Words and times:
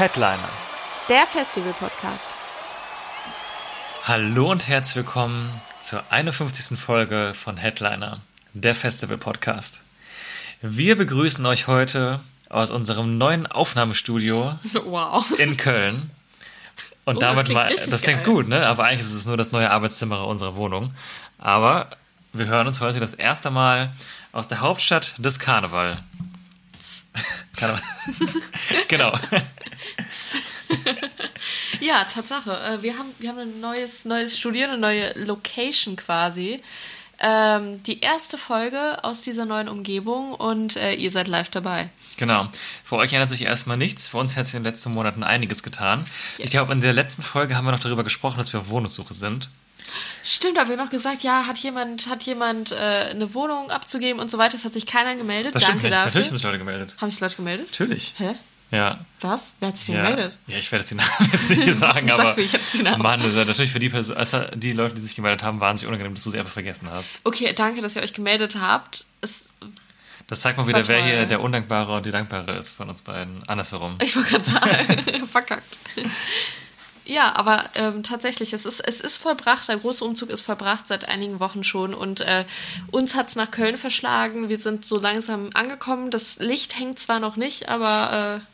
Headliner. 0.00 0.48
Der 1.10 1.26
Festival-Podcast. 1.26 2.24
Hallo 4.04 4.50
und 4.50 4.66
herzlich 4.66 4.96
willkommen 4.96 5.50
zur 5.78 6.02
51. 6.08 6.78
Folge 6.78 7.34
von 7.34 7.58
Headliner, 7.58 8.22
der 8.54 8.74
Festival-Podcast. 8.74 9.80
Wir 10.62 10.96
begrüßen 10.96 11.44
euch 11.44 11.66
heute 11.66 12.20
aus 12.48 12.70
unserem 12.70 13.18
neuen 13.18 13.46
Aufnahmestudio 13.46 14.58
Wow. 14.86 15.38
in 15.38 15.58
Köln. 15.58 16.10
Und 17.04 17.18
Oh, 17.18 17.20
das 17.20 17.30
damit 17.32 17.44
klingt 17.44 17.60
mal, 17.60 17.74
das 17.74 18.00
klingt 18.00 18.24
geil. 18.24 18.34
gut, 18.34 18.48
ne? 18.48 18.66
Aber 18.66 18.84
eigentlich 18.84 19.00
ist 19.00 19.12
es 19.12 19.26
nur 19.26 19.36
das 19.36 19.52
neue 19.52 19.70
Arbeitszimmer 19.70 20.26
unserer 20.26 20.56
Wohnung. 20.56 20.94
Aber 21.36 21.90
wir 22.32 22.46
hören 22.46 22.66
uns 22.66 22.80
heute 22.80 23.00
das 23.00 23.12
erste 23.12 23.50
Mal 23.50 23.92
aus 24.32 24.48
der 24.48 24.60
Hauptstadt 24.60 25.16
des 25.18 25.38
Karneval. 25.38 25.98
Karneval. 27.58 27.82
genau. 28.88 29.12
Ja, 31.80 32.04
Tatsache. 32.04 32.52
Äh, 32.52 32.82
Wir 32.82 32.98
haben, 32.98 33.08
wir 33.18 33.30
haben 33.30 33.38
ein 33.38 33.60
neues, 33.60 34.04
neues 34.04 34.38
Studio, 34.38 34.64
eine 34.68 34.78
neue 34.78 35.12
Location 35.18 35.96
quasi. 35.96 36.62
Ähm, 37.22 37.82
die 37.82 38.00
erste 38.00 38.38
Folge 38.38 39.04
aus 39.04 39.20
dieser 39.20 39.44
neuen 39.44 39.68
Umgebung 39.68 40.32
und 40.34 40.76
äh, 40.76 40.94
ihr 40.94 41.10
seid 41.10 41.28
live 41.28 41.50
dabei. 41.50 41.90
Genau. 42.16 42.48
Für 42.84 42.96
euch 42.96 43.12
ändert 43.12 43.28
sich 43.28 43.42
erstmal 43.42 43.76
nichts. 43.76 44.08
Für 44.08 44.18
uns 44.18 44.36
hat 44.36 44.46
sich 44.46 44.54
in 44.54 44.62
den 44.62 44.70
letzten 44.72 44.92
Monaten 44.94 45.22
einiges 45.22 45.62
getan. 45.62 46.04
Ich 46.34 46.44
Yes. 46.44 46.50
glaube, 46.52 46.72
in 46.72 46.80
der 46.80 46.94
letzten 46.94 47.22
Folge 47.22 47.56
haben 47.56 47.66
wir 47.66 47.72
noch 47.72 47.80
darüber 47.80 48.04
gesprochen, 48.04 48.38
dass 48.38 48.52
wir 48.54 48.60
auf 48.60 48.68
Wohnungssuche 48.70 49.12
sind. 49.12 49.50
Stimmt, 50.24 50.56
da 50.56 50.62
haben 50.62 50.70
wir 50.70 50.76
noch 50.78 50.88
gesagt, 50.90 51.22
ja, 51.22 51.46
hat 51.46 51.58
jemand, 51.58 52.08
hat 52.08 52.22
jemand 52.22 52.72
äh, 52.72 52.76
eine 52.76 53.34
Wohnung 53.34 53.70
abzugeben 53.70 54.20
und 54.20 54.30
so 54.30 54.38
weiter. 54.38 54.54
Es 54.56 54.64
hat 54.64 54.72
sich 54.72 54.86
keiner 54.86 55.14
gemeldet. 55.16 55.54
Das 55.54 55.62
stimmt 55.62 55.82
Danke 55.82 55.88
nicht. 55.88 55.96
dafür. 55.96 56.06
Natürlich 56.06 56.28
haben 56.28 56.36
sich 56.36 56.44
Leute 56.44 56.58
gemeldet. 56.58 56.96
Haben 57.00 57.10
sich 57.10 57.20
Leute 57.20 57.36
gemeldet? 57.36 57.66
Natürlich. 57.70 58.14
Hä? 58.16 58.34
Ja. 58.70 59.00
Was? 59.20 59.54
Wer 59.58 59.68
hat 59.68 59.76
sich 59.76 59.86
denn 59.86 59.96
Ja. 59.96 60.02
gemeldet? 60.10 60.38
ja, 60.46 60.56
ich 60.58 60.70
werde 60.70 60.82
jetzt 60.82 60.90
die 60.90 60.94
Namen 60.94 61.30
jetzt 61.32 61.50
nicht 61.50 61.74
sagen, 61.78 62.06
Du 62.06 62.14
aber. 62.14 62.22
sagst 62.32 62.52
jetzt 62.52 62.74
die 62.74 62.82
Namen. 62.82 63.02
Mann, 63.02 63.20
das 63.20 63.30
ist 63.30 63.36
ja 63.36 63.44
natürlich 63.44 63.72
für 63.72 63.78
die, 63.80 63.88
Person, 63.88 64.16
also 64.16 64.42
die 64.54 64.72
Leute, 64.72 64.94
die 64.94 65.00
sich 65.00 65.16
gemeldet 65.16 65.42
haben, 65.42 65.58
wahnsinnig 65.60 65.88
unangenehm, 65.88 66.14
dass 66.14 66.24
du 66.24 66.30
sie 66.30 66.38
einfach 66.38 66.52
vergessen 66.52 66.88
hast. 66.90 67.10
Okay, 67.24 67.52
danke, 67.54 67.82
dass 67.82 67.96
ihr 67.96 68.02
euch 68.02 68.12
gemeldet 68.12 68.56
habt. 68.60 69.04
Es, 69.20 69.48
Das 70.28 70.40
zeigt 70.42 70.56
mal 70.58 70.68
wieder, 70.68 70.86
wer 70.86 71.02
hier 71.04 71.26
der 71.26 71.40
Undankbare 71.40 71.92
und 71.96 72.06
die 72.06 72.12
Dankbare 72.12 72.52
ist 72.56 72.72
von 72.72 72.88
uns 72.88 73.02
beiden. 73.02 73.42
Andersherum. 73.48 73.98
Ich 74.02 74.14
wollte 74.14 74.30
gerade 74.38 74.44
sagen, 74.44 75.26
verkackt. 75.26 75.78
Ja, 77.04 77.34
aber 77.34 77.64
ähm, 77.74 78.04
tatsächlich, 78.04 78.52
es 78.52 78.64
ist, 78.64 78.78
es 78.78 79.00
ist 79.00 79.16
vollbracht, 79.16 79.68
der 79.68 79.78
große 79.78 80.04
Umzug 80.04 80.30
ist 80.30 80.42
vollbracht 80.42 80.86
seit 80.86 81.08
einigen 81.08 81.40
Wochen 81.40 81.64
schon 81.64 81.92
und 81.92 82.20
äh, 82.20 82.44
uns 82.92 83.16
hat 83.16 83.26
es 83.26 83.34
nach 83.34 83.50
Köln 83.50 83.76
verschlagen. 83.76 84.48
Wir 84.48 84.58
sind 84.60 84.84
so 84.84 85.00
langsam 85.00 85.50
angekommen. 85.54 86.12
Das 86.12 86.38
Licht 86.38 86.78
hängt 86.78 87.00
zwar 87.00 87.18
noch 87.18 87.34
nicht, 87.36 87.68
aber 87.68 88.36
äh, 88.36 88.46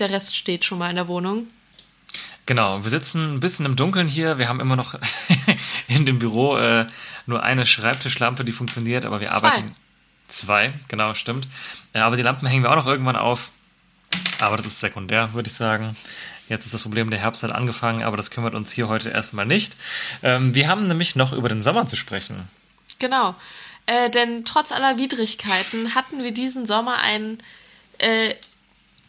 der 0.00 0.10
Rest 0.10 0.36
steht 0.36 0.64
schon 0.64 0.78
mal 0.78 0.90
in 0.90 0.96
der 0.96 1.08
Wohnung. 1.08 1.46
Genau, 2.46 2.82
wir 2.82 2.90
sitzen 2.90 3.34
ein 3.34 3.40
bisschen 3.40 3.66
im 3.66 3.76
Dunkeln 3.76 4.08
hier. 4.08 4.38
Wir 4.38 4.48
haben 4.48 4.60
immer 4.60 4.76
noch 4.76 4.94
in 5.88 6.06
dem 6.06 6.18
Büro 6.18 6.56
äh, 6.56 6.86
nur 7.26 7.42
eine 7.42 7.64
Schreibtischlampe, 7.66 8.44
die 8.44 8.52
funktioniert, 8.52 9.04
aber 9.04 9.20
wir 9.20 9.32
arbeiten. 9.32 9.76
Zwei, 10.26 10.72
genau, 10.88 11.14
stimmt. 11.14 11.46
Ja, 11.94 12.06
aber 12.06 12.16
die 12.16 12.22
Lampen 12.22 12.46
hängen 12.46 12.64
wir 12.64 12.70
auch 12.70 12.76
noch 12.76 12.86
irgendwann 12.86 13.16
auf. 13.16 13.50
Aber 14.40 14.56
das 14.56 14.66
ist 14.66 14.80
sekundär, 14.80 15.34
würde 15.34 15.48
ich 15.48 15.54
sagen. 15.54 15.96
Jetzt 16.48 16.64
ist 16.64 16.74
das 16.74 16.82
Problem, 16.82 17.10
der 17.10 17.20
Herbst 17.20 17.42
hat 17.44 17.52
angefangen, 17.52 18.02
aber 18.02 18.16
das 18.16 18.30
kümmert 18.30 18.54
uns 18.54 18.72
hier 18.72 18.88
heute 18.88 19.10
erstmal 19.10 19.46
nicht. 19.46 19.76
Ähm, 20.22 20.54
wir 20.54 20.66
haben 20.66 20.88
nämlich 20.88 21.14
noch 21.14 21.32
über 21.32 21.48
den 21.48 21.62
Sommer 21.62 21.86
zu 21.86 21.96
sprechen. 21.96 22.48
Genau. 22.98 23.36
Äh, 23.86 24.10
denn 24.10 24.44
trotz 24.44 24.72
aller 24.72 24.98
Widrigkeiten 24.98 25.94
hatten 25.94 26.22
wir 26.22 26.32
diesen 26.32 26.66
Sommer 26.66 26.98
einen, 26.98 27.42
äh, 27.98 28.34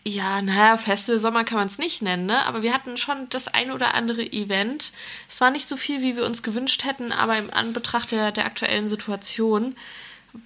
ja, 0.03 0.41
naja, 0.41 0.77
Festival-Sommer 0.77 1.43
kann 1.43 1.59
man 1.59 1.67
es 1.67 1.77
nicht 1.77 2.01
nennen, 2.01 2.25
ne? 2.25 2.45
Aber 2.45 2.63
wir 2.63 2.73
hatten 2.73 2.97
schon 2.97 3.29
das 3.29 3.47
ein 3.47 3.71
oder 3.71 3.93
andere 3.93 4.23
Event. 4.23 4.93
Es 5.29 5.41
war 5.41 5.51
nicht 5.51 5.69
so 5.69 5.77
viel, 5.77 6.01
wie 6.01 6.15
wir 6.15 6.25
uns 6.25 6.41
gewünscht 6.41 6.83
hätten, 6.85 7.11
aber 7.11 7.37
im 7.37 7.53
Anbetracht 7.53 8.11
der, 8.11 8.31
der 8.31 8.45
aktuellen 8.45 8.89
Situation 8.89 9.75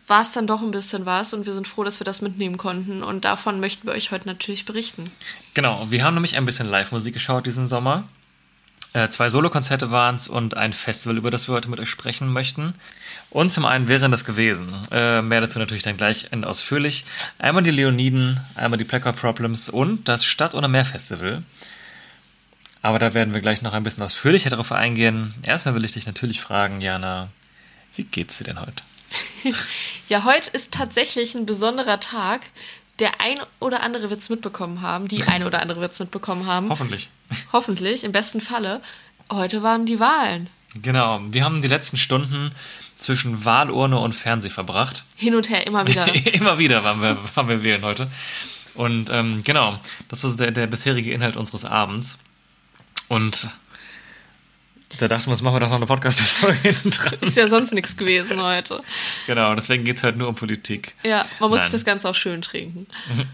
war 0.07 0.23
es 0.23 0.31
dann 0.31 0.47
doch 0.47 0.61
ein 0.61 0.71
bisschen 0.71 1.05
was 1.05 1.33
und 1.33 1.45
wir 1.45 1.53
sind 1.53 1.67
froh, 1.67 1.83
dass 1.83 1.99
wir 1.99 2.05
das 2.05 2.21
mitnehmen 2.21 2.57
konnten 2.57 3.03
und 3.03 3.23
davon 3.23 3.59
möchten 3.59 3.87
wir 3.87 3.93
euch 3.93 4.11
heute 4.11 4.27
natürlich 4.27 4.65
berichten. 4.65 5.11
Genau, 5.53 5.89
wir 5.89 6.03
haben 6.03 6.15
nämlich 6.15 6.37
ein 6.37 6.45
bisschen 6.45 6.67
Live-Musik 6.67 7.13
geschaut 7.13 7.45
diesen 7.45 7.67
Sommer. 7.67 8.07
Äh, 8.95 9.09
zwei 9.09 9.29
Solokonzerte 9.29 9.91
waren 9.91 10.15
es 10.15 10.29
und 10.29 10.55
ein 10.55 10.71
Festival, 10.71 11.17
über 11.17 11.29
das 11.29 11.49
wir 11.49 11.53
heute 11.53 11.69
mit 11.69 11.81
euch 11.81 11.89
sprechen 11.89 12.31
möchten. 12.31 12.73
Und 13.29 13.51
zum 13.51 13.65
einen 13.65 13.89
wären 13.89 14.09
das 14.09 14.23
gewesen. 14.23 14.73
Äh, 14.89 15.21
mehr 15.21 15.41
dazu 15.41 15.59
natürlich 15.59 15.83
dann 15.83 15.97
gleich 15.97 16.31
ausführlich. 16.31 17.03
Einmal 17.37 17.63
die 17.63 17.71
Leoniden, 17.71 18.39
einmal 18.55 18.77
die 18.77 18.85
Blackout 18.85 19.17
Problems 19.17 19.67
und 19.67 20.07
das 20.07 20.23
Stadt- 20.23 20.53
oder 20.53 20.69
Meer-Festival. 20.69 21.43
Aber 22.81 22.97
da 22.97 23.13
werden 23.13 23.33
wir 23.33 23.41
gleich 23.41 23.61
noch 23.61 23.73
ein 23.73 23.83
bisschen 23.83 24.03
ausführlicher 24.03 24.49
darauf 24.49 24.71
eingehen. 24.71 25.33
Erstmal 25.43 25.75
will 25.75 25.83
ich 25.83 25.91
dich 25.91 26.05
natürlich 26.05 26.39
fragen, 26.39 26.79
Jana, 26.79 27.27
wie 27.97 28.05
geht's 28.05 28.37
dir 28.37 28.45
denn 28.45 28.61
heute? 28.61 28.81
Ja, 30.07 30.23
heute 30.23 30.51
ist 30.51 30.71
tatsächlich 30.71 31.33
ein 31.33 31.47
besonderer 31.47 31.99
Tag. 31.99 32.41
Der 32.99 33.19
ein 33.19 33.37
oder 33.59 33.81
andere 33.81 34.09
wird 34.09 34.21
es 34.21 34.29
mitbekommen 34.29 34.81
haben, 34.81 35.07
die 35.07 35.23
eine 35.23 35.45
oder 35.45 35.61
andere 35.61 35.81
wird 35.81 35.91
es 35.91 35.99
mitbekommen 35.99 36.45
haben. 36.45 36.69
Hoffentlich. 36.69 37.09
Hoffentlich, 37.53 38.03
im 38.03 38.11
besten 38.11 38.39
Falle. 38.39 38.81
Heute 39.31 39.63
waren 39.63 39.85
die 39.85 39.99
Wahlen. 39.99 40.47
Genau, 40.81 41.21
wir 41.29 41.43
haben 41.43 41.61
die 41.61 41.67
letzten 41.67 41.97
Stunden 41.97 42.51
zwischen 42.97 43.43
Wahlurne 43.43 43.99
und 43.99 44.13
Fernseh 44.13 44.49
verbracht. 44.49 45.03
Hin 45.15 45.35
und 45.35 45.49
her, 45.49 45.67
immer 45.67 45.85
wieder. 45.85 46.13
Immer 46.33 46.57
wieder 46.57 46.83
waren 46.83 47.01
wir, 47.01 47.17
waren 47.35 47.47
wir 47.47 47.63
wählen 47.63 47.83
heute. 47.83 48.09
Und 48.73 49.09
ähm, 49.09 49.41
genau, 49.43 49.79
das 50.09 50.23
war 50.23 50.31
der, 50.31 50.51
der 50.51 50.67
bisherige 50.67 51.11
Inhalt 51.11 51.37
unseres 51.37 51.65
Abends. 51.65 52.19
Und 53.07 53.49
da 54.99 55.07
dachten 55.07 55.27
wir 55.27 55.31
uns, 55.31 55.41
machen 55.41 55.55
wir 55.55 55.59
doch 55.59 55.69
noch 55.69 55.75
eine 55.75 55.85
Podcast-Folge 55.85 56.73
dran. 56.89 57.13
Ist 57.21 57.35
ja 57.35 57.47
sonst 57.47 57.73
nichts 57.73 57.97
gewesen 57.97 58.41
heute. 58.41 58.81
Genau, 59.27 59.53
deswegen 59.55 59.83
geht 59.83 59.97
es 59.97 60.03
halt 60.03 60.15
nur 60.15 60.27
um 60.27 60.35
Politik. 60.35 60.95
Ja, 61.03 61.25
man 61.39 61.49
muss 61.49 61.59
Nein. 61.59 61.65
sich 61.65 61.79
das 61.79 61.85
Ganze 61.85 62.09
auch 62.09 62.15
schön 62.15 62.41
trinken. 62.41 62.87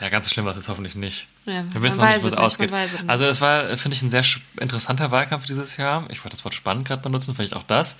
Ja, 0.00 0.10
ganz 0.10 0.28
so 0.28 0.32
schlimm 0.32 0.44
war 0.44 0.52
es 0.52 0.58
jetzt 0.58 0.68
hoffentlich 0.68 0.94
nicht. 0.94 1.26
Ja, 1.44 1.64
wir 1.72 1.82
wissen 1.82 1.98
noch 1.98 2.08
nicht, 2.08 2.22
wo 2.22 2.28
es 2.28 2.32
ausgeht. 2.32 2.72
Also 3.06 3.24
es 3.24 3.40
war, 3.40 3.76
finde 3.76 3.96
ich, 3.96 4.02
ein 4.02 4.10
sehr 4.10 4.24
interessanter 4.60 5.10
Wahlkampf 5.10 5.46
dieses 5.46 5.76
Jahr. 5.76 6.06
Ich 6.10 6.22
wollte 6.24 6.36
das 6.36 6.44
Wort 6.44 6.54
spannend 6.54 6.86
gerade 6.86 7.02
benutzen, 7.02 7.34
vielleicht 7.34 7.54
auch 7.54 7.64
das. 7.64 7.98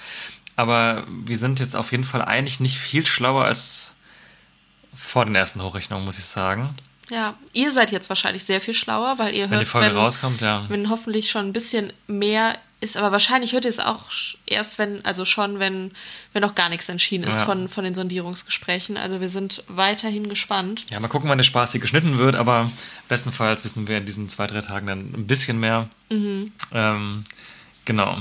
Aber 0.54 1.04
wir 1.08 1.38
sind 1.38 1.58
jetzt 1.60 1.74
auf 1.74 1.90
jeden 1.90 2.04
Fall 2.04 2.22
eigentlich 2.22 2.60
nicht 2.60 2.78
viel 2.78 3.04
schlauer 3.04 3.44
als 3.44 3.92
vor 4.94 5.24
den 5.24 5.34
ersten 5.34 5.62
Hochrechnungen, 5.62 6.04
muss 6.04 6.18
ich 6.18 6.24
sagen. 6.24 6.74
Ja, 7.10 7.34
ihr 7.52 7.72
seid 7.72 7.90
jetzt 7.90 8.08
wahrscheinlich 8.08 8.44
sehr 8.44 8.60
viel 8.60 8.74
schlauer, 8.74 9.18
weil 9.18 9.34
ihr 9.34 9.44
Wenn 9.50 9.58
die 9.60 9.64
hört, 9.64 9.68
Folge 9.68 9.88
wenn, 9.90 9.96
rauskommt, 9.96 10.40
ja. 10.40 10.64
wenn 10.68 10.90
hoffentlich 10.90 11.30
schon 11.30 11.46
ein 11.46 11.52
bisschen 11.52 11.92
mehr 12.06 12.58
ist, 12.80 12.96
aber 12.96 13.10
wahrscheinlich 13.10 13.52
hört 13.54 13.64
ihr 13.64 13.70
es 13.70 13.80
auch 13.80 14.04
erst, 14.46 14.78
wenn, 14.78 15.04
also 15.04 15.24
schon, 15.24 15.58
wenn, 15.58 15.90
wenn 16.32 16.42
noch 16.42 16.54
gar 16.54 16.68
nichts 16.68 16.88
entschieden 16.88 17.24
ist 17.24 17.38
Ja. 17.38 17.44
von, 17.44 17.68
von 17.68 17.82
den 17.84 17.94
Sondierungsgesprächen. 17.94 18.96
Also 18.96 19.20
wir 19.20 19.28
sind 19.28 19.64
weiterhin 19.66 20.28
gespannt. 20.28 20.84
Ja, 20.90 21.00
mal 21.00 21.08
gucken, 21.08 21.28
wann 21.28 21.38
der 21.38 21.44
Spaß 21.44 21.72
hier 21.72 21.80
geschnitten 21.80 22.18
wird, 22.18 22.36
aber 22.36 22.70
bestenfalls 23.08 23.64
wissen 23.64 23.88
wir 23.88 23.98
in 23.98 24.06
diesen 24.06 24.28
zwei, 24.28 24.46
drei 24.46 24.60
Tagen 24.60 24.86
dann 24.86 24.98
ein 25.00 25.26
bisschen 25.26 25.58
mehr. 25.58 25.88
Mhm. 26.08 26.52
Ähm, 26.72 27.24
genau. 27.84 28.18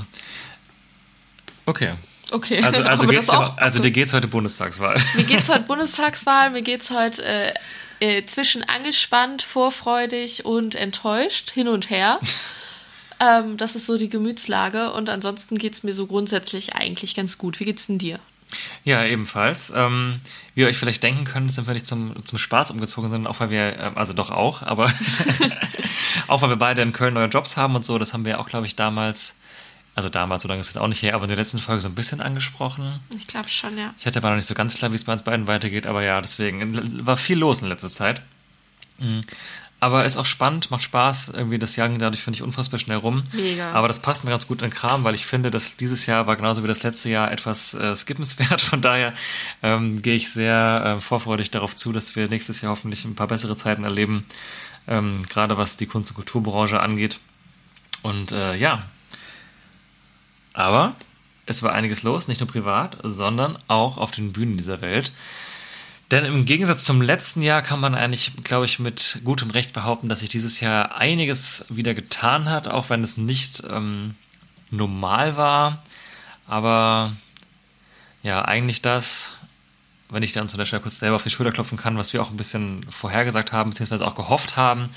Okay. 1.65 1.94
Okay, 2.31 2.62
Also, 2.63 2.81
also, 2.83 3.07
geht's 3.07 3.30
also 3.30 3.80
dir 3.80 3.92
geht's 3.92 4.13
heute 4.13 4.27
Bundestagswahl. 4.27 5.00
Mir 5.15 5.24
geht's 5.24 5.50
heute 5.50 5.62
Bundestagswahl, 5.68 6.50
mir 6.50 6.62
geht's 6.63 6.89
heute 6.92 7.24
äh, 7.24 7.53
äh, 8.00 8.25
zwischen 8.25 8.68
angespannt, 8.68 9.44
vorfreudig 9.44 10.45
und 10.45 10.75
enttäuscht, 10.75 11.51
hin 11.51 11.68
und 11.68 11.89
her. 11.89 12.19
ähm, 13.19 13.57
das 13.57 13.75
ist 13.75 13.85
so 13.85 13.97
die 13.97 14.09
Gemütslage 14.09 14.91
und 14.91 15.09
ansonsten 15.09 15.57
geht's 15.57 15.83
mir 15.83 15.93
so 15.93 16.07
grundsätzlich 16.07 16.75
eigentlich 16.75 17.15
ganz 17.15 17.37
gut. 17.37 17.59
Wie 17.59 17.65
geht's 17.65 17.87
denn 17.87 17.97
dir? 17.97 18.19
Ja, 18.83 19.03
ebenfalls. 19.03 19.73
Ähm, 19.75 20.21
wie 20.55 20.61
ihr 20.61 20.67
euch 20.67 20.77
vielleicht 20.77 21.03
denken 21.03 21.25
könnt, 21.25 21.51
sind 21.51 21.67
wir 21.67 21.73
nicht 21.73 21.85
zum, 21.85 22.13
zum 22.25 22.37
Spaß 22.37 22.71
umgezogen, 22.71 23.09
sondern 23.09 23.31
auch 23.31 23.39
weil 23.39 23.49
wir, 23.49 23.77
äh, 23.77 23.91
also 23.95 24.13
doch 24.13 24.31
auch, 24.31 24.61
aber 24.61 24.91
auch 26.27 26.41
weil 26.41 26.49
wir 26.49 26.55
beide 26.55 26.81
in 26.81 26.93
Köln 26.93 27.13
neue 27.13 27.27
Jobs 27.27 27.57
haben 27.57 27.75
und 27.75 27.85
so, 27.85 27.97
das 27.97 28.13
haben 28.13 28.25
wir 28.25 28.39
auch, 28.39 28.47
glaube 28.47 28.65
ich, 28.65 28.75
damals, 28.75 29.35
also 29.95 30.09
damals, 30.09 30.43
so 30.43 30.47
lange 30.47 30.61
ist 30.61 30.69
es 30.69 30.77
auch 30.77 30.87
nicht 30.87 31.01
her, 31.01 31.15
aber 31.15 31.25
in 31.25 31.29
der 31.29 31.37
letzten 31.37 31.59
Folge 31.59 31.81
so 31.81 31.89
ein 31.89 31.95
bisschen 31.95 32.21
angesprochen. 32.21 32.99
Ich 33.17 33.27
glaube 33.27 33.49
schon, 33.49 33.77
ja. 33.77 33.93
Ich 33.99 34.05
hatte 34.05 34.19
aber 34.19 34.29
noch 34.29 34.35
nicht 34.37 34.47
so 34.47 34.53
ganz 34.53 34.75
klar, 34.75 34.91
wie 34.91 34.95
es 34.95 35.05
bei 35.05 35.13
uns 35.13 35.23
beiden 35.23 35.47
weitergeht, 35.47 35.87
aber 35.87 36.03
ja, 36.03 36.21
deswegen 36.21 37.05
war 37.05 37.17
viel 37.17 37.37
los 37.37 37.61
in 37.61 37.67
letzter 37.67 37.89
Zeit. 37.89 38.21
Mhm. 38.99 39.21
Aber 39.79 40.06
ist 40.06 40.18
auch 40.18 40.25
spannend, 40.25 40.71
macht 40.71 40.81
Spaß. 40.81 41.29
Irgendwie 41.29 41.59
das 41.59 41.75
Jahr 41.75 41.88
ging 41.88 42.00
dadurch, 42.00 42.24
finde 42.24 42.38
ich, 42.38 42.44
unfassbar 42.44 42.79
schnell 42.79 42.97
rum. 42.97 43.24
Mega. 43.31 43.71
Aber 43.74 43.88
das 43.88 44.01
passt 44.01 44.24
mir 44.24 44.31
ganz 44.31 44.47
gut 44.47 44.63
in 44.63 44.69
den 44.69 44.74
Kram, 44.74 45.03
weil 45.03 45.13
ich 45.13 45.25
finde, 45.25 45.51
dass 45.51 45.77
dieses 45.77 46.07
Jahr 46.07 46.25
war 46.25 46.35
genauso 46.35 46.63
wie 46.63 46.68
das 46.68 46.81
letzte 46.81 47.09
Jahr 47.09 47.31
etwas 47.31 47.75
äh, 47.75 47.95
skippenswert. 47.95 48.62
Von 48.62 48.81
daher 48.81 49.13
ähm, 49.62 50.01
gehe 50.01 50.15
ich 50.15 50.31
sehr 50.31 50.95
äh, 50.97 51.01
vorfreudig 51.01 51.51
darauf 51.51 51.75
zu, 51.75 51.94
dass 51.94 52.15
wir 52.15 52.27
nächstes 52.27 52.62
Jahr 52.62 52.71
hoffentlich 52.71 53.06
ein 53.06 53.13
paar 53.13 53.27
bessere 53.27 53.56
Zeiten 53.56 53.83
erleben. 53.83 54.25
Ähm, 54.88 55.25
gerade 55.29 55.57
was 55.57 55.77
die 55.77 55.85
Kunst- 55.85 56.09
und 56.09 56.15
Kulturbranche 56.15 56.79
angeht. 56.79 57.19
Und 58.01 58.31
äh, 58.31 58.56
ja. 58.56 58.83
Aber 60.53 60.95
es 61.45 61.62
war 61.62 61.74
einiges 61.74 62.01
los, 62.01 62.27
nicht 62.27 62.41
nur 62.41 62.50
privat, 62.50 62.97
sondern 63.03 63.59
auch 63.68 63.97
auf 63.97 64.09
den 64.09 64.33
Bühnen 64.33 64.57
dieser 64.57 64.81
Welt. 64.81 65.12
Denn 66.12 66.24
im 66.24 66.45
Gegensatz 66.45 66.86
zum 66.86 67.01
letzten 67.01 67.42
Jahr 67.42 67.62
kann 67.62 67.81
man 67.81 67.94
eigentlich, 67.94 68.31
glaube 68.44 68.65
ich, 68.65 68.80
mit 68.80 69.19
gutem 69.25 69.51
Recht 69.51 69.74
behaupten, 69.74 70.07
dass 70.07 70.21
sich 70.21 70.30
dieses 70.30 70.62
Jahr 70.62 70.95
einiges 70.95 71.65
wieder 71.69 71.94
getan 71.94 72.50
hat, 72.50 72.69
auch 72.69 72.89
wenn 72.89 73.04
es 73.04 73.18
nicht 73.18 73.63
ähm, 73.69 74.15
normal 74.71 75.36
war. 75.36 75.83
Aber 76.48 77.13
ja, 78.24 78.44
eigentlich 78.44 78.81
das, 78.81 79.38
wenn 80.09 80.24
ich 80.24 80.31
dann 80.31 80.48
zu 80.48 80.56
der 80.56 80.65
Stelle 80.65 80.81
kurz 80.81 81.00
selber 81.00 81.18
auf 81.18 81.24
die 81.24 81.30
Schulter 81.30 81.51
klopfen 81.51 81.77
kann, 81.77 81.98
was 81.98 82.13
wir 82.13 82.21
auch 82.21 82.31
ein 82.31 82.38
bisschen 82.38 82.86
vorhergesagt 82.89 83.51
haben, 83.51 83.71
beziehungsweise 83.71 84.07
auch 84.07 84.15
gehofft 84.15 84.56
haben, 84.56 84.89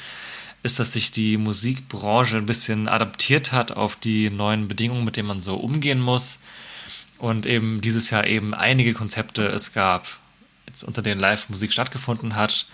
ist, 0.63 0.79
dass 0.79 0.93
sich 0.93 1.11
die 1.11 1.39
Musikbranche 1.39 2.37
ein 2.37 2.47
bisschen 2.47 2.87
adaptiert 2.87 3.51
hat 3.51 3.73
auf 3.73 3.97
die 3.97 4.31
neuen 4.31 4.69
Bedingungen, 4.69 5.05
mit 5.05 5.17
denen 5.17 5.29
man 5.29 5.41
so 5.41 5.57
umgehen 5.57 6.01
muss. 6.01 6.41
Und 7.19 7.47
eben 7.47 7.81
dieses 7.81 8.11
Jahr 8.11 8.27
eben 8.27 8.55
einige 8.55 8.93
Konzepte 8.95 9.49
es 9.49 9.73
gab, 9.73 10.21
jetzt 10.71 10.85
unter 10.85 11.03
denen 11.03 11.21
Live-Musik 11.21 11.73
stattgefunden 11.73 12.37
hat. 12.37 12.67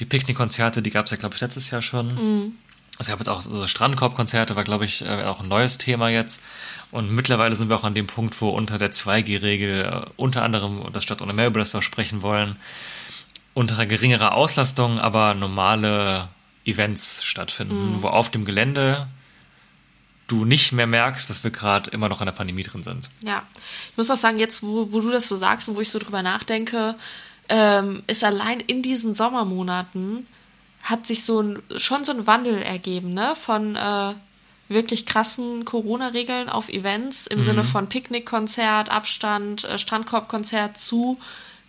Die 0.00 0.04
Picknickkonzerte, 0.04 0.82
die 0.82 0.90
gab 0.90 1.04
es 1.06 1.10
ja, 1.10 1.16
glaube 1.16 1.34
ich, 1.34 1.40
letztes 1.40 1.70
Jahr 1.70 1.82
schon. 1.82 2.14
Mhm. 2.14 2.52
Es 2.98 3.08
gab 3.08 3.18
jetzt 3.18 3.28
auch 3.28 3.40
so 3.42 3.66
Strandkorbkonzerte, 3.66 4.54
war, 4.54 4.64
glaube 4.64 4.84
ich, 4.84 5.02
äh, 5.02 5.24
auch 5.24 5.42
ein 5.42 5.48
neues 5.48 5.78
Thema 5.78 6.08
jetzt. 6.08 6.42
Und 6.90 7.10
mittlerweile 7.10 7.56
sind 7.56 7.68
wir 7.70 7.76
auch 7.76 7.84
an 7.84 7.94
dem 7.94 8.06
Punkt, 8.06 8.40
wo 8.40 8.50
unter 8.50 8.78
der 8.78 8.92
2G-Regel 8.92 9.84
äh, 9.84 10.10
unter 10.16 10.42
anderem 10.42 10.92
das 10.92 11.02
Stadt 11.02 11.22
ohne 11.22 11.32
mehr, 11.32 11.46
über 11.46 11.58
das 11.60 11.72
wir 11.72 11.82
sprechen 11.82 12.22
wollen, 12.22 12.56
unter 13.54 13.84
geringerer 13.86 14.34
Auslastung, 14.34 14.98
aber 15.00 15.34
normale 15.34 16.28
Events 16.64 17.24
stattfinden, 17.24 17.96
Mhm. 17.96 18.02
wo 18.02 18.08
auf 18.08 18.30
dem 18.30 18.44
Gelände 18.44 19.08
du 20.28 20.44
nicht 20.44 20.72
mehr 20.72 20.86
merkst, 20.86 21.28
dass 21.28 21.44
wir 21.44 21.50
gerade 21.50 21.90
immer 21.90 22.08
noch 22.08 22.20
in 22.20 22.26
der 22.26 22.32
Pandemie 22.32 22.62
drin 22.62 22.82
sind. 22.82 23.10
Ja, 23.22 23.42
ich 23.90 23.96
muss 23.96 24.10
auch 24.10 24.16
sagen, 24.16 24.38
jetzt, 24.38 24.62
wo, 24.62 24.90
wo 24.92 25.00
du 25.00 25.10
das 25.10 25.28
so 25.28 25.36
sagst 25.36 25.68
und 25.68 25.76
wo 25.76 25.80
ich 25.80 25.90
so 25.90 25.98
drüber 25.98 26.22
nachdenke, 26.22 26.94
ähm, 27.52 28.02
ist 28.06 28.24
allein 28.24 28.60
in 28.60 28.80
diesen 28.80 29.14
Sommermonaten 29.14 30.26
hat 30.82 31.06
sich 31.06 31.24
so 31.24 31.40
ein, 31.40 31.62
schon 31.76 32.02
so 32.02 32.12
ein 32.12 32.26
Wandel 32.26 32.62
ergeben, 32.62 33.12
ne? 33.12 33.34
Von 33.36 33.76
äh, 33.76 34.14
wirklich 34.68 35.04
krassen 35.04 35.66
Corona-Regeln 35.66 36.48
auf 36.48 36.70
Events 36.70 37.26
im 37.26 37.42
Sinne 37.42 37.62
von 37.62 37.88
Picknickkonzert, 37.88 38.88
Abstand, 38.88 39.64
äh, 39.64 39.76
Strandkorbkonzert 39.76 40.78
zu 40.78 41.18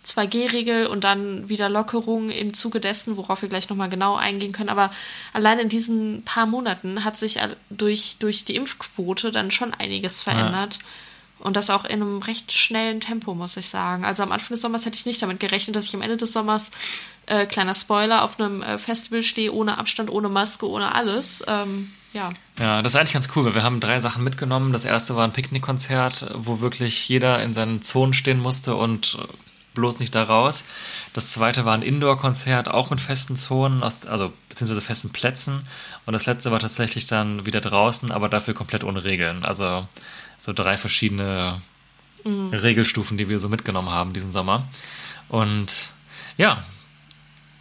2G-Regel 0.06 0.86
und 0.86 1.04
dann 1.04 1.50
wieder 1.50 1.68
Lockerungen 1.68 2.30
im 2.30 2.54
Zuge 2.54 2.80
dessen, 2.80 3.18
worauf 3.18 3.42
wir 3.42 3.50
gleich 3.50 3.68
nochmal 3.68 3.90
genau 3.90 4.16
eingehen 4.16 4.52
können. 4.52 4.70
Aber 4.70 4.90
allein 5.34 5.58
in 5.58 5.68
diesen 5.68 6.24
paar 6.24 6.46
Monaten 6.46 7.04
hat 7.04 7.18
sich 7.18 7.38
durch, 7.68 8.16
durch 8.18 8.46
die 8.46 8.56
Impfquote 8.56 9.30
dann 9.30 9.50
schon 9.50 9.74
einiges 9.74 10.22
verändert. 10.22 10.78
Und 11.44 11.56
das 11.56 11.68
auch 11.68 11.84
in 11.84 12.00
einem 12.00 12.22
recht 12.22 12.52
schnellen 12.52 13.00
Tempo, 13.00 13.34
muss 13.34 13.58
ich 13.58 13.68
sagen. 13.68 14.06
Also 14.06 14.22
am 14.22 14.32
Anfang 14.32 14.54
des 14.54 14.62
Sommers 14.62 14.86
hätte 14.86 14.96
ich 14.96 15.04
nicht 15.04 15.20
damit 15.20 15.40
gerechnet, 15.40 15.76
dass 15.76 15.84
ich 15.84 15.94
am 15.94 16.00
Ende 16.00 16.16
des 16.16 16.32
Sommers, 16.32 16.70
äh, 17.26 17.44
kleiner 17.44 17.74
Spoiler, 17.74 18.22
auf 18.22 18.40
einem 18.40 18.62
äh, 18.62 18.78
Festival 18.78 19.22
stehe, 19.22 19.52
ohne 19.52 19.76
Abstand, 19.76 20.10
ohne 20.10 20.30
Maske, 20.30 20.66
ohne 20.66 20.94
alles. 20.94 21.44
Ähm, 21.46 21.92
ja. 22.14 22.30
Ja, 22.58 22.80
das 22.80 22.92
ist 22.92 22.96
eigentlich 22.96 23.12
ganz 23.12 23.28
cool, 23.36 23.44
weil 23.44 23.54
wir 23.56 23.62
haben 23.62 23.78
drei 23.78 24.00
Sachen 24.00 24.24
mitgenommen. 24.24 24.72
Das 24.72 24.86
erste 24.86 25.16
war 25.16 25.24
ein 25.24 25.34
Picknickkonzert, 25.34 26.30
wo 26.34 26.60
wirklich 26.60 27.08
jeder 27.10 27.42
in 27.42 27.52
seinen 27.52 27.82
Zonen 27.82 28.14
stehen 28.14 28.40
musste 28.40 28.74
und 28.74 29.18
bloß 29.74 29.98
nicht 29.98 30.14
da 30.14 30.22
raus. 30.22 30.64
Das 31.12 31.32
zweite 31.32 31.66
war 31.66 31.74
ein 31.74 31.82
Indoor-Konzert, 31.82 32.68
auch 32.68 32.88
mit 32.88 33.00
festen 33.00 33.36
Zonen, 33.36 33.82
aus, 33.82 34.06
also 34.06 34.32
beziehungsweise 34.48 34.80
festen 34.80 35.10
Plätzen. 35.10 35.66
Und 36.06 36.12
das 36.14 36.26
letzte 36.26 36.50
war 36.50 36.60
tatsächlich 36.60 37.06
dann 37.06 37.44
wieder 37.44 37.60
draußen, 37.60 38.12
aber 38.12 38.28
dafür 38.28 38.54
komplett 38.54 38.84
ohne 38.84 39.04
Regeln. 39.04 39.44
Also 39.44 39.86
so 40.38 40.52
drei 40.52 40.76
verschiedene 40.76 41.60
Regelstufen, 42.26 43.18
die 43.18 43.28
wir 43.28 43.38
so 43.38 43.48
mitgenommen 43.48 43.90
haben 43.90 44.12
diesen 44.12 44.32
Sommer. 44.32 44.66
Und 45.28 45.90
ja, 46.36 46.62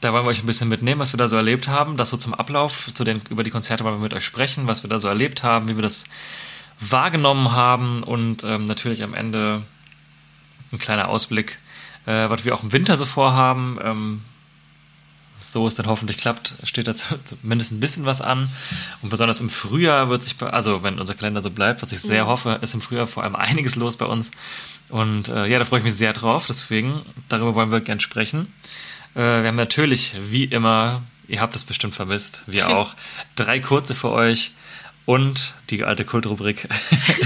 da 0.01 0.13
wollen 0.13 0.25
wir 0.25 0.29
euch 0.29 0.43
ein 0.43 0.45
bisschen 0.45 0.69
mitnehmen, 0.69 0.99
was 0.99 1.13
wir 1.13 1.17
da 1.17 1.27
so 1.27 1.35
erlebt 1.35 1.67
haben. 1.67 1.97
Das 1.97 2.09
so 2.09 2.17
zum 2.17 2.33
Ablauf, 2.33 2.93
zu 2.93 3.03
den, 3.03 3.21
über 3.29 3.43
die 3.43 3.51
Konzerte 3.51 3.83
wollen 3.83 3.95
wir 3.95 4.03
mit 4.03 4.13
euch 4.13 4.25
sprechen, 4.25 4.67
was 4.67 4.83
wir 4.83 4.89
da 4.89 4.99
so 4.99 5.07
erlebt 5.07 5.43
haben, 5.43 5.69
wie 5.69 5.75
wir 5.75 5.81
das 5.81 6.05
wahrgenommen 6.79 7.51
haben 7.51 8.03
und 8.03 8.43
ähm, 8.43 8.65
natürlich 8.65 9.03
am 9.03 9.13
Ende 9.13 9.63
ein 10.71 10.79
kleiner 10.79 11.07
Ausblick, 11.07 11.57
äh, 12.05 12.29
was 12.29 12.45
wir 12.45 12.55
auch 12.55 12.63
im 12.63 12.73
Winter 12.73 12.97
so 12.97 13.05
vorhaben. 13.05 13.79
Ähm, 13.81 14.21
so 15.37 15.67
es 15.67 15.75
dann 15.75 15.87
hoffentlich 15.87 16.17
klappt, 16.17 16.53
steht 16.63 16.87
da 16.87 16.95
zu- 16.95 17.17
zumindest 17.23 17.71
ein 17.71 17.79
bisschen 17.79 18.05
was 18.05 18.21
an. 18.21 18.47
Und 19.01 19.09
besonders 19.09 19.39
im 19.39 19.49
Frühjahr 19.49 20.09
wird 20.09 20.23
sich, 20.23 20.37
bei- 20.37 20.49
also 20.49 20.83
wenn 20.83 20.99
unser 20.99 21.15
Kalender 21.15 21.41
so 21.41 21.49
bleibt, 21.49 21.81
was 21.81 21.91
ich 21.91 21.99
sehr 22.01 22.27
hoffe, 22.27 22.59
ist 22.61 22.73
im 22.73 22.81
Frühjahr 22.81 23.07
vor 23.07 23.23
allem 23.23 23.35
einiges 23.35 23.75
los 23.75 23.97
bei 23.97 24.05
uns. 24.05 24.31
Und 24.89 25.29
äh, 25.29 25.47
ja, 25.47 25.59
da 25.59 25.65
freue 25.65 25.79
ich 25.79 25.85
mich 25.85 25.95
sehr 25.95 26.13
drauf. 26.13 26.45
Deswegen, 26.47 27.01
darüber 27.29 27.55
wollen 27.55 27.71
wir 27.71 27.81
gern 27.81 27.99
sprechen. 27.99 28.53
Äh, 29.15 29.19
wir 29.41 29.47
haben 29.47 29.55
natürlich, 29.55 30.15
wie 30.29 30.45
immer, 30.45 31.01
ihr 31.27 31.41
habt 31.41 31.55
es 31.55 31.63
bestimmt 31.63 31.95
vermisst, 31.95 32.43
wir 32.47 32.69
auch, 32.77 32.93
drei 33.35 33.59
kurze 33.59 33.95
für 33.95 34.11
euch 34.11 34.51
und 35.05 35.53
die 35.69 35.83
alte 35.83 36.05
Kultrubrik. 36.05 36.69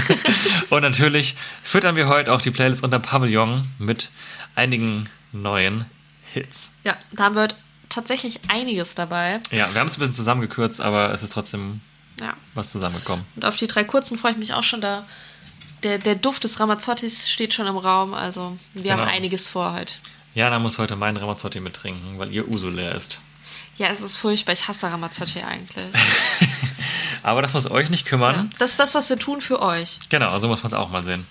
und 0.70 0.82
natürlich 0.82 1.36
füttern 1.62 1.94
wir 1.94 2.08
heute 2.08 2.32
auch 2.32 2.40
die 2.40 2.50
Playlist 2.50 2.82
unter 2.82 2.98
Pavillon 2.98 3.66
mit 3.78 4.10
einigen 4.54 5.08
neuen 5.32 5.84
Hits. 6.32 6.72
Ja, 6.84 6.96
da 7.12 7.24
haben 7.24 7.34
wir 7.36 7.42
heute 7.42 7.56
tatsächlich 7.88 8.40
einiges 8.48 8.94
dabei. 8.94 9.40
Ja, 9.50 9.72
wir 9.72 9.80
haben 9.80 9.88
es 9.88 9.96
ein 9.96 10.00
bisschen 10.00 10.14
zusammengekürzt, 10.14 10.80
aber 10.80 11.12
es 11.12 11.22
ist 11.22 11.32
trotzdem 11.32 11.80
Ja. 12.20 12.34
was 12.54 12.70
zusammengekommen. 12.72 13.24
Und 13.36 13.44
auf 13.44 13.56
die 13.56 13.66
drei 13.66 13.84
kurzen 13.84 14.18
freue 14.18 14.32
ich 14.32 14.38
mich 14.38 14.52
auch 14.54 14.64
schon. 14.64 14.80
Da 14.80 15.04
der, 15.84 15.98
der 15.98 16.16
Duft 16.16 16.42
des 16.42 16.58
Ramazzottis 16.58 17.30
steht 17.30 17.54
schon 17.54 17.66
im 17.68 17.76
Raum. 17.76 18.12
Also 18.14 18.58
wir 18.74 18.92
haben 18.92 19.00
Genau. 19.00 19.12
einiges 19.12 19.46
vor 19.48 19.74
heute. 19.74 19.94
Jana 20.34 20.58
muss 20.58 20.78
heute 20.78 20.96
meinen 20.96 21.16
Ramazzotti 21.16 21.60
mittrinken, 21.60 22.18
weil 22.18 22.32
ihr 22.32 22.48
Uso 22.48 22.68
leer 22.68 22.94
ist. 22.94 23.20
Ja, 23.76 23.86
es 23.88 24.00
ist 24.00 24.16
furchtbar. 24.16 24.52
Ich 24.54 24.66
hasse 24.66 24.90
Ramazzotti 24.90 25.40
eigentlich. 25.42 25.86
Aber 27.22 27.42
das 27.42 27.54
muss 27.54 27.70
euch 27.70 27.90
nicht 27.90 28.06
kümmern. 28.06 28.34
Ja. 28.34 28.46
Das 28.58 28.70
ist 28.72 28.80
das, 28.80 28.94
was 28.94 29.08
wir 29.08 29.18
tun 29.18 29.40
für 29.40 29.60
euch. 29.62 29.98
Genau, 30.08 30.36
so 30.38 30.48
muss 30.48 30.62
man 30.64 30.72
es 30.72 30.78
auch 30.78 30.90
mal 30.90 31.04
sehen. 31.04 31.26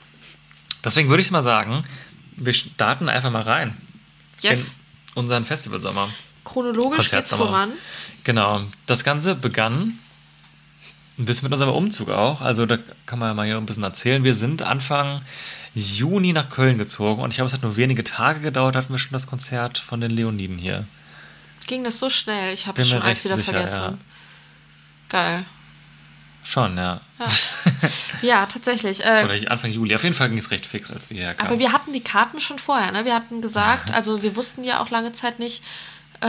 Deswegen 0.83 1.09
würde 1.09 1.21
ich 1.21 1.31
mal 1.31 1.43
sagen, 1.43 1.83
wir 2.37 2.53
starten 2.53 3.09
einfach 3.09 3.31
mal 3.31 3.41
rein 3.41 3.75
Yes. 4.41 4.77
in 5.15 5.19
unseren 5.21 5.43
Festivalsommer. 5.45 6.07
Chronologisch 6.47 7.11
geht's 7.11 7.33
voran. 7.33 7.71
Genau. 8.23 8.61
Das 8.85 9.03
Ganze 9.03 9.35
begann 9.35 9.99
ein 11.19 11.25
bisschen 11.25 11.45
mit 11.45 11.53
unserem 11.53 11.73
Umzug 11.73 12.09
auch. 12.09 12.41
Also 12.41 12.65
da 12.65 12.77
kann 13.05 13.19
man 13.19 13.29
ja 13.29 13.33
mal 13.33 13.45
hier 13.45 13.57
ein 13.57 13.65
bisschen 13.65 13.83
erzählen. 13.83 14.23
Wir 14.23 14.33
sind 14.33 14.61
Anfang 14.61 15.21
Juni 15.73 16.33
nach 16.33 16.49
Köln 16.49 16.77
gezogen 16.77 17.21
und 17.21 17.31
ich 17.31 17.37
glaube, 17.37 17.47
es 17.47 17.53
hat 17.53 17.63
nur 17.63 17.75
wenige 17.75 18.03
Tage 18.03 18.39
gedauert, 18.39 18.75
hatten 18.75 18.93
wir 18.93 18.99
schon 18.99 19.13
das 19.13 19.27
Konzert 19.27 19.77
von 19.77 20.01
den 20.01 20.11
Leoniden 20.11 20.57
hier. 20.57 20.85
Ging 21.67 21.83
das 21.83 21.99
so 21.99 22.09
schnell? 22.09 22.53
Ich 22.53 22.65
habe 22.65 22.83
schon 22.85 23.01
alles 23.01 23.25
wieder 23.25 23.35
sicher, 23.35 23.51
vergessen. 23.53 23.97
Geil. 25.09 25.45
Schon, 26.43 26.77
ja. 26.77 27.01
Ja, 28.21 28.45
tatsächlich. 28.45 29.03
Äh, 29.03 29.23
Oder 29.25 29.33
ich- 29.33 29.51
Anfang 29.51 29.69
Juli. 29.71 29.93
Auf 29.93 30.03
jeden 30.03 30.15
Fall 30.15 30.29
ging 30.29 30.37
es 30.37 30.49
recht 30.49 30.65
fix, 30.65 30.89
als 30.89 31.09
wir 31.09 31.17
hierher 31.17 31.33
kamen. 31.33 31.49
Aber 31.49 31.59
wir 31.59 31.73
hatten 31.73 31.91
die 31.91 32.01
Karten 32.01 32.39
schon 32.39 32.57
vorher, 32.57 32.91
ne? 32.93 33.03
Wir 33.03 33.13
hatten 33.15 33.41
gesagt, 33.41 33.91
also 33.91 34.21
wir 34.21 34.35
wussten 34.37 34.63
ja 34.63 34.79
auch 34.79 34.89
lange 34.89 35.11
Zeit 35.11 35.39
nicht, 35.39 35.61
äh, 36.21 36.27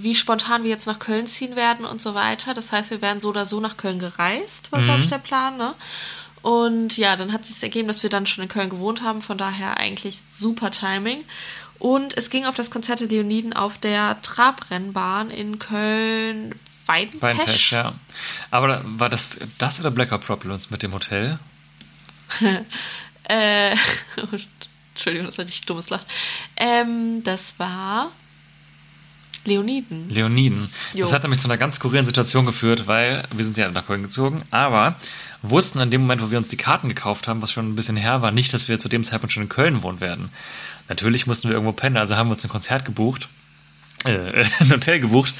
wie 0.00 0.14
spontan 0.14 0.62
wir 0.62 0.70
jetzt 0.70 0.86
nach 0.86 0.98
Köln 0.98 1.26
ziehen 1.26 1.56
werden 1.56 1.84
und 1.84 2.00
so 2.00 2.14
weiter. 2.14 2.54
Das 2.54 2.72
heißt, 2.72 2.90
wir 2.90 3.02
wären 3.02 3.20
so 3.20 3.28
oder 3.28 3.46
so 3.46 3.60
nach 3.60 3.76
Köln 3.76 3.98
gereist, 3.98 4.72
war, 4.72 4.82
glaube 4.82 5.00
ich, 5.00 5.08
der 5.08 5.18
Plan, 5.18 5.56
ne? 5.56 5.74
Und 6.42 6.96
ja, 6.96 7.16
dann 7.16 7.32
hat 7.32 7.44
sich 7.44 7.60
ergeben, 7.62 7.88
dass 7.88 8.02
wir 8.02 8.10
dann 8.10 8.26
schon 8.26 8.44
in 8.44 8.48
Köln 8.48 8.70
gewohnt 8.70 9.02
haben, 9.02 9.20
von 9.20 9.36
daher 9.36 9.78
eigentlich 9.78 10.18
super 10.30 10.70
Timing. 10.70 11.24
Und 11.78 12.16
es 12.16 12.30
ging 12.30 12.46
auf 12.46 12.54
das 12.54 12.70
Konzert 12.70 13.00
der 13.00 13.08
Leoniden 13.08 13.52
auf 13.52 13.78
der 13.78 14.22
Trabrennbahn 14.22 15.30
in 15.30 15.58
Köln 15.58 16.54
Weidenpesch. 16.86 17.38
Weinpesch, 17.38 17.72
ja. 17.72 17.94
Aber 18.50 18.80
war 18.84 19.10
das 19.10 19.38
das 19.58 19.80
oder 19.80 19.90
Blackout 19.90 20.24
Problems 20.24 20.70
mit 20.70 20.82
dem 20.82 20.92
Hotel? 20.92 21.38
Äh, 23.28 23.72
Entschuldigung, 24.94 25.26
das 25.26 25.36
war 25.36 25.44
ein 25.44 25.48
richtig 25.48 25.66
dummes 25.66 25.90
Lachen. 25.90 26.06
Ähm, 26.56 27.24
das 27.24 27.58
war 27.58 28.12
Leoniden. 29.46 30.08
Leoniden. 30.10 30.70
Jo. 30.94 31.04
Das 31.04 31.12
hat 31.12 31.22
nämlich 31.22 31.40
zu 31.40 31.48
einer 31.48 31.56
ganz 31.56 31.76
skurrilen 31.76 32.04
Situation 32.04 32.46
geführt, 32.46 32.86
weil 32.86 33.22
wir 33.34 33.44
sind 33.44 33.56
ja 33.56 33.70
nach 33.70 33.86
Köln 33.86 34.02
gezogen, 34.02 34.42
aber 34.50 34.96
wussten 35.42 35.78
an 35.78 35.90
dem 35.90 36.02
Moment, 36.02 36.22
wo 36.22 36.30
wir 36.30 36.38
uns 36.38 36.48
die 36.48 36.56
Karten 36.56 36.88
gekauft 36.88 37.28
haben, 37.28 37.42
was 37.42 37.52
schon 37.52 37.68
ein 37.68 37.76
bisschen 37.76 37.96
her 37.96 38.22
war, 38.22 38.32
nicht, 38.32 38.52
dass 38.52 38.68
wir 38.68 38.78
zu 38.78 38.88
dem 38.88 39.04
Zeitpunkt 39.04 39.32
schon 39.32 39.44
in 39.44 39.48
Köln 39.48 39.82
wohnen 39.82 40.00
werden. 40.00 40.30
Natürlich 40.88 41.26
mussten 41.26 41.48
wir 41.48 41.54
irgendwo 41.54 41.72
pennen, 41.72 41.96
also 41.96 42.16
haben 42.16 42.28
wir 42.28 42.32
uns 42.32 42.44
ein 42.44 42.50
Konzert 42.50 42.84
gebucht 42.84 43.28
äh, 44.06 44.44
ein 44.60 44.70
Hotel 44.70 45.00
gebucht, 45.00 45.34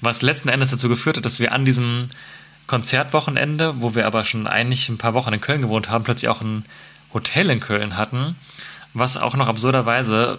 was 0.00 0.22
letzten 0.22 0.48
Endes 0.48 0.70
dazu 0.70 0.88
geführt 0.88 1.16
hat, 1.16 1.24
dass 1.24 1.40
wir 1.40 1.52
an 1.52 1.64
diesem 1.64 2.08
Konzertwochenende, 2.66 3.74
wo 3.82 3.94
wir 3.94 4.06
aber 4.06 4.24
schon 4.24 4.46
eigentlich 4.46 4.88
ein 4.88 4.98
paar 4.98 5.14
Wochen 5.14 5.32
in 5.32 5.40
Köln 5.40 5.62
gewohnt 5.62 5.90
haben, 5.90 6.04
plötzlich 6.04 6.28
auch 6.28 6.40
ein 6.40 6.64
Hotel 7.12 7.50
in 7.50 7.60
Köln 7.60 7.96
hatten, 7.96 8.36
was 8.94 9.16
auch 9.16 9.36
noch 9.36 9.48
absurderweise 9.48 10.38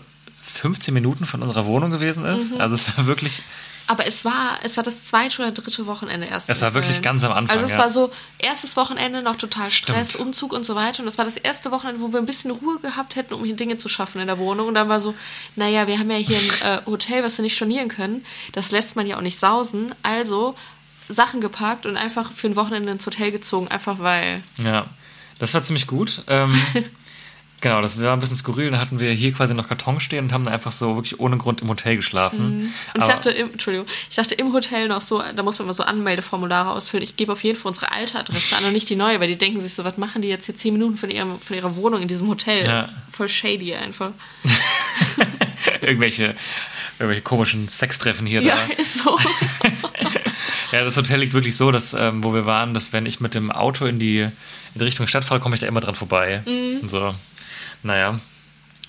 15 0.54 0.94
Minuten 0.94 1.26
von 1.26 1.42
unserer 1.42 1.66
Wohnung 1.66 1.90
gewesen 1.90 2.26
ist. 2.26 2.54
Also 2.60 2.76
es 2.76 2.96
war 2.96 3.08
wirklich 3.08 3.42
Aber 3.88 4.06
es 4.06 4.24
war, 4.24 4.60
es 4.64 4.78
war 4.78 4.84
das 4.84 5.04
zweite 5.06 5.42
oder 5.42 5.52
dritte 5.52 5.88
Wochenende 5.88 6.28
erst. 6.28 6.48
Es 6.48 6.62
war 6.62 6.76
wirklich 6.76 7.02
ganz 7.02 7.24
am 7.24 7.32
Anfang, 7.32 7.58
Also 7.58 7.66
es 7.66 7.74
ja. 7.74 7.80
war 7.80 7.90
so, 7.90 8.12
erstes 8.38 8.78
Wochenende 8.78 9.24
noch 9.24 9.36
total 9.36 9.72
Stress, 9.72 10.12
Stimmt. 10.12 10.28
Umzug 10.28 10.54
und 10.54 10.64
so 10.64 10.76
weiter. 10.76 11.00
Und 11.00 11.06
das 11.06 11.18
war 11.18 11.26
das 11.26 11.38
erste 11.38 11.72
Wochenende, 11.72 12.02
wo 12.02 12.14
wir 12.14 12.20
ein 12.20 12.28
bisschen 12.28 12.52
Ruhe 12.52 12.80
gehabt 12.80 13.16
hätten, 13.16 13.34
um 13.34 13.44
hier 13.44 13.56
Dinge 13.56 13.78
zu 13.78 13.90
schaffen 13.90 14.22
in 14.22 14.28
der 14.28 14.38
Wohnung. 14.38 14.68
Und 14.68 14.76
dann 14.76 14.90
war 14.90 15.00
so, 15.00 15.16
naja, 15.56 15.88
wir 15.88 15.98
haben 15.98 16.12
ja 16.12 16.18
hier 16.18 16.38
ein 16.38 16.52
äh, 16.78 16.82
Hotel, 16.86 17.24
was 17.24 17.38
wir 17.38 17.44
nicht 17.44 17.56
stornieren 17.56 17.90
können. 17.90 18.24
Das 18.52 18.70
lässt 18.70 18.96
man 18.96 19.08
ja 19.08 19.18
auch 19.18 19.22
nicht 19.22 19.40
sausen. 19.40 19.94
Also 20.04 20.56
Sachen 21.10 21.42
gepackt 21.42 21.88
und 21.88 21.98
einfach 21.98 22.32
für 22.32 22.48
ein 22.48 22.56
Wochenende 22.56 22.92
ins 22.92 23.06
Hotel 23.06 23.32
gezogen, 23.32 23.68
einfach 23.70 23.98
weil. 24.00 24.42
Ja, 24.64 24.86
das 25.40 25.54
war 25.54 25.64
ziemlich 25.64 25.88
gut. 25.88 26.22
Ähm, 26.28 26.56
genau, 27.64 27.82
das 27.82 28.00
war 28.00 28.14
ein 28.14 28.20
bisschen 28.20 28.36
skurril. 28.38 28.70
Dann 28.70 28.80
hatten 28.80 29.00
wir 29.00 29.12
hier 29.12 29.32
quasi 29.34 29.56
noch 29.56 29.68
Karton 29.68 30.00
stehen 30.00 30.26
und 30.26 30.34
haben 30.34 30.46
dann 30.46 30.54
einfach 30.54 30.72
so 30.72 30.96
wirklich 30.98 31.20
ohne 31.20 31.38
Grund 31.38 31.62
im 31.64 31.70
Hotel 31.70 31.96
geschlafen. 31.96 32.40
Und 32.40 32.74
ich 32.96 33.02
Aber- 33.02 33.14
dachte, 33.14 33.32
im, 33.32 33.52
Entschuldigung, 33.52 33.88
ich 34.10 34.16
dachte 34.16 34.36
im 34.36 34.54
Hotel 34.54 34.88
noch 34.88 35.02
so, 35.02 35.24
da 35.36 35.42
muss 35.42 35.58
man 35.58 35.66
mal 35.68 35.74
so 35.74 35.84
Anmeldeformulare 35.84 36.70
ausfüllen. 36.72 37.02
Ich 37.04 37.16
gebe 37.16 37.32
auf 37.32 37.44
jeden 37.44 37.58
Fall 37.58 37.70
unsere 37.70 37.92
alte 37.92 38.20
Adresse 38.20 38.56
an 38.56 38.66
und 38.66 38.74
nicht 38.74 38.90
die 38.90 38.96
neue, 38.96 39.20
weil 39.20 39.28
die 39.28 39.38
denken 39.38 39.62
sich 39.62 39.74
so, 39.74 39.84
was 39.84 39.98
machen 39.98 40.22
die 40.22 40.28
jetzt 40.28 40.46
hier 40.46 40.56
zehn 40.56 40.74
Minuten 40.74 40.98
von, 40.98 41.10
ihrem, 41.10 41.40
von 41.40 41.56
ihrer 41.56 41.76
Wohnung 41.76 42.02
in 42.04 42.08
diesem 42.08 42.28
Hotel? 42.28 42.66
Ja. 42.68 42.90
Voll 43.12 43.30
shady 43.30 43.74
einfach. 43.74 44.12
irgendwelche, 45.82 46.36
irgendwelche 47.00 47.22
komischen 47.24 47.68
Sextreffen 47.68 48.26
hier 48.28 48.42
Ja, 48.42 48.56
da. 48.56 48.74
ist 48.82 49.00
so. 49.00 49.18
Ja, 50.72 50.84
das 50.84 50.98
Hotel 50.98 51.20
liegt 51.20 51.34
wirklich 51.36 51.56
so, 51.56 51.72
dass, 51.72 51.94
ähm, 51.94 52.24
wo 52.24 52.34
wir 52.34 52.48
waren, 52.48 52.74
dass 52.74 52.94
wenn 52.94 53.06
ich 53.06 53.20
mit 53.20 53.36
dem 53.36 53.52
Auto 53.52 53.86
in 53.86 54.00
die, 54.00 54.22
in 54.74 54.82
Richtung 54.82 55.06
Stadt 55.06 55.24
fahre, 55.24 55.40
komme 55.40 55.54
ich 55.54 55.62
da 55.62 55.68
immer 55.68 55.82
dran 55.82 55.94
vorbei. 55.94 56.42
Mhm. 56.48 56.90
So, 56.90 57.14
naja. 57.84 58.20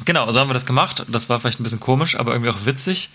Genau, 0.05 0.31
so 0.31 0.41
haben 0.41 0.49
wir 0.49 0.55
das 0.55 0.67
gemacht. 0.67 1.05
Das 1.09 1.29
war 1.29 1.39
vielleicht 1.41 1.61
ein 1.61 1.63
bisschen 1.63 1.81
komisch, 1.81 2.19
aber 2.19 2.33
irgendwie 2.33 2.51
auch 2.51 2.65
witzig. 2.65 3.11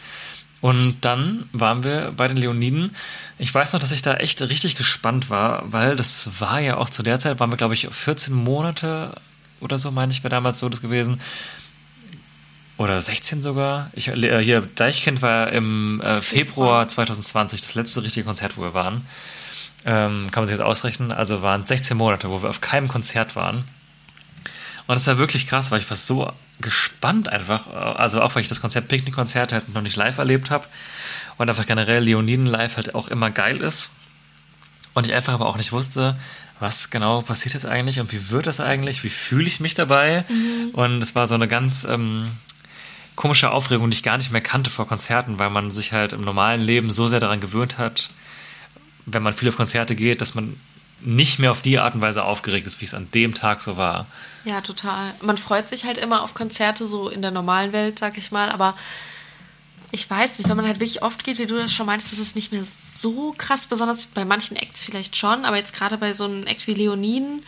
Und 0.62 1.02
dann 1.02 1.48
waren 1.54 1.84
wir 1.84 2.12
bei 2.16 2.28
den 2.28 2.38
Leoniden. 2.38 2.96
Ich 3.38 3.54
weiß 3.54 3.74
noch, 3.74 3.80
dass 3.80 3.92
ich 3.92 4.02
da 4.02 4.16
echt 4.16 4.42
richtig 4.42 4.76
gespannt 4.76 5.30
war, 5.30 5.64
weil 5.72 5.96
das 5.96 6.30
war 6.40 6.60
ja 6.60 6.78
auch 6.78 6.90
zu 6.90 7.02
der 7.02 7.20
Zeit, 7.20 7.40
waren 7.40 7.52
wir, 7.52 7.58
glaube 7.58 7.74
ich, 7.74 7.88
14 7.90 8.34
Monate 8.34 9.16
oder 9.62 9.78
so, 9.78 9.92
meine 9.92 10.12
ich, 10.12 10.24
wäre 10.24 10.32
damals 10.32 10.60
so 10.60 10.70
das 10.70 10.82
gewesen. 10.82 11.22
Oder 12.78 13.00
16 13.00 13.44
sogar. 13.44 13.90
Ich, 13.94 14.08
äh, 14.08 14.44
hier, 14.44 14.62
Deichkind 14.62 15.22
war 15.22 15.52
im 15.52 16.00
äh, 16.02 16.22
Februar 16.22 16.88
2020 16.88 17.62
das 17.62 17.76
letzte 17.76 18.04
richtige 18.04 18.26
Konzert, 18.26 18.58
wo 18.58 18.62
wir 18.62 18.74
waren. 18.74 19.06
Ähm, 19.86 20.30
kann 20.32 20.44
man 20.44 20.48
sich 20.48 20.58
jetzt 20.58 20.66
ausrechnen. 20.66 21.12
Also 21.12 21.42
waren 21.42 21.62
es 21.62 21.68
16 21.68 21.98
Monate, 21.98 22.30
wo 22.30 22.42
wir 22.42 22.50
auf 22.50 22.62
keinem 22.62 22.88
Konzert 22.88 23.36
waren. 23.36 23.66
Und 24.90 24.96
das 24.96 25.06
war 25.06 25.20
wirklich 25.20 25.46
krass, 25.46 25.70
weil 25.70 25.80
ich 25.80 25.88
war 25.88 25.96
so 25.96 26.34
gespannt 26.62 27.30
einfach. 27.30 27.68
Also 27.68 28.24
auch, 28.24 28.34
weil 28.34 28.42
ich 28.42 28.48
das 28.48 28.60
Konzept 28.60 28.88
Picknick-Konzert 28.88 29.54
halt 29.54 29.72
noch 29.72 29.84
nicht 29.84 29.96
live 29.96 30.18
erlebt 30.18 30.50
habe. 30.50 30.66
Und 31.38 31.48
einfach 31.48 31.68
generell 31.68 32.02
Leoniden 32.02 32.48
live 32.48 32.76
halt 32.76 32.96
auch 32.96 33.08
immer 33.08 33.30
geil 33.30 33.58
ist. 33.58 33.94
Und 34.96 35.06
ich 35.06 35.14
einfach 35.14 35.34
aber 35.34 35.46
auch 35.46 35.58
nicht 35.58 35.72
wusste, 35.74 36.18
was 36.60 36.90
genau 36.90 37.22
passiert 37.22 37.54
jetzt 37.54 37.68
eigentlich 37.68 38.00
und 38.00 38.12
wie 38.12 38.32
wird 38.32 38.48
das 38.48 38.60
eigentlich, 38.60 39.04
wie 39.04 39.10
fühle 39.10 39.46
ich 39.46 39.60
mich 39.60 39.76
dabei. 39.76 40.26
Und 40.74 41.04
es 41.04 41.14
war 41.14 41.28
so 41.28 41.36
eine 41.36 41.48
ganz 41.48 41.84
ähm, 41.84 42.32
komische 43.16 43.52
Aufregung, 43.52 43.92
die 43.92 43.96
ich 43.98 44.02
gar 44.02 44.18
nicht 44.18 44.32
mehr 44.32 44.42
kannte 44.42 44.72
vor 44.72 44.88
Konzerten, 44.88 45.38
weil 45.38 45.52
man 45.52 45.70
sich 45.70 45.94
halt 45.94 46.14
im 46.14 46.22
normalen 46.22 46.62
Leben 46.62 46.90
so 46.90 47.08
sehr 47.08 47.20
daran 47.20 47.42
gewöhnt 47.42 47.78
hat, 47.78 48.10
wenn 49.06 49.22
man 49.22 49.36
viel 49.36 49.50
auf 49.50 49.56
Konzerte 49.56 49.96
geht, 49.96 50.22
dass 50.22 50.34
man 50.34 50.60
nicht 51.02 51.40
mehr 51.40 51.52
auf 51.52 51.62
die 51.62 51.80
Art 51.80 51.96
und 51.96 52.02
Weise 52.02 52.24
aufgeregt 52.24 52.68
ist, 52.68 52.82
wie 52.82 52.86
es 52.86 52.94
an 52.94 53.10
dem 53.12 53.34
Tag 53.34 53.62
so 53.62 53.78
war. 53.78 54.08
Ja, 54.46 54.62
total. 54.62 55.14
Man 55.22 55.38
freut 55.38 55.70
sich 55.70 55.86
halt 55.86 55.98
immer 55.98 56.24
auf 56.24 56.34
Konzerte, 56.34 56.88
so 56.88 57.10
in 57.10 57.22
der 57.22 57.32
normalen 57.32 57.74
Welt, 57.74 58.00
sag 58.00 58.18
ich 58.18 58.32
mal, 58.32 58.50
aber 58.50 58.76
ich 59.92 60.10
weiß 60.10 60.38
nicht, 60.38 60.50
wenn 60.50 60.58
man 60.58 60.68
halt 60.68 60.80
wirklich 60.80 61.02
oft 61.02 61.24
geht, 61.24 61.40
wie 61.40 61.46
du 61.46 61.56
das 61.56 61.74
schon 61.74 61.86
meinst, 61.86 62.14
ist 62.14 62.20
es 62.20 62.36
nicht 62.36 62.52
mehr 62.52 62.64
so 62.64 63.34
krass, 63.38 63.66
besonders 63.66 64.06
bei 64.06 64.24
manchen 64.24 64.56
Acts 64.56 64.84
vielleicht 64.84 65.16
schon, 65.16 65.46
aber 65.46 65.58
jetzt 65.58 65.74
gerade 65.74 65.98
bei 65.98 66.14
so 66.14 66.26
einem 66.26 66.46
Act 66.46 66.68
wie 66.68 66.74
Leoniden, 66.74 67.44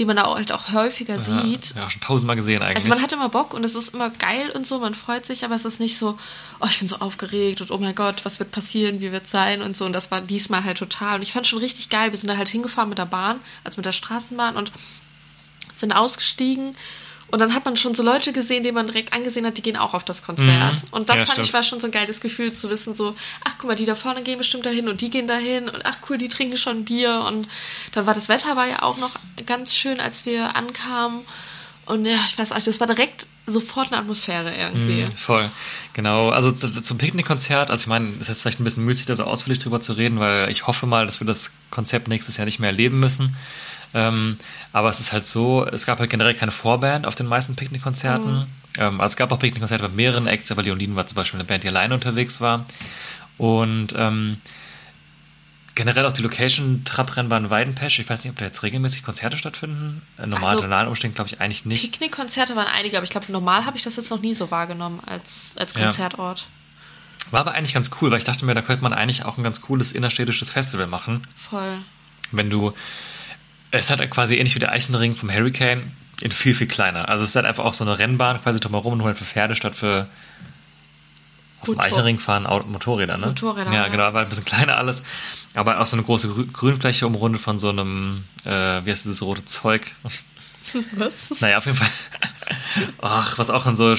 die 0.00 0.06
man 0.06 0.16
da 0.16 0.24
auch 0.24 0.36
halt 0.36 0.50
auch 0.50 0.72
häufiger 0.72 1.18
sieht. 1.18 1.74
Ja, 1.76 1.90
schon 1.90 2.00
tausendmal 2.00 2.34
gesehen 2.34 2.62
eigentlich. 2.62 2.78
Also 2.78 2.88
man 2.88 3.02
hat 3.02 3.12
immer 3.12 3.28
Bock 3.28 3.52
und 3.52 3.62
es 3.64 3.74
ist 3.74 3.92
immer 3.92 4.08
geil 4.08 4.48
und 4.54 4.66
so, 4.66 4.78
man 4.78 4.94
freut 4.94 5.26
sich, 5.26 5.44
aber 5.44 5.54
es 5.54 5.66
ist 5.66 5.78
nicht 5.78 5.98
so, 5.98 6.18
oh, 6.58 6.66
ich 6.70 6.78
bin 6.78 6.88
so 6.88 6.96
aufgeregt 6.96 7.60
und 7.60 7.70
oh 7.70 7.76
mein 7.76 7.94
Gott, 7.94 8.24
was 8.24 8.38
wird 8.38 8.50
passieren, 8.50 9.02
wie 9.02 9.12
wird 9.12 9.26
es 9.26 9.30
sein 9.30 9.60
und 9.60 9.76
so. 9.76 9.84
Und 9.84 9.92
das 9.92 10.10
war 10.10 10.22
diesmal 10.22 10.64
halt 10.64 10.78
total. 10.78 11.16
Und 11.16 11.22
ich 11.22 11.32
fand 11.32 11.46
schon 11.46 11.58
richtig 11.58 11.90
geil. 11.90 12.12
Wir 12.12 12.18
sind 12.18 12.28
da 12.28 12.38
halt 12.38 12.48
hingefahren 12.48 12.88
mit 12.88 12.96
der 12.96 13.04
Bahn, 13.04 13.40
also 13.62 13.76
mit 13.76 13.84
der 13.84 13.92
Straßenbahn 13.92 14.56
und 14.56 14.72
sind 15.76 15.92
ausgestiegen. 15.92 16.74
Und 17.30 17.38
dann 17.38 17.54
hat 17.54 17.64
man 17.64 17.76
schon 17.76 17.94
so 17.94 18.02
Leute 18.02 18.32
gesehen, 18.32 18.64
die 18.64 18.72
man 18.72 18.86
direkt 18.86 19.12
angesehen 19.12 19.46
hat, 19.46 19.56
die 19.56 19.62
gehen 19.62 19.76
auch 19.76 19.94
auf 19.94 20.04
das 20.04 20.22
Konzert. 20.22 20.82
Und 20.90 21.08
das 21.08 21.16
Mhm. 21.16 21.20
Ja, 21.20 21.26
fand 21.26 21.38
ich 21.38 21.44
stimmt. 21.44 21.52
war 21.52 21.62
schon 21.62 21.80
so 21.80 21.86
ein 21.86 21.92
geiles 21.92 22.20
Gefühl 22.20 22.52
zu 22.52 22.70
wissen, 22.70 22.94
so, 22.94 23.14
ach 23.44 23.52
guck 23.58 23.68
mal, 23.68 23.76
die 23.76 23.84
da 23.84 23.94
vorne 23.94 24.22
gehen 24.22 24.38
bestimmt 24.38 24.66
dahin 24.66 24.88
und 24.88 25.00
die 25.00 25.10
gehen 25.10 25.28
dahin 25.28 25.68
und 25.68 25.84
ach 25.86 25.98
cool, 26.08 26.18
die 26.18 26.28
trinken 26.28 26.56
schon 26.56 26.84
Bier. 26.84 27.24
Und 27.26 27.46
dann 27.92 28.06
war 28.06 28.14
das 28.14 28.28
Wetter 28.28 28.56
war 28.56 28.66
ja 28.66 28.82
auch 28.82 28.98
noch 28.98 29.12
ganz 29.46 29.74
schön, 29.76 30.00
als 30.00 30.26
wir 30.26 30.56
ankamen. 30.56 31.20
Und 31.86 32.04
ja, 32.04 32.18
ich 32.28 32.38
weiß 32.38 32.52
auch, 32.52 32.56
nicht, 32.56 32.66
das 32.66 32.80
war 32.80 32.86
direkt 32.86 33.26
sofort 33.46 33.88
eine 33.88 34.00
Atmosphäre 34.00 34.54
irgendwie. 34.54 35.04
Voll, 35.16 35.50
genau. 35.92 36.30
Also 36.30 36.52
zum 36.52 36.98
Picknickkonzert, 36.98 37.70
also 37.70 37.82
ich 37.82 37.86
meine, 37.88 38.10
es 38.16 38.22
ist 38.22 38.28
jetzt 38.28 38.42
vielleicht 38.42 38.60
ein 38.60 38.64
bisschen 38.64 38.84
müßig, 38.84 39.06
da 39.06 39.16
so 39.16 39.24
ausführlich 39.24 39.58
drüber 39.60 39.80
zu 39.80 39.94
reden, 39.94 40.20
weil 40.20 40.50
ich 40.50 40.66
hoffe 40.68 40.86
mal, 40.86 41.06
dass 41.06 41.20
wir 41.20 41.26
das 41.26 41.52
Konzept 41.70 42.06
nächstes 42.06 42.36
Jahr 42.36 42.44
nicht 42.44 42.60
mehr 42.60 42.70
erleben 42.70 43.00
müssen. 43.00 43.36
Ähm, 43.92 44.38
aber 44.72 44.88
es 44.88 45.00
ist 45.00 45.12
halt 45.12 45.24
so, 45.24 45.66
es 45.66 45.84
gab 45.86 45.98
halt 45.98 46.10
generell 46.10 46.34
keine 46.34 46.52
Vorband 46.52 47.06
auf 47.06 47.14
den 47.16 47.26
meisten 47.26 47.56
Picknickkonzerten. 47.56 48.46
Ähm, 48.78 49.00
also 49.00 49.12
es 49.12 49.16
gab 49.16 49.32
auch 49.32 49.38
Picknickkonzerte 49.38 49.82
bei 49.88 49.94
mehreren 49.94 50.26
Acts, 50.26 50.50
aber 50.52 50.62
Leoniden 50.62 50.94
war 50.96 51.06
zum 51.06 51.16
Beispiel 51.16 51.40
eine 51.40 51.46
Band, 51.46 51.64
die 51.64 51.68
alleine 51.68 51.94
unterwegs 51.94 52.40
war. 52.40 52.66
Und 53.38 53.94
ähm, 53.96 54.36
generell 55.74 56.04
auch 56.06 56.12
die 56.12 56.22
Location 56.22 56.82
Trabrennbahn 56.84 57.48
Weidenpesch. 57.50 57.98
Ich 58.00 58.08
weiß 58.10 58.22
nicht, 58.24 58.30
ob 58.32 58.38
da 58.38 58.44
jetzt 58.44 58.62
regelmäßig 58.62 59.02
Konzerte 59.02 59.36
stattfinden. 59.38 60.02
Äh, 60.18 60.26
Normal, 60.26 60.50
Also- 60.50 60.62
normalen 60.62 60.88
Umständen 60.88 61.14
glaube 61.14 61.28
ich 61.28 61.40
eigentlich 61.40 61.64
nicht. 61.64 61.82
Picknickkonzerte 61.90 62.54
waren 62.54 62.66
einige, 62.66 62.96
aber 62.96 63.04
ich 63.04 63.10
glaube, 63.10 63.30
normal 63.32 63.64
habe 63.66 63.76
ich 63.76 63.82
das 63.82 63.96
jetzt 63.96 64.10
noch 64.10 64.20
nie 64.20 64.34
so 64.34 64.50
wahrgenommen 64.50 65.00
als, 65.06 65.54
als 65.56 65.74
Ja. 65.74 65.84
Konzertort. 65.86 66.46
War 67.30 67.40
aber 67.40 67.52
eigentlich 67.52 67.74
ganz 67.74 67.90
cool, 68.00 68.10
weil 68.10 68.18
ich 68.18 68.24
dachte 68.24 68.44
mir, 68.44 68.54
da 68.54 68.62
könnte 68.62 68.82
man 68.82 68.92
eigentlich 68.92 69.24
auch 69.24 69.36
ein 69.38 69.44
ganz 69.44 69.60
cooles 69.60 69.92
innerstädtisches 69.92 70.50
Festival 70.50 70.86
machen. 70.86 71.22
Voll. 71.36 71.78
Wenn 72.32 72.50
du. 72.50 72.72
Es 73.70 73.90
hat 73.90 74.08
quasi 74.10 74.36
ähnlich 74.36 74.54
wie 74.54 74.58
der 74.60 74.72
Eichenring 74.72 75.14
vom 75.14 75.32
Hurricane 75.32 75.92
in 76.22 76.32
viel, 76.32 76.54
viel 76.54 76.66
kleiner. 76.66 77.08
Also 77.08 77.24
es 77.24 77.30
ist 77.30 77.36
halt 77.36 77.46
einfach 77.46 77.64
auch 77.64 77.74
so 77.74 77.84
eine 77.84 77.98
Rennbahn 77.98 78.42
quasi 78.42 78.60
drumherum, 78.60 78.98
nur 78.98 79.06
halt 79.06 79.18
für 79.18 79.24
Pferde 79.24 79.54
statt 79.54 79.74
für. 79.74 80.06
Auf 81.60 81.66
dem 81.66 81.74
Motor- 81.74 81.84
Eichenring 81.84 82.18
fahren 82.18 82.44
Motorräder, 82.68 83.18
ne? 83.18 83.26
Motorräder, 83.28 83.70
Ja, 83.70 83.82
ja. 83.82 83.88
genau, 83.88 84.04
aber 84.04 84.20
ein 84.20 84.28
bisschen 84.28 84.44
kleiner 84.46 84.76
alles. 84.78 85.02
Aber 85.54 85.78
auch 85.80 85.86
so 85.86 85.96
eine 85.96 86.04
große 86.04 86.28
Grü 86.28 86.46
Grünfläche 86.46 87.06
umrundet 87.06 87.40
von 87.42 87.58
so 87.58 87.68
einem, 87.68 88.24
äh, 88.44 88.50
wie 88.84 88.90
heißt 88.90 89.04
dieses 89.04 89.20
rote 89.22 89.44
Zeug? 89.44 89.90
Was? 90.92 91.40
Naja, 91.40 91.58
auf 91.58 91.66
jeden 91.66 91.76
Fall. 91.76 91.88
Ach, 93.02 93.36
was 93.38 93.50
auch 93.50 93.66
in 93.66 93.74
so 93.76 93.94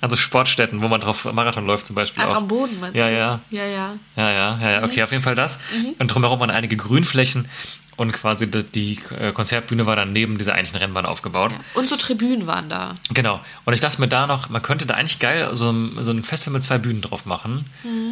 also 0.00 0.16
Sportstätten, 0.16 0.82
wo 0.82 0.88
man 0.88 1.00
drauf 1.00 1.30
Marathon 1.32 1.66
läuft 1.66 1.86
zum 1.86 1.94
Beispiel. 1.94 2.22
Ach, 2.24 2.30
auch. 2.30 2.36
am 2.36 2.48
Boden 2.48 2.80
meinst 2.80 2.96
Ja, 2.96 3.06
du? 3.08 3.12
ja. 3.14 3.40
Ja, 3.50 3.64
ja. 3.66 3.94
Ja, 4.16 4.30
ja, 4.30 4.58
ja, 4.62 4.70
ja, 4.70 4.82
okay, 4.84 5.02
auf 5.02 5.10
jeden 5.12 5.22
Fall 5.22 5.34
das. 5.34 5.58
Und 5.98 6.08
drumherum 6.08 6.40
waren 6.40 6.50
einige 6.50 6.76
Grünflächen 6.76 7.48
und 8.00 8.12
quasi 8.12 8.50
die, 8.50 8.98
äh, 9.18 9.30
Konzertbühne 9.30 9.84
war 9.84 9.94
dann 9.94 10.14
neben 10.14 10.38
dieser 10.38 10.54
eigentlichen 10.54 10.78
Rennbahn 10.78 11.04
aufgebaut. 11.04 11.52
Und 11.74 11.86
so 11.86 11.96
Tribünen 11.96 12.46
waren 12.46 12.70
da. 12.70 12.94
Genau. 13.12 13.40
Und 13.66 13.74
ich 13.74 13.80
dachte 13.80 14.00
mir 14.00 14.08
da 14.08 14.26
noch, 14.26 14.48
man 14.48 14.62
könnte 14.62 14.86
da 14.86 14.94
eigentlich 14.94 15.18
geil 15.18 15.50
so 15.52 15.70
ein, 15.70 16.02
so 16.02 16.10
ein 16.10 16.24
Festival 16.24 16.54
mit 16.54 16.62
zwei 16.62 16.78
Bühnen 16.78 17.02
drauf 17.02 17.26
machen. 17.26 17.66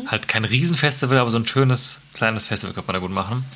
Halt 0.07 0.29
kein 0.29 0.45
Riesenfestival, 0.45 1.17
aber 1.17 1.31
so 1.31 1.39
ein 1.39 1.47
schönes, 1.47 2.03
kleines 2.13 2.45
Festival 2.45 2.75
könnte 2.75 2.87
man 2.87 3.01
da 3.01 3.01
gut 3.01 3.15
machen. 3.15 3.47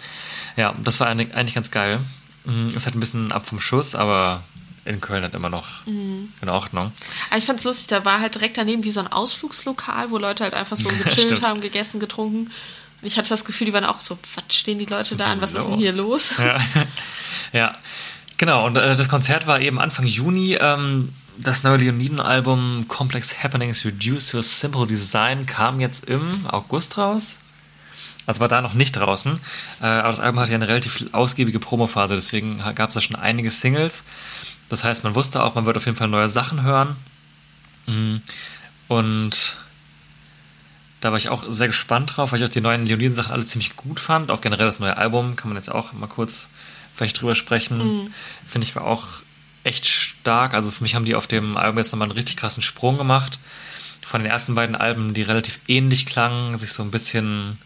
Ja, 0.57 0.75
das 0.83 1.01
war 1.01 1.09
eigentlich, 1.09 1.55
ganz 1.55 1.71
geil. 1.71 2.01
Mm, 2.47 2.69
Ist 2.69 2.87
halt 2.87 2.97
ein 2.97 3.01
bisschen 3.01 3.31
ab 3.31 3.45
vom 3.45 3.61
Schuss, 3.61 3.95
aber 3.95 4.43
in 4.87 5.03
Köln 5.03 5.25
halt 5.25 5.35
immer 5.35 5.51
noch 5.51 5.87
in 5.87 6.49
Ordnung. 6.49 6.93
Aber 7.29 7.39
ich 7.39 7.45
fand's 7.45 7.65
lustig, 7.65 7.89
da 7.89 8.07
war 8.07 8.21
halt 8.21 8.37
direkt 8.37 8.57
daneben 8.57 8.85
wie 8.85 8.91
so 8.91 9.01
ein 9.01 9.07
Ausflugslokal, 9.13 10.11
wo 10.11 10.17
Leute 10.17 10.45
halt 10.45 10.55
einfach 10.55 10.79
so 10.79 10.89
gechillt 11.05 11.43
haben, 11.43 11.61
gegessen, 11.61 12.01
getrunken. 12.01 12.51
Ich 13.03 13.19
hatte 13.19 13.29
das 13.29 13.45
Gefühl, 13.45 13.67
die 13.67 13.73
waren 13.73 13.85
auch 13.85 14.01
so, 14.01 14.19
was 14.35 14.57
stehen 14.57 14.79
die 14.79 14.87
Leute 14.87 15.17
da 15.17 15.27
an, 15.27 15.41
was 15.41 15.55
ist 15.55 15.67
denn 15.67 15.75
hier 15.75 15.93
los? 15.93 16.39
Ja, 16.39 16.59
ja. 17.53 17.77
genau. 18.37 18.65
Und 18.67 18.77
äh, 18.77 18.95
das 18.95 19.09
Konzert 19.09 19.47
war 19.47 19.61
eben 19.61 19.81
Anfang 19.81 20.07
Juni. 20.07 20.57
Ähm, 20.61 21.13
das 21.37 21.63
neue 21.63 21.79
Leoniden-Album 21.79 22.87
Complex 22.89 23.43
Happenings 23.43 23.85
Reduced 23.85 24.31
to 24.31 24.39
a 24.39 24.43
Simple 24.43 24.87
Design 24.87 25.47
kam 25.47 25.81
jetzt 25.81 26.05
im 26.05 26.47
August 26.47 26.99
raus. 26.99 27.39
Also 28.27 28.41
war 28.41 28.49
da 28.49 28.61
noch 28.61 28.75
nicht 28.75 28.93
draußen. 28.93 29.41
Äh, 29.81 29.87
aber 29.87 30.11
das 30.11 30.21
Album 30.21 30.41
hatte 30.41 30.53
ja 30.53 30.57
eine 30.57 30.69
relativ 30.69 31.07
ausgiebige 31.13 31.59
Promophase, 31.59 32.15
deswegen 32.15 32.63
gab 32.75 32.91
es 32.91 32.95
da 32.95 33.01
schon 33.01 33.17
einige 33.17 33.51
Singles. 33.51 34.05
Das 34.69 34.85
heißt, 34.85 35.05
man 35.05 35.15
wusste 35.15 35.43
auch, 35.43 35.55
man 35.55 35.67
wird 35.67 35.77
auf 35.77 35.87
jeden 35.87 35.99
Fall 35.99 36.09
neue 36.09 36.29
Sachen 36.29 36.63
hören. 36.63 36.97
Mm. 37.87 38.17
Und 38.89 39.57
Da 41.03 41.11
war 41.11 41.19
ich 41.19 41.29
auch 41.29 41.43
sehr 41.49 41.67
gespannt 41.67 42.17
drauf, 42.17 42.31
weil 42.31 42.39
ich 42.39 42.45
auch 42.45 42.53
die 42.53 42.61
neuen 42.61 42.87
Leoniden-Sachen 42.87 43.33
alle 43.33 43.45
ziemlich 43.45 43.75
gut 43.75 43.99
fand. 43.99 44.31
Auch 44.31 44.41
generell 44.41 44.67
das 44.67 44.79
neue 44.79 44.97
Album 44.97 45.35
kann 45.35 45.49
man 45.49 45.57
jetzt 45.57 45.69
auch 45.69 45.93
mal 45.93 46.07
kurz 46.07 46.49
vielleicht 46.95 47.21
drüber 47.21 47.35
sprechen. 47.35 47.79
Mhm. 48.05 48.15
Finde 48.47 48.69
ich 48.69 48.77
war 48.77 48.85
auch 48.85 49.05
echt 49.65 49.89
stark. 49.89 50.55
Also 50.55 50.71
für 50.71 50.85
mich 50.85 50.95
haben 50.95 51.05
die 51.05 51.17
auf 51.17 51.27
dem 51.27 51.57
Album 51.57 51.79
jetzt 51.79 51.91
nochmal 51.91 52.07
einen 52.07 52.17
richtig 52.17 52.37
krassen 52.37 52.63
Sprung 52.63 52.99
gemacht. 52.99 53.41
Von 54.07 54.23
den 54.23 54.31
ersten 54.31 54.55
beiden 54.55 54.77
Alben, 54.77 55.13
die 55.13 55.23
relativ 55.23 55.59
ähnlich 55.67 56.07
klangen, 56.07 56.57
sich 56.57 56.73
so 56.73 56.85
ein 56.85 56.93
bisschen 56.93 57.59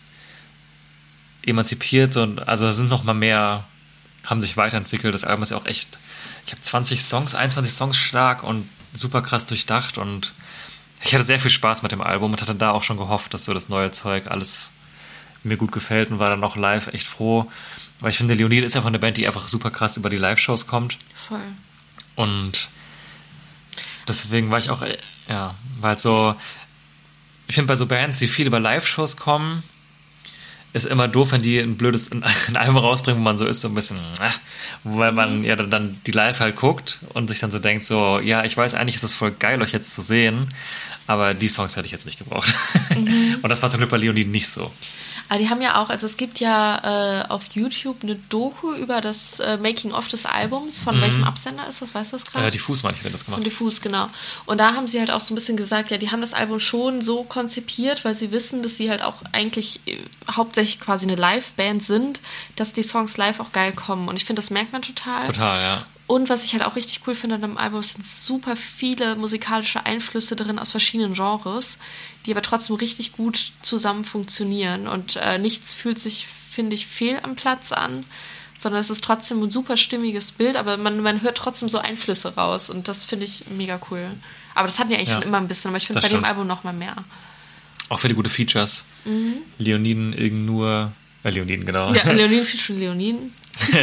emanzipiert 1.45 2.17
und 2.17 2.49
also 2.49 2.71
sind 2.71 2.89
noch 2.89 3.05
mal 3.05 3.13
mehr, 3.13 3.65
haben 4.25 4.41
sich 4.41 4.57
weiterentwickelt. 4.57 5.15
Das 5.15 5.25
Album 5.25 5.43
ist 5.43 5.51
ja 5.51 5.59
auch 5.59 5.67
echt, 5.67 5.99
ich 6.47 6.53
habe 6.53 6.63
20 6.63 7.03
Songs, 7.03 7.35
21 7.35 7.71
Songs 7.71 7.99
stark 7.99 8.43
und 8.43 8.67
super 8.95 9.21
krass 9.21 9.45
durchdacht 9.45 9.99
und 9.99 10.33
ich 11.03 11.15
hatte 11.15 11.25
sehr 11.25 11.41
viel 11.41 11.51
Spaß 11.51 11.83
mit 11.83 11.93
dem 11.93 12.01
Album 12.01 12.33
und 12.33 12.41
hatte 12.41 12.55
da 12.55 12.71
auch 12.71 12.83
schon 12.83 12.97
gehofft, 12.97 13.35
dass 13.35 13.45
so 13.45 13.55
das 13.55 13.69
neue 13.69 13.91
Zeug 13.91 14.27
alles 14.29 14.73
mir 15.43 15.57
gut 15.57 15.73
gefällt 15.73 16.11
und 16.11 16.19
war 16.19 16.31
dann 16.31 16.43
auch 16.43 16.57
live 16.57 16.89
echt 16.89 17.07
froh. 17.07 17.51
Weil 18.01 18.11
ich 18.11 18.19
finde, 18.19 18.35
Leonid 18.35 18.65
ist 18.65 18.77
einfach 18.77 18.89
eine 18.89 18.99
Band, 18.99 19.17
die 19.17 19.27
einfach 19.27 19.49
super 19.49 19.71
krass 19.71 19.97
über 19.97 20.11
die 20.11 20.17
Live-Shows 20.17 20.67
kommt. 20.67 20.99
Voll. 21.15 21.41
Und 22.15 22.69
deswegen 24.09 24.51
war 24.51 24.59
ich 24.59 24.71
auch, 24.71 24.83
ja, 25.29 25.55
weil 25.81 25.91
halt 25.91 26.01
so, 26.01 26.35
ich 27.47 27.55
finde 27.55 27.69
bei 27.69 27.77
so 27.77 27.87
Bands, 27.87 28.19
die 28.19 28.29
viel 28.29 28.47
über 28.47 28.61
Live-Shows 28.61 29.17
kommen, 29.17 29.63
ist 30.77 30.85
immer 30.85 31.09
doof, 31.09 31.33
wenn 31.33 31.43
die 31.43 31.59
ein 31.59 31.77
blödes 31.77 32.13
ein, 32.13 32.23
ein 32.23 32.57
Album 32.57 32.77
rausbringen, 32.77 33.21
wo 33.21 33.25
man 33.25 33.39
so 33.39 33.47
ist, 33.47 33.63
so 33.63 33.69
ein 33.69 33.75
bisschen, 33.75 33.97
äh, 33.97 34.31
weil 34.85 35.11
man 35.13 35.43
ja 35.43 35.57
dann, 35.57 35.71
dann 35.71 36.01
die 36.07 36.13
Live 36.13 36.41
halt 36.41 36.57
guckt 36.57 37.01
und 37.15 37.29
sich 37.29 37.41
dann 37.41 37.51
so 37.51 37.59
denkt, 37.59 37.85
so, 37.85 38.21
ja, 38.21 38.45
ich 38.45 38.57
weiß 38.57 38.75
eigentlich, 38.75 38.97
ist 38.97 39.05
das 39.05 39.15
voll 39.15 39.33
geil, 39.33 39.61
euch 39.63 39.73
jetzt 39.73 39.95
zu 39.95 40.03
sehen, 40.03 40.53
aber 41.07 41.35
die 41.35 41.49
Songs 41.49 41.77
hätte 41.77 41.87
ich 41.87 41.93
jetzt 41.93 42.05
nicht 42.05 42.19
gebraucht. 42.19 42.55
Und 43.43 43.49
das 43.49 43.63
war 43.63 43.71
zum 43.71 43.79
Glück 43.79 43.91
bei 43.91 43.97
Leonid 43.97 44.29
nicht 44.29 44.49
so. 44.49 44.71
Aber 45.29 45.39
die 45.39 45.51
haben 45.51 45.61
ja 45.61 45.81
auch, 45.83 45.89
also 45.89 46.07
es 46.07 46.17
gibt 46.17 46.41
ja 46.41 47.23
äh, 47.23 47.29
auf 47.29 47.47
YouTube 47.55 48.03
eine 48.03 48.15
Doku 48.15 48.73
über 48.75 49.01
das 49.01 49.41
äh, 49.41 49.57
Making-of 49.57 50.09
des 50.09 50.25
Albums. 50.27 50.81
Von 50.81 51.01
welchem 51.01 51.25
Absender 51.25 51.67
ist 51.69 51.83
das? 51.83 51.95
Weißt 51.95 52.13
du 52.13 52.17
das 52.17 52.25
gerade? 52.27 52.47
Äh, 52.47 52.51
diffus 52.51 52.83
meine 52.83 52.97
ich, 52.97 53.05
hat 53.05 53.13
das 53.13 53.25
Von 53.25 53.35
gemacht. 53.35 53.47
Diffus, 53.47 53.81
genau. 53.81 54.09
Und 54.47 54.59
da 54.59 54.75
haben 54.75 54.87
sie 54.87 55.01
halt 55.01 55.11
auch 55.11 55.21
so 55.21 55.35
ein 55.35 55.37
bisschen 55.37 55.57
gesagt, 55.57 55.91
ja, 55.91 55.99
die 55.99 56.11
haben 56.11 56.21
das 56.21 56.35
Album 56.35 56.61
schon 56.61 57.01
so 57.01 57.25
konzipiert, 57.25 58.05
weil 58.05 58.15
sie 58.15 58.31
wissen, 58.31 58.63
dass 58.63 58.77
sie 58.77 58.91
halt 58.91 59.03
auch 59.03 59.17
eigentlich 59.33 59.81
äh, 59.87 59.99
hauptsächlich 60.31 60.81
quasi 60.81 61.07
eine 61.07 61.17
Live-Band 61.17 61.83
sind, 61.83 62.21
dass 62.55 62.73
die 62.73 62.83
Songs 62.83 63.17
live 63.17 63.41
auch 63.41 63.53
geil 63.53 63.73
kommen. 63.73 64.09
Und 64.09 64.17
ich 64.17 64.25
finde, 64.25 64.41
das 64.41 64.51
merkt 64.51 64.73
man 64.73 64.83
total. 64.83 65.25
Total, 65.25 65.61
ja. 65.63 65.87
Und 66.07 66.29
was 66.29 66.45
ich 66.45 66.53
halt 66.53 66.65
auch 66.65 66.77
richtig 66.77 67.01
cool 67.07 67.17
finde 67.17 67.35
an 67.35 67.43
dem 67.43 67.59
Album, 67.59 67.83
sind 67.83 68.07
super 68.07 68.55
viele 68.55 69.17
musikalische 69.17 69.85
Einflüsse 69.87 70.37
drin 70.37 70.59
aus 70.59 70.71
verschiedenen 70.71 71.15
Genres, 71.15 71.79
die 72.25 72.31
aber 72.31 72.43
trotzdem 72.43 72.77
richtig 72.77 73.13
gut 73.13 73.53
zusammen 73.63 74.05
funktionieren. 74.05 74.87
Und 74.87 75.17
äh, 75.17 75.39
nichts 75.39 75.75
fühlt 75.75 75.99
sich, 75.99 76.27
finde 76.27 76.75
ich, 76.75 76.87
fehl 76.87 77.19
am 77.23 77.35
Platz 77.35 77.73
an, 77.73 78.05
sondern 78.57 78.81
es 78.81 78.91
ist 78.91 79.03
trotzdem 79.03 79.43
ein 79.43 79.51
super 79.51 79.77
stimmiges 79.77 80.31
Bild, 80.31 80.57
aber 80.57 80.77
man, 80.77 81.01
man 81.01 81.23
hört 81.23 81.37
trotzdem 81.37 81.69
so 81.69 81.79
Einflüsse 81.79 82.37
raus. 82.37 82.71
Und 82.71 82.87
das 82.87 83.05
finde 83.05 83.25
ich 83.25 83.45
mega 83.51 83.81
cool. 83.91 84.09
Aber 84.55 84.69
das 84.69 84.79
hatten 84.79 84.91
wir 84.91 84.97
eigentlich 84.99 85.09
Ja, 85.09 85.17
schon 85.17 85.25
immer 85.25 85.39
ein 85.39 85.49
bisschen, 85.49 85.71
aber 85.71 85.79
ich 85.79 85.89
finde 85.89 86.03
bei 86.03 86.09
dem 86.09 86.19
stimmt. 86.19 86.27
Album 86.27 86.47
noch 86.47 86.63
mal 86.63 86.73
mehr. 86.73 86.95
Auch 87.89 87.99
für 87.99 88.09
die 88.09 88.15
gute 88.15 88.31
Features. 88.31 88.87
Mhm. 89.05 89.39
Leoniden, 89.59 90.13
Ilgen 90.13 90.47
nur, 90.47 90.93
äh, 91.25 91.31
Leoniden, 91.31 91.67
genau. 91.67 91.93
Ja, 91.93 92.03
viel 92.45 92.61
schon 92.61 92.79
Leonin. 92.79 93.33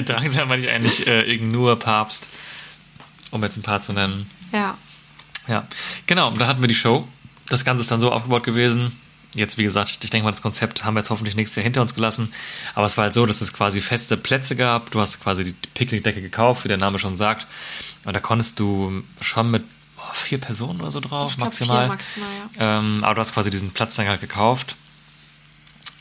Drangsal 0.05 0.45
meine 0.45 0.63
ich 0.63 0.69
eigentlich 0.69 1.07
äh, 1.07 1.21
Ilgen 1.29 1.49
nur 1.49 1.77
Papst, 1.79 2.27
um 3.31 3.41
jetzt 3.43 3.57
ein 3.57 3.63
paar 3.63 3.81
zu 3.81 3.93
nennen. 3.93 4.29
Ja. 4.51 4.77
Ja, 5.47 5.67
genau, 6.07 6.31
da 6.31 6.47
hatten 6.47 6.61
wir 6.61 6.67
die 6.67 6.75
Show. 6.75 7.07
Das 7.49 7.65
Ganze 7.65 7.81
ist 7.81 7.91
dann 7.91 7.99
so 7.99 8.11
aufgebaut 8.11 8.43
gewesen. 8.43 8.97
Jetzt, 9.33 9.57
wie 9.57 9.63
gesagt, 9.63 9.89
ich 10.03 10.09
denke 10.09 10.23
mal, 10.25 10.31
das 10.31 10.41
Konzept 10.43 10.85
haben 10.85 10.93
wir 10.93 10.99
jetzt 10.99 11.09
hoffentlich 11.09 11.35
nächstes 11.35 11.55
Jahr 11.55 11.63
hinter 11.63 11.81
uns 11.81 11.95
gelassen. 11.95 12.31
Aber 12.75 12.85
es 12.85 12.95
war 12.97 13.05
halt 13.05 13.13
so, 13.13 13.25
dass 13.25 13.41
es 13.41 13.51
quasi 13.51 13.81
feste 13.81 14.15
Plätze 14.15 14.55
gab. 14.55 14.91
Du 14.91 15.01
hast 15.01 15.21
quasi 15.21 15.43
die 15.43 15.55
Picknickdecke 15.73 16.21
gekauft, 16.21 16.63
wie 16.63 16.67
der 16.67 16.77
Name 16.77 16.99
schon 16.99 17.15
sagt. 17.15 17.47
Und 18.05 18.13
da 18.13 18.19
konntest 18.19 18.59
du 18.59 19.01
schon 19.21 19.49
mit 19.49 19.63
boah, 19.97 20.13
vier 20.13 20.37
Personen 20.37 20.79
oder 20.81 20.91
so 20.91 20.99
drauf, 20.99 21.31
Ich 21.31 21.37
maximal. 21.39 21.85
vier 21.85 21.87
maximal, 21.87 22.29
ja. 22.59 22.79
Ähm, 22.79 23.03
aber 23.03 23.15
du 23.15 23.21
hast 23.21 23.33
quasi 23.33 23.49
diesen 23.49 23.71
Platz 23.71 23.95
dann 23.95 24.07
halt 24.07 24.21
gekauft. 24.21 24.75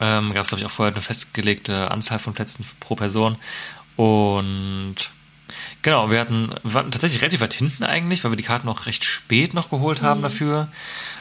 Ähm, 0.03 0.35
Gab 0.35 0.43
es, 0.43 0.49
glaube 0.49 0.59
ich, 0.61 0.67
auch 0.67 0.71
vorher 0.71 0.93
eine 0.93 1.01
festgelegte 1.01 1.93
Anzahl 1.93 2.19
von 2.19 2.35
Plätzen 2.35 2.67
pro 2.81 2.97
Person. 2.97 3.37
Und 3.95 4.97
genau, 5.83 6.11
wir 6.11 6.19
hatten, 6.19 6.53
wir 6.65 6.75
waren 6.75 6.91
tatsächlich 6.91 7.23
relativ 7.23 7.41
weit 7.41 7.55
hinten 7.55 7.85
eigentlich, 7.85 8.25
weil 8.25 8.33
wir 8.33 8.37
die 8.37 8.43
Karten 8.43 8.69
auch 8.69 8.87
recht 8.87 9.05
spät 9.05 9.55
noch 9.55 9.71
geholt 9.71 10.03
haben 10.03 10.21
dafür. 10.21 10.67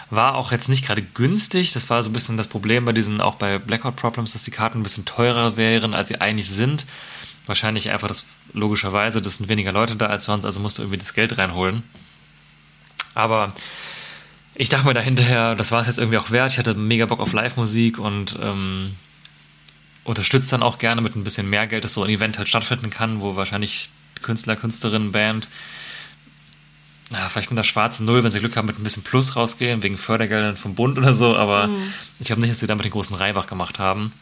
War 0.10 0.34
auch 0.34 0.52
jetzt 0.52 0.68
nicht 0.68 0.84
gerade 0.84 1.04
günstig. 1.04 1.74
Das 1.74 1.92
war 1.92 2.02
so 2.02 2.10
ein 2.10 2.14
bisschen 2.14 2.38
das 2.38 2.48
Problem 2.48 2.84
bei 2.84 2.92
diesen, 2.92 3.22
auch 3.22 3.36
bei 3.36 3.60
Blackout 3.60 3.98
Problems, 3.98 4.34
dass 4.34 4.46
die 4.46 4.52
Karten 4.52 4.80
ein 4.80 4.84
bisschen 4.84 5.06
teurer 5.06 5.58
wären, 5.58 5.94
als 5.94 6.08
sie 6.08 6.20
eigentlich 6.20 6.50
sind. 6.50 6.88
Wahrscheinlich 7.46 7.92
einfach 7.92 8.08
das, 8.08 8.26
logischerweise, 8.52 9.22
das 9.22 9.38
sind 9.38 9.48
weniger 9.48 9.74
Leute 9.74 9.96
da 9.96 10.08
als 10.08 10.26
sonst, 10.26 10.44
also 10.44 10.60
musst 10.60 10.80
du 10.80 10.82
irgendwie 10.82 10.98
das 10.98 11.14
Geld 11.14 11.38
reinholen. 11.38 11.84
Aber 13.14 13.54
ich 14.56 14.70
dachte 14.70 14.86
mir 14.88 14.94
da 14.94 15.02
hinterher, 15.02 15.56
das 15.56 15.72
war 15.72 15.82
es 15.82 15.88
jetzt 15.88 16.00
irgendwie 16.00 16.18
auch 16.18 16.32
wert. 16.32 16.52
Ich 16.52 16.60
hatte 16.60 16.74
mega 16.74 17.06
Bock 17.06 17.20
auf 17.20 17.34
Live-Musik 17.34 18.00
und 18.00 18.38
ähm, 18.42 18.96
unterstützt 20.04 20.52
dann 20.52 20.64
auch 20.64 20.78
gerne 20.78 21.02
mit 21.02 21.16
ein 21.16 21.24
bisschen 21.24 21.50
mehr 21.50 21.68
Geld, 21.68 21.84
dass 21.84 21.94
so 21.94 22.04
ein 22.04 22.10
Event 22.10 22.38
halt 22.38 22.50
stattfinden 22.50 22.90
kann, 22.90 23.22
wo 23.22 23.36
wahrscheinlich 23.36 23.90
Künstler, 24.22 24.56
Künstlerinnen, 24.56 25.12
Band 25.12 25.48
na, 27.12 27.28
vielleicht 27.28 27.52
mit 27.52 27.58
der 27.58 27.64
schwarzen 27.64 28.06
Null, 28.06 28.24
wenn 28.24 28.32
sie 28.32 28.40
Glück 28.40 28.56
haben, 28.56 28.68
mit 28.68 28.80
ein 28.80 28.84
bisschen 28.84 29.04
Plus 29.04 29.36
rausgehen, 29.36 29.84
wegen 29.84 29.98
Fördergeldern 29.98 30.56
vom 30.56 30.76
Bund 30.76 30.98
oder 30.98 31.14
so, 31.14 31.36
aber 31.36 31.70
ich 32.20 32.28
glaube 32.28 32.42
nicht, 32.42 32.52
dass 32.52 32.60
sie 32.60 32.68
damit 32.68 32.86
den 32.86 32.92
großen 32.92 33.16
Reibach 33.16 33.48
gemacht 33.48 33.80
haben. 33.80 34.14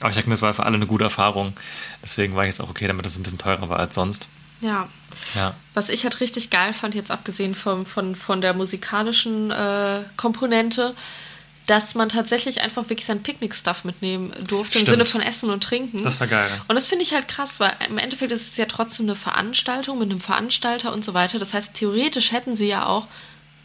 Aber 0.00 0.10
ich 0.10 0.14
denke 0.14 0.28
mir, 0.28 0.34
es 0.34 0.42
war 0.42 0.52
für 0.52 0.64
alle 0.64 0.76
eine 0.76 0.86
gute 0.86 1.04
Erfahrung. 1.04 1.54
Deswegen 2.02 2.36
war 2.36 2.44
ich 2.44 2.50
jetzt 2.50 2.60
auch 2.60 2.68
okay, 2.68 2.86
damit 2.86 3.06
es 3.06 3.18
ein 3.18 3.22
bisschen 3.22 3.38
teurer 3.38 3.70
war 3.70 3.78
als 3.78 3.94
sonst. 3.94 4.28
Ja. 4.60 4.88
Ja. 5.34 5.54
Was 5.74 5.88
ich 5.88 6.04
halt 6.04 6.20
richtig 6.20 6.50
geil 6.50 6.72
fand, 6.72 6.94
jetzt 6.94 7.10
abgesehen 7.10 7.54
vom, 7.54 7.86
von, 7.86 8.14
von 8.14 8.40
der 8.40 8.54
musikalischen 8.54 9.50
äh, 9.50 10.02
Komponente, 10.16 10.94
dass 11.66 11.96
man 11.96 12.08
tatsächlich 12.08 12.60
einfach 12.60 12.88
wirklich 12.88 13.06
sein 13.06 13.22
Picknick-Stuff 13.22 13.84
mitnehmen 13.84 14.32
durfte, 14.46 14.78
im 14.78 14.84
Stimmt. 14.84 14.98
Sinne 14.98 15.04
von 15.04 15.20
Essen 15.20 15.50
und 15.50 15.64
Trinken. 15.64 16.04
Das 16.04 16.20
war 16.20 16.28
geil. 16.28 16.48
Und 16.68 16.76
das 16.76 16.86
finde 16.86 17.02
ich 17.02 17.12
halt 17.12 17.26
krass, 17.26 17.58
weil 17.58 17.72
im 17.88 17.98
Endeffekt 17.98 18.32
ist 18.32 18.52
es 18.52 18.56
ja 18.56 18.66
trotzdem 18.66 19.06
eine 19.06 19.16
Veranstaltung 19.16 19.98
mit 19.98 20.10
einem 20.10 20.20
Veranstalter 20.20 20.92
und 20.92 21.04
so 21.04 21.12
weiter. 21.12 21.38
Das 21.38 21.54
heißt, 21.54 21.74
theoretisch 21.74 22.30
hätten 22.30 22.54
sie 22.54 22.68
ja 22.68 22.86
auch 22.86 23.08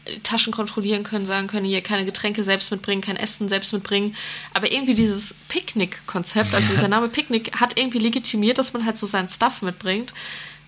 äh, 0.06 0.17
Taschen 0.19 0.51
kontrollieren 0.51 1.04
können, 1.04 1.27
sagen 1.27 1.45
können, 1.45 1.65
hier 1.65 1.82
keine 1.82 2.06
Getränke 2.06 2.43
selbst 2.43 2.71
mitbringen, 2.71 3.01
kein 3.01 3.17
Essen 3.17 3.49
selbst 3.49 3.71
mitbringen. 3.71 4.15
Aber 4.56 4.71
irgendwie 4.71 4.95
dieses 4.95 5.36
Picknick-Konzept, 5.49 6.56
also 6.56 6.73
dieser 6.73 6.88
Name 6.88 7.08
Picknick, 7.08 7.60
hat 7.60 7.77
irgendwie 7.77 7.99
legitimiert, 7.99 8.58
dass 8.58 8.73
man 8.73 8.84
halt 8.84 8.97
so 8.97 9.06
seinen 9.06 9.30
Stuff 9.30 9.62
mitbringt. 9.62 10.12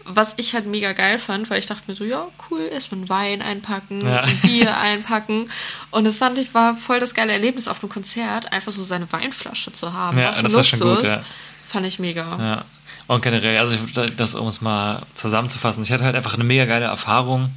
Was 0.06 0.34
ich 0.38 0.54
halt 0.54 0.66
mega 0.66 0.92
geil 0.94 1.18
fand, 1.18 1.50
weil 1.50 1.60
ich 1.60 1.66
dachte 1.68 1.84
mir 1.88 1.96
so, 1.96 2.04
ja, 2.04 2.26
cool, 2.52 2.62
erstmal 2.72 3.00
einen 3.00 3.10
Wein 3.10 3.42
einpacken, 3.42 4.02
Ja. 4.06 4.22
ein 4.22 4.38
Bier 4.42 4.76
einpacken. 4.78 5.50
Und 5.92 6.04
das 6.04 6.18
fand 6.18 6.38
ich, 6.38 6.54
war 6.54 6.76
voll 6.76 7.00
das 7.00 7.14
geile 7.14 7.32
Erlebnis 7.32 7.68
auf 7.70 7.82
einem 7.82 7.90
Konzert, 7.92 8.52
einfach 8.52 8.72
so 8.72 8.84
seine 8.84 9.10
Weinflasche 9.14 9.72
zu 9.72 9.94
haben. 9.94 10.18
Ja, 10.18 10.30
Was 10.30 10.42
das 10.42 10.54
war 10.54 10.64
schon 10.64 10.80
gut, 10.80 11.04
ja. 11.04 11.22
Fand 11.66 11.86
ich 11.86 12.00
mega. 12.00 12.38
Ja. 12.38 12.66
Und 13.08 13.22
generell, 13.22 13.58
also 13.58 13.76
ich, 13.76 14.16
das, 14.16 14.36
um 14.36 14.48
es 14.48 14.62
mal 14.62 15.04
zusammenzufassen, 15.14 15.84
ich 15.84 15.92
hatte 15.92 16.04
halt 16.04 16.16
einfach 16.16 16.34
eine 16.36 16.44
mega 16.44 16.66
geile 16.66 16.86
Erfahrung, 16.86 17.52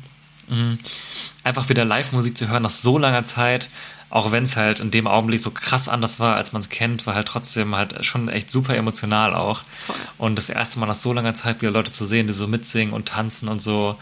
Mhm. 0.49 0.79
einfach 1.43 1.69
wieder 1.69 1.85
Live-Musik 1.85 2.39
zu 2.39 2.47
hören 2.49 2.63
nach 2.63 2.71
so 2.71 2.99
langer 2.99 3.25
Zeit, 3.25 3.69
auch 4.11 4.31
wenn 4.31 4.45
es 4.45 4.57
halt 4.57 4.81
in 4.81 4.91
dem 4.91 5.07
Augenblick 5.07 5.41
so 5.41 5.51
krass 5.51 5.89
anders 5.89 6.21
war, 6.21 6.37
als 6.37 6.53
man 6.53 6.63
es 6.63 6.69
kennt, 6.69 7.07
war 7.07 7.15
halt 7.15 7.29
trotzdem 7.29 7.75
halt 7.75 8.05
schon 8.05 8.29
echt 8.29 8.51
super 8.51 8.77
emotional 8.77 9.35
auch. 9.35 9.63
Voll. 9.87 9.97
Und 10.19 10.37
das 10.37 10.49
erste 10.49 10.79
Mal 10.79 10.87
nach 10.87 10.95
so 10.95 11.13
langer 11.13 11.35
Zeit 11.35 11.61
wieder 11.61 11.73
Leute 11.73 11.93
zu 11.93 12.05
sehen, 12.05 12.27
die 12.27 12.33
so 12.33 12.47
mitsingen 12.47 12.95
und 12.95 13.09
tanzen 13.09 13.49
und 13.49 13.61
so. 13.61 13.97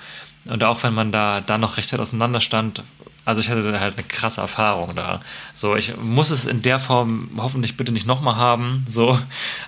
Und 0.47 0.63
auch 0.63 0.83
wenn 0.83 0.95
man 0.95 1.11
da 1.11 1.41
dann 1.41 1.61
noch 1.61 1.79
recht 1.79 1.93
weit 1.93 2.01
auseinander 2.01 2.41
stand, 2.41 2.83
also 3.25 3.41
ich 3.41 3.49
hatte 3.49 3.81
halt 3.81 3.95
eine 3.95 4.07
krasse 4.07 4.43
Erfahrung 4.43 4.95
da. 4.95 5.23
So, 5.55 5.77
ich 5.77 5.97
muss 5.97 6.29
es 6.31 6.45
in 6.45 6.61
der 6.61 6.79
Form 6.79 7.31
hoffentlich 7.39 7.77
bitte 7.77 7.93
nicht 7.93 8.07
nochmal 8.07 8.37
haben, 8.37 8.85
so. 8.87 9.19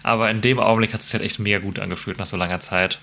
Aber 0.03 0.31
in 0.31 0.43
dem 0.43 0.59
Augenblick 0.59 0.93
hat 0.93 1.01
es 1.01 1.07
sich 1.07 1.15
halt 1.15 1.25
echt 1.25 1.39
mega 1.39 1.59
gut 1.59 1.79
angefühlt 1.79 2.19
nach 2.19 2.27
so 2.27 2.37
langer 2.37 2.61
Zeit. 2.61 2.99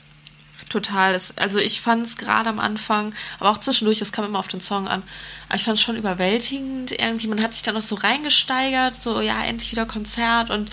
Total. 0.74 1.14
Es- 1.14 1.38
Also 1.38 1.60
ich 1.60 1.80
fand 1.82 2.06
es 2.06 2.18
gerade 2.18 2.50
am 2.50 2.60
Anfang, 2.60 3.14
aber 3.40 3.52
auch 3.52 3.60
zwischendurch, 3.60 4.00
das 4.00 4.12
kam 4.12 4.26
immer 4.26 4.40
auf 4.40 4.48
den 4.48 4.60
Song 4.60 4.88
an, 4.88 5.04
aber 5.48 5.56
ich 5.56 5.64
fand 5.64 5.78
es 5.78 5.84
schon 5.84 5.96
überwältigend. 5.96 6.92
Irgendwie, 6.92 7.28
man 7.28 7.42
hat 7.44 7.54
sich 7.54 7.62
da 7.62 7.72
noch 7.72 7.82
so 7.84 7.94
reingesteigert, 7.96 9.00
so 9.02 9.22
ja, 9.22 9.44
endlich 9.44 9.72
wieder 9.72 9.86
Konzert 9.86 10.50
und 10.50 10.72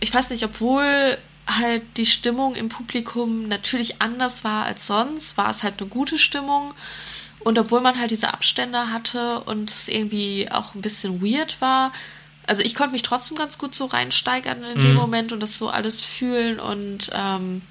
ich 0.00 0.12
weiß 0.12 0.28
nicht, 0.30 0.44
obwohl 0.44 1.16
halt 1.46 1.82
die 1.96 2.04
Stimmung 2.06 2.54
im 2.54 2.68
Publikum 2.68 3.48
natürlich 3.48 4.02
anders 4.02 4.44
war 4.44 4.64
als 4.66 4.86
sonst, 4.86 5.36
war 5.38 5.48
es 5.50 5.62
halt 5.62 5.80
eine 5.80 5.88
gute 5.88 6.18
Stimmung. 6.18 6.74
Und 7.40 7.58
obwohl 7.58 7.80
man 7.82 7.98
halt 7.98 8.10
diese 8.10 8.32
Abstände 8.32 8.90
hatte 8.90 9.40
und 9.40 9.70
es 9.70 9.88
irgendwie 9.88 10.50
auch 10.50 10.74
ein 10.74 10.80
bisschen 10.82 11.22
weird 11.22 11.60
war, 11.60 11.92
also 12.46 12.62
ich 12.62 12.74
konnte 12.74 12.92
mich 12.92 13.02
trotzdem 13.02 13.36
ganz 13.38 13.56
gut 13.58 13.74
so 13.74 13.86
reinsteigern 13.86 14.62
in 14.64 14.80
dem 14.82 14.94
Moment 14.94 15.32
und 15.32 15.40
das 15.42 15.56
so 15.58 15.68
alles 15.70 16.02
fühlen 16.02 16.60
und 16.60 17.10
ähm, 17.14 17.62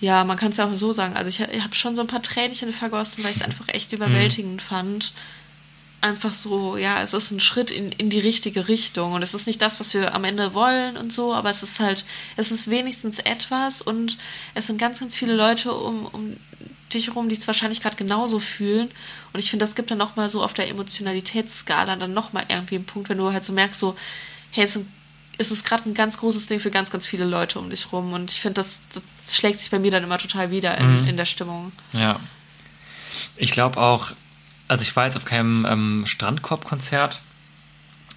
ja, 0.00 0.24
man 0.24 0.36
kann 0.36 0.50
es 0.50 0.58
ja 0.58 0.66
auch 0.66 0.74
so 0.74 0.92
sagen. 0.92 1.16
Also 1.16 1.28
ich, 1.28 1.40
ich 1.40 1.62
habe 1.62 1.74
schon 1.74 1.96
so 1.96 2.02
ein 2.02 2.06
paar 2.06 2.22
Tränchen 2.22 2.72
vergossen, 2.72 3.24
weil 3.24 3.30
ich 3.30 3.38
es 3.38 3.42
einfach 3.42 3.68
echt 3.68 3.92
überwältigend 3.92 4.60
fand. 4.62 5.12
einfach 6.00 6.32
so, 6.32 6.76
ja, 6.76 7.02
es 7.02 7.14
ist 7.14 7.30
ein 7.30 7.40
Schritt 7.40 7.70
in, 7.70 7.90
in 7.92 8.10
die 8.10 8.20
richtige 8.20 8.68
Richtung 8.68 9.12
und 9.14 9.22
es 9.22 9.34
ist 9.34 9.46
nicht 9.46 9.60
das, 9.62 9.80
was 9.80 9.94
wir 9.94 10.14
am 10.14 10.24
Ende 10.24 10.54
wollen 10.54 10.96
und 10.96 11.12
so, 11.12 11.34
aber 11.34 11.50
es 11.50 11.62
ist 11.62 11.80
halt, 11.80 12.04
es 12.36 12.52
ist 12.52 12.70
wenigstens 12.70 13.18
etwas 13.18 13.82
und 13.82 14.18
es 14.54 14.66
sind 14.66 14.78
ganz, 14.78 15.00
ganz 15.00 15.16
viele 15.16 15.34
Leute 15.34 15.72
um, 15.72 16.06
um 16.06 16.36
dich 16.92 17.08
herum, 17.08 17.28
die 17.28 17.34
es 17.36 17.46
wahrscheinlich 17.46 17.80
gerade 17.80 17.96
genauso 17.96 18.38
fühlen 18.38 18.90
und 19.32 19.40
ich 19.40 19.50
finde, 19.50 19.64
das 19.64 19.74
gibt 19.74 19.90
dann 19.90 19.98
nochmal 19.98 20.30
so 20.30 20.44
auf 20.44 20.54
der 20.54 20.68
Emotionalitätsskala 20.68 21.96
dann 21.96 22.14
nochmal 22.14 22.44
irgendwie 22.48 22.76
einen 22.76 22.86
Punkt, 22.86 23.08
wenn 23.08 23.18
du 23.18 23.32
halt 23.32 23.44
so 23.44 23.52
merkst, 23.52 23.80
so, 23.80 23.96
hey, 24.50 24.64
es 24.64 24.78
ist, 25.38 25.50
es 25.50 25.64
gerade 25.64 25.88
ein 25.88 25.94
ganz 25.94 26.18
großes 26.18 26.46
Ding 26.46 26.60
für 26.60 26.70
ganz, 26.70 26.90
ganz 26.90 27.06
viele 27.06 27.24
Leute 27.24 27.58
um 27.58 27.70
dich 27.70 27.92
rum 27.92 28.12
und 28.12 28.30
ich 28.30 28.40
finde, 28.40 28.54
das, 28.54 28.82
das 28.92 29.02
schlägt 29.36 29.58
sich 29.60 29.70
bei 29.70 29.78
mir 29.78 29.90
dann 29.90 30.04
immer 30.04 30.18
total 30.18 30.50
wieder 30.50 30.76
in, 30.78 31.02
Mhm. 31.02 31.08
in 31.08 31.16
der 31.16 31.26
Stimmung. 31.26 31.72
Ja. 31.92 32.18
Ich 33.36 33.50
glaube 33.50 33.78
auch, 33.80 34.12
also 34.68 34.82
ich 34.82 34.94
war 34.96 35.04
jetzt 35.06 35.16
auf 35.16 35.24
keinem 35.24 35.64
ähm, 35.68 36.04
Strandkorb-Konzert, 36.06 37.20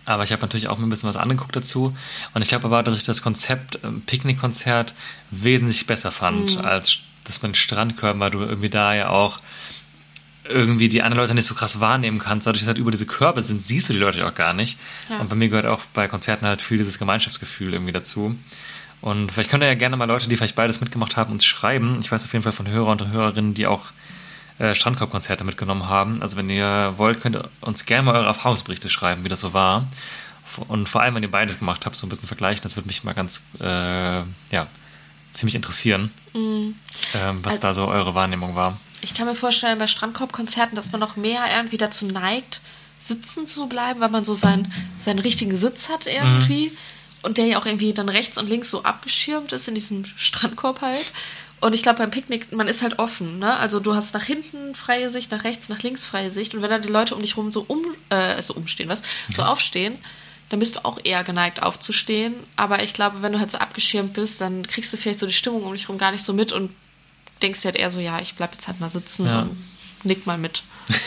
aber 0.05 0.23
ich 0.23 0.32
habe 0.32 0.41
natürlich 0.41 0.67
auch 0.67 0.77
mir 0.77 0.88
ein 0.88 0.89
bisschen 0.89 1.10
was 1.10 1.17
angeguckt 1.17 1.55
dazu. 1.55 1.95
Und 2.34 2.41
ich 2.41 2.47
glaube 2.49 2.65
aber, 2.65 2.82
dass 2.84 2.97
ich 2.97 3.03
das 3.03 3.21
Konzept 3.21 3.79
ähm, 3.84 4.01
Picknickkonzert 4.01 4.93
wesentlich 5.29 5.86
besser 5.88 6.12
fand 6.12 6.58
als 6.58 6.99
das 7.25 7.41
mit 7.43 7.55
Strandkörben, 7.58 8.19
weil 8.19 8.32
du 8.32 8.39
irgendwie 8.39 8.69
da 8.69 8.93
ja 8.95 9.10
auch 9.10 9.39
irgendwie 10.49 10.89
die 10.89 11.01
anderen 11.01 11.21
Leute 11.23 11.33
nicht 11.35 11.45
so 11.45 11.55
krass 11.55 11.79
wahrnehmen 11.79 12.19
kannst. 12.19 12.47
Dadurch, 12.47 12.62
dass 12.62 12.67
halt 12.67 12.77
über 12.77 12.91
diese 12.91 13.05
Körbe 13.05 13.41
sind, 13.41 13.62
siehst 13.63 13.89
du 13.89 13.93
die 13.93 13.99
Leute 13.99 14.25
auch 14.27 14.33
gar 14.35 14.53
nicht. 14.53 14.77
Ja. 15.09 15.19
Und 15.19 15.29
bei 15.29 15.35
mir 15.35 15.49
gehört 15.49 15.65
auch 15.65 15.81
bei 15.93 16.07
Konzerten 16.07 16.45
halt 16.45 16.62
viel 16.62 16.77
dieses 16.77 16.99
Gemeinschaftsgefühl 16.99 17.73
irgendwie 17.73 17.91
dazu. 17.93 18.35
Und 19.01 19.31
vielleicht 19.31 19.49
können 19.49 19.63
ja 19.63 19.75
gerne 19.75 19.95
mal 19.95 20.05
Leute, 20.05 20.27
die 20.27 20.35
vielleicht 20.35 20.55
beides 20.55 20.81
mitgemacht 20.81 21.15
haben, 21.15 21.31
uns 21.31 21.45
schreiben. 21.45 21.97
Ich 22.01 22.12
weiß 22.12 22.25
auf 22.25 22.33
jeden 22.33 22.43
Fall 22.43 22.51
von 22.51 22.67
Hörer 22.67 22.88
und 22.91 23.07
Hörerinnen, 23.07 23.53
die 23.53 23.65
auch 23.65 23.85
äh, 24.57 24.75
Strandkorb-Konzerte 24.75 25.45
mitgenommen 25.45 25.88
haben. 25.88 26.21
Also 26.21 26.35
wenn 26.35 26.49
ihr 26.49 26.93
wollt, 26.97 27.21
könnt 27.21 27.38
ihr 27.38 27.49
uns 27.62 27.85
gerne 27.85 28.03
mal 28.03 28.15
eure 28.15 28.25
Erfahrungsberichte 28.25 28.89
schreiben, 28.89 29.23
wie 29.23 29.29
das 29.29 29.39
so 29.39 29.53
war. 29.53 29.88
Und 30.67 30.89
vor 30.89 31.01
allem, 31.01 31.15
wenn 31.15 31.23
ihr 31.23 31.31
beides 31.31 31.59
gemacht 31.59 31.85
habt, 31.85 31.95
so 31.95 32.05
ein 32.05 32.09
bisschen 32.09 32.27
vergleichen. 32.27 32.62
Das 32.63 32.75
würde 32.75 32.88
mich 32.88 33.03
mal 33.05 33.13
ganz, 33.13 33.43
äh, 33.62 34.19
ja, 34.51 34.67
ziemlich 35.33 35.55
interessieren, 35.55 36.12
ähm, 36.33 36.75
was 37.43 37.53
Also- 37.53 37.62
da 37.62 37.73
so 37.73 37.88
eure 37.88 38.15
Wahrnehmung 38.15 38.55
war. 38.55 38.77
Ich 39.01 39.13
kann 39.13 39.27
mir 39.27 39.35
vorstellen, 39.35 39.79
bei 39.79 39.88
Strandkorbkonzerten, 39.88 40.75
dass 40.75 40.91
man 40.91 40.99
noch 40.99 41.15
mehr 41.15 41.43
irgendwie 41.55 41.77
dazu 41.77 42.05
neigt, 42.05 42.62
sitzen 42.99 43.47
zu 43.47 43.67
bleiben, 43.67 43.99
weil 44.01 44.09
man 44.09 44.25
so 44.25 44.33
seinen, 44.33 44.71
seinen 44.99 45.19
richtigen 45.19 45.55
Sitz 45.55 45.89
hat 45.89 46.05
irgendwie. 46.05 46.71
Und 47.21 47.38
der 47.38 47.45
ja 47.45 47.59
auch 47.59 47.65
irgendwie 47.65 47.93
dann 47.93 48.07
rechts 48.09 48.38
und 48.38 48.47
links 48.47 48.71
so 48.71 48.83
abgeschirmt 48.83 49.51
ist 49.51 49.67
in 49.67 49.75
diesem 49.75 50.05
Strandkorb 50.05 50.81
halt. 50.81 51.05
Und 51.62 51.75
ich 51.75 51.83
glaube, 51.83 51.99
beim 51.99 52.12
Picknick, 52.12 52.53
man 52.53 52.69
ist 52.69 52.81
halt 52.81 52.99
offen, 52.99 53.39
ne? 53.39 53.57
Also 53.57 53.81
du 53.81 53.93
hast 53.93 54.13
nach 54.13 54.23
hinten 54.23 54.75
freie 54.75 55.09
Sicht, 55.09 55.29
nach 55.31 55.43
rechts, 55.43 55.67
nach 55.67 55.81
links 55.81 56.05
freie 56.05 56.31
Sicht. 56.31 56.55
Und 56.55 56.62
wenn 56.62 56.69
dann 56.69 56.81
die 56.81 56.88
Leute 56.88 57.15
um 57.15 57.21
dich 57.21 57.35
rum 57.35 57.51
so 57.51 57.65
um, 57.67 57.81
äh, 58.09 58.41
so 58.41 58.53
umstehen, 58.53 58.88
was? 58.88 59.01
So 59.35 59.43
aufstehen, 59.43 59.97
dann 60.49 60.59
bist 60.59 60.77
du 60.77 60.85
auch 60.85 60.99
eher 61.03 61.23
geneigt 61.25 61.62
aufzustehen. 61.62 62.35
Aber 62.55 62.81
ich 62.81 62.93
glaube, 62.93 63.21
wenn 63.21 63.33
du 63.33 63.39
halt 63.39 63.51
so 63.51 63.57
abgeschirmt 63.57 64.13
bist, 64.13 64.39
dann 64.39 64.65
kriegst 64.65 64.93
du 64.93 64.97
vielleicht 64.97 65.19
so 65.19 65.27
die 65.27 65.33
Stimmung 65.33 65.63
um 65.63 65.73
dich 65.73 65.89
rum 65.89 65.97
gar 65.97 66.12
nicht 66.12 66.23
so 66.23 66.33
mit 66.33 66.53
und 66.53 66.71
denkst 67.41 67.62
dir 67.62 67.65
halt 67.69 67.75
eher 67.78 67.89
so, 67.89 67.99
ja, 67.99 68.19
ich 68.19 68.36
bleib 68.36 68.54
jetzt 68.54 68.67
halt 68.67 68.80
mal 68.80 68.89
sitzen 68.89 69.25
Ja. 69.25 69.41
und 69.43 69.58
nick 70.04 70.25
mal 70.25 70.38
mit. 70.38 70.63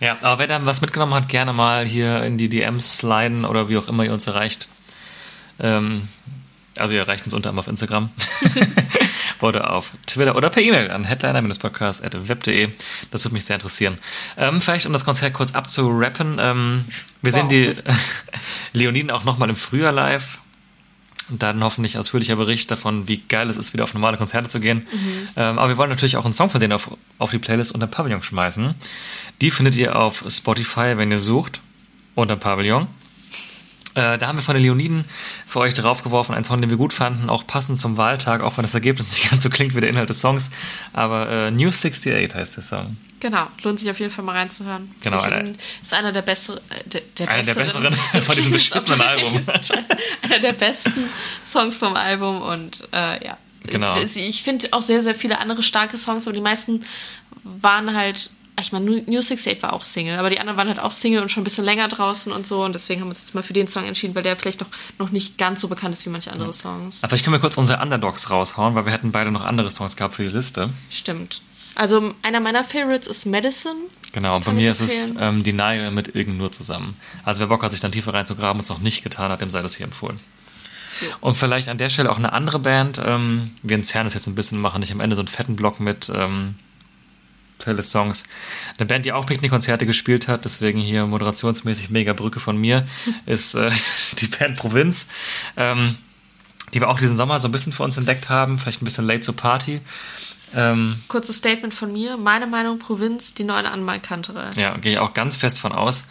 Ja, 0.00 0.16
aber 0.22 0.38
wer 0.40 0.46
da 0.46 0.64
was 0.66 0.80
mitgenommen 0.80 1.14
hat, 1.14 1.28
gerne 1.28 1.52
mal 1.52 1.84
hier 1.86 2.22
in 2.24 2.36
die 2.38 2.48
DMs 2.48 2.98
sliden 2.98 3.44
oder 3.44 3.68
wie 3.68 3.78
auch 3.78 3.88
immer 3.88 4.04
ihr 4.04 4.12
uns 4.12 4.26
erreicht. 4.26 4.68
Ähm, 5.60 6.08
also 6.78 6.94
ihr 6.94 7.00
erreicht 7.00 7.24
uns 7.24 7.34
unter 7.34 7.48
anderem 7.50 7.60
auf 7.60 7.68
Instagram 7.68 8.10
oder 9.40 9.72
auf 9.72 9.92
Twitter 10.06 10.36
oder 10.36 10.50
per 10.50 10.62
E-Mail 10.62 10.90
an 10.90 11.04
headliner-podcast.web.de. 11.04 12.68
Das 13.10 13.24
würde 13.24 13.34
mich 13.34 13.44
sehr 13.44 13.56
interessieren. 13.56 13.98
Ähm, 14.36 14.60
vielleicht, 14.60 14.86
um 14.86 14.92
das 14.92 15.04
Konzert 15.04 15.34
kurz 15.34 15.52
abzurappen, 15.54 16.38
ähm, 16.40 16.84
wir 17.22 17.32
sehen 17.32 17.42
Wow. 17.42 17.48
die 17.48 17.72
Leoniden 18.72 19.10
auch 19.10 19.24
nochmal 19.24 19.50
im 19.50 19.56
Frühjahr 19.56 19.92
live. 19.92 20.38
Und 21.32 21.42
dann 21.42 21.64
hoffentlich 21.64 21.96
ausführlicher 21.96 22.36
Bericht 22.36 22.70
davon, 22.70 23.08
wie 23.08 23.16
geil 23.16 23.48
es 23.48 23.56
ist, 23.56 23.72
wieder 23.72 23.84
auf 23.84 23.94
normale 23.94 24.18
Konzerte 24.18 24.48
zu 24.48 24.60
gehen. 24.60 24.86
Ähm, 25.34 25.58
aber 25.58 25.70
wir 25.70 25.78
wollen 25.78 25.88
natürlich 25.88 26.18
auch 26.18 26.26
einen 26.26 26.34
Song 26.34 26.50
von 26.50 26.60
denen 26.60 26.74
auf, 26.74 26.94
auf 27.18 27.30
die 27.30 27.38
Playlist 27.38 27.72
unter 27.72 27.86
Pavillon 27.86 28.22
schmeißen. 28.22 28.74
Die 29.40 29.50
findet 29.50 29.76
ihr 29.76 29.96
auf 29.96 30.24
Spotify, 30.28 30.98
wenn 30.98 31.10
ihr 31.10 31.20
sucht, 31.20 31.62
unter 32.14 32.36
Pavillon. 32.36 32.86
Äh, 33.94 34.18
da 34.18 34.26
haben 34.26 34.36
wir 34.36 34.42
von 34.42 34.54
den 34.54 34.62
Leoniden 34.62 35.06
für 35.46 35.60
euch 35.60 35.72
draufgeworfen, 35.72 36.34
einen 36.34 36.44
Song, 36.44 36.60
den 36.60 36.68
wir 36.68 36.76
gut 36.76 36.92
fanden, 36.92 37.30
auch 37.30 37.46
passend 37.46 37.78
zum 37.78 37.96
Wahltag, 37.96 38.42
auch 38.42 38.58
wenn 38.58 38.62
das 38.62 38.74
Ergebnis 38.74 39.10
nicht 39.12 39.30
ganz 39.30 39.42
so 39.42 39.48
klingt 39.48 39.74
wie 39.74 39.80
der 39.80 39.88
Inhalt 39.88 40.10
des 40.10 40.20
Songs. 40.20 40.50
Aber 40.92 41.30
äh, 41.30 41.50
New 41.50 41.68
68 41.68 42.34
heißt 42.34 42.56
der 42.58 42.62
Song. 42.62 42.96
Genau, 43.22 43.46
lohnt 43.62 43.78
sich 43.78 43.88
auf 43.88 44.00
jeden 44.00 44.10
Fall 44.10 44.24
mal 44.24 44.32
reinzuhören. 44.32 44.92
Genau, 45.00 45.16
Ist, 45.18 45.22
einer- 45.26 45.36
ein, 45.36 45.58
ist 45.80 45.94
einer 45.94 46.10
der 46.10 46.22
besseren. 46.22 46.58
Äh, 46.70 46.88
der, 46.88 47.00
der 47.18 47.28
Einer 47.28 47.42
der 47.44 47.54
besseren- 47.54 47.90
besseren 48.12 48.22
von 48.22 48.34
diesem 48.34 48.50
beschissenen 48.58 49.00
Album. 49.00 49.40
Einer 50.22 50.38
der 50.40 50.52
besten 50.54 51.08
Songs 51.46 51.78
vom 51.78 51.94
Album 51.94 52.42
und 52.42 52.80
äh, 52.92 53.24
ja. 53.24 53.38
Genau. 53.62 53.96
Ich, 54.00 54.16
ich 54.16 54.42
finde 54.42 54.66
auch 54.72 54.82
sehr, 54.82 55.04
sehr 55.04 55.14
viele 55.14 55.38
andere 55.38 55.62
starke 55.62 55.96
Songs, 55.98 56.26
aber 56.26 56.34
die 56.34 56.40
meisten 56.42 56.84
waren 57.44 57.94
halt. 57.94 58.30
Ich 58.60 58.70
meine, 58.72 58.84
New 58.84 59.18
68 59.18 59.62
war 59.62 59.72
auch 59.72 59.82
Single, 59.84 60.18
aber 60.18 60.28
die 60.28 60.38
anderen 60.40 60.56
waren 60.58 60.68
halt 60.68 60.78
auch 60.80 60.90
Single 60.90 61.22
und 61.22 61.30
schon 61.30 61.40
ein 61.42 61.44
bisschen 61.44 61.64
länger 61.64 61.86
draußen 61.88 62.30
und 62.32 62.44
so. 62.46 62.64
Und 62.64 62.74
deswegen 62.74 63.00
haben 63.00 63.06
wir 63.08 63.12
uns 63.12 63.20
jetzt 63.20 63.34
mal 63.36 63.42
für 63.42 63.54
den 63.54 63.66
Song 63.68 63.84
entschieden, 63.86 64.14
weil 64.16 64.22
der 64.24 64.36
vielleicht 64.36 64.60
noch, 64.60 64.68
noch 64.98 65.10
nicht 65.10 65.38
ganz 65.38 65.60
so 65.60 65.68
bekannt 65.68 65.94
ist 65.94 66.04
wie 66.06 66.10
manche 66.10 66.30
andere 66.32 66.52
Songs. 66.52 66.98
Aber 67.02 67.08
vielleicht 67.10 67.24
können 67.24 67.34
wir 67.36 67.40
kurz 67.40 67.56
unsere 67.56 67.80
Underdogs 67.80 68.28
raushauen, 68.30 68.74
weil 68.74 68.84
wir 68.84 68.92
hätten 68.92 69.10
beide 69.12 69.30
noch 69.30 69.42
andere 69.44 69.70
Songs 69.70 69.96
gehabt 69.96 70.16
für 70.16 70.24
die 70.24 70.28
Liste. 70.28 70.68
Stimmt. 70.90 71.40
Also 71.74 72.14
einer 72.22 72.40
meiner 72.40 72.64
Favorites 72.64 73.06
ist 73.06 73.26
Medicine. 73.26 73.74
Genau, 74.12 74.36
und 74.36 74.44
bei 74.44 74.52
mir 74.52 74.70
ist 74.70 74.80
es 74.80 75.14
ähm, 75.18 75.42
Denial 75.42 75.90
mit 75.90 76.14
Irgend 76.14 76.36
nur 76.36 76.52
zusammen. 76.52 76.96
Also 77.24 77.40
wer 77.40 77.46
Bock 77.46 77.62
hat, 77.62 77.70
sich 77.70 77.80
dann 77.80 77.92
tiefer 77.92 78.12
reinzugraben 78.12 78.58
und 78.58 78.64
es 78.64 78.68
noch 78.68 78.80
nicht 78.80 79.02
getan 79.02 79.30
hat, 79.30 79.40
dem 79.40 79.50
sei 79.50 79.62
das 79.62 79.76
hier 79.76 79.84
empfohlen. 79.84 80.20
Und 81.20 81.36
vielleicht 81.36 81.68
an 81.68 81.78
der 81.78 81.88
Stelle 81.88 82.10
auch 82.10 82.18
eine 82.18 82.32
andere 82.32 82.58
Band. 82.58 83.00
Ähm, 83.04 83.52
wir 83.62 83.76
entzerren 83.76 84.06
es 84.06 84.14
jetzt 84.14 84.26
ein 84.26 84.34
bisschen, 84.34 84.60
machen 84.60 84.80
nicht 84.80 84.92
am 84.92 85.00
Ende 85.00 85.16
so 85.16 85.22
einen 85.22 85.28
fetten 85.28 85.56
Block 85.56 85.80
mit 85.80 86.12
ähm, 86.14 86.56
Playlist-Songs. 87.58 88.24
Eine 88.76 88.86
Band, 88.86 89.04
die 89.04 89.12
auch 89.12 89.26
Picknickkonzerte 89.26 89.86
gespielt 89.86 90.28
hat, 90.28 90.44
deswegen 90.44 90.80
hier 90.80 91.06
moderationsmäßig 91.06 91.90
mega 91.90 92.12
Brücke 92.12 92.40
von 92.40 92.56
mir, 92.56 92.86
ist 93.26 93.54
äh, 93.54 93.70
die 94.18 94.26
Band 94.26 94.56
Provinz. 94.56 95.08
Ähm, 95.56 95.96
die 96.74 96.80
wir 96.80 96.88
auch 96.88 96.98
diesen 96.98 97.18
Sommer 97.18 97.38
so 97.38 97.48
ein 97.48 97.52
bisschen 97.52 97.72
für 97.72 97.82
uns 97.82 97.98
entdeckt 97.98 98.30
haben, 98.30 98.58
vielleicht 98.58 98.80
ein 98.80 98.86
bisschen 98.86 99.06
late 99.06 99.20
to 99.20 99.32
party. 99.34 99.82
Ähm, 100.54 101.02
Kurzes 101.08 101.38
Statement 101.38 101.74
von 101.74 101.92
mir. 101.92 102.16
Meine 102.16 102.46
Meinung, 102.46 102.78
Provinz, 102.78 103.34
die 103.34 103.44
neue 103.44 103.70
Anmalkantere. 103.70 104.50
Ja, 104.56 104.76
gehe 104.76 104.92
ich 104.92 104.98
auch 104.98 105.14
ganz 105.14 105.36
fest 105.36 105.60
von 105.60 105.72
aus. 105.72 106.04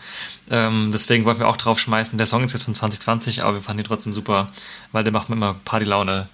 Ähm, 0.50 0.92
deswegen 0.92 1.26
wollten 1.26 1.40
wir 1.40 1.48
auch 1.48 1.58
drauf 1.58 1.80
schmeißen. 1.80 2.18
Der 2.18 2.28
Song 2.28 2.44
ist 2.44 2.54
jetzt 2.54 2.64
von 2.64 2.76
2020, 2.76 3.44
aber 3.44 3.56
wir 3.56 3.62
fanden 3.62 3.82
ihn 3.82 3.88
trotzdem 3.88 4.14
super, 4.14 4.52
weil 4.92 5.04
der 5.04 5.14
macht 5.14 5.30
mir 5.30 5.36
immer 5.36 5.56
Partylaune. 5.66 6.28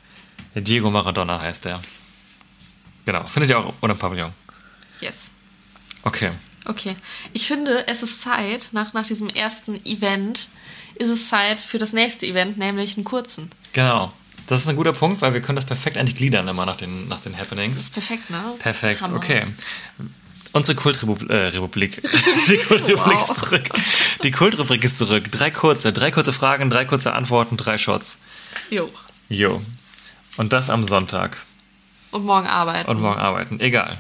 Diego 0.56 0.90
Maradona 0.90 1.40
heißt 1.40 1.66
der. 1.66 1.82
Genau, 3.06 3.26
findet 3.26 3.52
ihr 3.52 3.60
auch 3.60 3.74
unter 3.82 3.96
Pavillon. 3.96 4.32
Yes. 5.00 5.32
Okay. 6.04 6.32
Okay. 6.66 6.96
Ich 7.34 7.48
finde, 7.48 7.88
es 7.88 8.04
ist 8.04 8.22
Zeit, 8.22 8.70
nach, 8.72 8.94
nach 8.94 9.08
diesem 9.08 9.30
ersten 9.30 9.76
Event, 9.86 10.50
ist 10.96 11.10
es 11.10 11.30
Zeit 11.30 11.62
für 11.62 11.78
das 11.78 11.94
nächste 11.94 12.26
Event, 12.26 12.58
nämlich 12.58 12.98
einen 12.98 13.06
kurzen. 13.06 13.50
Genau. 13.74 14.12
Das 14.48 14.62
ist 14.62 14.68
ein 14.68 14.76
guter 14.76 14.94
Punkt, 14.94 15.22
weil 15.22 15.34
wir 15.34 15.42
können 15.42 15.58
das 15.58 15.66
perfekt 15.66 15.98
eigentlich 15.98 16.16
gliedern 16.16 16.48
immer 16.48 16.66
nach 16.66 16.78
den, 16.78 17.08
nach 17.08 17.20
den 17.20 17.38
Happenings. 17.38 17.80
Ist 17.82 17.94
perfekt, 17.94 18.30
ne? 18.30 18.42
Perfekt, 18.60 19.02
Hammer. 19.02 19.18
okay. 19.18 19.46
Unsere 20.54 20.76
Kultrepublik, 20.78 21.30
äh, 21.30 21.48
Republik. 21.48 22.02
Die 22.50 22.58
Kultrubrik 22.58 22.98
Wow. 22.98 23.30
ist 23.30 23.40
zurück. 23.42 23.70
Die 24.24 24.32
Kultrubrik 24.32 24.84
ist 24.84 24.98
zurück. 24.98 25.30
Drei 25.32 25.52
kurze, 25.52 25.92
drei 25.94 26.10
kurze 26.12 26.32
Fragen, 26.34 26.70
drei 26.70 26.86
kurze 26.86 27.14
Antworten, 27.14 27.58
drei 27.58 27.78
Shots. 27.78 28.20
Jo. 28.70 28.90
Jo. 29.30 29.62
Und 30.38 30.54
das 30.54 30.70
am 30.70 30.84
Sonntag. 30.84 31.38
Und 32.12 32.24
morgen 32.26 32.48
arbeiten. 32.48 32.90
Und 32.90 33.02
morgen 33.02 33.20
arbeiten. 33.20 33.60
Egal. 33.60 33.98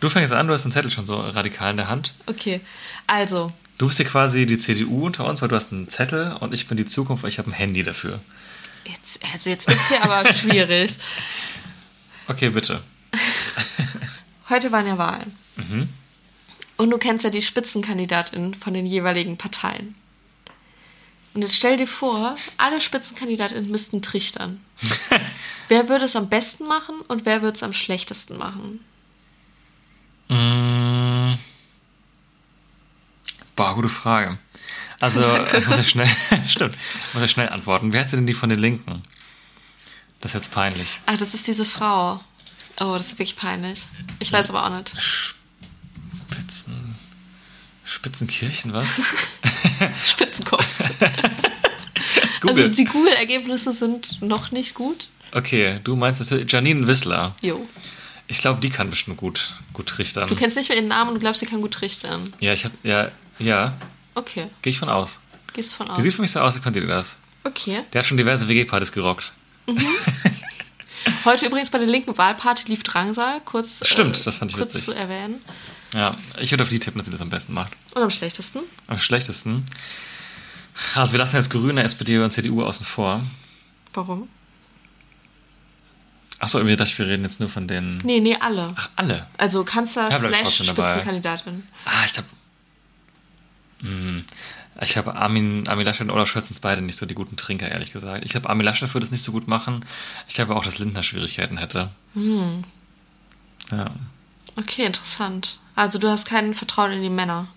Du 0.00 0.08
fängst 0.08 0.32
an, 0.32 0.46
du 0.48 0.54
hast 0.54 0.64
den 0.64 0.72
Zettel 0.72 0.90
schon 0.90 1.06
so 1.06 1.20
radikal 1.20 1.70
in 1.70 1.76
der 1.76 1.88
Hand. 1.88 2.14
Okay. 2.26 2.60
Also, 3.06 3.48
Du 3.78 3.86
bist 3.86 3.98
hier 3.98 4.06
quasi 4.06 4.46
die 4.46 4.56
CDU 4.56 5.04
unter 5.06 5.26
uns, 5.26 5.42
weil 5.42 5.48
du 5.50 5.56
hast 5.56 5.70
einen 5.70 5.90
Zettel 5.90 6.32
und 6.40 6.54
ich 6.54 6.66
bin 6.66 6.78
die 6.78 6.86
Zukunft, 6.86 7.22
weil 7.22 7.28
ich 7.30 7.38
habe 7.38 7.50
ein 7.50 7.52
Handy 7.52 7.82
dafür. 7.82 8.20
Jetzt, 9.22 9.34
also 9.34 9.50
jetzt 9.50 9.68
wird 9.68 9.78
es 9.78 9.88
hier 9.88 10.02
aber 10.02 10.32
schwierig. 10.32 10.92
Okay, 12.28 12.48
bitte. 12.48 12.82
Heute 14.48 14.72
waren 14.72 14.84
ja 14.84 14.98
Wahlen. 14.98 15.32
Mhm. 15.54 15.88
Und 16.76 16.90
du 16.90 16.98
kennst 16.98 17.22
ja 17.22 17.30
die 17.30 17.40
Spitzenkandidatinnen 17.40 18.54
von 18.54 18.74
den 18.74 18.84
jeweiligen 18.84 19.36
Parteien. 19.36 19.94
Und 21.34 21.42
jetzt 21.42 21.54
stell 21.54 21.76
dir 21.76 21.86
vor, 21.86 22.34
alle 22.56 22.80
Spitzenkandidatinnen 22.80 23.70
müssten 23.70 24.02
trichtern. 24.02 24.60
wer 25.68 25.88
würde 25.88 26.06
es 26.06 26.16
am 26.16 26.28
besten 26.28 26.66
machen 26.66 27.00
und 27.06 27.24
wer 27.26 27.42
würde 27.42 27.54
es 27.54 27.62
am 27.62 27.72
schlechtesten 27.72 28.36
machen? 28.38 28.84
Mm. 30.28 31.38
Boah, 33.54 33.74
gute 33.74 33.88
Frage. 33.88 34.36
Also, 35.00 35.22
ich 35.58 35.66
muss 35.66 35.76
ja 35.76 35.82
schnell, 35.84 36.08
stimmt, 36.48 36.74
ich 37.08 37.14
muss 37.14 37.22
ja 37.22 37.28
schnell 37.28 37.48
antworten. 37.48 37.92
Wer 37.92 38.02
ist 38.02 38.12
denn 38.12 38.26
die 38.26 38.34
von 38.34 38.48
den 38.48 38.58
Linken? 38.58 39.02
Das 40.20 40.30
ist 40.30 40.34
jetzt 40.34 40.52
peinlich. 40.52 40.98
Ah, 41.06 41.16
das 41.16 41.34
ist 41.34 41.46
diese 41.46 41.64
Frau. 41.64 42.20
Oh, 42.80 42.94
das 42.96 43.08
ist 43.08 43.12
wirklich 43.18 43.36
peinlich. 43.36 43.80
Ich 44.18 44.32
weiß 44.32 44.50
aber 44.50 44.66
auch 44.66 44.70
nicht. 44.76 44.92
Spitzen, 46.28 46.94
Spitzenkirchen, 47.84 48.72
was? 48.72 49.00
Spitzenkopf. 50.04 50.66
Also 52.46 52.68
die 52.68 52.84
Google-Ergebnisse 52.84 53.72
sind 53.72 54.20
noch 54.22 54.50
nicht 54.52 54.74
gut. 54.74 55.08
okay, 55.32 55.80
du 55.84 55.96
meinst 55.96 56.20
natürlich 56.20 56.50
Janine 56.50 56.86
Wissler. 56.86 57.34
Jo. 57.42 57.66
Ich 58.28 58.38
glaube, 58.38 58.60
die 58.60 58.70
kann 58.70 58.90
bestimmt 58.90 59.16
gut, 59.18 59.52
gut 59.72 59.86
trichtern. 59.86 60.28
Du 60.28 60.34
kennst 60.34 60.56
nicht 60.56 60.68
mehr 60.68 60.78
ihren 60.78 60.88
Namen 60.88 61.08
und 61.08 61.14
du 61.14 61.20
glaubst, 61.20 61.40
sie 61.40 61.46
kann 61.46 61.60
gut 61.60 61.72
trichtern. 61.72 62.32
ja, 62.40 62.52
ich 62.52 62.64
habe 62.64 62.74
ja, 62.82 63.10
ja, 63.38 63.74
Okay, 64.16 64.46
gehe 64.62 64.70
ich 64.72 64.78
von 64.80 64.88
aus. 64.88 65.20
gehst 65.52 65.74
von 65.74 65.86
Die 65.86 65.92
aus. 65.92 66.02
sieht 66.02 66.14
für 66.14 66.22
mich 66.22 66.32
so 66.32 66.40
aus, 66.40 66.54
als 66.54 66.62
könnte 66.62 66.80
die 66.80 66.86
das. 66.86 67.16
Okay. 67.44 67.82
Der 67.92 68.00
hat 68.00 68.06
schon 68.06 68.16
diverse 68.16 68.48
WG-Partys 68.48 68.90
gerockt. 68.90 69.30
Heute 71.24 71.46
übrigens 71.46 71.70
bei 71.70 71.78
der 71.78 71.86
linken 71.86 72.16
Wahlparty 72.18 72.68
lief 72.68 72.82
Drangsal, 72.82 73.40
kurz, 73.44 73.86
Stimmt, 73.86 74.26
das 74.26 74.38
fand 74.38 74.50
ich 74.50 74.56
kurz 74.56 74.74
witzig. 74.74 74.86
zu 74.86 74.98
erwähnen. 74.98 75.40
Ja, 75.94 76.16
ich 76.40 76.50
würde 76.50 76.64
auf 76.64 76.68
die 76.68 76.80
tippen, 76.80 76.98
dass 76.98 77.04
sie 77.06 77.12
das 77.12 77.20
am 77.20 77.30
besten 77.30 77.52
macht. 77.54 77.72
Und 77.94 78.02
am 78.02 78.10
schlechtesten? 78.10 78.60
Am 78.88 78.98
schlechtesten. 78.98 79.64
Also 80.94 81.12
wir 81.12 81.18
lassen 81.18 81.36
jetzt 81.36 81.50
Grüne, 81.50 81.82
SPD 81.84 82.18
und 82.18 82.30
CDU 82.32 82.62
außen 82.64 82.84
vor. 82.84 83.22
Warum? 83.94 84.28
Achso, 86.38 86.58
irgendwie 86.58 86.76
dachte 86.76 86.90
ich, 86.90 86.98
wir 86.98 87.06
reden 87.06 87.22
jetzt 87.22 87.40
nur 87.40 87.48
von 87.48 87.66
den. 87.66 87.98
Nee, 87.98 88.20
nee, 88.20 88.36
alle. 88.38 88.74
Ach, 88.76 88.90
alle. 88.96 89.26
Also 89.38 89.64
Kanzler 89.64 90.10
slash. 90.10 90.56
Spitzenkandidatin. 90.66 91.66
Ah, 91.86 92.04
ich 92.04 92.12
glaube. 92.12 92.28
Ich 94.80 94.96
habe 94.96 95.14
Armin, 95.14 95.68
Armin 95.68 95.86
Laschet 95.86 96.06
und 96.06 96.10
Olaf 96.10 96.28
Scholz 96.28 96.48
sind 96.48 96.60
beide 96.60 96.82
nicht 96.82 96.96
so 96.96 97.06
die 97.06 97.14
guten 97.14 97.36
Trinker, 97.36 97.68
ehrlich 97.68 97.92
gesagt. 97.92 98.24
Ich 98.24 98.30
glaube, 98.30 98.48
Armin 98.48 98.64
Laschet 98.64 98.92
würde 98.92 99.04
es 99.04 99.12
nicht 99.12 99.22
so 99.22 99.32
gut 99.32 99.48
machen. 99.48 99.84
Ich 100.28 100.34
glaube 100.34 100.56
auch, 100.56 100.64
dass 100.64 100.78
Lindner 100.78 101.02
Schwierigkeiten 101.02 101.58
hätte. 101.58 101.90
Hm. 102.14 102.64
Ja. 103.70 103.90
Okay, 104.56 104.84
interessant. 104.84 105.58
Also 105.74 105.98
du 105.98 106.08
hast 106.08 106.26
kein 106.26 106.54
Vertrauen 106.54 106.92
in 106.92 107.02
die 107.02 107.10
Männer. 107.10 107.48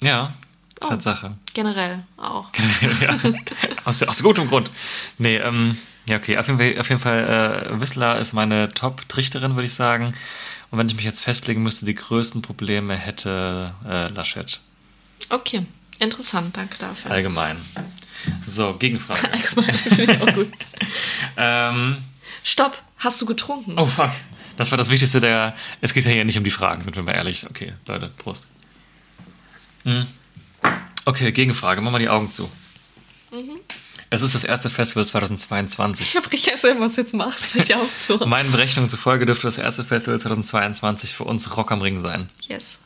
Ja, 0.00 0.32
Oh. 0.80 0.88
Tatsache. 0.88 1.36
Generell 1.54 2.04
auch. 2.16 2.50
ja. 3.00 3.16
aus, 3.84 4.02
aus 4.02 4.22
gutem 4.22 4.48
Grund. 4.48 4.70
Nee, 5.18 5.36
ähm, 5.36 5.78
ja, 6.08 6.16
okay. 6.16 6.36
Auf 6.38 6.48
jeden 6.48 6.58
Fall, 6.58 6.78
auf 6.78 6.88
jeden 6.88 7.00
Fall 7.00 7.70
äh, 7.72 7.80
Whistler 7.80 8.18
ist 8.18 8.34
meine 8.34 8.68
Top-Trichterin, 8.68 9.54
würde 9.54 9.66
ich 9.66 9.74
sagen. 9.74 10.14
Und 10.70 10.78
wenn 10.78 10.88
ich 10.88 10.94
mich 10.96 11.04
jetzt 11.04 11.22
festlegen 11.22 11.62
müsste, 11.62 11.86
die 11.86 11.94
größten 11.94 12.42
Probleme 12.42 12.94
hätte 12.94 13.72
äh, 13.88 14.08
Laschet. 14.08 14.60
Okay, 15.28 15.66
interessant, 15.98 16.56
danke 16.56 16.76
dafür. 16.78 17.10
Allgemein. 17.10 17.56
So, 18.46 18.74
Gegenfrage. 18.74 19.38
Finde 19.72 20.12
ich 20.12 20.20
auch 20.20 20.34
gut. 20.34 20.48
ähm, 21.36 21.98
Stopp, 22.44 22.82
hast 22.98 23.20
du 23.20 23.26
getrunken? 23.26 23.74
oh, 23.78 23.86
fuck. 23.86 24.10
Das 24.56 24.70
war 24.70 24.78
das 24.78 24.88
Wichtigste 24.88 25.20
der. 25.20 25.54
Es 25.80 25.92
geht 25.92 26.04
ja 26.04 26.12
hier 26.12 26.24
nicht 26.24 26.38
um 26.38 26.44
die 26.44 26.50
Fragen, 26.50 26.82
sind 26.82 26.96
wir 26.96 27.02
mal 27.02 27.12
ehrlich. 27.12 27.46
Okay, 27.48 27.74
Leute, 27.86 28.10
Prost. 28.16 28.46
Hm. 29.84 30.06
Okay, 31.04 31.30
Gegenfrage. 31.30 31.80
Mach 31.80 31.92
mal 31.92 31.98
die 31.98 32.08
Augen 32.08 32.30
zu. 32.30 32.50
Es 34.08 34.22
ist 34.22 34.34
das 34.34 34.44
erste 34.44 34.70
Festival 34.70 35.06
2022. 35.06 36.06
Ich 36.06 36.16
habe 36.16 36.32
richtig 36.32 36.52
gesehen, 36.52 36.80
was 36.80 36.94
du 36.94 37.02
jetzt 37.02 37.12
machst. 37.12 37.54
Die 37.68 37.74
Augen 37.74 37.90
zu. 37.98 38.16
Meinen 38.26 38.50
Berechnungen 38.50 38.88
zufolge 38.88 39.26
dürfte 39.26 39.46
das 39.46 39.58
erste 39.58 39.84
Festival 39.84 40.18
2022 40.18 41.12
für 41.12 41.24
uns 41.24 41.56
Rock 41.56 41.72
am 41.72 41.82
Ring 41.82 42.00
sein. 42.00 42.30
Yes. 42.40 42.78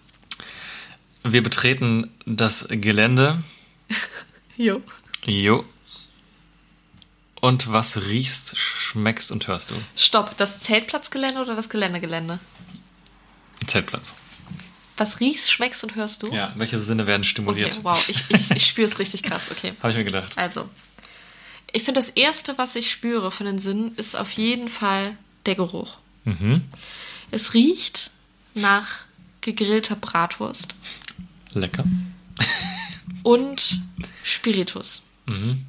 Wir 1.23 1.43
betreten 1.43 2.11
das 2.27 2.67
Gelände. 2.69 3.43
Jo. 4.57 4.83
Jo. 5.25 5.65
Und 7.41 7.73
was 7.73 8.09
riechst, 8.09 8.59
schmeckst 8.59 9.33
und 9.33 9.49
hörst 9.49 9.71
du? 9.71 9.75
Stopp, 9.97 10.37
das 10.37 10.61
Zeltplatzgelände 10.61 11.41
oder 11.41 11.57
das 11.57 11.71
Geländegelände? 11.71 12.39
Zeltplatz. 13.67 14.17
Was 14.99 15.19
riechst, 15.21 15.51
schmeckst 15.51 15.83
und 15.83 15.95
hörst 15.95 16.23
du? 16.23 16.27
Ja, 16.27 16.53
welche 16.57 16.79
Sinne 16.79 17.07
werden 17.07 17.25
stimuliert? 17.25 17.73
Okay, 17.73 17.81
wow, 17.85 18.09
ich, 18.11 18.23
ich, 18.29 18.51
ich 18.51 18.67
spüre 18.67 18.87
es 18.87 18.99
richtig 18.99 19.23
krass, 19.23 19.51
okay. 19.51 19.73
Habe 19.81 19.93
ich 19.93 19.97
mir 19.97 20.05
gedacht. 20.05 20.37
Also, 20.37 20.69
ich 21.73 21.85
finde, 21.85 22.01
das 22.01 22.11
Erste, 22.11 22.59
was 22.59 22.77
ich 22.77 22.91
spüre 22.91 23.31
von 23.31 23.47
den 23.47 23.59
Sinnen, 23.59 23.95
ist 23.97 24.15
auf 24.15 24.31
jeden 24.33 24.69
Fall 24.69 25.17
der 25.47 25.55
Geruch. 25.55 25.97
Mhm. 26.25 26.63
Es 27.31 27.55
riecht 27.55 28.11
nach 28.53 29.05
gegrillter 29.41 29.97
Bratwurst 29.97 30.75
Lecker. 31.55 31.85
und 33.23 33.81
Spiritus. 34.23 35.07
Mhm. 35.27 35.65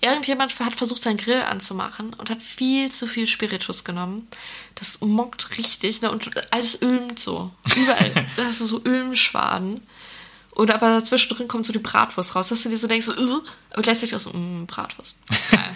Irgendjemand 0.00 0.58
hat 0.60 0.76
versucht, 0.76 1.02
seinen 1.02 1.16
Grill 1.16 1.42
anzumachen 1.42 2.12
und 2.14 2.28
hat 2.28 2.42
viel 2.42 2.92
zu 2.92 3.06
viel 3.06 3.26
Spiritus 3.26 3.82
genommen. 3.82 4.28
Das 4.74 5.00
mockt 5.00 5.56
richtig, 5.56 6.02
ne? 6.02 6.10
Und 6.10 6.30
alles 6.52 6.82
ölt 6.82 7.18
so. 7.18 7.50
Überall. 7.74 8.26
das 8.36 8.60
ist 8.60 8.68
so 8.68 8.82
Ölmschwaden. 8.84 9.80
Und 10.50 10.70
aber 10.70 10.88
dazwischen 10.90 11.48
kommt 11.48 11.66
so 11.66 11.72
die 11.72 11.78
Bratwurst 11.78 12.34
raus, 12.34 12.48
dass 12.48 12.62
du 12.62 12.68
dir 12.68 12.78
so 12.78 12.88
denkst, 12.88 13.08
uh, 13.08 13.42
aber 13.70 13.82
gleichzeitig 13.82 14.14
auch 14.14 14.20
so, 14.20 14.30
mm, 14.30 14.66
Bratwurst. 14.66 15.18
Geil. 15.50 15.74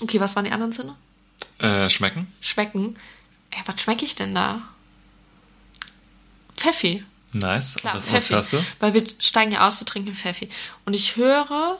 Okay, 0.00 0.20
was 0.20 0.36
waren 0.36 0.44
die 0.44 0.50
anderen 0.50 0.72
Sinne? 0.72 0.94
Äh, 1.58 1.88
schmecken? 1.88 2.26
Schmecken. 2.40 2.96
Ey, 3.50 3.62
was 3.64 3.80
schmecke 3.80 4.04
ich 4.04 4.14
denn 4.14 4.34
da? 4.34 4.62
Pfeffi. 6.56 7.04
Nice. 7.32 7.74
Klar, 7.76 7.94
was, 7.94 8.02
was 8.02 8.10
Pfeffi. 8.10 8.34
hörst 8.34 8.52
du? 8.54 8.64
Weil 8.80 8.94
wir 8.94 9.04
steigen 9.18 9.52
ja 9.52 9.66
aus, 9.66 9.80
wir 9.80 9.86
trinken 9.86 10.14
Pfeffi. 10.14 10.48
Und 10.84 10.94
ich 10.94 11.16
höre. 11.16 11.78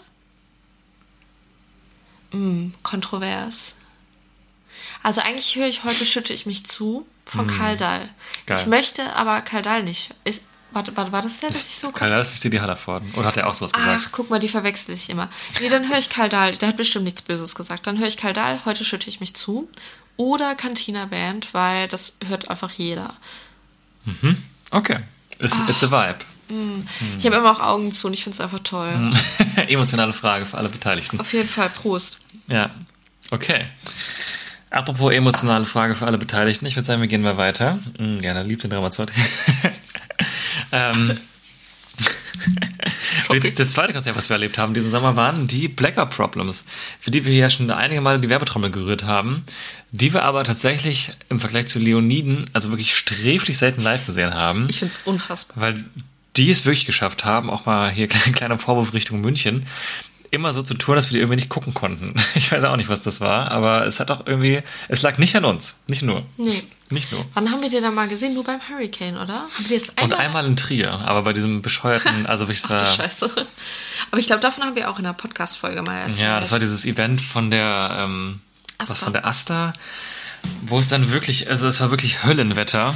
Mh, 2.32 2.72
kontrovers. 2.82 3.74
Also 5.02 5.20
eigentlich 5.20 5.54
höre 5.56 5.68
ich 5.68 5.84
heute 5.84 6.04
Schütte 6.04 6.32
ich 6.32 6.46
mich 6.46 6.66
zu 6.66 7.06
von. 7.24 7.46
Mm. 7.46 7.78
Geil. 7.78 8.10
Ich 8.50 8.66
möchte 8.66 9.14
aber 9.14 9.40
Karl 9.42 9.62
Dahl 9.62 9.82
nicht. 9.84 10.10
Ist, 10.24 10.42
war, 10.72 10.84
war, 10.96 11.12
war 11.12 11.22
das 11.22 11.38
der, 11.38 11.50
dass 11.50 11.66
ich 11.66 11.76
so 11.76 11.92
Karl 11.92 12.10
Dahl 12.10 12.20
ist 12.20 12.32
nicht 12.32 12.52
die 12.52 12.60
Hallervorden. 12.60 13.12
Oder 13.14 13.26
hat 13.28 13.36
er 13.36 13.46
auch 13.46 13.54
sowas 13.54 13.72
Ach, 13.74 13.84
gesagt? 13.84 14.12
guck 14.12 14.30
mal, 14.30 14.40
die 14.40 14.48
verwechsel 14.48 14.94
ich 14.94 15.08
immer. 15.08 15.30
Nee, 15.60 15.68
dann 15.68 15.88
höre 15.88 15.98
ich 15.98 16.10
Karl 16.10 16.28
Dahl. 16.28 16.56
Der 16.56 16.68
hat 16.68 16.76
bestimmt 16.76 17.04
nichts 17.04 17.22
Böses 17.22 17.54
gesagt. 17.54 17.86
Dann 17.86 17.98
höre 17.98 18.08
ich 18.08 18.16
Karl 18.16 18.32
Dahl, 18.32 18.64
heute 18.64 18.84
schütte 18.84 19.08
ich 19.08 19.20
mich 19.20 19.34
zu. 19.34 19.70
Oder 20.16 20.54
Cantina 20.54 21.06
Band, 21.06 21.54
weil 21.54 21.88
das 21.88 22.16
hört 22.26 22.48
einfach 22.50 22.72
jeder. 22.72 23.16
Okay. 24.70 25.00
It's, 25.38 25.56
it's 25.68 25.82
a 25.84 25.90
vibe. 25.90 26.18
Ich 27.18 27.26
habe 27.26 27.36
immer 27.36 27.50
auch 27.50 27.60
Augen 27.60 27.90
zu 27.92 28.06
und 28.06 28.12
ich 28.12 28.22
finde 28.22 28.36
es 28.36 28.40
einfach 28.40 28.60
toll. 28.60 29.12
Emotionale 29.68 30.12
Frage 30.12 30.46
für 30.46 30.56
alle 30.56 30.68
Beteiligten. 30.68 31.18
Auf 31.18 31.32
jeden 31.32 31.48
Fall, 31.48 31.70
Prost. 31.70 32.18
Ja. 32.46 32.70
Okay. 33.30 33.66
Apropos 34.70 35.12
emotionale 35.12 35.64
Frage 35.64 35.94
für 35.94 36.06
alle 36.06 36.18
Beteiligten. 36.18 36.66
Ich 36.66 36.76
würde 36.76 36.86
sagen, 36.86 37.00
wir 37.00 37.08
gehen 37.08 37.22
mal 37.22 37.36
weiter. 37.36 37.78
Mm, 37.98 38.18
Gerne, 38.18 38.42
lieb 38.44 38.60
den 38.60 38.70
Dramazeut. 38.70 39.10
ähm, 40.72 41.18
Sorry. 43.26 43.52
das 43.54 43.72
zweite 43.72 43.92
Konzert, 43.92 44.16
was 44.16 44.28
wir 44.28 44.34
erlebt 44.34 44.58
haben 44.58 44.74
diesen 44.74 44.90
Sommer, 44.90 45.16
waren 45.16 45.46
die 45.46 45.68
Blackout 45.68 46.10
Problems, 46.10 46.64
für 47.00 47.10
die 47.10 47.24
wir 47.24 47.32
hier 47.32 47.50
schon 47.50 47.70
einige 47.70 48.00
Male 48.00 48.20
die 48.20 48.28
Werbetrommel 48.28 48.70
gerührt 48.70 49.04
haben, 49.04 49.44
die 49.90 50.12
wir 50.12 50.22
aber 50.22 50.44
tatsächlich 50.44 51.12
im 51.28 51.40
Vergleich 51.40 51.66
zu 51.66 51.78
Leoniden, 51.78 52.46
also 52.52 52.70
wirklich 52.70 52.94
sträflich 52.94 53.58
selten 53.58 53.82
live 53.82 54.06
gesehen 54.06 54.34
haben. 54.34 54.66
Ich 54.68 54.78
finde 54.78 54.92
es 54.94 55.02
unfassbar. 55.04 55.60
Weil 55.60 55.84
die 56.36 56.50
es 56.50 56.66
wirklich 56.66 56.86
geschafft 56.86 57.24
haben, 57.24 57.50
auch 57.50 57.66
mal 57.66 57.90
hier 57.90 58.08
ein 58.26 58.32
kleiner 58.32 58.58
Vorwurf 58.58 58.94
Richtung 58.94 59.20
München, 59.20 59.66
immer 60.36 60.52
so 60.52 60.62
zu 60.62 60.74
tun, 60.74 60.94
dass 60.94 61.06
wir 61.10 61.14
die 61.14 61.18
irgendwie 61.20 61.36
nicht 61.36 61.48
gucken 61.48 61.74
konnten. 61.74 62.14
Ich 62.34 62.52
weiß 62.52 62.62
auch 62.64 62.76
nicht, 62.76 62.88
was 62.88 63.02
das 63.02 63.20
war, 63.20 63.50
aber 63.50 63.86
es 63.86 63.98
hat 63.98 64.10
auch 64.10 64.26
irgendwie, 64.26 64.62
es 64.88 65.02
lag 65.02 65.18
nicht 65.18 65.34
an 65.36 65.44
uns. 65.44 65.82
Nicht 65.88 66.02
nur. 66.02 66.24
Nee. 66.36 66.62
Nicht 66.90 67.10
nur. 67.10 67.24
Wann 67.34 67.50
haben 67.50 67.62
wir 67.62 67.68
den 67.68 67.82
da 67.82 67.90
mal 67.90 68.06
gesehen? 68.06 68.34
Nur 68.34 68.44
beim 68.44 68.60
Hurricane, 68.68 69.16
oder? 69.16 69.40
Haben 69.40 69.68
wir 69.68 69.76
das 69.78 69.88
Und 69.90 69.98
einmal? 70.12 70.20
einmal 70.20 70.46
in 70.46 70.56
Trier, 70.56 70.92
aber 70.92 71.22
bei 71.22 71.32
diesem 71.32 71.60
bescheuerten, 71.62 72.26
also 72.28 72.44
wirklich, 72.46 72.62
Ach, 72.68 72.94
Scheiße. 72.96 73.28
Aber 74.12 74.20
ich 74.20 74.26
glaube, 74.28 74.40
davon 74.42 74.62
haben 74.64 74.76
wir 74.76 74.88
auch 74.88 74.98
in 74.98 75.04
der 75.04 75.12
Podcast-Folge 75.12 75.82
mal 75.82 75.98
erzählt. 76.02 76.20
ja, 76.20 76.38
das 76.38 76.52
war 76.52 76.60
dieses 76.60 76.84
Event 76.86 77.20
von 77.20 77.50
der, 77.50 77.96
ähm, 78.00 78.40
was 78.78 78.90
Asta. 78.92 79.04
von 79.04 79.12
der 79.14 79.26
Asta, 79.26 79.72
wo 80.62 80.78
es 80.78 80.88
dann 80.88 81.10
wirklich, 81.10 81.50
also 81.50 81.66
es 81.66 81.80
war 81.80 81.90
wirklich 81.90 82.22
Höllenwetter 82.22 82.94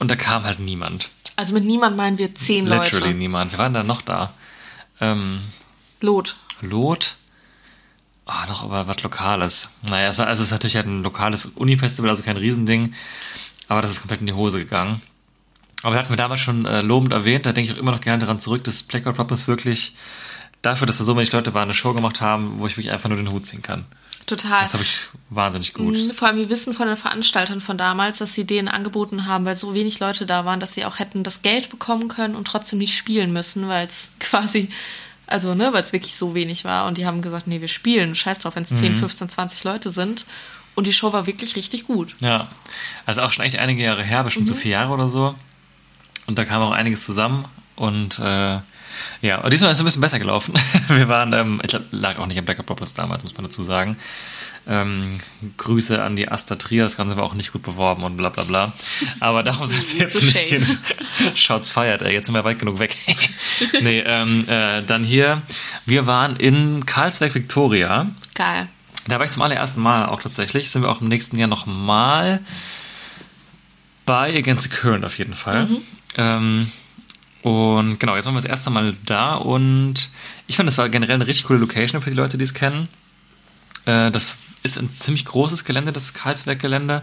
und 0.00 0.10
da 0.10 0.16
kam 0.16 0.42
halt 0.42 0.58
niemand. 0.58 1.10
also 1.36 1.52
mit 1.54 1.64
niemand 1.64 1.96
meinen 1.96 2.18
wir 2.18 2.34
zehn 2.34 2.66
Literally 2.66 2.98
Leute. 2.98 3.14
niemand. 3.14 3.52
Wir 3.52 3.58
waren 3.60 3.74
da 3.74 3.84
noch 3.84 4.02
da. 4.02 4.32
Ähm, 5.00 5.40
Lot. 6.02 6.36
Lot. 6.60 7.14
Ah, 8.26 8.46
noch 8.46 8.62
aber 8.62 8.86
was 8.86 9.02
Lokales. 9.02 9.68
Naja, 9.82 10.08
es, 10.08 10.18
war, 10.18 10.26
also 10.26 10.42
es 10.42 10.48
ist 10.48 10.52
natürlich 10.52 10.76
halt 10.76 10.86
ein 10.86 11.02
lokales 11.02 11.46
Uni-Festival, 11.46 12.10
also 12.10 12.22
kein 12.22 12.36
Riesending. 12.36 12.94
Aber 13.68 13.82
das 13.82 13.92
ist 13.92 14.00
komplett 14.00 14.20
in 14.20 14.26
die 14.26 14.32
Hose 14.32 14.58
gegangen. 14.58 15.02
Aber 15.82 15.94
das 15.94 16.04
hatten 16.04 16.12
wir 16.12 16.16
damals 16.16 16.40
schon 16.40 16.64
äh, 16.64 16.82
lobend 16.82 17.12
erwähnt. 17.12 17.46
Da 17.46 17.52
denke 17.52 17.70
ich 17.70 17.76
auch 17.76 17.80
immer 17.80 17.92
noch 17.92 18.00
gerne 18.00 18.20
daran 18.20 18.38
zurück, 18.38 18.62
dass 18.64 18.84
Blackout 18.84 19.16
Problems 19.16 19.48
wirklich 19.48 19.96
dafür, 20.62 20.86
dass 20.86 20.98
da 20.98 21.04
so 21.04 21.16
wenig 21.16 21.32
Leute 21.32 21.54
waren, 21.54 21.64
eine 21.64 21.74
Show 21.74 21.92
gemacht 21.92 22.20
haben, 22.20 22.58
wo 22.58 22.66
ich 22.66 22.76
wirklich 22.76 22.92
einfach 22.92 23.08
nur 23.08 23.18
den 23.18 23.32
Hut 23.32 23.46
ziehen 23.46 23.62
kann. 23.62 23.84
Total. 24.26 24.62
Das 24.62 24.74
habe 24.74 24.84
ich 24.84 25.08
wahnsinnig 25.30 25.74
gut. 25.74 25.96
Mhm, 25.96 26.12
Vor 26.12 26.28
allem, 26.28 26.36
wir 26.36 26.48
wissen 26.48 26.74
von 26.74 26.86
den 26.86 26.96
Veranstaltern 26.96 27.60
von 27.60 27.76
damals, 27.76 28.18
dass 28.18 28.34
sie 28.34 28.46
denen 28.46 28.68
angeboten 28.68 29.26
haben, 29.26 29.44
weil 29.44 29.56
so 29.56 29.74
wenig 29.74 29.98
Leute 29.98 30.26
da 30.26 30.44
waren, 30.44 30.60
dass 30.60 30.74
sie 30.74 30.84
auch 30.84 31.00
hätten 31.00 31.24
das 31.24 31.42
Geld 31.42 31.70
bekommen 31.70 32.06
können 32.06 32.36
und 32.36 32.46
trotzdem 32.46 32.78
nicht 32.78 32.96
spielen 32.96 33.32
müssen, 33.32 33.68
weil 33.68 33.86
es 33.88 34.12
quasi, 34.20 34.68
also, 35.26 35.54
ne, 35.54 35.72
weil 35.72 35.82
es 35.82 35.92
wirklich 35.92 36.14
so 36.14 36.34
wenig 36.34 36.64
war. 36.64 36.86
Und 36.86 36.98
die 36.98 37.06
haben 37.06 37.22
gesagt, 37.22 37.46
nee, 37.46 37.60
wir 37.60 37.68
spielen. 37.68 38.14
Scheiß 38.14 38.40
drauf, 38.40 38.56
wenn 38.56 38.64
es 38.64 38.70
10, 38.70 38.94
15, 38.94 39.28
20 39.28 39.64
Leute 39.64 39.90
sind. 39.90 40.26
Und 40.74 40.86
die 40.86 40.92
Show 40.92 41.12
war 41.12 41.26
wirklich 41.26 41.56
richtig 41.56 41.84
gut. 41.86 42.14
Ja, 42.20 42.48
also 43.06 43.22
auch 43.22 43.32
schon 43.32 43.44
echt 43.44 43.58
einige 43.58 43.82
Jahre 43.82 44.02
her, 44.02 44.24
bestimmt 44.24 44.48
so 44.48 44.54
vier 44.54 44.72
Jahre 44.72 44.92
oder 44.92 45.08
so. 45.08 45.34
Und 46.26 46.38
da 46.38 46.44
kam 46.44 46.62
auch 46.62 46.72
einiges 46.72 47.04
zusammen. 47.04 47.44
Und 47.76 48.18
äh, 48.18 48.58
ja, 49.20 49.38
und 49.38 49.52
diesmal 49.52 49.70
ist 49.70 49.78
es 49.78 49.82
ein 49.82 49.84
bisschen 49.84 50.00
besser 50.00 50.18
gelaufen. 50.18 50.54
Wir 50.88 51.08
waren, 51.08 51.32
ähm, 51.32 51.60
ich 51.62 51.68
glaub, 51.68 51.82
lag 51.90 52.18
auch 52.18 52.26
nicht 52.26 52.38
am 52.38 52.44
Backup 52.44 52.66
Poppers 52.66 52.94
damals, 52.94 53.24
muss 53.24 53.34
man 53.34 53.44
dazu 53.44 53.62
sagen. 53.62 53.96
Ähm, 54.66 55.18
Grüße 55.56 56.02
an 56.02 56.14
die 56.14 56.28
Asta 56.28 56.54
Trier, 56.54 56.84
das 56.84 56.96
Ganze 56.96 57.16
war 57.16 57.24
auch 57.24 57.34
nicht 57.34 57.52
gut 57.52 57.62
beworben 57.62 58.04
und 58.04 58.16
bla 58.16 58.28
bla 58.28 58.44
bla. 58.44 58.72
Aber 59.18 59.42
darum 59.42 59.66
soll 59.66 59.78
es 59.78 59.92
jetzt 59.98 60.22
nicht 60.22 60.48
gehen. 60.48 60.66
Shots 61.34 61.70
feiert, 61.70 62.02
ey, 62.02 62.12
jetzt 62.12 62.26
sind 62.26 62.34
wir 62.34 62.44
weit 62.44 62.60
genug 62.60 62.78
weg. 62.78 62.96
nee, 63.82 64.00
ähm, 64.00 64.48
äh, 64.48 64.82
dann 64.82 65.02
hier, 65.02 65.42
wir 65.84 66.06
waren 66.06 66.36
in 66.36 66.86
Karlsberg 66.86 67.34
Victoria. 67.34 68.06
Geil. 68.34 68.68
Da 69.08 69.18
war 69.18 69.24
ich 69.24 69.32
zum 69.32 69.42
allerersten 69.42 69.80
Mal 69.80 70.06
auch 70.06 70.22
tatsächlich. 70.22 70.70
Sind 70.70 70.82
wir 70.82 70.90
auch 70.90 71.00
im 71.00 71.08
nächsten 71.08 71.36
Jahr 71.38 71.48
nochmal 71.48 72.40
bei 74.06 74.36
Against 74.36 74.70
the 74.70 74.76
Current 74.76 75.04
auf 75.04 75.18
jeden 75.18 75.34
Fall. 75.34 75.68
Ähm, 76.16 76.70
und 77.42 77.98
genau, 77.98 78.14
jetzt 78.14 78.26
waren 78.26 78.34
wir 78.34 78.40
das 78.40 78.48
erste 78.50 78.70
Mal 78.70 78.96
da 79.04 79.34
und 79.34 80.10
ich 80.46 80.56
fand, 80.56 80.68
das 80.68 80.78
war 80.78 80.88
generell 80.88 81.16
eine 81.16 81.26
richtig 81.26 81.46
coole 81.46 81.58
Location 81.58 82.00
für 82.00 82.10
die 82.10 82.16
Leute, 82.16 82.38
die 82.38 82.44
es 82.44 82.54
kennen. 82.54 82.88
Äh, 83.84 84.10
das 84.12 84.38
ist 84.62 84.78
ein 84.78 84.90
ziemlich 84.90 85.24
großes 85.24 85.64
Gelände, 85.64 85.92
das 85.92 86.14
Karlsberg-Gelände. 86.14 87.02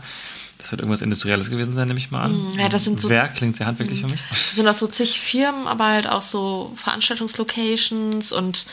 Das 0.58 0.72
wird 0.72 0.82
irgendwas 0.82 1.02
Industrielles 1.02 1.50
gewesen 1.50 1.74
sein, 1.74 1.88
nehme 1.88 2.00
ich 2.00 2.12
mal 2.12 2.22
an. 2.24 2.52
Ja, 2.58 2.68
das 2.68 2.84
sind 2.84 3.00
so- 3.00 3.10
Werk 3.10 3.36
klingt 3.36 3.56
sehr 3.56 3.66
handwerklich 3.68 4.02
für 4.02 4.08
mich. 4.08 4.20
Sind 4.56 4.68
auch 4.68 4.74
so 4.74 4.88
zig 4.88 5.20
Firmen, 5.20 5.68
aber 5.68 5.86
halt 5.88 6.08
auch 6.08 6.22
so 6.22 6.74
Veranstaltungslocations 6.76 8.32
und 8.32 8.66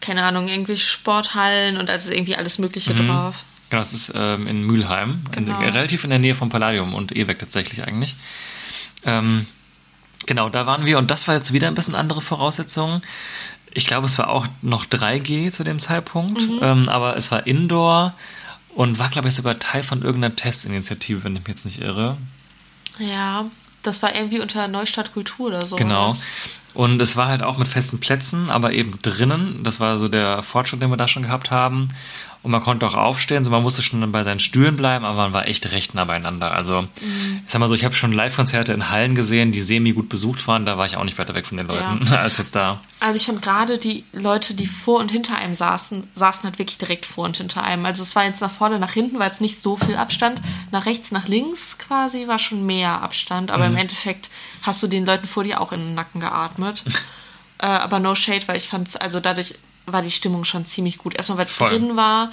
keine 0.00 0.22
Ahnung, 0.24 0.48
irgendwie 0.48 0.76
Sporthallen 0.76 1.76
und 1.76 1.90
also 1.90 2.12
irgendwie 2.12 2.36
alles 2.36 2.58
Mögliche 2.58 2.94
drauf. 2.94 3.34
Genau, 3.70 3.80
das 3.80 3.92
ist 3.94 4.12
ähm, 4.14 4.46
in 4.46 4.62
Mülheim, 4.62 5.22
Genau. 5.32 5.58
in, 5.60 5.70
relativ 5.70 6.04
in 6.04 6.10
der 6.10 6.18
Nähe 6.18 6.34
vom 6.34 6.50
Palladium 6.50 6.94
und 6.94 7.16
Ewek 7.16 7.38
tatsächlich 7.38 7.82
eigentlich. 7.86 8.14
Ähm, 9.04 9.46
genau, 10.26 10.48
da 10.50 10.66
waren 10.66 10.84
wir 10.84 10.98
und 10.98 11.10
das 11.10 11.26
war 11.26 11.34
jetzt 11.36 11.52
wieder 11.52 11.68
ein 11.68 11.74
bisschen 11.74 11.94
andere 11.94 12.20
Voraussetzungen. 12.20 13.02
Ich 13.74 13.86
glaube, 13.86 14.06
es 14.06 14.18
war 14.18 14.28
auch 14.28 14.46
noch 14.62 14.86
3G 14.86 15.50
zu 15.50 15.64
dem 15.64 15.78
Zeitpunkt, 15.78 16.42
ähm, 16.62 16.88
aber 16.88 17.16
es 17.16 17.30
war 17.30 17.46
Indoor 17.46 18.14
und 18.74 18.98
war, 18.98 19.10
glaube 19.10 19.28
ich, 19.28 19.34
sogar 19.34 19.58
Teil 19.58 19.82
von 19.82 20.02
irgendeiner 20.02 20.36
Testinitiative, 20.36 21.24
wenn 21.24 21.36
ich 21.36 21.42
mich 21.42 21.48
jetzt 21.48 21.64
nicht 21.64 21.80
irre. 21.80 22.16
Ja, 22.98 23.46
das 23.82 24.02
war 24.02 24.14
irgendwie 24.14 24.40
unter 24.40 24.68
Neustadt 24.68 25.12
Kultur 25.12 25.48
oder 25.48 25.66
so. 25.66 25.76
Genau. 25.76 26.10
oder? 26.10 26.18
Und 26.74 27.00
es 27.00 27.16
war 27.16 27.28
halt 27.28 27.42
auch 27.42 27.56
mit 27.56 27.68
festen 27.68 28.00
Plätzen, 28.00 28.50
aber 28.50 28.72
eben 28.72 28.98
drinnen. 29.00 29.60
Das 29.62 29.78
war 29.78 29.98
so 29.98 30.08
der 30.08 30.42
Fortschritt, 30.42 30.82
den 30.82 30.90
wir 30.90 30.96
da 30.96 31.06
schon 31.06 31.22
gehabt 31.22 31.52
haben. 31.52 31.90
Und 32.44 32.50
man 32.50 32.60
konnte 32.62 32.86
auch 32.86 32.94
aufstehen, 32.94 33.42
so 33.42 33.50
man 33.50 33.62
musste 33.62 33.80
schon 33.80 34.12
bei 34.12 34.22
seinen 34.22 34.38
Stühlen 34.38 34.76
bleiben, 34.76 35.06
aber 35.06 35.16
man 35.16 35.32
war 35.32 35.48
echt 35.48 35.72
recht 35.72 35.94
nah 35.94 36.04
beieinander. 36.04 36.52
Also, 36.52 36.82
Mhm. 36.82 37.40
ich 37.46 37.50
sag 37.50 37.58
mal 37.58 37.68
so, 37.68 37.74
ich 37.74 37.86
habe 37.86 37.94
schon 37.94 38.12
Live-Konzerte 38.12 38.74
in 38.74 38.90
Hallen 38.90 39.14
gesehen, 39.14 39.50
die 39.50 39.62
semi 39.62 39.92
gut 39.92 40.10
besucht 40.10 40.46
waren. 40.46 40.66
Da 40.66 40.76
war 40.76 40.84
ich 40.84 40.98
auch 40.98 41.04
nicht 41.04 41.16
weiter 41.18 41.34
weg 41.34 41.46
von 41.46 41.56
den 41.56 41.66
Leuten 41.66 42.04
Ja. 42.04 42.16
als 42.20 42.36
jetzt 42.36 42.54
da. 42.54 42.80
Also 43.00 43.16
ich 43.18 43.24
fand 43.24 43.40
gerade 43.40 43.78
die 43.78 44.04
Leute, 44.12 44.52
die 44.52 44.66
vor 44.66 45.00
und 45.00 45.10
hinter 45.10 45.36
einem 45.38 45.54
saßen, 45.54 46.04
saßen 46.14 46.44
halt 46.44 46.58
wirklich 46.58 46.76
direkt 46.76 47.06
vor 47.06 47.24
und 47.24 47.38
hinter 47.38 47.64
einem. 47.64 47.86
Also 47.86 48.02
es 48.02 48.14
war 48.14 48.24
jetzt 48.26 48.42
nach 48.42 48.50
vorne, 48.50 48.78
nach 48.78 48.92
hinten, 48.92 49.18
war 49.18 49.26
jetzt 49.26 49.40
nicht 49.40 49.62
so 49.62 49.76
viel 49.78 49.96
Abstand. 49.96 50.42
Nach 50.70 50.84
rechts, 50.84 51.12
nach 51.12 51.26
links 51.26 51.78
quasi 51.78 52.28
war 52.28 52.38
schon 52.38 52.66
mehr 52.66 53.00
Abstand. 53.00 53.50
Aber 53.52 53.64
Mhm. 53.66 53.72
im 53.72 53.78
Endeffekt 53.80 54.28
hast 54.60 54.82
du 54.82 54.86
den 54.86 55.06
Leuten 55.06 55.26
vor 55.26 55.44
dir 55.44 55.62
auch 55.62 55.72
in 55.72 55.80
den 55.80 55.94
Nacken 55.94 56.20
geatmet. 56.20 56.84
äh, 57.58 57.64
aber 57.66 58.00
no 58.00 58.14
shade, 58.14 58.46
weil 58.48 58.58
ich 58.58 58.68
fand 58.68 59.00
also 59.00 59.18
dadurch 59.20 59.54
war 59.86 60.02
die 60.02 60.10
Stimmung 60.10 60.44
schon 60.44 60.66
ziemlich 60.66 60.98
gut. 60.98 61.14
Erstmal, 61.14 61.38
weil 61.38 61.46
es 61.46 61.56
drin 61.56 61.96
war. 61.96 62.30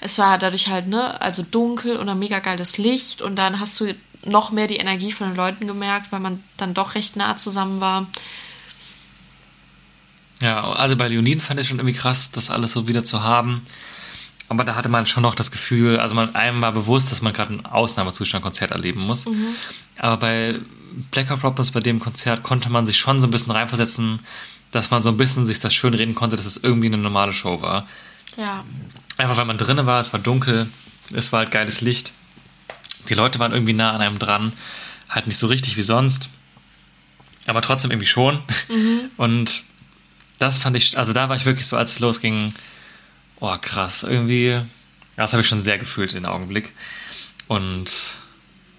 Es 0.00 0.18
war 0.18 0.38
dadurch 0.38 0.68
halt, 0.68 0.88
ne, 0.88 1.20
also 1.20 1.42
dunkel 1.42 1.96
und 1.96 2.08
ein 2.08 2.18
mega 2.18 2.40
geiles 2.40 2.78
Licht. 2.78 3.22
Und 3.22 3.36
dann 3.36 3.60
hast 3.60 3.80
du 3.80 3.94
noch 4.24 4.50
mehr 4.50 4.66
die 4.66 4.76
Energie 4.76 5.12
von 5.12 5.28
den 5.28 5.36
Leuten 5.36 5.66
gemerkt, 5.66 6.12
weil 6.12 6.20
man 6.20 6.42
dann 6.56 6.74
doch 6.74 6.94
recht 6.94 7.16
nah 7.16 7.36
zusammen 7.36 7.80
war. 7.80 8.06
Ja, 10.40 10.70
also 10.72 10.96
bei 10.96 11.08
Leoniden 11.08 11.40
fand 11.40 11.60
ich 11.60 11.68
schon 11.68 11.78
irgendwie 11.78 11.96
krass, 11.96 12.30
das 12.30 12.50
alles 12.50 12.72
so 12.72 12.88
wieder 12.88 13.04
zu 13.04 13.22
haben. 13.22 13.64
Aber 14.48 14.64
da 14.64 14.76
hatte 14.76 14.88
man 14.88 15.06
schon 15.06 15.22
noch 15.22 15.34
das 15.34 15.50
Gefühl, 15.50 15.98
also 15.98 16.14
man, 16.14 16.34
einem 16.34 16.62
war 16.62 16.72
bewusst, 16.72 17.10
dass 17.10 17.22
man 17.22 17.32
gerade 17.32 17.54
ein 17.54 17.66
Ausnahmezustand-Konzert 17.66 18.70
erleben 18.70 19.00
muss. 19.00 19.26
Aber 19.98 20.18
bei 20.18 20.56
Black 21.10 21.28
Problems, 21.40 21.72
bei 21.72 21.80
dem 21.80 21.98
Konzert, 21.98 22.42
konnte 22.42 22.70
man 22.70 22.86
sich 22.86 22.96
schon 22.96 23.20
so 23.20 23.26
ein 23.26 23.30
bisschen 23.30 23.52
reinversetzen, 23.52 24.20
dass 24.76 24.90
man 24.90 25.02
so 25.02 25.08
ein 25.08 25.16
bisschen 25.16 25.46
sich 25.46 25.58
das 25.58 25.74
schön 25.74 25.94
reden 25.94 26.14
konnte, 26.14 26.36
dass 26.36 26.46
es 26.46 26.58
irgendwie 26.58 26.88
eine 26.88 26.98
normale 26.98 27.32
Show 27.32 27.60
war. 27.62 27.88
Ja, 28.36 28.64
Einfach 29.18 29.36
weil 29.38 29.46
man 29.46 29.56
drinnen 29.56 29.86
war, 29.86 29.98
es 30.00 30.12
war 30.12 30.20
dunkel, 30.20 30.68
es 31.12 31.32
war 31.32 31.38
halt 31.38 31.50
geiles 31.50 31.80
Licht. 31.80 32.12
Die 33.08 33.14
Leute 33.14 33.38
waren 33.38 33.52
irgendwie 33.52 33.72
nah 33.72 33.92
an 33.92 34.02
einem 34.02 34.18
dran, 34.18 34.52
halt 35.08 35.26
nicht 35.26 35.38
so 35.38 35.46
richtig 35.46 35.76
wie 35.76 35.82
sonst, 35.82 36.28
aber 37.46 37.62
trotzdem 37.62 37.90
irgendwie 37.90 38.06
schon. 38.06 38.40
Und 39.16 39.62
das 40.38 40.58
fand 40.58 40.76
ich, 40.76 40.98
also 40.98 41.14
da 41.14 41.28
war 41.28 41.36
ich 41.36 41.46
wirklich 41.46 41.66
so, 41.66 41.76
als 41.76 41.92
es 41.92 42.00
losging, 42.00 42.52
oh 43.40 43.56
krass, 43.58 44.02
irgendwie, 44.02 44.48
ja, 44.48 44.64
das 45.16 45.32
habe 45.32 45.40
ich 45.40 45.48
schon 45.48 45.60
sehr 45.60 45.78
gefühlt 45.78 46.12
den 46.12 46.26
Augenblick. 46.26 46.74
Und 47.48 47.90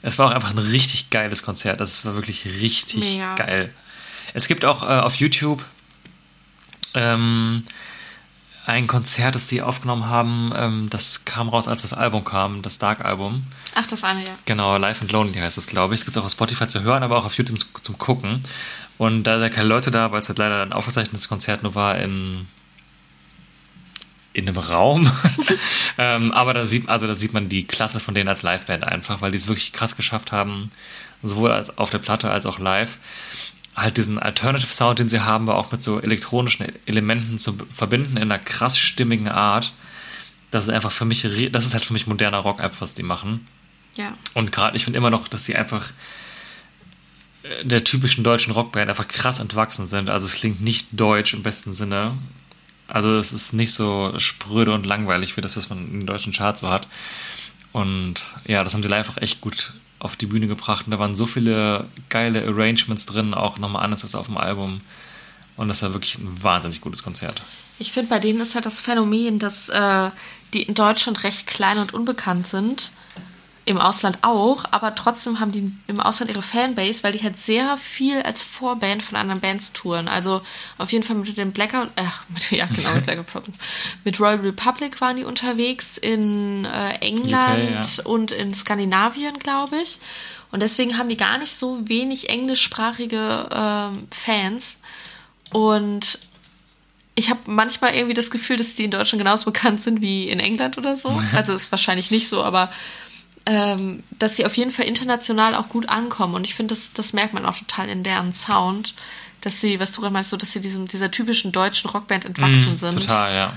es 0.04 0.20
war 0.20 0.28
auch 0.28 0.36
einfach 0.36 0.52
ein 0.52 0.60
richtig 0.60 1.10
geiles 1.10 1.42
Konzert, 1.42 1.80
das 1.80 2.06
war 2.06 2.14
wirklich 2.14 2.46
richtig 2.46 3.00
Mega. 3.00 3.34
geil. 3.36 3.74
Es 4.36 4.48
gibt 4.48 4.66
auch 4.66 4.84
äh, 4.84 5.00
auf 5.00 5.16
YouTube 5.16 5.66
ähm, 6.98 7.64
ein 8.68 8.86
Konzert, 8.86 9.36
das 9.36 9.48
sie 9.48 9.62
aufgenommen 9.62 10.08
haben, 10.08 10.52
ähm, 10.56 10.88
das 10.90 11.24
kam 11.24 11.48
raus, 11.48 11.70
als 11.70 11.84
das 11.84 11.94
Album 11.94 12.26
kam, 12.26 12.62
das 12.62 12.80
Dark-Album. 12.80 13.44
ach, 13.76 13.88
das 13.88 14.04
eine, 14.04 14.20
ja. 14.20 14.32
Genau, 14.46 14.78
Live 14.78 15.02
and 15.02 15.12
Lonely 15.14 15.40
heißt 15.40 15.58
es, 15.58 15.68
glaube 15.68 15.94
ich. 15.94 16.02
Es 16.02 16.06
gibt 16.06 16.18
es 16.18 16.22
auch 16.22 16.26
auf 16.26 16.32
Spotify 16.34 16.68
zu 16.68 16.82
hören, 16.82 17.02
aber 17.02 17.18
auch 17.18 17.26
auf 17.26 17.38
YouTube 17.38 17.60
zum, 17.60 17.70
zum 17.82 17.98
Gucken. 17.98 18.44
Und 18.98 19.24
da 19.24 19.40
sind 19.40 19.54
keine 19.54 19.70
Leute 19.70 19.90
da, 19.90 20.12
weil 20.12 20.20
es 20.20 20.28
halt 20.28 20.38
leider 20.38 20.62
ein 20.62 20.74
aufgezeichnetes 20.74 21.30
Konzert 21.30 21.64
nur 21.64 21.76
war 21.76 21.98
in, 21.98 22.46
in 24.34 24.50
einem 24.50 24.58
Raum. 24.58 25.10
ähm, 25.98 26.34
aber 26.34 26.54
da 26.54 26.66
sieht, 26.66 26.90
also 26.90 27.08
da 27.08 27.16
sieht 27.16 27.34
man 27.34 27.48
die 27.48 27.66
Klasse 27.66 28.02
von 28.02 28.16
denen 28.16 28.28
als 28.28 28.44
Liveband 28.44 28.84
einfach, 28.84 29.22
weil 29.22 29.32
die 29.32 29.38
es 29.38 29.48
wirklich 29.48 29.72
krass 29.72 29.96
geschafft 29.96 30.34
haben, 30.34 30.72
sowohl 31.24 31.52
als 31.52 31.78
auf 31.78 31.90
der 31.90 32.00
Platte 32.00 32.30
als 32.32 32.46
auch 32.46 32.60
live, 32.60 32.98
halt 33.78 33.98
diesen 33.98 34.18
Alternative 34.18 34.74
Sound, 34.74 34.98
den 34.98 35.08
sie 35.08 35.22
haben, 35.22 35.48
aber 35.48 35.60
auch 35.60 35.72
mit 35.72 35.84
so 35.84 36.02
elektronischen 36.02 36.66
Elementen 36.88 37.38
zu 37.38 37.56
verbinden 37.72 38.18
in 38.18 38.24
einer 38.24 38.40
krass 38.40 38.78
stimmigen 38.78 39.28
Art. 39.28 39.72
Das 40.50 40.66
ist 40.66 40.74
einfach 40.74 40.92
für 40.92 41.06
mich, 41.06 41.22
das 41.52 41.66
ist 41.66 41.74
halt 41.74 41.86
für 41.86 41.94
mich 41.94 42.08
moderner 42.08 42.40
Rock, 42.40 42.60
einfach 42.60 42.82
was 42.82 42.96
die 42.96 43.04
machen. 43.04 43.48
Ja. 43.96 44.18
Und 44.34 44.52
gerade, 44.52 44.76
ich 44.76 44.84
finde 44.84 44.98
immer 44.98 45.12
noch, 45.12 45.28
dass 45.28 45.46
sie 45.46 45.56
einfach 45.56 45.92
äh, 47.44 47.66
der 47.66 47.84
typischen 47.84 48.24
deutschen 48.24 48.54
Rockband 48.54 48.90
einfach 48.90 49.08
krass 49.08 49.40
entwachsen 49.40 49.86
sind. 49.86 50.10
Also 50.10 50.26
es 50.26 50.36
klingt 50.36 50.60
nicht 50.60 50.88
deutsch 51.00 51.36
im 51.36 51.44
besten 51.44 51.72
Sinne. 51.72 52.18
Also 52.88 53.16
es 53.18 53.32
ist 53.32 53.54
nicht 53.54 53.74
so 53.74 54.18
spröde 54.18 54.74
und 54.74 54.86
langweilig 54.86 55.38
wie 55.38 55.42
das, 55.42 55.56
was 55.56 55.70
man 55.70 55.86
in 55.86 56.00
den 56.00 56.08
deutschen 56.08 56.34
Charts 56.34 56.62
so 56.62 56.70
hat. 56.70 56.88
Und 57.74 58.26
ja, 58.46 58.64
das 58.64 58.74
haben 58.74 58.82
sie 58.82 58.90
live 58.90 59.10
auch 59.10 59.18
echt 59.18 59.42
gut 59.42 59.74
auf 60.00 60.16
die 60.16 60.26
Bühne 60.26 60.48
gebracht. 60.48 60.86
Und 60.86 60.92
da 60.92 61.00
waren 61.00 61.16
so 61.16 61.26
viele 61.26 61.88
geile 62.10 62.46
Arrangements 62.48 63.06
drin, 63.06 63.34
auch 63.34 63.58
nochmal 63.58 63.84
anders 63.84 64.04
als 64.04 64.16
auf 64.16 64.28
dem 64.28 64.38
Album. 64.38 64.80
Und 65.56 65.68
das 65.70 65.82
war 65.82 65.94
wirklich 65.94 66.18
ein 66.18 66.44
wahnsinnig 66.44 66.82
gutes 66.82 67.04
Konzert. 67.04 67.42
Ich 67.80 67.92
finde, 67.92 68.10
bei 68.10 68.20
denen 68.20 68.40
ist 68.42 68.56
halt 68.56 68.66
das 68.66 68.80
Phänomen, 68.80 69.40
dass 69.40 69.70
äh, 69.70 70.10
die 70.54 70.64
in 70.64 70.74
Deutschland 70.74 71.24
recht 71.24 71.48
klein 71.48 71.78
und 71.78 71.94
unbekannt 71.94 72.48
sind. 72.48 72.92
Im 73.68 73.78
Ausland 73.78 74.20
auch, 74.22 74.64
aber 74.72 74.96
trotzdem 74.96 75.42
haben 75.42 75.52
die 75.52 75.74
im 75.88 76.00
Ausland 76.00 76.32
ihre 76.32 76.42
Fanbase, 76.42 77.04
weil 77.04 77.12
die 77.12 77.22
halt 77.22 77.38
sehr 77.38 77.76
viel 77.76 78.22
als 78.22 78.42
Vorband 78.42 79.04
von 79.04 79.18
anderen 79.18 79.42
Bands 79.42 79.74
touren. 79.74 80.08
Also 80.08 80.42
auf 80.78 80.94
jeden 80.94 81.04
Fall 81.04 81.18
mit 81.18 81.36
dem 81.36 81.52
Blackout, 81.52 81.90
äh, 81.98 82.04
mit, 82.30 82.50
ja 82.50 82.66
genau, 82.68 82.94
mit 82.94 83.06
Blackout 83.06 83.28
Problems. 83.28 83.58
Mit 84.06 84.22
Royal 84.22 84.40
Republic 84.40 85.02
waren 85.02 85.18
die 85.18 85.26
unterwegs 85.26 85.98
in 85.98 86.64
äh, 86.64 86.92
England 87.02 87.86
UK, 87.86 87.98
ja. 87.98 88.06
und 88.06 88.32
in 88.32 88.54
Skandinavien, 88.54 89.38
glaube 89.38 89.76
ich. 89.82 90.00
Und 90.50 90.62
deswegen 90.62 90.98
haben 90.98 91.10
die 91.10 91.18
gar 91.18 91.38
nicht 91.38 91.54
so 91.54 91.90
wenig 91.90 92.30
englischsprachige 92.30 93.50
ähm, 93.52 94.08
Fans. 94.12 94.78
Und 95.52 96.20
ich 97.16 97.30
habe 97.30 97.42
manchmal 97.48 97.96
irgendwie 97.96 98.14
das 98.14 98.32
Gefühl, 98.32 98.56
dass 98.56 98.76
die 98.76 98.86
in 98.86 98.92
Deutschland 98.92 99.20
genauso 99.20 99.44
bekannt 99.44 99.82
sind 99.82 100.00
wie 100.00 100.30
in 100.30 100.40
England 100.40 100.78
oder 100.78 100.96
so. 100.96 101.22
Also 101.34 101.54
ist 101.54 101.70
wahrscheinlich 101.72 102.12
nicht 102.12 102.30
so, 102.30 102.44
aber 102.44 102.72
ähm, 103.48 104.04
dass 104.20 104.36
sie 104.36 104.46
auf 104.46 104.58
jeden 104.58 104.72
Fall 104.72 104.86
international 104.86 105.56
auch 105.56 105.70
gut 105.70 105.88
ankommen. 105.88 106.36
Und 106.36 106.44
ich 106.44 106.54
finde, 106.54 106.76
das, 106.76 106.92
das 106.92 107.14
merkt 107.14 107.34
man 107.34 107.46
auch 107.46 107.58
total 107.58 107.88
in 107.88 108.04
deren 108.04 108.34
Sound, 108.34 108.94
dass 109.40 109.62
sie, 109.62 109.80
was 109.80 109.94
du 109.94 110.02
gerade 110.02 110.12
meinst, 110.12 110.32
so, 110.32 110.38
dass 110.38 110.52
sie 110.52 110.60
diesem, 110.60 110.86
dieser 110.86 111.12
typischen 111.12 111.54
deutschen 111.54 111.90
Rockband 111.90 112.26
entwachsen 112.26 112.74
Mhm, 112.74 112.78
sind. 112.78 112.94
Total, 113.00 113.34
ja. 113.34 113.54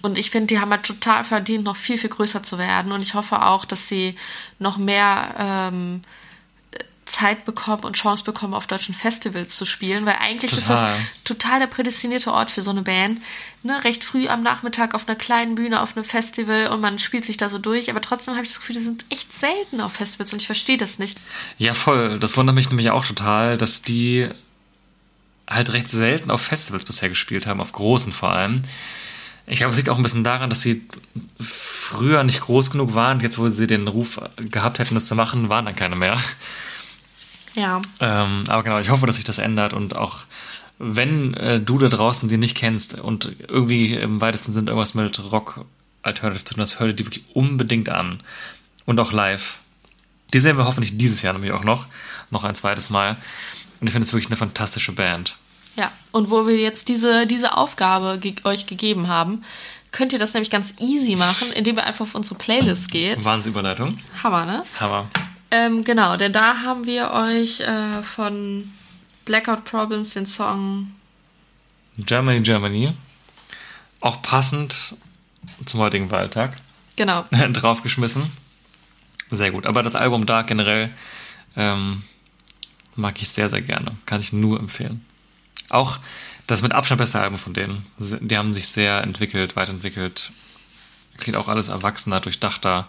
Und 0.00 0.16
ich 0.16 0.30
finde, 0.30 0.46
die 0.46 0.58
haben 0.58 0.70
halt 0.70 0.84
total 0.84 1.22
verdient, 1.24 1.64
noch 1.64 1.76
viel, 1.76 1.98
viel 1.98 2.08
größer 2.08 2.42
zu 2.42 2.56
werden. 2.56 2.92
Und 2.92 3.02
ich 3.02 3.12
hoffe 3.12 3.44
auch, 3.44 3.66
dass 3.66 3.88
sie 3.88 4.16
noch 4.58 4.78
mehr 4.78 5.34
ähm, 5.38 6.00
Zeit 7.10 7.44
bekommen 7.44 7.84
und 7.84 7.96
Chance 7.96 8.24
bekommen, 8.24 8.54
auf 8.54 8.66
deutschen 8.66 8.94
Festivals 8.94 9.56
zu 9.56 9.64
spielen, 9.64 10.06
weil 10.06 10.16
eigentlich 10.20 10.52
ist 10.52 10.68
Total. 10.68 10.96
das 10.96 11.24
total 11.24 11.60
der 11.60 11.66
prädestinierte 11.66 12.32
Ort 12.32 12.50
für 12.50 12.62
so 12.62 12.70
eine 12.70 12.82
Band. 12.82 13.20
Ne, 13.62 13.84
recht 13.84 14.04
früh 14.04 14.28
am 14.28 14.42
Nachmittag 14.42 14.94
auf 14.94 15.06
einer 15.06 15.16
kleinen 15.16 15.54
Bühne, 15.54 15.82
auf 15.82 15.96
einem 15.96 16.04
Festival 16.04 16.68
und 16.68 16.80
man 16.80 16.98
spielt 16.98 17.26
sich 17.26 17.36
da 17.36 17.50
so 17.50 17.58
durch, 17.58 17.90
aber 17.90 18.00
trotzdem 18.00 18.34
habe 18.34 18.44
ich 18.44 18.50
das 18.50 18.60
Gefühl, 18.60 18.76
die 18.76 18.82
sind 18.82 19.04
echt 19.10 19.32
selten 19.32 19.80
auf 19.82 19.92
Festivals 19.92 20.32
und 20.32 20.40
ich 20.40 20.46
verstehe 20.46 20.78
das 20.78 20.98
nicht. 20.98 21.20
Ja, 21.58 21.74
voll. 21.74 22.18
Das 22.18 22.36
wundert 22.36 22.54
mich 22.54 22.70
nämlich 22.70 22.90
auch 22.90 23.04
total, 23.04 23.58
dass 23.58 23.82
die 23.82 24.28
halt 25.46 25.72
recht 25.72 25.88
selten 25.88 26.30
auf 26.30 26.40
Festivals 26.40 26.84
bisher 26.84 27.08
gespielt 27.08 27.46
haben, 27.46 27.60
auf 27.60 27.72
großen 27.72 28.12
vor 28.12 28.30
allem. 28.30 28.62
Ich 29.46 29.58
glaube, 29.58 29.72
es 29.72 29.76
liegt 29.76 29.88
auch 29.88 29.96
ein 29.96 30.02
bisschen 30.02 30.22
daran, 30.24 30.48
dass 30.48 30.62
sie 30.62 30.86
früher 31.40 32.22
nicht 32.22 32.40
groß 32.40 32.70
genug 32.70 32.94
waren. 32.94 33.18
Jetzt, 33.18 33.36
wo 33.38 33.48
sie 33.48 33.66
den 33.66 33.88
Ruf 33.88 34.20
gehabt 34.36 34.78
hätten, 34.78 34.94
das 34.94 35.06
zu 35.06 35.16
machen, 35.16 35.48
waren 35.48 35.64
dann 35.64 35.74
keine 35.74 35.96
mehr. 35.96 36.18
Ja. 37.54 37.80
Ähm, 38.00 38.44
aber 38.48 38.62
genau, 38.62 38.78
ich 38.78 38.90
hoffe, 38.90 39.06
dass 39.06 39.16
sich 39.16 39.24
das 39.24 39.38
ändert 39.38 39.72
und 39.72 39.96
auch 39.96 40.20
wenn 40.78 41.34
äh, 41.34 41.60
du 41.60 41.78
da 41.78 41.88
draußen 41.88 42.28
die 42.28 42.38
nicht 42.38 42.56
kennst 42.56 42.98
und 42.98 43.30
irgendwie 43.48 43.94
im 43.94 44.20
weitesten 44.20 44.52
Sinne 44.52 44.70
irgendwas 44.70 44.94
mit 44.94 45.20
Rock 45.30 45.64
Alternative 46.02 46.44
zu 46.44 46.54
tun 46.54 46.62
hast, 46.62 46.80
hör 46.80 46.86
dir 46.88 46.94
die 46.94 47.06
wirklich 47.06 47.24
unbedingt 47.34 47.90
an. 47.90 48.20
Und 48.86 48.98
auch 48.98 49.12
live. 49.12 49.58
Die 50.32 50.40
sehen 50.40 50.56
wir 50.56 50.64
hoffentlich 50.64 50.96
dieses 50.96 51.20
Jahr 51.22 51.34
nämlich 51.34 51.52
auch 51.52 51.64
noch. 51.64 51.86
Noch 52.30 52.44
ein 52.44 52.54
zweites 52.54 52.88
Mal. 52.88 53.18
Und 53.80 53.86
ich 53.86 53.92
finde 53.92 54.06
es 54.06 54.12
wirklich 54.12 54.30
eine 54.30 54.36
fantastische 54.36 54.92
Band. 54.92 55.36
Ja, 55.76 55.92
und 56.12 56.30
wo 56.30 56.46
wir 56.46 56.56
jetzt 56.56 56.88
diese, 56.88 57.26
diese 57.26 57.56
Aufgabe 57.56 58.18
ge 58.18 58.34
euch 58.44 58.66
gegeben 58.66 59.08
haben, 59.08 59.44
könnt 59.92 60.12
ihr 60.12 60.18
das 60.18 60.34
nämlich 60.34 60.50
ganz 60.50 60.74
easy 60.78 61.16
machen, 61.16 61.52
indem 61.52 61.76
ihr 61.76 61.84
einfach 61.84 62.04
auf 62.04 62.14
unsere 62.14 62.36
Playlist 62.36 62.90
geht. 62.90 63.22
Wahnsinnsüberleitung. 63.24 63.96
Hammer, 64.22 64.46
ne? 64.46 64.64
Hammer. 64.78 65.08
Ähm, 65.50 65.82
genau, 65.82 66.16
denn 66.16 66.32
da 66.32 66.62
haben 66.62 66.86
wir 66.86 67.10
euch 67.10 67.60
äh, 67.60 68.02
von 68.02 68.70
Blackout 69.24 69.64
Problems 69.64 70.14
den 70.14 70.26
Song 70.26 70.92
Germany, 71.96 72.40
Germany. 72.40 72.92
Auch 74.00 74.22
passend 74.22 74.96
zum 75.64 75.80
heutigen 75.80 76.10
Wahltag. 76.10 76.56
Genau. 76.96 77.24
draufgeschmissen. 77.52 78.30
Sehr 79.30 79.50
gut. 79.50 79.66
Aber 79.66 79.82
das 79.82 79.94
Album 79.94 80.26
da 80.26 80.42
generell 80.42 80.90
ähm, 81.56 82.02
mag 82.96 83.20
ich 83.20 83.28
sehr, 83.28 83.48
sehr 83.48 83.62
gerne. 83.62 83.92
Kann 84.06 84.20
ich 84.20 84.32
nur 84.32 84.58
empfehlen. 84.58 85.04
Auch 85.68 85.98
das 86.46 86.62
mit 86.62 86.72
Abstand 86.72 86.98
beste 86.98 87.20
Album 87.20 87.38
von 87.38 87.54
denen. 87.54 87.86
Die 87.98 88.36
haben 88.36 88.52
sich 88.52 88.68
sehr 88.68 89.02
entwickelt, 89.02 89.56
weiterentwickelt. 89.56 90.32
Klingt 91.18 91.36
auch 91.36 91.48
alles 91.48 91.68
erwachsener, 91.68 92.20
durchdachter. 92.20 92.88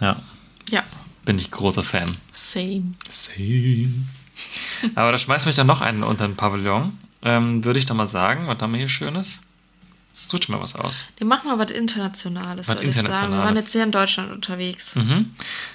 Ja, 0.00 0.22
Ja, 0.70 0.82
bin 1.28 1.36
ich 1.36 1.50
großer 1.50 1.82
Fan. 1.82 2.10
same. 2.32 2.94
Same. 3.06 3.92
Aber 4.94 5.12
da 5.12 5.18
schmeißt 5.18 5.44
mich 5.44 5.56
dann 5.56 5.66
noch 5.66 5.82
einen 5.82 6.02
unter 6.02 6.26
den 6.26 6.36
Pavillon. 6.36 6.96
Ähm, 7.20 7.62
Würde 7.66 7.78
ich 7.78 7.84
da 7.84 7.92
mal 7.92 8.06
sagen, 8.06 8.46
was 8.46 8.56
haben 8.62 8.72
wir 8.72 8.78
hier 8.78 8.88
Schönes? 8.88 9.42
Such 10.14 10.48
mal 10.48 10.58
was 10.58 10.74
aus. 10.74 11.04
Wir 11.18 11.26
machen 11.26 11.48
mal 11.48 11.58
was 11.58 11.70
Internationales, 11.70 12.66
Was 12.66 12.76
würde 12.78 12.88
ich 12.88 12.96
sagen. 12.96 13.08
Wir 13.08 13.12
waren 13.12 13.24
Internationales. 13.24 13.60
jetzt 13.60 13.72
sehr 13.72 13.84
in 13.84 13.92
Deutschland 13.92 14.32
unterwegs. 14.32 14.96
Mhm. 14.96 15.34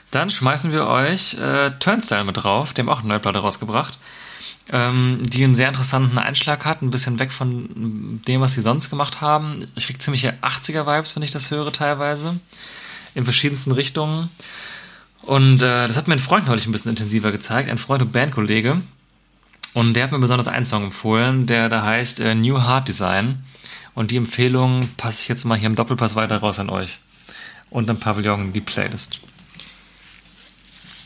Dann 0.09 0.31
schmeißen 0.31 0.71
wir 0.71 0.87
euch 0.87 1.35
äh, 1.35 1.69
Turnstile 1.77 2.23
mit 2.23 2.37
drauf. 2.37 2.73
Die 2.73 2.81
haben 2.81 2.89
auch 2.89 3.01
eine 3.01 3.09
neue 3.09 3.19
Platte 3.19 3.37
rausgebracht. 3.37 3.99
Ähm, 4.69 5.19
die 5.21 5.43
einen 5.43 5.53
sehr 5.53 5.67
interessanten 5.67 6.17
Einschlag 6.17 6.65
hat. 6.65 6.81
Ein 6.81 6.89
bisschen 6.89 7.19
weg 7.19 7.31
von 7.31 8.21
dem, 8.27 8.41
was 8.41 8.55
sie 8.55 8.61
sonst 8.61 8.89
gemacht 8.89 9.21
haben. 9.21 9.67
Ich 9.75 9.85
krieg 9.85 10.01
ziemliche 10.01 10.33
80er-Vibes, 10.41 11.15
wenn 11.15 11.21
ich 11.21 11.31
das 11.31 11.51
höre 11.51 11.71
teilweise. 11.71 12.39
In 13.13 13.23
verschiedensten 13.25 13.71
Richtungen. 13.71 14.29
Und 15.23 15.61
äh, 15.61 15.87
das 15.87 15.95
hat 15.97 16.07
mir 16.07 16.15
ein 16.15 16.19
Freund 16.19 16.47
neulich 16.47 16.65
ein 16.65 16.71
bisschen 16.71 16.89
intensiver 16.89 17.31
gezeigt. 17.31 17.69
Ein 17.69 17.77
Freund 17.77 18.01
und 18.01 18.11
Bandkollege. 18.11 18.81
Und 19.73 19.93
der 19.95 20.03
hat 20.03 20.11
mir 20.11 20.19
besonders 20.19 20.47
einen 20.47 20.65
Song 20.65 20.83
empfohlen, 20.85 21.45
der 21.47 21.69
da 21.69 21.83
heißt 21.83 22.19
äh, 22.19 22.35
New 22.35 22.61
Heart 22.61 22.87
Design. 22.87 23.43
Und 23.95 24.11
die 24.11 24.17
Empfehlung 24.17 24.89
passe 24.97 25.21
ich 25.23 25.27
jetzt 25.29 25.45
mal 25.45 25.57
hier 25.57 25.67
im 25.67 25.75
Doppelpass 25.75 26.15
weiter 26.15 26.37
raus 26.37 26.59
an 26.59 26.69
euch. 26.69 26.99
Und 27.69 27.89
am 27.89 27.99
Pavillon 27.99 28.53
die 28.53 28.61
Playlist. 28.61 29.19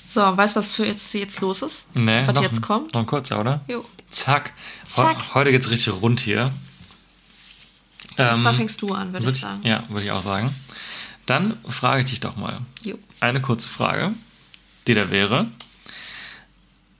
So, 0.09 0.21
weißt 0.21 0.55
du, 0.55 0.59
was 0.59 0.73
für 0.73 0.85
jetzt, 0.85 1.13
jetzt 1.13 1.41
los 1.41 1.61
ist? 1.61 1.87
Nee, 1.95 2.25
was 2.25 2.35
noch, 2.35 2.41
jetzt 2.41 2.61
kommt? 2.61 2.93
Noch 2.93 3.01
ein 3.01 3.05
kurzer, 3.05 3.39
oder? 3.39 3.61
Jo. 3.67 3.85
Zack. 4.09 4.53
Zack. 4.83 5.17
Heu- 5.17 5.33
heute 5.35 5.51
geht's 5.51 5.69
richtig 5.69 5.93
rund 6.01 6.19
hier. 6.19 6.51
Diesmal 8.11 8.53
Ähm, 8.53 8.53
fängst 8.57 8.81
du 8.81 8.93
an, 8.93 9.13
würde 9.13 9.25
würd 9.25 9.35
ich 9.35 9.41
sagen. 9.41 9.61
Ja, 9.63 9.83
würde 9.89 10.05
ich 10.05 10.11
auch 10.11 10.21
sagen. 10.23 10.53
Dann 11.25 11.55
frage 11.69 12.01
ich 12.01 12.09
dich 12.09 12.19
doch 12.19 12.35
mal. 12.35 12.61
Jo. 12.83 12.97
Eine 13.19 13.41
kurze 13.41 13.67
Frage, 13.67 14.13
die 14.87 14.93
da 14.93 15.09
wäre. 15.09 15.47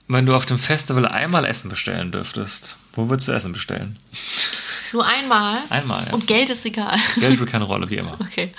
Wenn 0.08 0.26
du 0.26 0.34
auf 0.34 0.46
dem 0.46 0.58
Festival 0.58 1.06
einmal 1.06 1.44
Essen 1.44 1.68
bestellen 1.68 2.10
dürftest, 2.12 2.76
wo 2.94 3.10
würdest 3.10 3.28
du 3.28 3.32
Essen 3.32 3.52
bestellen? 3.52 3.98
Nur 4.92 5.06
einmal. 5.06 5.60
Einmal, 5.68 6.06
ja. 6.06 6.14
Und 6.14 6.26
Geld 6.26 6.48
ist 6.50 6.64
egal. 6.64 6.98
Geld 7.16 7.34
spielt 7.34 7.50
keine 7.50 7.64
Rolle, 7.64 7.90
wie 7.90 7.96
immer. 7.96 8.16
Okay. 8.28 8.52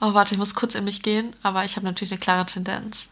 Oh, 0.00 0.14
warte, 0.14 0.34
ich 0.34 0.38
muss 0.38 0.54
kurz 0.54 0.76
in 0.76 0.84
mich 0.84 1.02
gehen, 1.02 1.34
aber 1.42 1.64
ich 1.64 1.74
habe 1.74 1.84
natürlich 1.84 2.12
eine 2.12 2.20
klare 2.20 2.46
Tendenz. 2.46 3.08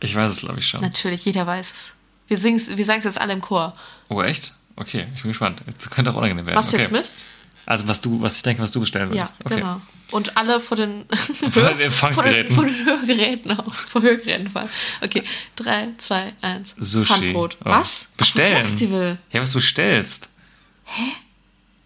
Ich 0.00 0.14
weiß 0.14 0.32
es, 0.32 0.40
glaube 0.40 0.58
ich, 0.58 0.66
schon. 0.66 0.80
Natürlich, 0.80 1.24
jeder 1.26 1.46
weiß 1.46 1.70
es. 1.70 1.94
Wir, 2.28 2.42
wir 2.42 2.84
sagen 2.86 2.98
es 2.98 3.04
jetzt 3.04 3.20
alle 3.20 3.34
im 3.34 3.42
Chor. 3.42 3.76
Oh, 4.08 4.22
echt? 4.22 4.54
Okay, 4.76 5.06
ich 5.14 5.20
bin 5.22 5.30
gespannt. 5.30 5.62
Das 5.66 5.90
könnte 5.90 6.10
auch 6.10 6.16
unangenehm 6.16 6.46
werden. 6.46 6.56
Machst 6.56 6.72
du 6.72 6.76
okay. 6.76 6.84
jetzt 6.84 6.92
mit? 6.92 7.12
Also, 7.66 7.88
was 7.88 8.00
du, 8.00 8.20
was 8.20 8.36
ich 8.36 8.42
denke, 8.42 8.62
was 8.62 8.72
du 8.72 8.80
bestellen 8.80 9.08
Ja, 9.10 9.16
würdest. 9.22 9.36
okay. 9.44 9.56
genau. 9.56 9.80
Und 10.10 10.36
alle 10.36 10.60
vor 10.60 10.76
den, 10.76 11.06
Vor 11.50 11.62
den 11.70 11.80
Empfangsgeräten. 11.80 12.54
Vor 12.54 12.64
den, 12.66 12.74
vor 12.74 12.84
den 12.84 12.86
Hörgeräten 13.08 13.58
auch. 13.58 13.74
Vor 13.74 14.02
Hörgeräten 14.02 14.48
vor 14.50 14.60
allem. 14.62 14.70
Okay, 15.02 15.22
drei, 15.56 15.88
zwei, 15.98 16.32
eins. 16.42 16.74
Sushi. 16.78 17.12
Handbrot. 17.12 17.56
Oh. 17.64 17.70
Was? 17.70 18.08
Bestellen. 18.16 18.54
Dem 18.60 18.62
Festival. 18.62 19.18
Ja, 19.32 19.40
was 19.40 19.50
du 19.52 19.58
bestellst. 19.58 20.28
Hä? 20.84 21.02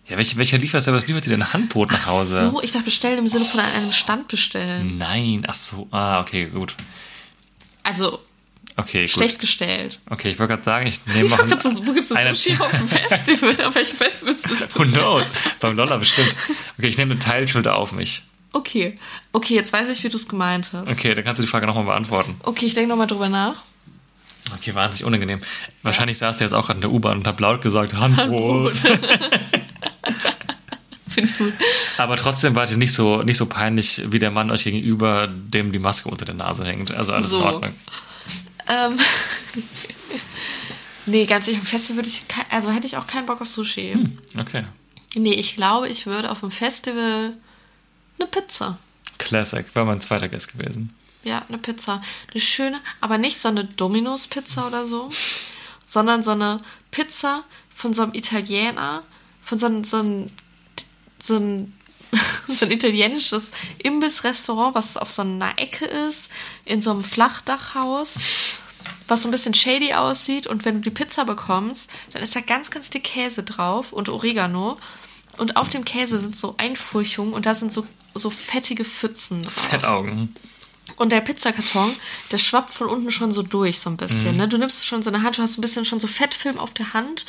Ja, 0.09 0.17
welcher, 0.17 0.37
welcher 0.39 0.59
Lieferservice 0.59 1.07
liefert 1.07 1.27
dir 1.27 1.31
denn 1.31 1.53
Handbrot 1.53 1.91
nach 1.93 2.07
Hause? 2.07 2.51
So, 2.51 2.63
ich 2.63 2.73
dachte 2.73 2.87
bestellen 2.87 3.19
im 3.19 3.29
Sinne 3.29 3.45
von 3.45 3.61
an 3.61 3.71
einem 3.73 3.93
Stand 3.93 4.29
bestellen. 4.29 4.99
Nein, 4.99 5.45
ach 5.47 5.55
so. 5.55 5.87
Ah, 5.91 6.21
okay, 6.21 6.47
gut. 6.47 6.75
Also, 7.83 8.19
Okay, 8.79 9.03
gut. 9.03 9.11
schlecht 9.11 9.41
gestellt. 9.41 9.99
Okay, 10.09 10.31
ich 10.31 10.39
wollte 10.39 10.55
gerade 10.55 10.65
sagen, 10.65 10.87
ich 10.87 11.05
nehme 11.07 11.29
noch 11.29 11.39
einen, 11.41 11.51
wo 11.51 11.93
gibt's 11.93 12.09
denn 12.09 12.17
einen- 12.17 12.35
Sushi 12.35 12.57
auf 12.61 12.71
dem 12.71 12.89
Festival? 12.89 13.57
auf 13.67 13.75
welchem 13.75 13.97
Festival 13.97 14.35
bist 14.35 14.79
Who 14.79 14.85
du? 14.85 14.91
knows? 14.93 15.33
Beim 15.61 15.77
Lolla 15.77 15.97
bestimmt. 15.97 16.35
Okay, 16.79 16.89
ich 16.89 16.97
nehme 16.97 17.13
eine 17.13 17.21
Teilschuld 17.21 17.67
auf 17.69 17.93
mich. 17.93 18.23
Okay. 18.53 18.99
Okay, 19.33 19.55
jetzt 19.55 19.73
weiß 19.73 19.89
ich, 19.91 20.03
wie 20.05 20.09
du 20.09 20.17
es 20.17 20.29
gemeint 20.29 20.71
hast. 20.73 20.91
Okay, 20.91 21.15
dann 21.15 21.25
kannst 21.25 21.39
du 21.39 21.43
die 21.43 21.49
Frage 21.51 21.67
nochmal 21.67 21.85
beantworten. 21.85 22.37
Okay, 22.45 22.67
ich 22.67 22.75
denke 22.75 22.89
nochmal 22.89 23.07
drüber 23.09 23.29
nach. 23.29 23.57
Okay, 24.55 24.75
wahnsinnig 24.75 25.05
unangenehm. 25.07 25.41
Wahrscheinlich 25.83 26.17
saß 26.17 26.39
der 26.39 26.47
jetzt 26.47 26.55
auch 26.55 26.67
gerade 26.67 26.79
in 26.79 26.83
der 26.83 26.91
U-Bahn 26.91 27.19
und 27.19 27.27
hat 27.27 27.39
laut 27.41 27.61
gesagt, 27.61 27.93
Handbrot. 27.95 28.77
Finde 31.09 31.31
ich 31.31 31.39
gut. 31.39 31.53
Aber 31.97 32.17
trotzdem 32.17 32.55
wart 32.55 32.71
ihr 32.71 32.77
nicht 32.77 32.93
so, 32.93 33.23
nicht 33.23 33.37
so 33.39 33.47
peinlich 33.47 34.03
wie 34.11 34.19
der 34.19 34.31
Mann 34.31 34.51
euch 34.51 34.65
gegenüber, 34.65 35.27
dem 35.29 35.73
die 35.73 35.79
Maske 35.79 36.09
unter 36.09 36.25
der 36.25 36.35
Nase 36.35 36.65
hängt. 36.65 36.93
Also 36.95 37.13
alles 37.13 37.31
So. 37.31 37.39
in 37.41 37.45
Ordnung. 37.45 37.73
Ähm. 38.69 38.99
nee, 41.07 41.27
ganz 41.27 41.47
ehrlich, 41.47 41.61
auf 41.61 41.69
dem 41.69 41.71
Festival 41.71 41.97
würde 41.97 42.09
ich, 42.09 42.23
also 42.51 42.71
hätte 42.71 42.87
ich 42.87 42.97
auch 42.97 43.07
keinen 43.07 43.27
Bock 43.27 43.41
auf 43.41 43.49
Sushi. 43.49 43.97
Okay. 44.39 44.65
Nee, 45.15 45.35
ich 45.35 45.57
glaube, 45.57 45.89
ich 45.89 46.07
würde 46.07 46.31
auf 46.31 46.41
dem 46.41 46.51
Festival 46.51 47.35
eine 48.19 48.29
Pizza. 48.29 48.79
Classic, 49.19 49.67
war 49.75 49.85
mein 49.85 50.01
zweiter 50.01 50.29
Gast 50.29 50.53
gewesen. 50.53 50.95
Ja, 51.25 51.45
eine 51.49 51.59
Pizza. 51.59 52.01
Eine 52.31 52.41
schöne, 52.41 52.81
aber 53.01 53.19
nicht 53.19 53.41
so 53.41 53.49
eine 53.49 53.65
Domino's-Pizza 53.65 54.67
oder 54.67 54.87
so, 54.87 55.11
sondern 55.87 56.23
so 56.23 56.31
eine 56.33 56.59
Pizza 56.91 57.45
von 57.75 57.95
so 57.95 58.03
einem 58.03 58.15
Italiener, 58.15 59.03
von 59.43 59.59
so 59.59 59.67
einem, 59.67 59.85
so 59.85 59.99
einem, 59.99 60.31
so 61.19 61.37
ein, 61.37 61.75
so 62.49 62.65
ein 62.65 62.71
italienisches 62.71 63.51
Imbissrestaurant, 63.83 64.75
was 64.75 64.97
auf 64.97 65.11
so 65.11 65.23
einer 65.23 65.59
Ecke 65.59 65.85
ist, 65.85 66.31
in 66.65 66.81
so 66.81 66.91
einem 66.91 67.03
Flachdachhaus, 67.03 68.15
was 69.09 69.23
so 69.23 69.29
ein 69.29 69.33
bisschen 69.33 69.55
shady 69.55 69.95
aussieht. 69.95 70.47
Und 70.47 70.65
wenn 70.65 70.77
du 70.77 70.81
die 70.83 70.91
Pizza 70.91 71.25
bekommst, 71.25 71.91
dann 72.13 72.23
ist 72.23 72.37
da 72.37 72.41
ganz, 72.41 72.71
ganz 72.71 72.91
dick 72.91 73.05
Käse 73.05 73.43
drauf 73.43 73.93
und 73.93 74.09
Oregano. 74.09 74.79
Und 75.39 75.57
auf 75.57 75.69
dem 75.69 75.85
Käse 75.85 76.21
sind 76.21 76.37
so 76.37 76.55
Einfurchungen 76.59 77.33
und 77.33 77.47
da 77.47 77.55
sind 77.55 77.73
so, 77.73 77.87
so 78.15 78.31
fettige 78.31 78.85
Pfützen 78.85 79.43
drauf. 79.43 79.53
Fettaugen. 79.53 80.35
Und 80.97 81.13
der 81.13 81.21
Pizzakarton, 81.21 81.95
der 82.33 82.39
schwappt 82.39 82.73
von 82.73 82.89
unten 82.89 83.11
schon 83.11 83.31
so 83.33 83.43
durch, 83.43 83.79
so 83.79 83.91
ein 83.91 83.97
bisschen. 83.97 84.33
Mhm. 84.33 84.37
Ne? 84.37 84.49
Du 84.49 84.59
nimmst 84.59 84.87
schon 84.87 85.03
so 85.03 85.11
in 85.11 85.15
der 85.15 85.23
Hand, 85.23 85.39
du 85.39 85.43
hast 85.43 85.59
ein 85.59 85.61
bisschen 85.61 85.85
schon 85.85 86.01
so 86.01 86.07
Fettfilm 86.07 86.59
auf 86.59 86.75
der 86.75 86.93
Hand, 86.93 87.25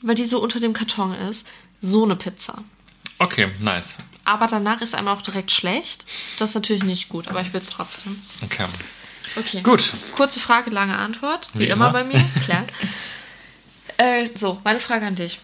weil 0.00 0.14
die 0.14 0.24
so 0.24 0.42
unter 0.42 0.60
dem 0.60 0.72
Karton 0.72 1.14
ist. 1.14 1.46
So 1.80 2.04
eine 2.04 2.16
Pizza. 2.16 2.64
Okay, 3.18 3.48
nice. 3.60 3.98
Aber 4.24 4.46
danach 4.46 4.80
ist 4.80 4.94
einem 4.94 5.08
auch 5.08 5.22
direkt 5.22 5.50
schlecht. 5.50 6.06
Das 6.38 6.50
ist 6.50 6.54
natürlich 6.54 6.82
nicht 6.82 7.10
gut, 7.10 7.28
aber 7.28 7.42
ich 7.42 7.52
will 7.52 7.60
es 7.60 7.68
trotzdem. 7.68 8.18
Okay. 8.42 8.64
Okay. 9.36 9.62
Gut. 9.62 9.92
Kurze 10.14 10.40
Frage, 10.40 10.70
lange 10.70 10.96
Antwort. 10.96 11.48
Wie, 11.54 11.60
Wie 11.60 11.64
immer. 11.66 11.88
immer. 11.88 11.92
bei 11.92 12.04
mir, 12.04 12.24
klar. 12.44 12.64
äh, 13.96 14.28
so, 14.34 14.60
meine 14.64 14.80
Frage 14.80 15.06
an 15.06 15.14
dich. 15.14 15.40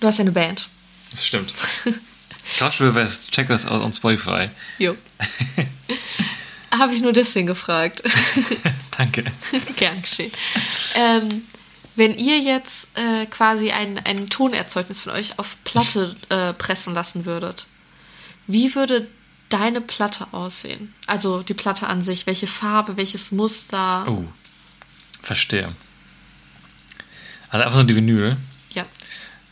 Du 0.00 0.06
hast 0.06 0.18
ja 0.18 0.22
eine 0.22 0.32
Band. 0.32 0.68
Das 1.10 1.26
stimmt. 1.26 1.52
Kraftstuhl 2.56 2.94
West, 2.94 3.30
check 3.30 3.48
das 3.48 3.66
aus 3.66 3.82
on 3.82 3.92
Spotify. 3.92 4.48
Jo. 4.78 4.94
Habe 6.70 6.92
ich 6.94 7.00
nur 7.00 7.12
deswegen 7.12 7.46
gefragt. 7.46 8.02
Danke. 8.96 9.24
Gern 9.76 10.02
geschehen. 10.02 10.32
Ähm, 10.94 11.42
wenn 11.96 12.18
ihr 12.18 12.38
jetzt 12.40 12.88
äh, 12.98 13.26
quasi 13.26 13.70
ein, 13.70 13.98
ein 14.04 14.28
Tonerzeugnis 14.28 15.00
von 15.00 15.12
euch 15.12 15.38
auf 15.38 15.56
Platte 15.62 16.16
äh, 16.28 16.52
pressen 16.52 16.92
lassen 16.92 17.24
würdet, 17.24 17.66
wie 18.48 18.74
würde 18.74 19.06
deine 19.48 19.80
Platte 19.80 20.26
aussehen? 20.32 20.94
Also 21.06 21.42
die 21.42 21.54
Platte 21.54 21.86
an 21.86 22.02
sich, 22.02 22.26
welche 22.26 22.46
Farbe, 22.46 22.96
welches 22.96 23.32
Muster? 23.32 24.06
Oh, 24.08 24.24
verstehe. 25.22 25.74
Also 27.50 27.64
einfach 27.64 27.78
nur 27.78 27.86
die 27.86 27.96
Vinyl. 27.96 28.36
Ja. 28.70 28.84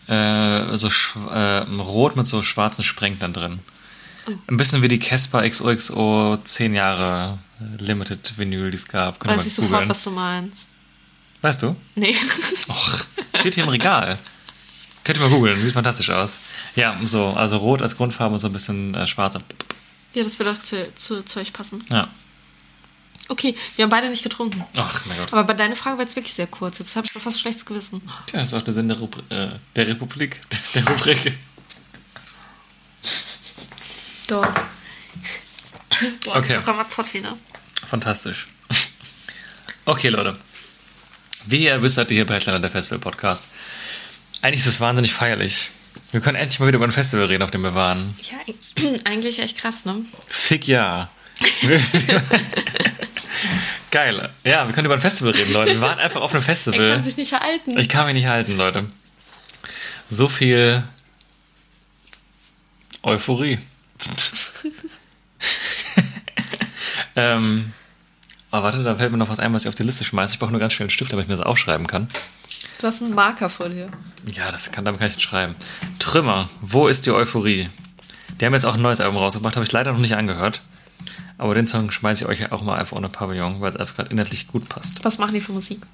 Äh, 0.08 0.76
so 0.76 0.88
äh, 1.30 1.58
rot 1.80 2.16
mit 2.16 2.26
so 2.26 2.42
schwarzen 2.42 2.82
Sprenglern 2.82 3.32
drin. 3.32 3.60
Ein 4.48 4.56
bisschen 4.56 4.82
wie 4.82 4.88
die 4.88 4.98
Casper 4.98 5.48
XOXO 5.48 6.38
10 6.42 6.74
Jahre 6.74 7.38
äh, 7.60 7.82
Limited 7.82 8.38
Vinyl, 8.38 8.70
die 8.70 8.76
es 8.76 8.86
gab. 8.86 9.18
Könnt 9.18 9.34
ihr 9.34 9.38
Weiß 9.38 9.46
ich 9.46 9.54
sofort, 9.54 9.72
googeln. 9.72 9.90
was 9.90 10.04
du 10.04 10.10
meinst. 10.10 10.68
Weißt 11.40 11.62
du? 11.62 11.74
Nee. 11.96 12.14
Och, 12.68 13.00
steht 13.40 13.54
hier 13.56 13.64
im 13.64 13.70
Regal. 13.70 14.18
Könnt 15.04 15.18
ihr 15.18 15.22
mal 15.22 15.30
googeln, 15.30 15.60
sieht 15.62 15.72
fantastisch 15.72 16.10
aus. 16.10 16.38
Ja, 16.76 16.96
so, 17.04 17.30
also 17.30 17.56
rot 17.56 17.82
als 17.82 17.96
Grundfarbe 17.96 18.34
und 18.34 18.38
so 18.38 18.46
ein 18.46 18.52
bisschen 18.52 18.94
äh, 18.94 19.06
schwarz. 19.06 19.36
Ja, 20.14 20.24
das 20.24 20.38
würde 20.38 20.52
auch 20.52 20.58
zu, 20.58 20.94
zu, 20.94 21.22
zu 21.24 21.40
euch 21.40 21.52
passen. 21.52 21.84
Ja. 21.90 22.08
Okay, 23.28 23.56
wir 23.76 23.84
haben 23.84 23.90
beide 23.90 24.10
nicht 24.10 24.22
getrunken. 24.22 24.64
Ach, 24.76 25.06
mein 25.06 25.16
Gott. 25.16 25.32
Aber 25.32 25.44
bei 25.44 25.54
deiner 25.54 25.76
Frage 25.76 25.96
war 25.96 26.04
jetzt 26.04 26.16
wirklich 26.16 26.34
sehr 26.34 26.46
kurz. 26.48 26.78
Jetzt 26.78 26.96
habe 26.96 27.06
ich 27.06 27.12
fast 27.12 27.40
schlechtes 27.40 27.64
Gewissen. 27.64 28.02
Tja, 28.26 28.40
das 28.40 28.48
ist 28.48 28.54
auch 28.54 28.62
der 28.62 28.74
Sinn 28.74 28.88
der, 28.88 28.98
Rubri 28.98 29.22
äh, 29.30 29.50
der 29.76 29.88
Republik. 29.88 30.40
Der 30.74 30.86
Rubrik. 30.86 31.38
Doch. 34.26 34.46
Boah, 36.24 36.36
Okay. 36.36 36.56
Ramazzotti, 36.56 37.20
ne? 37.20 37.36
Fantastisch. 37.88 38.48
Okay, 39.84 40.08
Leute. 40.08 40.36
Wie 41.46 41.64
ihr 41.64 41.82
wisst, 41.82 41.96
seid 41.96 42.10
ihr 42.10 42.16
hier 42.16 42.26
bei 42.26 42.34
Headliner 42.34 42.60
der 42.60 42.70
Festival 42.70 43.00
Podcast. 43.00 43.44
Eigentlich 44.42 44.60
ist 44.60 44.66
es 44.66 44.80
wahnsinnig 44.80 45.12
feierlich. 45.12 45.70
Wir 46.12 46.20
können 46.20 46.36
endlich 46.36 46.60
mal 46.60 46.66
wieder 46.68 46.76
über 46.76 46.86
ein 46.86 46.92
Festival 46.92 47.24
reden, 47.24 47.42
auf 47.42 47.50
dem 47.50 47.62
wir 47.62 47.74
waren. 47.74 48.14
Ja, 48.22 48.36
eigentlich 49.04 49.40
echt 49.40 49.56
krass, 49.56 49.86
ne? 49.86 50.04
Fick 50.28 50.68
ja. 50.68 51.08
Geil. 53.90 54.30
Ja, 54.44 54.66
wir 54.66 54.74
können 54.74 54.84
über 54.86 54.94
ein 54.94 55.00
Festival 55.00 55.32
reden, 55.32 55.52
Leute. 55.52 55.72
Wir 55.72 55.80
waren 55.80 55.98
einfach 55.98 56.20
auf 56.20 56.32
einem 56.32 56.42
Festival. 56.42 56.92
kann 56.92 57.02
sich 57.02 57.16
nicht 57.16 57.32
halten. 57.32 57.78
Ich 57.78 57.88
kann 57.88 58.04
mich 58.06 58.14
nicht 58.14 58.26
halten, 58.26 58.56
Leute. 58.56 58.84
So 60.08 60.28
viel 60.28 60.82
Euphorie. 63.02 63.58
ähm, 67.16 67.72
oh, 68.50 68.62
warte, 68.62 68.82
da 68.82 68.96
fällt 68.96 69.12
mir 69.12 69.18
noch 69.18 69.30
was 69.30 69.38
ein, 69.38 69.52
was 69.54 69.62
ich 69.62 69.68
auf 69.68 69.74
die 69.74 69.82
Liste 69.82 70.04
schmeiße. 70.04 70.34
Ich 70.34 70.38
brauche 70.38 70.50
nur 70.50 70.60
ganz 70.60 70.74
schnell 70.74 70.84
einen 70.84 70.90
Stift, 70.90 71.12
damit 71.12 71.24
ich 71.24 71.28
mir 71.28 71.36
das 71.36 71.46
aufschreiben 71.46 71.86
kann. 71.86 72.08
Du 72.82 72.88
hast 72.88 73.00
einen 73.00 73.14
Marker 73.14 73.48
vor 73.48 73.68
dir. 73.68 73.88
Ja, 74.26 74.50
das 74.50 74.72
kann, 74.72 74.84
damit 74.84 74.98
kann 74.98 75.06
ich 75.06 75.14
jetzt 75.14 75.22
schreiben. 75.22 75.54
Trümmer, 76.00 76.50
wo 76.60 76.88
ist 76.88 77.06
die 77.06 77.12
Euphorie? 77.12 77.70
Die 78.40 78.44
haben 78.44 78.54
jetzt 78.54 78.66
auch 78.66 78.74
ein 78.74 78.82
neues 78.82 79.00
Album 79.00 79.18
rausgebracht, 79.18 79.54
habe 79.54 79.64
ich 79.64 79.70
leider 79.70 79.92
noch 79.92 80.00
nicht 80.00 80.16
angehört. 80.16 80.62
Aber 81.38 81.54
den 81.54 81.68
Song 81.68 81.92
schmeiße 81.92 82.24
ich 82.24 82.28
euch 82.28 82.50
auch 82.50 82.62
mal 82.62 82.76
einfach 82.76 82.96
ohne 82.96 83.08
Pavillon, 83.08 83.60
weil 83.60 83.72
es 83.72 83.76
einfach 83.78 83.94
gerade 83.94 84.10
inhaltlich 84.10 84.48
gut 84.48 84.68
passt. 84.68 85.04
Was 85.04 85.18
machen 85.18 85.32
die 85.32 85.40
für 85.40 85.52
Musik? 85.52 85.86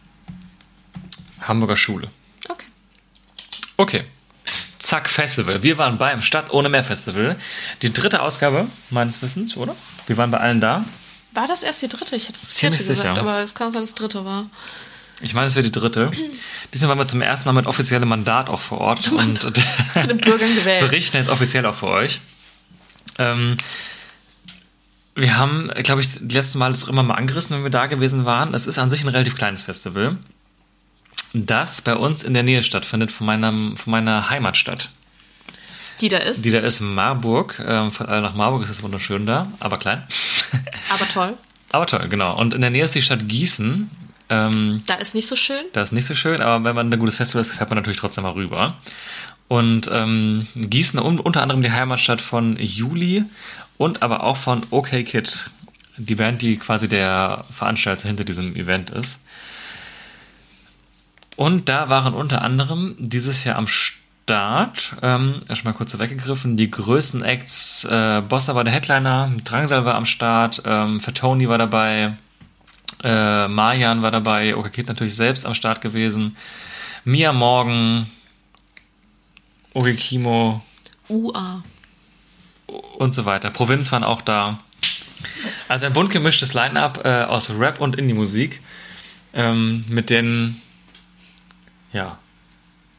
Hamburger 1.42 1.76
Schule. 1.76 2.08
Okay. 2.48 2.66
Okay. 3.76 4.04
Zack, 4.78 5.10
Festival. 5.10 5.62
Wir 5.62 5.76
waren 5.76 5.98
beim 5.98 6.22
Stadt 6.22 6.50
ohne 6.54 6.70
Meer 6.70 6.84
Festival. 6.84 7.36
Die 7.82 7.92
dritte 7.92 8.22
Ausgabe, 8.22 8.66
meines 8.88 9.20
Wissens, 9.20 9.58
oder? 9.58 9.76
Wir 10.06 10.16
waren 10.16 10.30
bei 10.30 10.38
allen 10.38 10.62
da. 10.62 10.86
War 11.32 11.46
das 11.46 11.62
erst 11.62 11.82
die 11.82 11.88
dritte? 11.88 12.16
Ich 12.16 12.28
hätte 12.28 12.38
es 12.42 12.52
vierte 12.52 12.82
gesagt, 12.82 13.18
aber 13.18 13.40
es 13.40 13.52
kann 13.52 13.72
sein, 13.72 13.82
dass 13.82 13.90
es 13.90 13.94
dritte 13.94 14.24
war. 14.24 14.46
Ich 15.20 15.34
meine, 15.34 15.48
es 15.48 15.56
wäre 15.56 15.64
die 15.64 15.72
dritte. 15.72 16.10
Diesmal 16.72 16.90
waren 16.90 16.98
wir 16.98 17.06
zum 17.06 17.22
ersten 17.22 17.48
Mal 17.48 17.52
mit 17.52 17.66
offiziellem 17.66 18.08
Mandat 18.08 18.48
auch 18.48 18.60
vor 18.60 18.78
Ort 18.78 19.10
und, 19.10 19.44
und 19.44 19.58
Von 19.92 20.08
den 20.08 20.18
Bürgern 20.18 20.54
gewählt. 20.54 20.80
berichten 20.80 21.16
jetzt 21.16 21.28
offiziell 21.28 21.66
auch 21.66 21.74
für 21.74 21.88
euch. 21.88 22.20
Ähm, 23.18 23.56
wir 25.16 25.36
haben, 25.36 25.70
glaube 25.82 26.00
ich, 26.00 26.12
das 26.12 26.32
letzte 26.32 26.58
Mal 26.58 26.68
das 26.70 26.84
immer 26.84 27.02
mal 27.02 27.14
angerissen, 27.14 27.56
wenn 27.56 27.64
wir 27.64 27.70
da 27.70 27.86
gewesen 27.86 28.24
waren. 28.24 28.54
Es 28.54 28.68
ist 28.68 28.78
an 28.78 28.90
sich 28.90 29.02
ein 29.02 29.08
relativ 29.08 29.34
kleines 29.34 29.64
Festival, 29.64 30.16
das 31.34 31.82
bei 31.82 31.96
uns 31.96 32.22
in 32.22 32.34
der 32.34 32.44
Nähe 32.44 32.62
stattfindet 32.62 33.10
von, 33.10 33.26
meinem, 33.26 33.76
von 33.76 33.90
meiner 33.90 34.30
Heimatstadt. 34.30 34.90
Die 36.00 36.08
da 36.08 36.18
ist. 36.18 36.44
Die 36.44 36.50
da 36.50 36.60
ist 36.60 36.80
Marburg. 36.80 37.60
Ähm, 37.66 37.90
von 37.90 38.06
alle 38.06 38.22
nach 38.22 38.34
Marburg 38.34 38.62
ist 38.62 38.70
es 38.70 38.84
wunderschön 38.84 39.26
da, 39.26 39.50
aber 39.58 39.78
klein. 39.78 40.06
aber 40.90 41.08
toll. 41.08 41.34
aber 41.70 41.86
toll, 41.86 42.06
genau. 42.08 42.38
Und 42.38 42.54
in 42.54 42.60
der 42.60 42.70
Nähe 42.70 42.84
ist 42.84 42.94
die 42.94 43.02
Stadt 43.02 43.28
Gießen. 43.28 43.90
Ähm, 44.30 44.82
Da 44.86 44.94
ist 44.94 45.14
nicht 45.14 45.28
so 45.28 45.36
schön. 45.36 45.64
das 45.72 45.88
ist 45.88 45.92
nicht 45.92 46.06
so 46.06 46.14
schön, 46.14 46.40
aber 46.42 46.64
wenn 46.64 46.74
man 46.76 46.92
ein 46.92 46.98
gutes 46.98 47.16
Festival 47.16 47.40
ist, 47.42 47.54
fährt 47.54 47.70
man 47.70 47.76
natürlich 47.76 47.98
trotzdem 47.98 48.24
mal 48.24 48.32
rüber. 48.32 48.76
Und 49.48 49.90
ähm, 49.92 50.46
Gießen 50.54 51.00
un 51.00 51.18
unter 51.18 51.42
anderem 51.42 51.62
die 51.62 51.72
Heimatstadt 51.72 52.20
von 52.20 52.56
Juli 52.58 53.24
und 53.78 54.02
aber 54.02 54.24
auch 54.24 54.36
von 54.36 54.62
OK 54.70 54.90
Kid. 55.04 55.50
Die 55.96 56.14
Band, 56.14 56.42
die 56.42 56.58
quasi 56.58 56.88
der 56.88 57.44
Veranstalter 57.50 58.06
hinter 58.06 58.24
diesem 58.24 58.54
Event 58.54 58.90
ist. 58.90 59.20
Und 61.36 61.68
da 61.68 61.88
waren 61.88 62.14
unter 62.14 62.42
anderem 62.42 62.94
dieses 62.98 63.44
Jahr 63.44 63.56
am 63.56 63.66
Start, 63.66 64.96
ähm, 65.02 65.42
erstmal 65.48 65.72
kurz 65.74 65.98
weggegriffen, 65.98 66.56
die 66.56 66.70
größten 66.70 67.22
Acts. 67.22 67.84
Äh, 67.84 68.22
Bossa 68.28 68.54
war 68.54 68.64
der 68.64 68.72
Headliner, 68.72 69.32
Drangsal 69.44 69.84
war 69.84 69.94
am 69.94 70.04
Start, 70.04 70.62
ähm, 70.66 71.00
Fatoni 71.00 71.48
war 71.48 71.58
dabei, 71.58 72.16
äh, 73.02 73.48
Marjan 73.48 74.02
war 74.02 74.10
dabei, 74.10 74.56
OK 74.56 74.72
Kid 74.72 74.88
natürlich 74.88 75.14
selbst 75.14 75.46
am 75.46 75.54
Start 75.54 75.80
gewesen, 75.80 76.36
Mia 77.04 77.32
Morgan, 77.32 78.06
Kimo 79.96 80.62
UA. 81.08 81.62
und 82.96 83.14
so 83.14 83.24
weiter. 83.24 83.50
Provinz 83.50 83.92
waren 83.92 84.04
auch 84.04 84.22
da. 84.22 84.58
Also 85.68 85.86
ein 85.86 85.92
bunt 85.92 86.10
gemischtes 86.10 86.54
Line-Up 86.54 87.04
äh, 87.04 87.24
aus 87.24 87.50
Rap 87.58 87.80
und 87.80 87.96
Indie-Musik 87.96 88.60
ähm, 89.34 89.84
mit 89.88 90.10
den, 90.10 90.60
ja, 91.92 92.18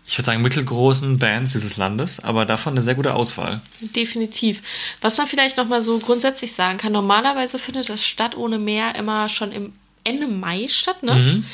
ich 0.10 0.18
würde 0.18 0.26
sagen 0.26 0.42
mittelgroßen 0.42 1.20
Bands 1.20 1.54
dieses 1.54 1.78
Landes, 1.78 2.20
aber 2.20 2.48
davon 2.48 2.74
eine 2.74 2.82
sehr 2.82 2.96
gute 2.96 3.14
Auswahl. 3.14 3.62
Definitiv. 3.80 4.64
Was 5.02 5.20
man 5.20 5.28
vielleicht 5.28 5.56
nochmal 5.58 5.84
so 5.84 6.00
grundsätzlich 6.00 6.54
sagen 6.54 6.80
kann, 6.80 6.94
normalerweise 6.94 7.60
findet 7.60 7.90
das 7.90 8.04
Stadt 8.04 8.36
ohne 8.36 8.58
Meer 8.58 8.96
immer 8.96 9.30
schon 9.30 9.52
im 9.52 9.74
Ende 10.04 10.26
Mai 10.26 10.66
statt, 10.68 11.04
ne? 11.04 11.14
Mhm. 11.14 11.46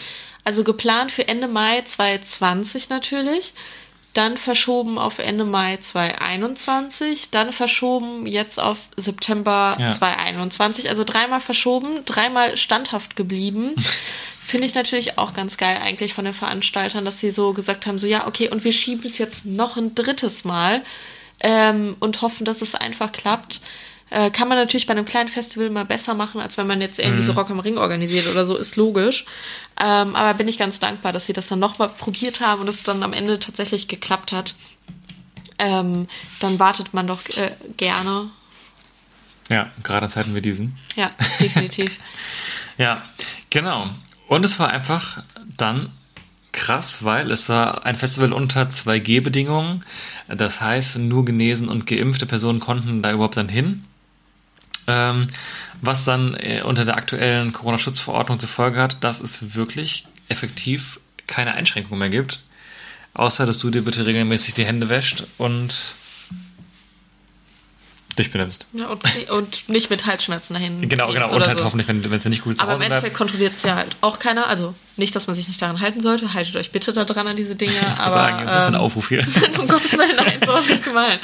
Also 0.46 0.64
geplant 0.64 1.12
für 1.12 1.28
Ende 1.28 1.50
Mai 1.50 1.82
2020 1.82 2.88
natürlich. 2.88 3.56
Dann 4.14 4.38
verschoben 4.38 4.98
auf 4.98 5.20
Ende 5.20 5.44
Mai 5.44 5.76
2021, 5.76 7.32
dann 7.32 7.52
verschoben 7.52 8.26
jetzt 8.26 8.58
auf 8.58 8.88
September 8.96 9.76
Ja. 9.78 9.90
2021. 9.90 10.90
Also 10.90 11.04
dreimal 11.04 11.42
verschoben, 11.42 12.06
dreimal 12.06 12.56
standhaft 12.56 13.18
geblieben. 13.18 13.76
Finde 14.46 14.68
ich 14.68 14.76
natürlich 14.76 15.18
auch 15.18 15.34
ganz 15.34 15.58
geil 15.58 15.80
eigentlich 15.82 16.14
von 16.14 16.24
den 16.24 16.34
Veranstaltern, 16.36 17.04
dass 17.04 17.20
sie 17.20 17.32
so 17.32 17.54
gesagt 17.54 17.88
haben, 17.88 17.98
so 17.98 18.06
ja, 18.06 18.28
okay, 18.28 18.48
und 18.48 18.64
wir 18.64 18.72
schieben 18.72 19.04
es 19.04 19.18
jetzt 19.18 19.48
noch 19.48 19.76
ein 19.76 19.96
drittes 19.96 20.46
Mal 20.46 20.84
ähm, 21.40 21.98
und 22.00 22.22
hoffen, 22.22 22.46
dass 22.46 22.62
es 22.62 22.76
einfach 22.76 23.12
klappt. 23.12 23.62
Äh, 24.12 24.30
kann 24.30 24.48
man 24.48 24.60
natürlich 24.60 24.86
bei 24.86 24.92
einem 24.92 25.06
kleinen 25.06 25.30
Festival 25.30 25.72
mal 25.72 25.84
besser 25.84 26.14
machen, 26.14 26.40
als 26.40 26.60
wenn 26.60 26.68
man 26.68 26.80
jetzt 26.80 27.00
irgendwie 27.00 27.24
so 27.24 27.34
Rock 27.34 27.50
am 27.50 27.60
Ring 27.60 27.80
organisiert 27.80 28.28
oder 28.28 28.46
so, 28.46 28.56
ist 28.56 28.76
logisch. 28.76 29.26
Ähm, 29.82 30.16
aber 30.16 30.36
bin 30.36 30.48
ich 30.48 30.60
ganz 30.60 30.80
dankbar, 30.80 31.12
dass 31.12 31.26
sie 31.26 31.34
das 31.34 31.48
dann 31.48 31.58
nochmal 31.58 31.90
probiert 31.90 32.40
haben 32.40 32.62
und 32.62 32.68
es 32.68 32.84
dann 32.84 33.02
am 33.02 33.14
Ende 33.14 33.40
tatsächlich 33.40 33.88
geklappt 33.88 34.32
hat. 34.32 34.54
Ähm, 35.58 36.08
dann 36.40 36.60
wartet 36.60 36.94
man 36.94 37.08
doch 37.08 37.22
äh, 37.30 37.50
gerne. 37.78 38.30
Ja, 39.50 39.72
gerade 39.82 40.06
in 40.06 40.12
Zeiten 40.12 40.36
wie 40.36 40.42
diesen. 40.42 40.78
Ja, 40.96 41.10
definitiv. 41.40 41.98
Ja, 42.78 43.02
genau. 43.50 43.90
Und 44.28 44.44
es 44.46 44.60
war 44.60 44.70
einfach 44.70 45.24
dann 45.58 45.92
krass, 46.52 47.04
weil 47.04 47.32
es 47.32 47.50
war 47.50 47.86
ein 47.86 47.96
Festival 47.96 48.34
unter 48.34 48.64
2G-Bedingungen. 48.64 49.84
Das 50.28 50.62
heißt, 50.62 51.00
nur 51.00 51.26
genesen 51.26 51.70
und 51.70 51.86
geimpfte 51.86 52.26
Personen 52.26 52.60
konnten 52.60 53.02
da 53.02 53.12
überhaupt 53.12 53.38
dann 53.38 53.50
hin. 53.50 53.84
Ähm, 54.88 55.28
was 55.82 56.06
dann 56.06 56.36
äh, 56.36 56.62
unter 56.64 56.86
der 56.86 56.98
aktuellen 56.98 57.52
Corona-Schutzverordnung 57.54 58.40
zur 58.40 58.50
Folge 58.50 58.80
hat, 58.82 59.04
dass 59.04 59.20
es 59.20 59.56
wirklich 59.56 60.06
effektiv 60.30 61.00
keine 61.28 61.54
Einschränkungen 61.54 62.00
mehr 62.00 62.10
gibt. 62.10 62.42
Außer, 63.14 63.46
dass 63.46 63.60
du 63.60 63.70
dir 63.70 63.84
bitte 63.84 64.06
regelmäßig 64.06 64.54
die 64.54 64.66
Hände 64.66 64.90
wäscht 64.90 65.24
und 65.38 65.96
dich 68.16 68.32
benimmst. 68.32 68.68
ja, 68.74 68.88
und, 68.88 69.30
und 69.30 69.70
nicht 69.70 69.90
mit 69.90 70.06
Halsschmerzen 70.06 70.54
dahin. 70.54 70.88
Genau, 70.88 71.12
genau. 71.12 71.34
Und 71.34 71.46
halt 71.46 71.58
so. 71.58 71.66
hoffentlich, 71.66 71.88
wenn 71.88 72.02
es 72.14 72.26
nicht 72.26 72.44
gut 72.44 72.58
zu 72.58 72.64
Aber 72.64 72.72
im 72.72 72.76
Hause 72.76 72.86
Endeffekt 72.86 73.04
bleibst. 73.04 73.18
kontrolliert 73.18 73.54
es 73.58 73.64
ja 73.64 73.76
halt 73.76 73.96
auch 74.02 74.20
keiner. 74.20 74.48
Also 74.48 74.74
nicht, 74.98 75.16
dass 75.16 75.28
man 75.28 75.36
sich 75.36 75.48
nicht 75.48 75.62
daran 75.62 75.82
halten 75.82 76.02
sollte. 76.02 76.34
Haltet 76.34 76.56
euch 76.56 76.72
bitte 76.72 76.94
da 76.94 77.06
dran 77.06 77.28
an 77.28 77.36
diese 77.36 77.56
Dinge. 77.56 77.74
Ich 77.74 78.00
aber 78.00 78.14
sagen, 78.14 78.38
was 78.38 78.44
ist 78.46 78.52
das 78.52 78.62
für 78.64 78.68
ein 78.68 78.74
ähm, 78.76 78.80
Aufruf 78.80 79.10
hier? 79.10 79.28
um 79.60 79.68
Gottes 79.68 79.98
Willen, 79.98 80.16
nein, 80.16 80.40
so 80.46 80.56
ist 80.56 80.70
nicht 80.70 80.84
gemeint. 80.84 81.20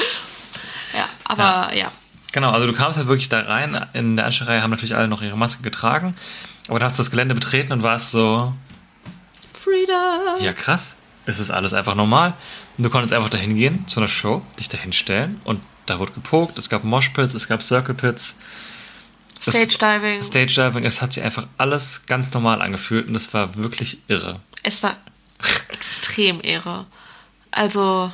Ja, 0.95 1.07
aber 1.23 1.75
ja. 1.75 1.91
Genau, 2.33 2.51
also 2.51 2.67
du 2.67 2.73
kamst 2.73 2.97
halt 2.97 3.07
wirklich 3.07 3.29
da 3.29 3.41
rein. 3.41 3.85
In 3.93 4.15
der 4.15 4.25
Anstellreihe 4.25 4.61
haben 4.61 4.71
natürlich 4.71 4.95
alle 4.95 5.07
noch 5.07 5.21
ihre 5.21 5.37
Maske 5.37 5.63
getragen. 5.63 6.15
Aber 6.67 6.79
dann 6.79 6.85
hast 6.85 6.97
du 6.97 7.03
das 7.03 7.11
Gelände 7.11 7.35
betreten 7.35 7.73
und 7.73 7.83
warst 7.83 8.11
so, 8.11 8.53
Freedom! 9.53 10.41
ja 10.41 10.53
krass, 10.53 10.95
es 11.25 11.39
ist 11.39 11.51
alles 11.51 11.73
einfach 11.73 11.95
normal. 11.95 12.33
Und 12.77 12.83
du 12.83 12.89
konntest 12.89 13.13
einfach 13.13 13.29
dahin 13.29 13.55
gehen 13.55 13.87
zu 13.87 13.99
einer 13.99 14.07
Show, 14.07 14.41
dich 14.59 14.69
dahin 14.69 14.93
stellen 14.93 15.41
und 15.43 15.61
da 15.85 15.99
wurde 15.99 16.13
gepokt, 16.13 16.57
es 16.59 16.69
gab 16.69 16.83
Moshpits, 16.83 17.33
es 17.33 17.47
gab 17.47 17.61
Circle 17.61 17.95
Pits. 17.95 18.37
Stage 19.41 19.77
Diving. 19.79 20.21
Stage 20.21 20.53
Diving, 20.53 20.85
es 20.85 21.01
hat 21.01 21.13
sich 21.13 21.23
einfach 21.23 21.47
alles 21.57 22.03
ganz 22.05 22.31
normal 22.33 22.61
angefühlt 22.61 23.07
und 23.07 23.15
es 23.15 23.33
war 23.33 23.55
wirklich 23.55 23.97
irre. 24.07 24.39
Es 24.61 24.83
war 24.83 24.97
extrem 25.69 26.41
irre. 26.41 26.85
Also, 27.49 28.11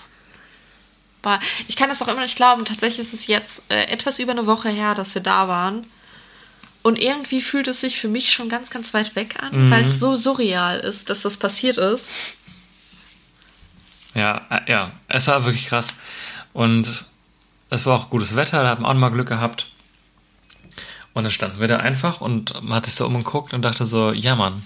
war, 1.24 1.40
ich 1.68 1.76
kann 1.76 1.90
das 1.90 2.02
auch 2.02 2.08
immer 2.08 2.22
nicht 2.22 2.38
glauben. 2.38 2.64
Tatsächlich 2.66 3.08
ist 3.08 3.14
es 3.14 3.28
jetzt 3.28 3.62
äh, 3.70 3.84
etwas 3.86 4.20
über 4.20 4.32
eine 4.32 4.46
Woche 4.46 4.70
her, 4.70 4.96
dass 4.96 5.14
wir 5.16 5.22
da 5.22 5.48
waren. 5.48 5.86
Und 6.82 6.98
irgendwie 6.98 7.42
fühlt 7.42 7.68
es 7.68 7.82
sich 7.82 8.00
für 8.00 8.08
mich 8.08 8.32
schon 8.32 8.48
ganz, 8.48 8.70
ganz 8.70 8.94
weit 8.94 9.16
weg 9.18 9.44
an, 9.44 9.70
weil 9.70 9.86
es 9.86 10.00
so 10.00 10.16
surreal 10.16 10.80
ist, 10.80 11.10
dass 11.10 11.24
das 11.24 11.36
passiert 11.36 11.78
ist. 11.78 12.08
Ja, 14.14 14.46
äh, 14.50 14.72
ja, 14.72 14.94
es 15.10 15.28
war 15.28 15.44
wirklich 15.44 15.68
krass. 15.68 15.96
Und 16.54 17.06
es 17.70 17.86
war 17.86 17.96
auch 17.96 18.10
gutes 18.10 18.36
Wetter, 18.36 18.64
da 18.64 18.70
hatten 18.70 18.84
wir 18.84 18.90
auch 18.90 18.94
mal 18.94 19.10
Glück 19.10 19.28
gehabt. 19.28 19.68
Und 21.14 21.24
dann 21.24 21.32
standen 21.32 21.60
wir 21.60 21.68
da 21.68 21.78
einfach 21.78 22.22
und 22.22 22.62
man 22.64 22.76
hat 22.76 22.86
sich 22.86 22.96
so 22.96 23.06
umgeguckt 23.06 23.54
und 23.54 23.64
dachte 23.64 23.86
so, 23.86 24.12
ja 24.12 24.36
Mann. 24.36 24.62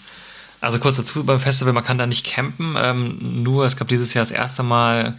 Also 0.60 0.80
kurz 0.80 0.98
dazu 0.98 1.24
beim 1.24 1.40
Festival, 1.40 1.74
man 1.74 1.84
kann 1.84 1.98
da 1.98 2.06
nicht 2.06 2.26
campen, 2.26 2.76
ähm, 2.78 3.42
nur 3.42 3.66
es 3.66 3.78
gab 3.78 3.88
dieses 3.88 4.14
Jahr 4.14 4.22
das 4.22 4.32
erste 4.32 4.62
Mal, 4.62 5.18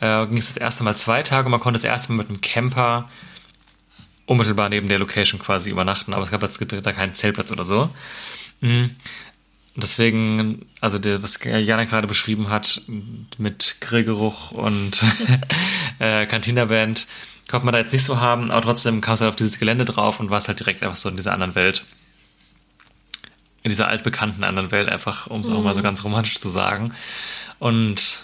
äh, 0.00 0.26
ging 0.26 0.36
es 0.36 0.46
das 0.46 0.56
erste 0.58 0.84
Mal 0.84 0.94
zwei 0.94 1.22
Tage 1.22 1.46
und 1.46 1.50
man 1.50 1.60
konnte 1.60 1.78
das 1.78 1.84
erste 1.84 2.12
Mal 2.12 2.18
mit 2.18 2.28
einem 2.28 2.40
Camper 2.40 3.08
unmittelbar 4.26 4.68
neben 4.68 4.86
der 4.86 5.00
Location 5.00 5.40
quasi 5.40 5.70
übernachten, 5.70 6.14
aber 6.14 6.22
es 6.22 6.30
gab 6.30 6.42
jetzt 6.42 6.60
da 6.60 6.92
keinen 6.92 7.14
Zeltplatz 7.14 7.50
oder 7.50 7.64
so. 7.64 7.90
Mhm. 8.60 8.94
Deswegen, 9.82 10.66
also 10.80 10.98
der, 10.98 11.22
was 11.22 11.38
Jana 11.42 11.84
gerade 11.84 12.06
beschrieben 12.06 12.48
hat, 12.48 12.82
mit 13.38 13.76
Grillgeruch 13.80 14.52
und 14.52 15.04
äh, 15.98 16.26
Cantina-Band, 16.26 17.06
konnte 17.48 17.66
man 17.66 17.72
da 17.72 17.80
jetzt 17.80 17.92
nicht 17.92 18.04
so 18.04 18.20
haben, 18.20 18.50
aber 18.50 18.62
trotzdem 18.62 19.00
kam 19.00 19.14
es 19.14 19.20
halt 19.20 19.30
auf 19.30 19.36
dieses 19.36 19.58
Gelände 19.58 19.84
drauf 19.84 20.20
und 20.20 20.30
war 20.30 20.38
es 20.38 20.48
halt 20.48 20.60
direkt 20.60 20.82
einfach 20.82 20.96
so 20.96 21.08
in 21.08 21.16
dieser 21.16 21.32
anderen 21.32 21.54
Welt. 21.54 21.84
In 23.62 23.70
dieser 23.70 23.88
altbekannten 23.88 24.44
anderen 24.44 24.70
Welt, 24.70 24.88
einfach, 24.88 25.26
um 25.26 25.40
es 25.42 25.48
auch 25.48 25.62
mal 25.62 25.74
so 25.74 25.82
ganz 25.82 26.04
romantisch 26.04 26.38
zu 26.38 26.48
sagen. 26.48 26.94
Und 27.58 28.22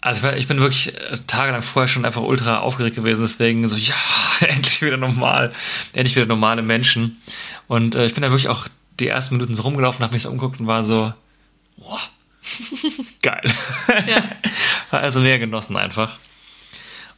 also 0.00 0.28
ich 0.32 0.48
bin 0.48 0.60
wirklich 0.60 0.94
äh, 0.94 1.18
tagelang 1.26 1.62
vorher 1.62 1.88
schon 1.88 2.04
einfach 2.04 2.22
ultra 2.22 2.58
aufgeregt 2.58 2.96
gewesen, 2.96 3.22
deswegen 3.22 3.66
so, 3.66 3.76
ja, 3.76 3.94
endlich 4.40 4.82
wieder 4.82 4.98
normal, 4.98 5.52
endlich 5.92 6.16
wieder 6.16 6.26
normale 6.26 6.62
Menschen. 6.62 7.22
Und 7.68 7.94
äh, 7.94 8.04
ich 8.04 8.14
bin 8.14 8.22
da 8.22 8.28
wirklich 8.30 8.48
auch 8.48 8.66
die 9.00 9.08
ersten 9.08 9.36
Minuten 9.36 9.54
so 9.54 9.62
rumgelaufen, 9.62 10.02
habe 10.02 10.12
mich 10.12 10.22
so 10.22 10.30
umgeguckt 10.30 10.60
und 10.60 10.66
war 10.66 10.84
so, 10.84 11.12
boah, 11.76 12.00
geil. 13.22 13.54
Ja. 14.06 14.22
Also 14.90 15.18
mehr 15.20 15.40
genossen 15.40 15.76
einfach. 15.76 16.18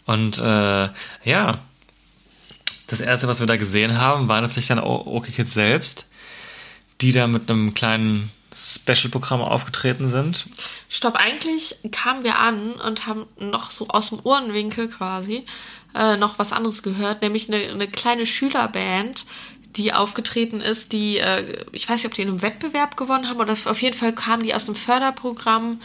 Und 0.07 0.39
äh, 0.39 0.89
ja, 1.25 1.59
das 2.87 3.01
erste, 3.03 3.29
was 3.29 3.41
wir 3.41 3.47
da 3.47 3.57
gesehen 3.57 3.99
haben, 3.99 4.29
war 4.29 4.41
natürlich 4.41 4.69
dann 4.69 4.79
OK 4.79 5.27
Kids 5.27 5.53
selbst, 5.53 6.11
die 7.03 7.13
da 7.13 7.27
mit 7.27 7.51
einem 7.51 7.75
kleinen 7.75 8.31
Special-Programm 8.57 9.43
aufgetreten 9.43 10.09
sind. 10.09 10.47
Stopp, 10.89 11.17
eigentlich 11.17 11.77
kamen 11.93 12.25
wir 12.25 12.39
an 12.39 12.73
und 12.73 13.07
haben 13.07 13.27
noch 13.39 13.71
so 13.71 13.89
aus 13.89 14.09
dem 14.09 14.21
Ohrenwinkel 14.23 14.89
quasi 14.89 15.45
äh, 15.95 16.17
noch 16.17 16.39
was 16.39 16.53
anderes 16.53 16.83
gehört, 16.83 17.23
nämlich 17.23 17.49
eine, 17.49 17.69
eine 17.69 17.89
kleine 17.89 18.27
Schülerband, 18.27 19.27
die 19.77 19.93
aufgetreten 19.93 20.61
ist, 20.61 20.93
die, 20.93 21.19
äh, 21.19 21.65
ich 21.73 21.89
weiß 21.89 21.97
nicht, 22.03 22.07
ob 22.07 22.15
die 22.15 22.23
in 22.23 22.29
einem 22.29 22.43
Wettbewerb 22.43 22.97
gewonnen 22.97 23.29
haben 23.29 23.41
oder 23.41 23.53
auf 23.53 23.83
jeden 23.83 23.97
Fall 23.97 24.13
kamen 24.13 24.43
die 24.43 24.55
aus 24.55 24.65
dem 24.65 24.75
Förderprogramm, 24.75 25.81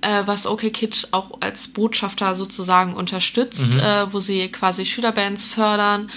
äh, 0.00 0.22
was 0.26 0.46
OK 0.46 0.72
Kid 0.72 1.08
auch 1.12 1.40
als 1.40 1.68
Botschafter 1.68 2.34
sozusagen 2.34 2.94
unterstützt, 2.94 3.74
äh, 3.76 4.12
wo 4.12 4.20
sie 4.20 4.48
quasi 4.48 4.84
Schülerbands 4.84 5.46
fördern. 5.46 6.10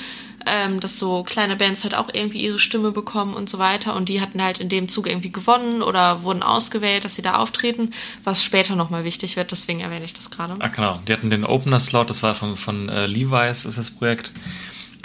Ähm, 0.49 0.79
dass 0.79 0.97
so 0.97 1.23
kleine 1.23 1.57
Bands 1.57 1.83
halt 1.83 1.93
auch 1.93 2.07
irgendwie 2.13 2.39
ihre 2.39 2.57
Stimme 2.57 2.91
bekommen 2.91 3.33
und 3.33 3.49
so 3.49 3.59
weiter. 3.59 3.97
Und 3.97 4.07
die 4.07 4.21
hatten 4.21 4.41
halt 4.41 4.59
in 4.59 4.69
dem 4.69 4.87
Zug 4.87 5.05
irgendwie 5.05 5.31
gewonnen 5.31 5.81
oder 5.81 6.23
wurden 6.23 6.41
ausgewählt, 6.41 7.03
dass 7.03 7.15
sie 7.15 7.21
da 7.21 7.35
auftreten, 7.35 7.91
was 8.23 8.41
später 8.41 8.77
nochmal 8.77 9.03
wichtig 9.03 9.35
wird. 9.35 9.51
Deswegen 9.51 9.81
erwähne 9.81 10.05
ich 10.05 10.13
das 10.13 10.29
gerade. 10.29 10.55
Ah, 10.59 10.69
genau. 10.69 11.01
Die 11.05 11.11
hatten 11.11 11.29
den 11.29 11.43
Opener-Slot, 11.43 12.09
das 12.09 12.23
war 12.23 12.33
von, 12.33 12.55
von 12.55 12.87
äh, 12.87 13.07
Levi's, 13.07 13.65
ist 13.65 13.77
das 13.77 13.91
Projekt. 13.91 14.31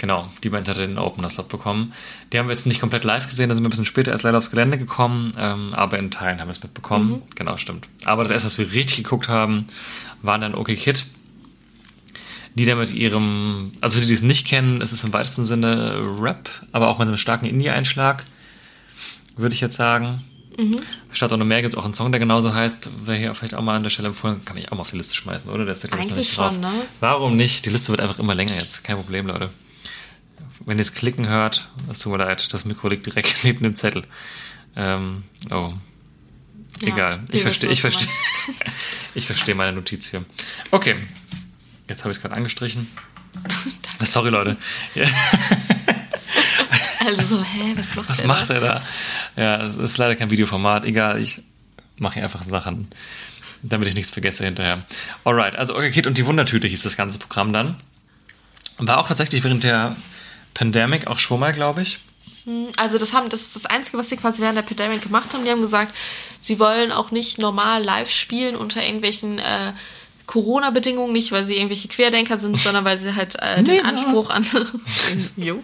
Genau, 0.03 0.27
die 0.43 0.49
Band 0.49 0.67
hatte 0.67 0.85
den 0.85 0.97
Opener-Slot 0.97 1.47
bekommen. 1.47 1.93
Die 2.33 2.37
haben 2.37 2.49
wir 2.49 2.51
jetzt 2.51 2.65
nicht 2.65 2.81
komplett 2.81 3.05
live 3.05 3.25
gesehen, 3.25 3.47
da 3.47 3.55
sind 3.55 3.63
wir 3.63 3.69
ein 3.69 3.71
bisschen 3.71 3.85
später 3.85 4.11
erst 4.11 4.25
leider 4.25 4.37
aufs 4.37 4.51
Gelände 4.51 4.77
gekommen, 4.77 5.31
ähm, 5.39 5.73
aber 5.73 5.97
in 5.97 6.11
Teilen 6.11 6.41
haben 6.41 6.49
wir 6.49 6.51
es 6.51 6.61
mitbekommen. 6.61 7.21
Genau, 7.35 7.55
stimmt. 7.55 7.87
Aber 8.03 8.23
das 8.23 8.31
erste, 8.33 8.47
was 8.47 8.57
wir 8.57 8.73
richtig 8.73 8.97
geguckt 8.97 9.29
haben, 9.29 9.65
waren 10.21 10.41
dann 10.41 10.55
OK 10.55 10.75
Kid. 10.75 11.05
Die 12.55 12.65
da 12.65 12.75
mit 12.75 12.93
ihrem, 12.93 13.71
also 13.79 13.95
für 13.95 14.01
die, 14.01 14.07
die 14.07 14.13
es 14.15 14.23
nicht 14.23 14.45
kennen, 14.45 14.81
es 14.81 14.91
ist 14.91 15.05
im 15.05 15.13
weitesten 15.13 15.45
Sinne 15.45 15.97
Rap, 16.19 16.49
aber 16.73 16.89
auch 16.89 16.99
mit 16.99 17.07
einem 17.07 17.15
starken 17.15 17.45
Indie-Einschlag, 17.45 18.25
würde 19.37 19.55
ich 19.55 19.61
jetzt 19.61 19.77
sagen. 19.77 20.21
Statt 21.11 21.31
ohne 21.31 21.45
mehr 21.45 21.61
gibt 21.61 21.75
es 21.75 21.79
auch 21.79 21.85
einen 21.85 21.93
Song, 21.93 22.11
der 22.11 22.19
genauso 22.19 22.53
heißt. 22.53 23.07
Wäre 23.07 23.17
hier 23.17 23.33
vielleicht 23.35 23.55
auch 23.55 23.61
mal 23.61 23.77
an 23.77 23.83
der 23.83 23.89
Stelle 23.89 24.09
empfohlen, 24.09 24.43
kann 24.43 24.57
ich 24.57 24.67
auch 24.67 24.75
mal 24.75 24.81
auf 24.81 24.91
die 24.91 24.97
Liste 24.97 25.15
schmeißen, 25.15 25.49
oder? 25.49 25.63
Der 25.63 25.71
ist 25.71 25.85
da, 25.85 25.87
glaub 25.87 26.01
ich, 26.01 26.07
Eigentlich 26.07 26.27
nicht 26.27 26.37
drauf. 26.37 26.51
schon, 26.51 26.59
ne? 26.59 26.71
Warum 26.99 27.37
nicht? 27.37 27.65
Die 27.65 27.69
Liste 27.69 27.93
wird 27.93 28.01
einfach 28.01 28.19
immer 28.19 28.35
länger 28.35 28.55
jetzt. 28.55 28.83
Kein 28.83 28.97
Problem, 28.97 29.27
Leute. 29.27 29.49
Wenn 30.65 30.77
ihr 30.77 30.81
es 30.81 30.93
klicken 30.93 31.27
hört, 31.27 31.67
es 31.89 31.99
tut 31.99 32.11
mir 32.11 32.19
leid, 32.19 32.53
das 32.53 32.65
Mikro 32.65 32.87
liegt 32.87 33.05
direkt 33.05 33.37
neben 33.43 33.63
dem 33.63 33.75
Zettel. 33.75 34.03
Ähm, 34.75 35.23
oh. 35.51 35.73
Ja, 36.81 36.87
Egal. 36.87 37.21
Ich 37.31 37.41
verstehe, 37.41 37.69
ich 37.69 37.83
was 37.83 37.93
verstehe. 37.93 38.13
ich 39.15 39.27
verstehe 39.27 39.55
meine 39.55 39.73
Notiz 39.73 40.09
hier. 40.09 40.25
Okay. 40.71 40.95
Jetzt 41.87 42.01
habe 42.01 42.11
ich 42.11 42.17
es 42.17 42.21
gerade 42.21 42.35
angestrichen. 42.35 42.89
Sorry, 44.01 44.29
Leute. 44.29 44.57
Also, 46.99 47.43
hä, 47.43 47.73
was 47.75 47.95
macht 47.95 48.09
Was 48.09 48.19
er 48.19 48.27
macht 48.27 48.49
da? 48.49 48.53
er 48.53 48.61
da? 48.61 48.81
Ja, 49.35 49.65
es 49.65 49.75
ist 49.75 49.97
leider 49.97 50.15
kein 50.15 50.31
Videoformat. 50.31 50.85
Egal, 50.85 51.21
ich 51.21 51.41
mache 51.97 52.15
hier 52.15 52.23
einfach 52.23 52.43
Sachen, 52.43 52.87
damit 53.61 53.87
ich 53.87 53.95
nichts 53.95 54.11
vergesse 54.11 54.45
hinterher. 54.45 54.79
Alright, 55.23 55.55
also 55.55 55.75
Okay 55.75 55.91
Kid 55.91 56.07
und 56.07 56.17
die 56.17 56.25
Wundertüte 56.25 56.67
hieß 56.67 56.83
das 56.83 56.95
ganze 56.97 57.19
Programm 57.19 57.53
dann. 57.53 57.75
War 58.77 58.99
auch 58.99 59.07
tatsächlich 59.07 59.43
während 59.43 59.63
der 59.63 59.95
Pandemic 60.53 61.07
auch 61.07 61.19
schon 61.19 61.39
mal, 61.39 61.53
glaube 61.53 61.81
ich. 61.81 61.99
Also 62.75 62.97
das 62.97 63.13
haben 63.13 63.29
das 63.29 63.41
ist 63.41 63.55
das 63.55 63.65
Einzige, 63.65 63.97
was 63.97 64.09
sie 64.09 64.17
quasi 64.17 64.41
während 64.41 64.57
der 64.57 64.63
Pandemic 64.63 65.01
gemacht 65.01 65.33
haben. 65.33 65.45
Die 65.45 65.51
haben 65.51 65.61
gesagt, 65.61 65.95
sie 66.41 66.59
wollen 66.59 66.91
auch 66.91 67.11
nicht 67.11 67.37
normal 67.37 67.83
live 67.83 68.09
spielen 68.09 68.55
unter 68.55 68.83
irgendwelchen 68.83 69.39
äh, 69.39 69.71
Corona-Bedingungen, 70.25 71.11
nicht 71.11 71.31
weil 71.31 71.45
sie 71.45 71.55
irgendwelche 71.55 71.87
Querdenker 71.87 72.39
sind, 72.39 72.57
sondern 72.59 72.85
weil 72.85 72.97
sie 72.97 73.15
halt 73.15 73.35
äh, 73.41 73.63
den 73.63 73.85
Anspruch 73.85 74.29
an 74.29 74.45
jo, 75.37 75.63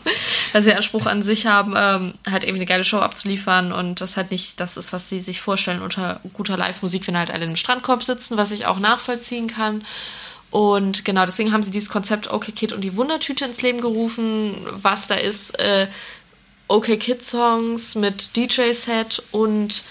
weil 0.51 0.61
sie 0.61 0.73
Anspruch 0.73 1.05
an 1.05 1.21
sich 1.21 1.45
haben, 1.47 1.73
ähm, 1.77 2.13
halt 2.29 2.43
irgendwie 2.43 2.59
eine 2.59 2.65
geile 2.65 2.83
Show 2.83 2.99
abzuliefern 2.99 3.71
und 3.71 4.01
das 4.01 4.17
halt 4.17 4.31
nicht 4.31 4.59
das 4.59 4.77
ist, 4.77 4.93
was 4.93 5.09
sie 5.09 5.19
sich 5.19 5.41
vorstellen 5.41 5.81
unter 5.81 6.21
guter 6.33 6.57
Live-Musik, 6.57 7.07
wenn 7.07 7.17
halt 7.17 7.31
alle 7.31 7.45
im 7.45 7.55
Strandkorb 7.55 8.03
sitzen, 8.03 8.37
was 8.37 8.51
ich 8.51 8.65
auch 8.65 8.79
nachvollziehen 8.79 9.47
kann. 9.47 9.83
Und 10.51 11.05
genau, 11.05 11.25
deswegen 11.25 11.51
haben 11.51 11.63
sie 11.63 11.71
dieses 11.71 11.89
Konzept 11.89 12.31
OK 12.31 12.55
Kid 12.55 12.73
und 12.73 12.81
die 12.81 12.95
Wundertüte 12.95 13.45
ins 13.45 13.61
Leben 13.61 13.81
gerufen. 13.81 14.55
Was 14.71 15.07
da 15.07 15.15
ist, 15.15 15.59
äh, 15.59 15.87
OK 16.67 16.99
Kid 16.99 17.21
Songs 17.21 17.95
mit 17.95 18.35
DJ-Set 18.35 19.23
und 19.31 19.83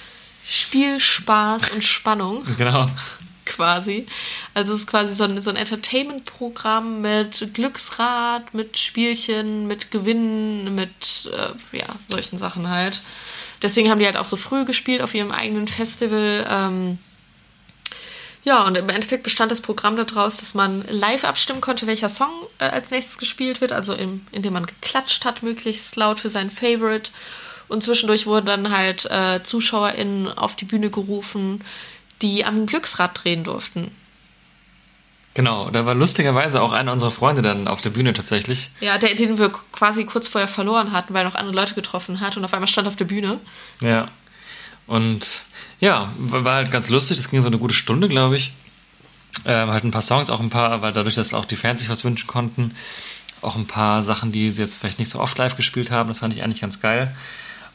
Spielspaß 0.44 1.70
und 1.70 1.84
Spannung 1.84 2.44
Genau. 2.56 2.88
quasi. 3.44 4.06
Also 4.54 4.72
es 4.74 4.80
ist 4.80 4.86
quasi 4.86 5.14
so 5.14 5.24
ein, 5.24 5.40
so 5.40 5.50
ein 5.50 5.56
Entertainment-Programm 5.56 7.02
mit 7.02 7.54
Glücksrad, 7.54 8.54
mit 8.54 8.78
Spielchen, 8.78 9.66
mit 9.66 9.90
Gewinnen, 9.90 10.74
mit 10.74 11.30
äh, 11.32 11.76
ja, 11.76 11.86
solchen 12.08 12.38
Sachen 12.38 12.68
halt. 12.68 13.00
Deswegen 13.62 13.90
haben 13.90 13.98
die 13.98 14.06
halt 14.06 14.16
auch 14.16 14.24
so 14.24 14.36
früh 14.36 14.64
gespielt 14.64 15.02
auf 15.02 15.14
ihrem 15.14 15.32
eigenen 15.32 15.68
Festival. 15.68 16.46
Ähm, 16.48 16.98
ja, 18.48 18.62
und 18.62 18.78
im 18.78 18.88
Endeffekt 18.88 19.24
bestand 19.24 19.52
das 19.52 19.60
Programm 19.60 19.96
daraus, 19.96 20.38
dass 20.38 20.54
man 20.54 20.82
live 20.88 21.24
abstimmen 21.24 21.60
konnte, 21.60 21.86
welcher 21.86 22.08
Song 22.08 22.30
äh, 22.58 22.64
als 22.64 22.90
nächstes 22.90 23.18
gespielt 23.18 23.60
wird, 23.60 23.72
also 23.72 23.92
im, 23.92 24.26
indem 24.32 24.54
man 24.54 24.64
geklatscht 24.64 25.26
hat, 25.26 25.42
möglichst 25.42 25.94
laut 25.96 26.18
für 26.18 26.30
seinen 26.30 26.50
Favorite. 26.50 27.10
Und 27.68 27.82
zwischendurch 27.82 28.26
wurden 28.26 28.46
dann 28.46 28.70
halt 28.70 29.04
äh, 29.10 29.42
ZuschauerInnen 29.42 30.32
auf 30.32 30.56
die 30.56 30.64
Bühne 30.64 30.88
gerufen, 30.88 31.62
die 32.22 32.46
am 32.46 32.64
Glücksrad 32.64 33.22
drehen 33.22 33.44
durften. 33.44 33.90
Genau, 35.34 35.68
da 35.68 35.84
war 35.84 35.94
lustigerweise 35.94 36.62
auch 36.62 36.72
einer 36.72 36.92
unserer 36.92 37.10
Freunde 37.10 37.42
dann 37.42 37.68
auf 37.68 37.82
der 37.82 37.90
Bühne 37.90 38.14
tatsächlich. 38.14 38.70
Ja, 38.80 38.96
der, 38.96 39.14
den 39.14 39.38
wir 39.38 39.50
quasi 39.50 40.06
kurz 40.06 40.26
vorher 40.26 40.48
verloren 40.48 40.92
hatten, 40.92 41.12
weil 41.12 41.26
er 41.26 41.28
noch 41.28 41.34
andere 41.34 41.54
Leute 41.54 41.74
getroffen 41.74 42.20
hat 42.20 42.38
und 42.38 42.46
auf 42.46 42.54
einmal 42.54 42.66
stand 42.66 42.88
auf 42.88 42.96
der 42.96 43.04
Bühne. 43.04 43.38
Ja. 43.82 44.08
Und 44.86 45.42
ja, 45.80 46.12
war 46.18 46.54
halt 46.54 46.70
ganz 46.70 46.88
lustig. 46.90 47.16
Das 47.16 47.30
ging 47.30 47.40
so 47.40 47.48
eine 47.48 47.58
gute 47.58 47.74
Stunde, 47.74 48.08
glaube 48.08 48.36
ich. 48.36 48.52
Ähm, 49.44 49.70
halt 49.70 49.84
ein 49.84 49.90
paar 49.90 50.02
Songs, 50.02 50.30
auch 50.30 50.40
ein 50.40 50.50
paar, 50.50 50.82
weil 50.82 50.92
dadurch, 50.92 51.14
dass 51.14 51.34
auch 51.34 51.44
die 51.44 51.56
Fans 51.56 51.80
sich 51.80 51.90
was 51.90 52.04
wünschen 52.04 52.26
konnten, 52.26 52.74
Auch 53.40 53.56
ein 53.56 53.66
paar 53.66 54.02
Sachen, 54.02 54.32
die 54.32 54.50
sie 54.50 54.62
jetzt 54.62 54.78
vielleicht 54.78 54.98
nicht 54.98 55.10
so 55.10 55.20
oft 55.20 55.38
live 55.38 55.56
gespielt 55.56 55.90
haben, 55.90 56.08
das 56.08 56.18
fand 56.20 56.34
ich 56.34 56.42
eigentlich 56.42 56.60
ganz 56.60 56.80
geil. 56.80 57.14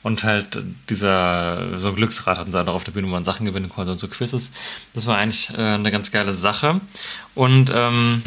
Und 0.02 0.26
halt 0.26 0.62
dieser, 0.90 1.80
so 1.80 1.88
ein 1.90 1.96
Glücksrad 1.96 2.38
hatten 2.38 2.52
sie 2.52 2.58
halt 2.58 2.68
auch 2.68 2.76
auf 2.76 2.84
der 2.84 2.92
Bühne, 2.92 3.08
wo 3.08 3.12
man 3.12 3.24
Sachen 3.24 3.46
gewinnen 3.46 3.70
konnte 3.70 3.94
und 3.94 4.00
so 4.00 4.10
Quizzes. 4.10 4.52
Das 4.94 5.08
war 5.08 5.18
eigentlich 5.18 5.52
äh, 5.58 5.62
eine 5.62 5.92
ganz 5.92 6.12
geile 6.12 6.34
Sache. 6.34 6.82
Und 7.36 7.72
ähm, 7.74 8.22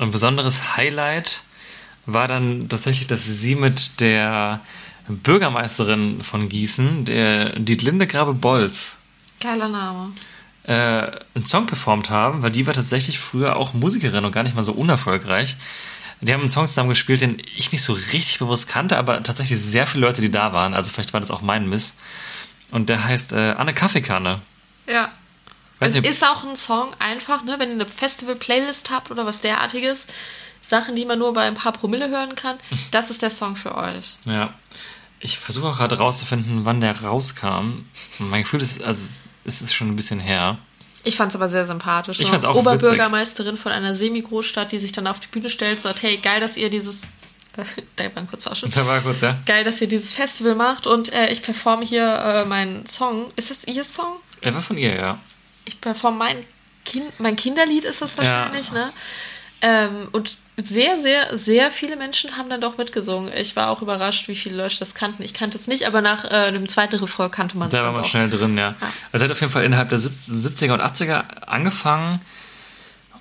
ein 0.00 0.10
besonderes 0.10 0.76
Highlight 0.76 1.44
war 2.06 2.26
dann 2.26 2.68
tatsächlich, 2.68 3.06
dass 3.06 3.24
sie 3.24 3.54
mit 3.54 4.00
der 4.00 4.60
Bürgermeisterin 5.08 6.22
von 6.22 6.48
Gießen, 6.48 7.04
der 7.04 7.58
Dietlinde 7.58 8.06
Grabe-Bolz, 8.06 8.98
Geiler 9.40 9.68
Name. 9.68 10.12
äh, 10.64 10.72
einen 11.34 11.46
Song 11.46 11.66
performt 11.66 12.10
haben, 12.10 12.42
weil 12.42 12.50
die 12.50 12.66
war 12.66 12.74
tatsächlich 12.74 13.18
früher 13.18 13.56
auch 13.56 13.72
Musikerin 13.74 14.24
und 14.24 14.32
gar 14.32 14.42
nicht 14.42 14.54
mal 14.54 14.62
so 14.62 14.72
unerfolgreich. 14.72 15.56
Die 16.22 16.32
haben 16.34 16.40
einen 16.40 16.50
Song 16.50 16.66
zusammen 16.66 16.90
gespielt, 16.90 17.22
den 17.22 17.42
ich 17.56 17.72
nicht 17.72 17.82
so 17.82 17.94
richtig 17.94 18.38
bewusst 18.40 18.68
kannte, 18.68 18.98
aber 18.98 19.22
tatsächlich 19.22 19.58
sehr 19.58 19.86
viele 19.86 20.06
Leute, 20.06 20.20
die 20.20 20.30
da 20.30 20.52
waren. 20.52 20.74
Also 20.74 20.90
vielleicht 20.92 21.14
war 21.14 21.20
das 21.20 21.30
auch 21.30 21.40
mein 21.40 21.66
Miss. 21.68 21.96
Und 22.70 22.90
der 22.90 23.02
heißt 23.04 23.32
äh, 23.32 23.54
Anne 23.56 23.72
Kaffeekanne. 23.72 24.40
Ja. 24.86 25.10
Weiß 25.78 25.94
Und 25.94 26.02
nicht, 26.02 26.10
ist 26.10 26.22
auch 26.22 26.44
ein 26.44 26.56
Song 26.56 26.88
einfach, 26.98 27.42
ne, 27.42 27.54
wenn 27.58 27.70
ihr 27.70 27.74
eine 27.76 27.86
Festival-Playlist 27.86 28.90
habt 28.90 29.10
oder 29.10 29.24
was 29.24 29.40
derartiges, 29.40 30.06
Sachen, 30.60 30.96
die 30.96 31.04
man 31.04 31.18
nur 31.18 31.32
bei 31.32 31.42
ein 31.42 31.54
paar 31.54 31.72
Promille 31.72 32.08
hören 32.08 32.34
kann, 32.34 32.58
das 32.90 33.10
ist 33.10 33.22
der 33.22 33.30
Song 33.30 33.56
für 33.56 33.76
euch. 33.76 34.18
ja. 34.26 34.54
Ich 35.22 35.38
versuche 35.38 35.68
auch 35.68 35.76
gerade 35.76 35.98
rauszufinden, 35.98 36.64
wann 36.64 36.80
der 36.80 36.98
rauskam. 36.98 37.84
Mein 38.18 38.40
Gefühl 38.40 38.62
ist, 38.62 38.82
also 38.82 39.04
es 39.44 39.60
ist 39.60 39.74
schon 39.74 39.88
ein 39.88 39.96
bisschen 39.96 40.18
her. 40.18 40.56
Ich 41.04 41.16
fand's 41.16 41.34
aber 41.34 41.50
sehr 41.50 41.66
sympathisch. 41.66 42.20
Ich 42.20 42.28
fand's 42.28 42.46
auch 42.46 42.54
Oberbürgermeisterin 42.54 43.58
von 43.58 43.70
einer 43.70 43.94
Semi-Großstadt, 43.94 44.72
die 44.72 44.78
sich 44.78 44.92
dann 44.92 45.06
auf 45.06 45.20
die 45.20 45.26
Bühne 45.26 45.50
stellt 45.50 45.76
und 45.76 45.82
sagt, 45.82 46.02
hey, 46.02 46.16
geil, 46.16 46.40
dass 46.40 46.56
ihr 46.56 46.70
dieses... 46.70 47.02
Da 47.96 48.04
war 48.04 48.22
ein 48.22 48.28
kurzer 48.28 48.52
Ausschnitt. 48.52 48.74
Da 48.74 48.86
war 48.86 49.00
kurz, 49.02 49.20
ja. 49.20 49.36
Geil, 49.44 49.62
dass 49.62 49.82
ihr 49.82 49.88
dieses 49.88 50.14
Festival 50.14 50.54
macht 50.54 50.86
und 50.86 51.12
äh, 51.12 51.30
ich 51.30 51.42
performe 51.42 51.84
hier 51.84 52.06
äh, 52.06 52.44
meinen 52.46 52.86
Song. 52.86 53.30
Ist 53.36 53.50
das 53.50 53.64
ihr 53.64 53.84
Song? 53.84 54.16
Er 54.40 54.54
war 54.54 54.62
von 54.62 54.78
ihr, 54.78 54.94
ja. 54.94 55.18
ich 55.66 55.80
performe 55.80 56.16
mein, 56.16 56.36
kind, 56.84 57.20
mein 57.20 57.36
Kinderlied 57.36 57.84
ist 57.84 58.00
das 58.00 58.16
wahrscheinlich, 58.16 58.72
ne? 58.72 58.90
Ähm, 59.62 60.08
und 60.12 60.36
sehr, 60.62 60.98
sehr, 60.98 61.36
sehr 61.36 61.70
viele 61.70 61.96
Menschen 61.96 62.36
haben 62.36 62.48
dann 62.50 62.60
doch 62.60 62.78
mitgesungen. 62.78 63.32
Ich 63.36 63.56
war 63.56 63.70
auch 63.70 63.82
überrascht, 63.82 64.28
wie 64.28 64.36
viele 64.36 64.56
Leute 64.56 64.78
das 64.78 64.94
kannten. 64.94 65.22
Ich 65.22 65.34
kannte 65.34 65.56
es 65.56 65.66
nicht, 65.66 65.86
aber 65.86 66.00
nach 66.00 66.24
äh, 66.24 66.50
dem 66.52 66.68
zweiten 66.68 66.96
Refrain 66.96 67.30
kannte 67.30 67.56
man 67.56 67.68
es 67.68 67.72
Da 67.72 67.84
war 67.84 67.92
man 67.92 68.04
schnell 68.04 68.30
drin, 68.30 68.56
ja. 68.58 68.74
Also 69.12 69.24
er 69.24 69.28
hat 69.28 69.32
auf 69.32 69.40
jeden 69.40 69.52
Fall 69.52 69.64
innerhalb 69.64 69.88
der 69.90 69.98
70er 69.98 70.72
und 70.74 70.80
80er 70.80 71.42
angefangen. 71.46 72.20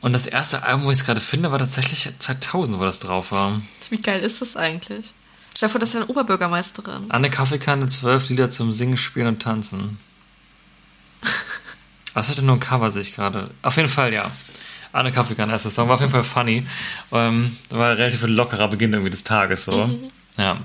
Und 0.02 0.14
das 0.14 0.26
erste 0.26 0.64
Album, 0.64 0.86
wo 0.86 0.92
ich 0.92 1.00
es 1.00 1.06
gerade 1.06 1.22
finde, 1.22 1.52
war 1.52 1.60
tatsächlich 1.60 2.10
2000, 2.20 2.80
wo 2.80 2.84
das 2.84 3.00
drauf 3.00 3.32
war. 3.32 3.62
Wie 3.90 3.98
geil 3.98 4.24
ist 4.24 4.42
das 4.42 4.56
eigentlich? 4.56 5.14
Ich 5.62 5.70
vor, 5.70 5.80
das 5.80 5.90
ist 5.90 5.96
ja 5.96 6.02
eine 6.02 6.10
Oberbürgermeisterin. 6.10 7.06
Anne 7.10 7.30
Kaffeekanne, 7.30 7.88
zwölf 7.88 8.30
Lieder 8.30 8.50
zum 8.50 8.72
Singen, 8.72 8.96
Spielen 8.96 9.28
und 9.28 9.42
Tanzen. 9.42 10.00
Was 12.14 12.30
hatte 12.30 12.46
nur 12.46 12.56
ein 12.56 12.62
Cover, 12.62 12.90
sehe 12.90 13.02
ich 13.02 13.14
gerade. 13.14 13.52
Auf 13.62 13.76
jeden 13.76 13.90
Fall, 13.90 14.14
ja. 14.14 14.32
Anne 14.92 15.12
Kaffeekanne, 15.12 15.52
erster 15.54 15.70
Song. 15.70 15.88
War 15.88 15.96
auf 15.96 16.02
jeden 16.02 16.12
Fall 16.12 16.24
funny. 16.24 16.66
Ähm, 17.12 17.56
war 17.70 17.92
ein 17.92 17.98
relativ 17.98 18.22
lockerer 18.26 18.68
Beginn 18.68 18.94
irgendwie 18.94 19.12
des 19.12 19.24
Tages, 19.24 19.66
so. 19.66 19.90
Ja. 20.38 20.58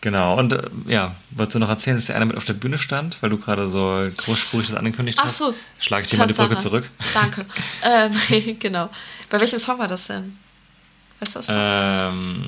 Genau. 0.00 0.38
Und 0.38 0.52
äh, 0.52 0.62
ja, 0.86 1.14
wolltest 1.30 1.56
du 1.56 1.58
noch 1.58 1.68
erzählen, 1.68 1.96
dass 1.96 2.06
der 2.06 2.16
einer 2.16 2.24
mit 2.26 2.36
auf 2.36 2.44
der 2.44 2.52
Bühne 2.52 2.78
stand, 2.78 3.20
weil 3.20 3.30
du 3.30 3.36
gerade 3.38 3.68
so 3.68 4.08
großspurig 4.16 4.68
das 4.68 4.76
angekündigt 4.76 5.18
Ach 5.20 5.24
hast? 5.24 5.38
so. 5.38 5.54
Schlage 5.80 6.04
ich 6.04 6.10
dir 6.10 6.18
mal 6.18 6.26
die 6.28 6.34
Brücke 6.34 6.56
zurück. 6.58 6.88
Danke. 7.14 7.44
ähm, 7.82 8.56
genau. 8.60 8.90
Bei 9.28 9.40
welchem 9.40 9.58
Song 9.58 9.78
war 9.78 9.88
das 9.88 10.06
denn? 10.06 10.38
Weißt 11.20 11.34
du 11.34 11.38
das? 11.40 11.46
Ähm, 11.50 12.44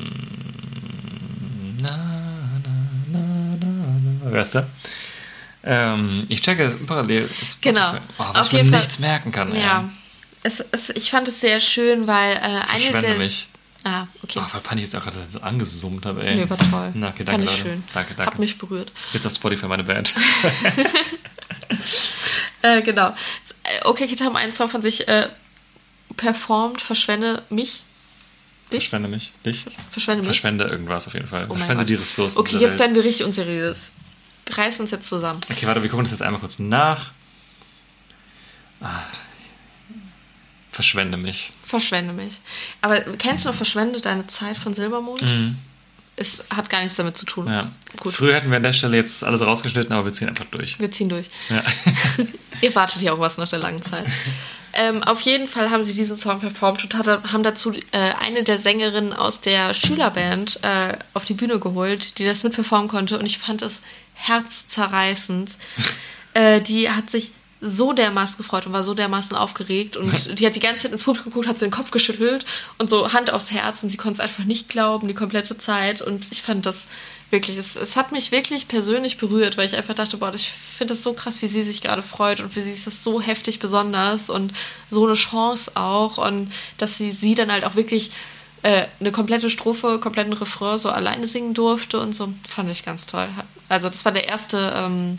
na, 1.82 1.90
na, 1.90 2.72
na, 3.12 3.18
na, 3.60 4.00
na. 4.24 4.30
Wer 4.32 4.42
ist 4.42 4.54
der? 4.54 4.68
Ähm, 5.64 6.24
ich 6.28 6.40
checke 6.40 6.62
es 6.64 6.86
parallel. 6.86 7.24
Spotify. 7.28 7.58
Genau. 7.62 7.94
Oh, 8.18 8.22
Auf 8.22 8.34
was 8.36 8.46
ich 8.46 8.52
jeden 8.52 8.66
mir 8.66 8.72
Fall. 8.74 8.80
nichts 8.80 8.98
merken 9.00 9.32
kann. 9.32 9.52
ey. 9.52 9.60
Es, 10.42 10.60
es, 10.72 10.90
ich 10.90 11.10
fand 11.10 11.28
es 11.28 11.40
sehr 11.40 11.60
schön, 11.60 12.06
weil 12.06 12.36
äh, 12.36 12.40
eine 12.40 12.66
Verschwende 12.66 13.06
der. 13.08 13.18
mich. 13.18 13.46
Ah, 13.82 14.06
okay. 14.22 14.40
Oh, 14.42 14.52
weil 14.52 14.60
Pani 14.60 14.82
jetzt 14.82 14.94
auch 14.94 15.02
gerade 15.02 15.18
so 15.28 15.40
angesummt 15.40 16.04
habe, 16.04 16.22
ey. 16.22 16.36
Nee, 16.36 16.50
war 16.50 16.58
toll. 16.58 16.92
Na, 16.94 17.08
okay, 17.08 17.24
danke, 17.24 17.30
Fand 17.32 17.44
ich 17.44 17.50
Leute. 17.50 17.62
schön. 17.62 17.84
Danke, 17.94 18.10
Hat 18.10 18.18
danke. 18.26 18.40
mich 18.40 18.58
berührt. 18.58 18.92
Jetzt 19.12 19.26
auf 19.26 19.32
Spotify 19.32 19.66
meine 19.66 19.84
Band. 19.84 20.14
Äh, 22.62 22.82
genau. 22.82 23.14
Okay 23.84 24.06
Kid 24.06 24.20
haben 24.20 24.36
einen 24.36 24.52
Song 24.52 24.68
von 24.68 24.82
sich 24.82 25.08
äh, 25.08 25.28
performt, 26.16 26.82
Verschwende 26.82 27.42
mich. 27.48 27.82
Dich? 28.72 28.88
Verschwende 28.88 29.08
mich. 29.08 29.32
Dich? 29.44 29.64
Verschwende 29.90 30.18
mich. 30.22 30.26
Verschwende 30.26 30.64
irgendwas 30.64 31.06
auf 31.08 31.14
jeden 31.14 31.26
Fall. 31.26 31.46
Oh 31.48 31.54
Verschwende 31.54 31.84
die 31.84 31.94
Ressourcen. 31.94 32.38
Okay, 32.38 32.56
jetzt 32.56 32.72
Welt. 32.72 32.78
werden 32.80 32.94
wir 32.94 33.04
richtig 33.04 33.24
unseriös. 33.24 33.90
Wir 34.46 34.58
reißen 34.58 34.82
uns 34.82 34.90
jetzt 34.90 35.08
zusammen. 35.08 35.40
Okay, 35.50 35.66
warte, 35.66 35.82
wir 35.82 35.88
gucken 35.88 36.04
das 36.04 36.12
jetzt 36.12 36.22
einmal 36.22 36.40
kurz 36.40 36.58
nach. 36.58 37.12
Ah. 38.80 39.00
Verschwende 40.70 41.16
mich. 41.16 41.50
Verschwende 41.64 42.12
mich. 42.12 42.40
Aber 42.80 43.00
kennst 43.00 43.44
du 43.44 43.48
noch 43.48 43.56
Verschwende 43.56 44.00
deine 44.00 44.26
Zeit 44.26 44.56
von 44.56 44.72
Silbermond? 44.72 45.22
Es 46.16 46.44
hat 46.54 46.68
gar 46.68 46.80
nichts 46.80 46.96
damit 46.96 47.16
zu 47.16 47.24
tun. 47.24 47.46
Mhm. 47.46 47.50
Ja. 47.50 47.72
Gut. 47.96 48.12
Früher 48.12 48.34
hätten 48.34 48.50
wir 48.50 48.58
an 48.58 48.62
der 48.62 48.72
Stelle 48.72 48.96
jetzt 48.96 49.24
alles 49.24 49.40
rausgeschnitten, 49.40 49.92
aber 49.92 50.04
wir 50.06 50.12
ziehen 50.12 50.28
einfach 50.28 50.44
durch. 50.50 50.78
Wir 50.78 50.90
ziehen 50.90 51.08
durch. 51.08 51.30
Ja. 51.48 51.64
Ihr 52.60 52.74
wartet 52.74 53.02
ja 53.02 53.12
auch 53.12 53.18
was 53.18 53.38
nach 53.38 53.48
der 53.48 53.58
langen 53.58 53.82
Zeit. 53.82 54.04
ähm, 54.74 55.02
auf 55.02 55.22
jeden 55.22 55.48
Fall 55.48 55.70
haben 55.70 55.82
sie 55.82 55.94
diesen 55.94 56.18
Song 56.18 56.40
performt 56.40 56.84
und 56.84 56.94
hat, 56.94 57.06
haben 57.32 57.42
dazu 57.42 57.72
äh, 57.72 58.12
eine 58.20 58.44
der 58.44 58.58
Sängerinnen 58.58 59.12
aus 59.12 59.40
der 59.40 59.72
Schülerband 59.74 60.60
äh, 60.62 60.98
auf 61.14 61.24
die 61.24 61.34
Bühne 61.34 61.58
geholt, 61.58 62.18
die 62.18 62.24
das 62.24 62.44
mitperformen 62.44 62.88
konnte. 62.88 63.18
Und 63.18 63.26
ich 63.26 63.38
fand 63.38 63.62
es 63.62 63.80
herzzerreißend. 64.14 65.52
äh, 66.34 66.60
die 66.60 66.90
hat 66.90 67.08
sich 67.08 67.32
so 67.60 67.92
dermaßen 67.92 68.36
gefreut 68.38 68.66
und 68.66 68.72
war 68.72 68.82
so 68.82 68.94
dermaßen 68.94 69.36
aufgeregt 69.36 69.96
und 69.96 70.38
die 70.38 70.46
hat 70.46 70.56
die 70.56 70.60
ganze 70.60 70.82
Zeit 70.84 70.92
ins 70.92 71.04
Publikum 71.04 71.30
geguckt, 71.32 71.48
hat 71.48 71.58
so 71.58 71.66
den 71.66 71.70
Kopf 71.72 71.90
geschüttelt 71.90 72.44
und 72.78 72.88
so 72.88 73.12
Hand 73.12 73.32
aufs 73.32 73.50
Herz 73.50 73.82
und 73.82 73.90
sie 73.90 73.96
konnte 73.98 74.14
es 74.14 74.20
einfach 74.20 74.44
nicht 74.44 74.68
glauben, 74.68 75.08
die 75.08 75.14
komplette 75.14 75.58
Zeit 75.58 76.00
und 76.00 76.30
ich 76.32 76.42
fand 76.42 76.64
das 76.66 76.86
wirklich, 77.30 77.56
es, 77.58 77.76
es 77.76 77.96
hat 77.96 78.10
mich 78.12 78.32
wirklich 78.32 78.66
persönlich 78.66 79.16
berührt, 79.18 79.56
weil 79.56 79.66
ich 79.66 79.76
einfach 79.76 79.94
dachte, 79.94 80.16
boah, 80.16 80.34
ich 80.34 80.48
finde 80.50 80.94
das 80.94 81.02
so 81.04 81.12
krass, 81.12 81.42
wie 81.42 81.46
sie 81.46 81.62
sich 81.62 81.80
gerade 81.80 82.02
freut 82.02 82.40
und 82.40 82.52
für 82.52 82.60
sie 82.62 82.70
ist 82.72 82.86
das 82.86 83.04
so 83.04 83.20
heftig 83.20 83.58
besonders 83.60 84.30
und 84.30 84.52
so 84.88 85.04
eine 85.04 85.14
Chance 85.14 85.72
auch 85.74 86.18
und 86.18 86.50
dass 86.78 86.96
sie 86.98 87.12
sie 87.12 87.34
dann 87.36 87.52
halt 87.52 87.64
auch 87.64 87.76
wirklich 87.76 88.10
äh, 88.62 88.86
eine 88.98 89.12
komplette 89.12 89.48
Strophe, 89.48 90.00
kompletten 90.00 90.32
Refrain 90.32 90.76
so 90.78 90.90
alleine 90.90 91.26
singen 91.26 91.54
durfte 91.54 92.00
und 92.00 92.14
so, 92.14 92.32
fand 92.48 92.70
ich 92.70 92.84
ganz 92.84 93.06
toll. 93.06 93.28
Hat- 93.36 93.46
Also 93.68 93.88
das 93.88 94.04
war 94.04 94.12
der 94.12 94.26
erste 94.28 94.72
ähm, 94.74 95.18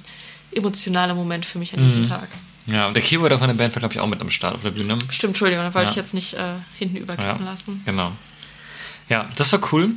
emotionale 0.56 1.14
Moment 1.14 1.46
für 1.46 1.60
mich 1.60 1.74
an 1.74 1.84
diesem 1.84 2.08
Tag. 2.08 2.28
Ja, 2.68 2.88
und 2.88 2.94
der 2.96 3.02
Keyboarder 3.04 3.40
von 3.40 3.48
der 3.48 3.56
Band 3.56 3.74
war, 3.76 3.80
glaube 3.80 3.94
ich, 3.94 4.00
auch 4.00 4.08
mit 4.08 4.22
am 4.22 4.30
Start 4.30 4.56
auf 4.56 4.62
der 4.62 4.72
Bühne. 4.72 4.98
Stimmt, 5.10 5.32
Entschuldigung, 5.32 5.64
da 5.66 5.74
wollte 5.74 5.88
Ja. 5.88 5.92
ich 5.92 5.98
jetzt 5.98 6.14
nicht 6.14 6.34
äh, 6.36 6.40
hinten 6.78 6.98
Ja, 6.98 7.02
überkippen 7.04 7.46
lassen. 7.46 7.82
genau. 7.86 8.12
Ja, 9.10 9.28
das 9.36 9.52
war 9.52 9.60
cool. 9.74 9.90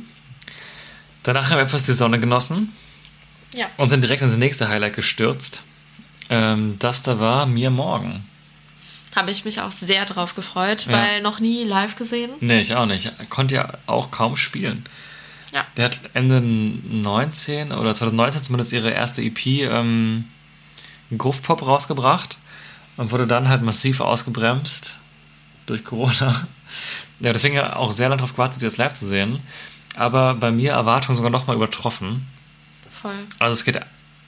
Danach 1.23 1.49
haben 1.49 1.57
wir 1.57 1.63
etwas 1.63 1.85
die 1.85 1.93
Sonne 1.93 2.19
genossen 2.19 2.73
Ja. 3.53 3.67
und 3.77 3.89
sind 3.89 4.01
direkt 4.03 4.21
ins 4.21 4.35
nächste 4.37 4.67
Highlight 4.67 4.95
gestürzt. 4.95 5.63
Ähm, 6.29 6.75
das 6.79 7.03
da 7.03 7.19
war 7.19 7.45
Mir 7.45 7.69
Morgen. 7.69 8.25
Habe 9.15 9.31
ich 9.31 9.45
mich 9.45 9.61
auch 9.61 9.71
sehr 9.71 10.05
drauf 10.05 10.35
gefreut, 10.35 10.87
Ja. 10.87 10.91
weil 10.93 11.21
noch 11.21 11.39
nie 11.39 11.63
live 11.63 11.95
gesehen. 11.95 12.31
Nee, 12.41 12.59
ich 12.61 12.75
auch 12.75 12.85
nicht. 12.85 13.11
Konnte 13.29 13.55
ja 13.55 13.73
auch 13.85 14.11
kaum 14.11 14.35
spielen. 14.35 14.83
Ja. 15.53 15.65
Der 15.77 15.85
hat 15.85 15.99
Ende 16.13 16.41
19 16.41 17.71
oder 17.71 17.95
2019 17.95 18.41
zumindest 18.43 18.73
ihre 18.73 18.89
erste 18.89 19.21
EP 19.21 19.45
ähm, 19.63 20.25
Gruftpop 21.17 21.65
rausgebracht 21.65 22.37
und 22.97 23.11
wurde 23.11 23.27
dann 23.27 23.49
halt 23.49 23.61
massiv 23.61 24.01
ausgebremst 24.01 24.97
durch 25.65 25.83
Corona. 25.83 26.47
Ja, 27.19 27.31
deswegen 27.31 27.55
ja 27.55 27.75
auch 27.77 27.91
sehr 27.91 28.09
lange 28.09 28.17
darauf 28.17 28.33
gewartet, 28.33 28.59
sie 28.59 28.65
jetzt 28.65 28.77
live 28.77 28.93
zu 28.93 29.07
sehen. 29.07 29.39
Aber 29.95 30.33
bei 30.33 30.51
mir 30.51 30.73
Erwartungen 30.73 31.15
sogar 31.15 31.31
nochmal 31.31 31.55
übertroffen. 31.55 32.27
Voll. 32.91 33.15
Also 33.39 33.53
es 33.53 33.63
geht 33.63 33.79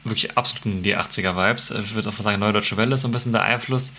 wirklich 0.05 0.38
absolut 0.38 0.65
in 0.65 0.84
die 0.84 0.95
80er-Vibes. 0.95 1.71
Ich 1.71 1.93
würde 1.93 2.09
auch 2.09 2.17
sagen, 2.21 2.39
Neue 2.39 2.53
Deutsche 2.53 2.78
Welle 2.78 2.95
ist 2.95 3.01
so 3.01 3.09
ein 3.09 3.11
bisschen 3.11 3.34
der 3.34 3.43
Einfluss. 3.43 3.91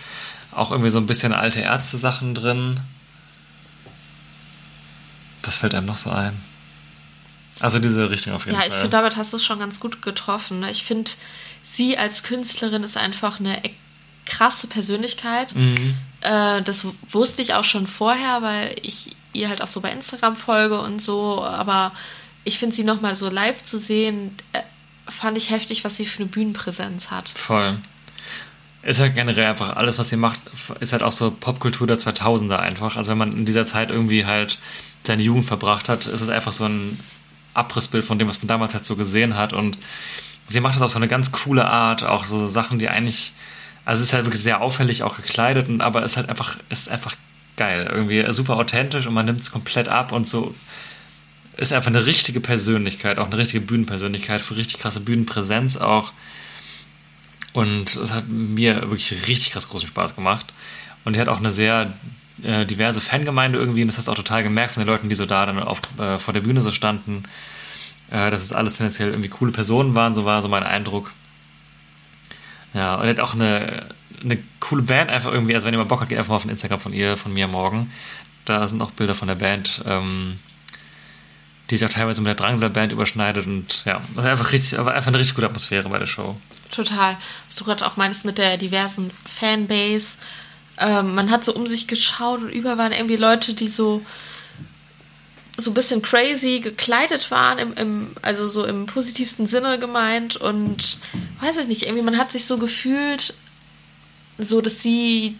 Auch 0.52 0.70
irgendwie 0.70 0.88
so 0.90 0.98
ein 0.98 1.06
bisschen 1.06 1.34
alte 1.34 1.60
Ärzte-Sachen 1.60 2.34
drin. 2.34 2.80
Was 5.42 5.56
fällt 5.56 5.74
einem 5.74 5.86
noch 5.86 5.96
so 5.96 6.10
ein? 6.10 6.40
Also 7.60 7.78
diese 7.80 8.08
Richtung 8.10 8.34
auf 8.34 8.46
jeden 8.46 8.56
Ja, 8.58 8.64
ich 8.64 8.72
Fall. 8.72 8.82
finde, 8.82 8.96
damit 8.96 9.16
hast 9.16 9.32
du 9.32 9.36
es 9.36 9.44
schon 9.44 9.58
ganz 9.58 9.80
gut 9.80 10.00
getroffen. 10.02 10.60
ne? 10.60 10.70
Ich 10.70 10.84
finde, 10.84 11.10
sie 11.70 11.98
als 11.98 12.22
Künstlerin 12.22 12.82
ist 12.82 12.96
einfach 12.96 13.40
eine 13.40 13.64
e- 13.64 13.70
krasse 14.26 14.66
Persönlichkeit. 14.66 15.54
Mhm. 15.54 15.94
Äh, 16.20 16.62
das 16.62 16.86
wusste 17.10 17.42
ich 17.42 17.54
auch 17.54 17.64
schon 17.64 17.86
vorher, 17.86 18.42
weil 18.42 18.76
ich 18.82 19.16
ihr 19.32 19.48
halt 19.48 19.62
auch 19.62 19.68
so 19.68 19.80
bei 19.80 19.90
Instagram 19.90 20.36
folge 20.36 20.80
und 20.80 21.00
so. 21.00 21.42
Aber 21.42 21.92
ich 22.44 22.58
finde 22.58 22.74
sie 22.74 22.84
nochmal 22.84 23.14
so 23.14 23.28
live 23.30 23.62
zu 23.64 23.78
sehen, 23.78 24.34
äh, 24.52 24.60
fand 25.06 25.38
ich 25.38 25.50
heftig, 25.50 25.84
was 25.84 25.96
sie 25.96 26.06
für 26.06 26.20
eine 26.20 26.30
Bühnenpräsenz 26.30 27.10
hat. 27.10 27.28
Voll. 27.30 27.76
Ist 28.82 29.00
halt 29.00 29.14
generell 29.14 29.46
einfach 29.46 29.76
alles, 29.76 29.98
was 29.98 30.08
sie 30.08 30.16
macht, 30.16 30.38
ist 30.80 30.92
halt 30.92 31.02
auch 31.02 31.12
so 31.12 31.30
Popkultur 31.30 31.86
der 31.86 31.98
2000er 31.98 32.58
einfach. 32.58 32.96
Also 32.96 33.10
wenn 33.10 33.18
man 33.18 33.32
in 33.32 33.44
dieser 33.44 33.66
Zeit 33.66 33.90
irgendwie 33.90 34.24
halt 34.24 34.58
seine 35.04 35.22
Jugend 35.22 35.46
verbracht 35.46 35.88
hat, 35.88 36.06
ist 36.06 36.20
es 36.20 36.28
einfach 36.28 36.52
so 36.52 36.64
ein 36.64 36.98
Abrissbild 37.54 38.04
von 38.04 38.18
dem, 38.18 38.28
was 38.28 38.38
man 38.38 38.48
damals 38.48 38.74
halt 38.74 38.86
so 38.86 38.94
gesehen 38.94 39.34
hat. 39.36 39.52
Und 39.52 39.78
sie 40.48 40.60
macht 40.60 40.74
das 40.74 40.82
auf 40.82 40.90
so 40.90 40.98
eine 40.98 41.08
ganz 41.08 41.32
coole 41.32 41.66
Art, 41.66 42.02
auch 42.02 42.24
so 42.24 42.46
Sachen, 42.46 42.78
die 42.78 42.88
eigentlich, 42.88 43.32
also 43.84 44.02
ist 44.02 44.12
halt 44.12 44.24
wirklich 44.24 44.42
sehr 44.42 44.60
auffällig 44.60 45.02
auch 45.02 45.16
gekleidet, 45.16 45.68
und, 45.68 45.80
aber 45.80 46.02
ist 46.02 46.16
halt 46.16 46.28
einfach, 46.28 46.56
ist 46.68 46.88
einfach 46.88 47.14
geil. 47.56 47.88
Irgendwie 47.92 48.24
super 48.32 48.56
authentisch 48.56 49.06
und 49.06 49.14
man 49.14 49.26
nimmt 49.26 49.40
es 49.40 49.50
komplett 49.50 49.88
ab 49.88 50.12
und 50.12 50.26
so 50.26 50.54
ist 51.58 51.72
einfach 51.72 51.90
eine 51.90 52.06
richtige 52.06 52.40
Persönlichkeit, 52.40 53.18
auch 53.18 53.26
eine 53.26 53.36
richtige 53.36 53.60
Bühnenpersönlichkeit, 53.60 54.40
für 54.40 54.54
richtig 54.54 54.78
krasse 54.78 55.00
Bühnenpräsenz 55.00 55.76
auch. 55.76 56.12
Und 57.52 57.96
es 57.96 58.12
hat 58.12 58.28
mir 58.28 58.82
wirklich 58.82 59.26
richtig 59.26 59.52
krass 59.52 59.68
großen 59.68 59.88
Spaß 59.88 60.14
gemacht. 60.14 60.46
Und 61.04 61.16
die 61.16 61.20
hat 61.20 61.26
auch 61.26 61.38
eine 61.38 61.50
sehr 61.50 61.92
äh, 62.44 62.64
diverse 62.64 63.00
Fangemeinde 63.00 63.58
irgendwie. 63.58 63.82
Und 63.82 63.88
das 63.88 63.98
hast 63.98 64.06
du 64.06 64.12
auch 64.12 64.16
total 64.16 64.44
gemerkt 64.44 64.74
von 64.74 64.84
den 64.84 64.86
Leuten, 64.86 65.08
die 65.08 65.16
so 65.16 65.26
da 65.26 65.46
dann 65.46 65.58
auf, 65.58 65.80
äh, 65.98 66.20
vor 66.20 66.32
der 66.32 66.42
Bühne 66.42 66.60
so 66.60 66.70
standen. 66.70 67.24
Äh, 68.10 68.30
dass 68.30 68.42
es 68.42 68.52
alles 68.52 68.76
tendenziell 68.76 69.10
irgendwie 69.10 69.28
coole 69.28 69.52
Personen 69.52 69.94
waren, 69.94 70.14
so 70.14 70.24
war 70.24 70.40
so 70.40 70.48
mein 70.48 70.62
Eindruck. 70.62 71.12
Ja, 72.74 72.96
und 72.96 73.04
er 73.04 73.10
hat 73.10 73.20
auch 73.20 73.34
eine, 73.34 73.86
eine 74.22 74.38
coole 74.60 74.82
Band 74.82 75.10
einfach 75.10 75.32
irgendwie. 75.32 75.54
Also, 75.54 75.66
wenn 75.66 75.74
ihr 75.74 75.78
mal 75.78 75.84
Bock 75.84 76.00
habt, 76.00 76.08
geht 76.08 76.18
einfach 76.18 76.30
mal 76.30 76.36
auf 76.36 76.42
den 76.42 76.50
Instagram 76.50 76.80
von 76.80 76.92
ihr, 76.92 77.16
von 77.16 77.32
mir 77.32 77.48
morgen. 77.48 77.92
Da 78.44 78.66
sind 78.66 78.80
auch 78.80 78.92
Bilder 78.92 79.14
von 79.14 79.28
der 79.28 79.34
Band. 79.34 79.82
Ähm, 79.86 80.38
die 81.70 81.76
sich 81.76 81.86
auch 81.86 81.92
teilweise 81.92 82.22
mit 82.22 82.28
der 82.28 82.34
Drangsal-Band 82.34 82.92
überschneidet 82.92 83.46
und 83.46 83.84
ja, 83.84 84.00
war 84.14 84.24
einfach, 84.24 84.52
richtig, 84.52 84.78
war 84.78 84.94
einfach 84.94 85.08
eine 85.08 85.18
richtig 85.18 85.34
gute 85.34 85.46
Atmosphäre 85.46 85.88
bei 85.88 85.98
der 85.98 86.06
Show. 86.06 86.36
Total. 86.70 87.16
Was 87.46 87.56
du 87.56 87.64
gerade 87.64 87.86
auch 87.86 87.96
meinst 87.96 88.24
mit 88.24 88.38
der 88.38 88.56
diversen 88.56 89.10
Fanbase. 89.26 90.16
Ähm, 90.78 91.14
man 91.14 91.30
hat 91.30 91.44
so 91.44 91.54
um 91.54 91.66
sich 91.66 91.86
geschaut 91.86 92.42
und 92.42 92.50
überall 92.50 92.78
waren 92.78 92.92
irgendwie 92.92 93.16
Leute, 93.16 93.54
die 93.54 93.68
so 93.68 94.02
so 95.60 95.72
ein 95.72 95.74
bisschen 95.74 96.02
crazy 96.02 96.60
gekleidet 96.60 97.32
waren, 97.32 97.58
im, 97.58 97.74
im, 97.74 98.10
also 98.22 98.46
so 98.46 98.64
im 98.64 98.86
positivsten 98.86 99.48
Sinne 99.48 99.80
gemeint 99.80 100.36
und 100.36 100.98
weiß 101.40 101.58
ich 101.58 101.66
nicht, 101.66 101.82
irgendwie 101.82 102.04
man 102.04 102.16
hat 102.16 102.30
sich 102.30 102.44
so 102.44 102.58
gefühlt, 102.58 103.34
so, 104.40 104.60
dass 104.60 104.80
sie 104.80 105.36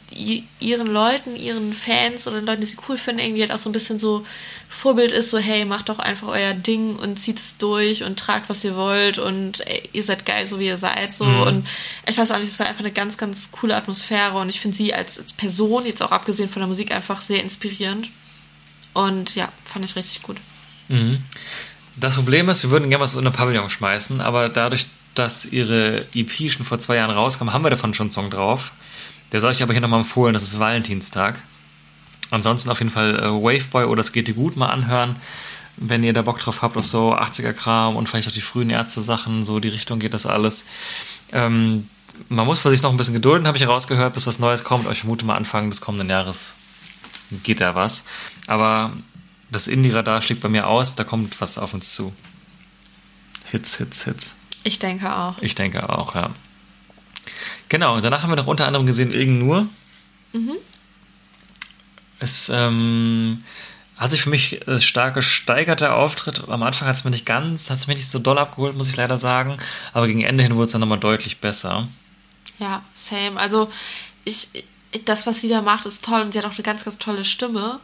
ihren 0.59 0.89
Leuten, 0.89 1.37
ihren 1.37 1.73
Fans 1.73 2.27
oder 2.27 2.41
den 2.41 2.47
Leuten, 2.47 2.63
die 2.63 2.67
sie 2.67 2.79
cool 2.89 2.99
finden, 2.99 3.21
irgendwie 3.21 3.43
halt 3.43 3.53
auch 3.53 3.59
so 3.59 3.71
ein 3.71 3.73
bisschen 3.73 4.01
so 4.01 4.27
Vorbild 4.69 5.13
ist, 5.13 5.31
so, 5.31 5.39
hey, 5.39 5.65
macht 5.65 5.89
doch 5.89 6.01
einfach 6.01 6.27
euer 6.27 6.53
Ding 6.53 6.97
und 6.97 7.17
zieht 7.21 7.39
es 7.39 7.57
durch 7.59 8.03
und 8.03 8.19
tragt, 8.19 8.49
was 8.49 8.65
ihr 8.65 8.75
wollt 8.75 9.19
und 9.19 9.65
ey, 9.69 9.89
ihr 9.93 10.03
seid 10.03 10.27
geil, 10.27 10.47
so 10.47 10.59
wie 10.59 10.67
ihr 10.67 10.79
seid, 10.79 11.13
so. 11.13 11.25
Mhm. 11.27 11.43
Und 11.43 11.69
ich 12.09 12.19
weiß 12.19 12.33
auch 12.33 12.39
nicht, 12.39 12.49
es 12.49 12.59
war 12.59 12.67
einfach 12.67 12.81
eine 12.81 12.91
ganz, 12.91 13.17
ganz 13.19 13.53
coole 13.53 13.77
Atmosphäre 13.77 14.37
und 14.37 14.49
ich 14.49 14.59
finde 14.59 14.77
sie 14.77 14.93
als, 14.93 15.21
als 15.21 15.33
Person, 15.33 15.87
jetzt 15.87 16.03
auch 16.03 16.11
abgesehen 16.11 16.49
von 16.49 16.59
der 16.59 16.67
Musik, 16.67 16.91
einfach 16.91 17.21
sehr 17.21 17.41
inspirierend. 17.41 18.11
Und 18.95 19.35
ja, 19.35 19.49
fand 19.65 19.85
ich 19.85 19.97
richtig 19.97 20.23
gut. 20.23 20.37
Mhm. 20.89 21.23
Das 21.97 22.15
Problem 22.15 22.49
ist, 22.49 22.63
wir 22.63 22.71
würden 22.71 22.91
gerne 22.91 23.03
was 23.03 23.15
in 23.15 23.21
eine 23.21 23.31
Pavillon 23.31 23.71
schmeißen, 23.71 24.21
aber 24.21 24.49
dadurch, 24.49 24.87
dass 25.15 25.47
ihre 25.47 26.07
EP 26.15 26.51
schon 26.51 26.65
vor 26.65 26.79
zwei 26.79 26.97
Jahren 26.97 27.11
rauskam, 27.11 27.53
haben 27.53 27.65
wir 27.65 27.71
davon 27.71 27.93
schon 27.93 28.07
einen 28.07 28.13
Song 28.13 28.31
drauf. 28.31 28.73
Der 29.33 29.41
soll 29.41 29.53
ich 29.53 29.63
aber 29.63 29.73
hier 29.73 29.83
nochmal 29.83 30.01
empfohlen, 30.01 30.33
das 30.33 30.43
ist 30.43 30.59
Valentinstag. 30.59 31.41
Ansonsten 32.31 32.71
auf 32.71 32.79
jeden 32.79 32.91
Fall 32.91 33.19
äh, 33.19 33.25
Waveboy 33.25 33.85
oder 33.85 34.01
Es 34.01 34.13
geht 34.13 34.29
dir 34.29 34.35
gut 34.35 34.57
mal 34.57 34.69
anhören, 34.69 35.17
wenn 35.77 36.05
ihr 36.05 36.13
da 36.13 36.23
Bock 36.23 36.39
drauf 36.39 36.63
habt, 36.63 36.77
auf 36.77 36.85
so 36.85 37.15
80er-Kram 37.15 37.97
und 37.97 38.09
vielleicht 38.09 38.29
auch 38.29 38.33
die 38.33 38.41
frühen 38.41 38.71
Ärzte-Sachen, 38.71 39.45
so 39.45 39.61
die 39.61 39.69
Richtung 39.69 39.99
geht 39.99 40.15
das 40.15 40.27
alles. 40.27 40.65
Ähm, 41.33 41.89
man 42.29 42.47
muss 42.47 42.61
für 42.61 42.71
sich 42.71 42.83
noch 42.83 42.91
ein 42.91 42.97
bisschen 42.97 43.15
gedulden, 43.15 43.47
habe 43.47 43.57
ich 43.57 43.63
herausgehört, 43.63 44.15
bis 44.15 44.27
was 44.27 44.39
Neues 44.39 44.65
kommt. 44.65 44.91
Ich 44.91 45.01
vermute 45.01 45.25
mal 45.25 45.37
Anfang 45.37 45.71
des 45.71 45.81
kommenden 45.81 46.11
Jahres 46.11 46.55
geht 47.43 47.61
da 47.61 47.75
was. 47.75 48.05
Aber 48.49 48.93
das 49.51 49.69
Indie-Radar 49.69 50.21
schlägt 50.21 50.41
bei 50.41 50.49
mir 50.49 50.67
aus, 50.67 50.97
da 50.97 51.05
kommt 51.05 51.41
was 51.41 51.59
auf 51.59 51.75
uns 51.75 51.95
zu. 51.95 52.13
Hits, 53.51 53.77
Hits, 53.77 54.05
Hits. 54.05 54.35
Ich 54.65 54.79
denke 54.79 55.15
auch. 55.15 55.39
Ich 55.41 55.55
denke 55.55 55.89
auch, 55.89 56.15
ja. 56.15 56.31
Genau, 57.69 57.95
und 57.95 58.05
danach 58.05 58.23
haben 58.23 58.31
wir 58.31 58.37
noch 58.37 58.47
unter 58.47 58.67
anderem 58.67 58.87
gesehen 58.87 59.13
Irgend 59.13 59.39
nur. 59.39 59.69
Mhm. 60.33 60.57
Es 62.19 62.49
ähm, 62.49 63.45
hat 63.97 64.11
sich 64.11 64.23
für 64.23 64.31
mich 64.31 64.67
äh, 64.67 64.81
stark 64.81 65.15
gesteigert, 65.15 65.81
der 65.81 65.95
Auftritt. 65.95 66.49
Am 66.49 66.63
Anfang 66.63 66.89
hat 66.89 66.97
es 66.97 67.05
mir 67.05 67.11
nicht 67.11 67.27
ganz, 67.27 67.71
hat 67.71 67.79
es 67.79 67.87
mir 67.87 67.95
nicht 67.95 68.11
so 68.11 68.19
doll 68.19 68.39
abgeholt, 68.39 68.77
muss 68.77 68.89
ich 68.89 68.97
leider 68.97 69.19
sagen. 69.19 69.57
Aber 69.93 70.07
gegen 70.07 70.23
Ende 70.23 70.43
hin 70.43 70.57
wurde 70.57 70.67
es 70.67 70.73
dann 70.73 70.81
nochmal 70.81 70.99
deutlich 70.99 71.39
besser. 71.39 71.87
Ja, 72.59 72.83
same. 72.95 73.39
Also, 73.39 73.71
ich, 74.25 74.49
das, 75.05 75.27
was 75.27 75.41
sie 75.41 75.49
da 75.49 75.63
macht, 75.63 75.87
ist 75.87 76.05
toll 76.05 76.23
und 76.23 76.33
sie 76.33 76.39
hat 76.39 76.47
auch 76.47 76.55
eine 76.55 76.63
ganz, 76.63 76.85
ganz 76.85 76.99
tolle 76.99 77.25
Stimme. 77.25 77.79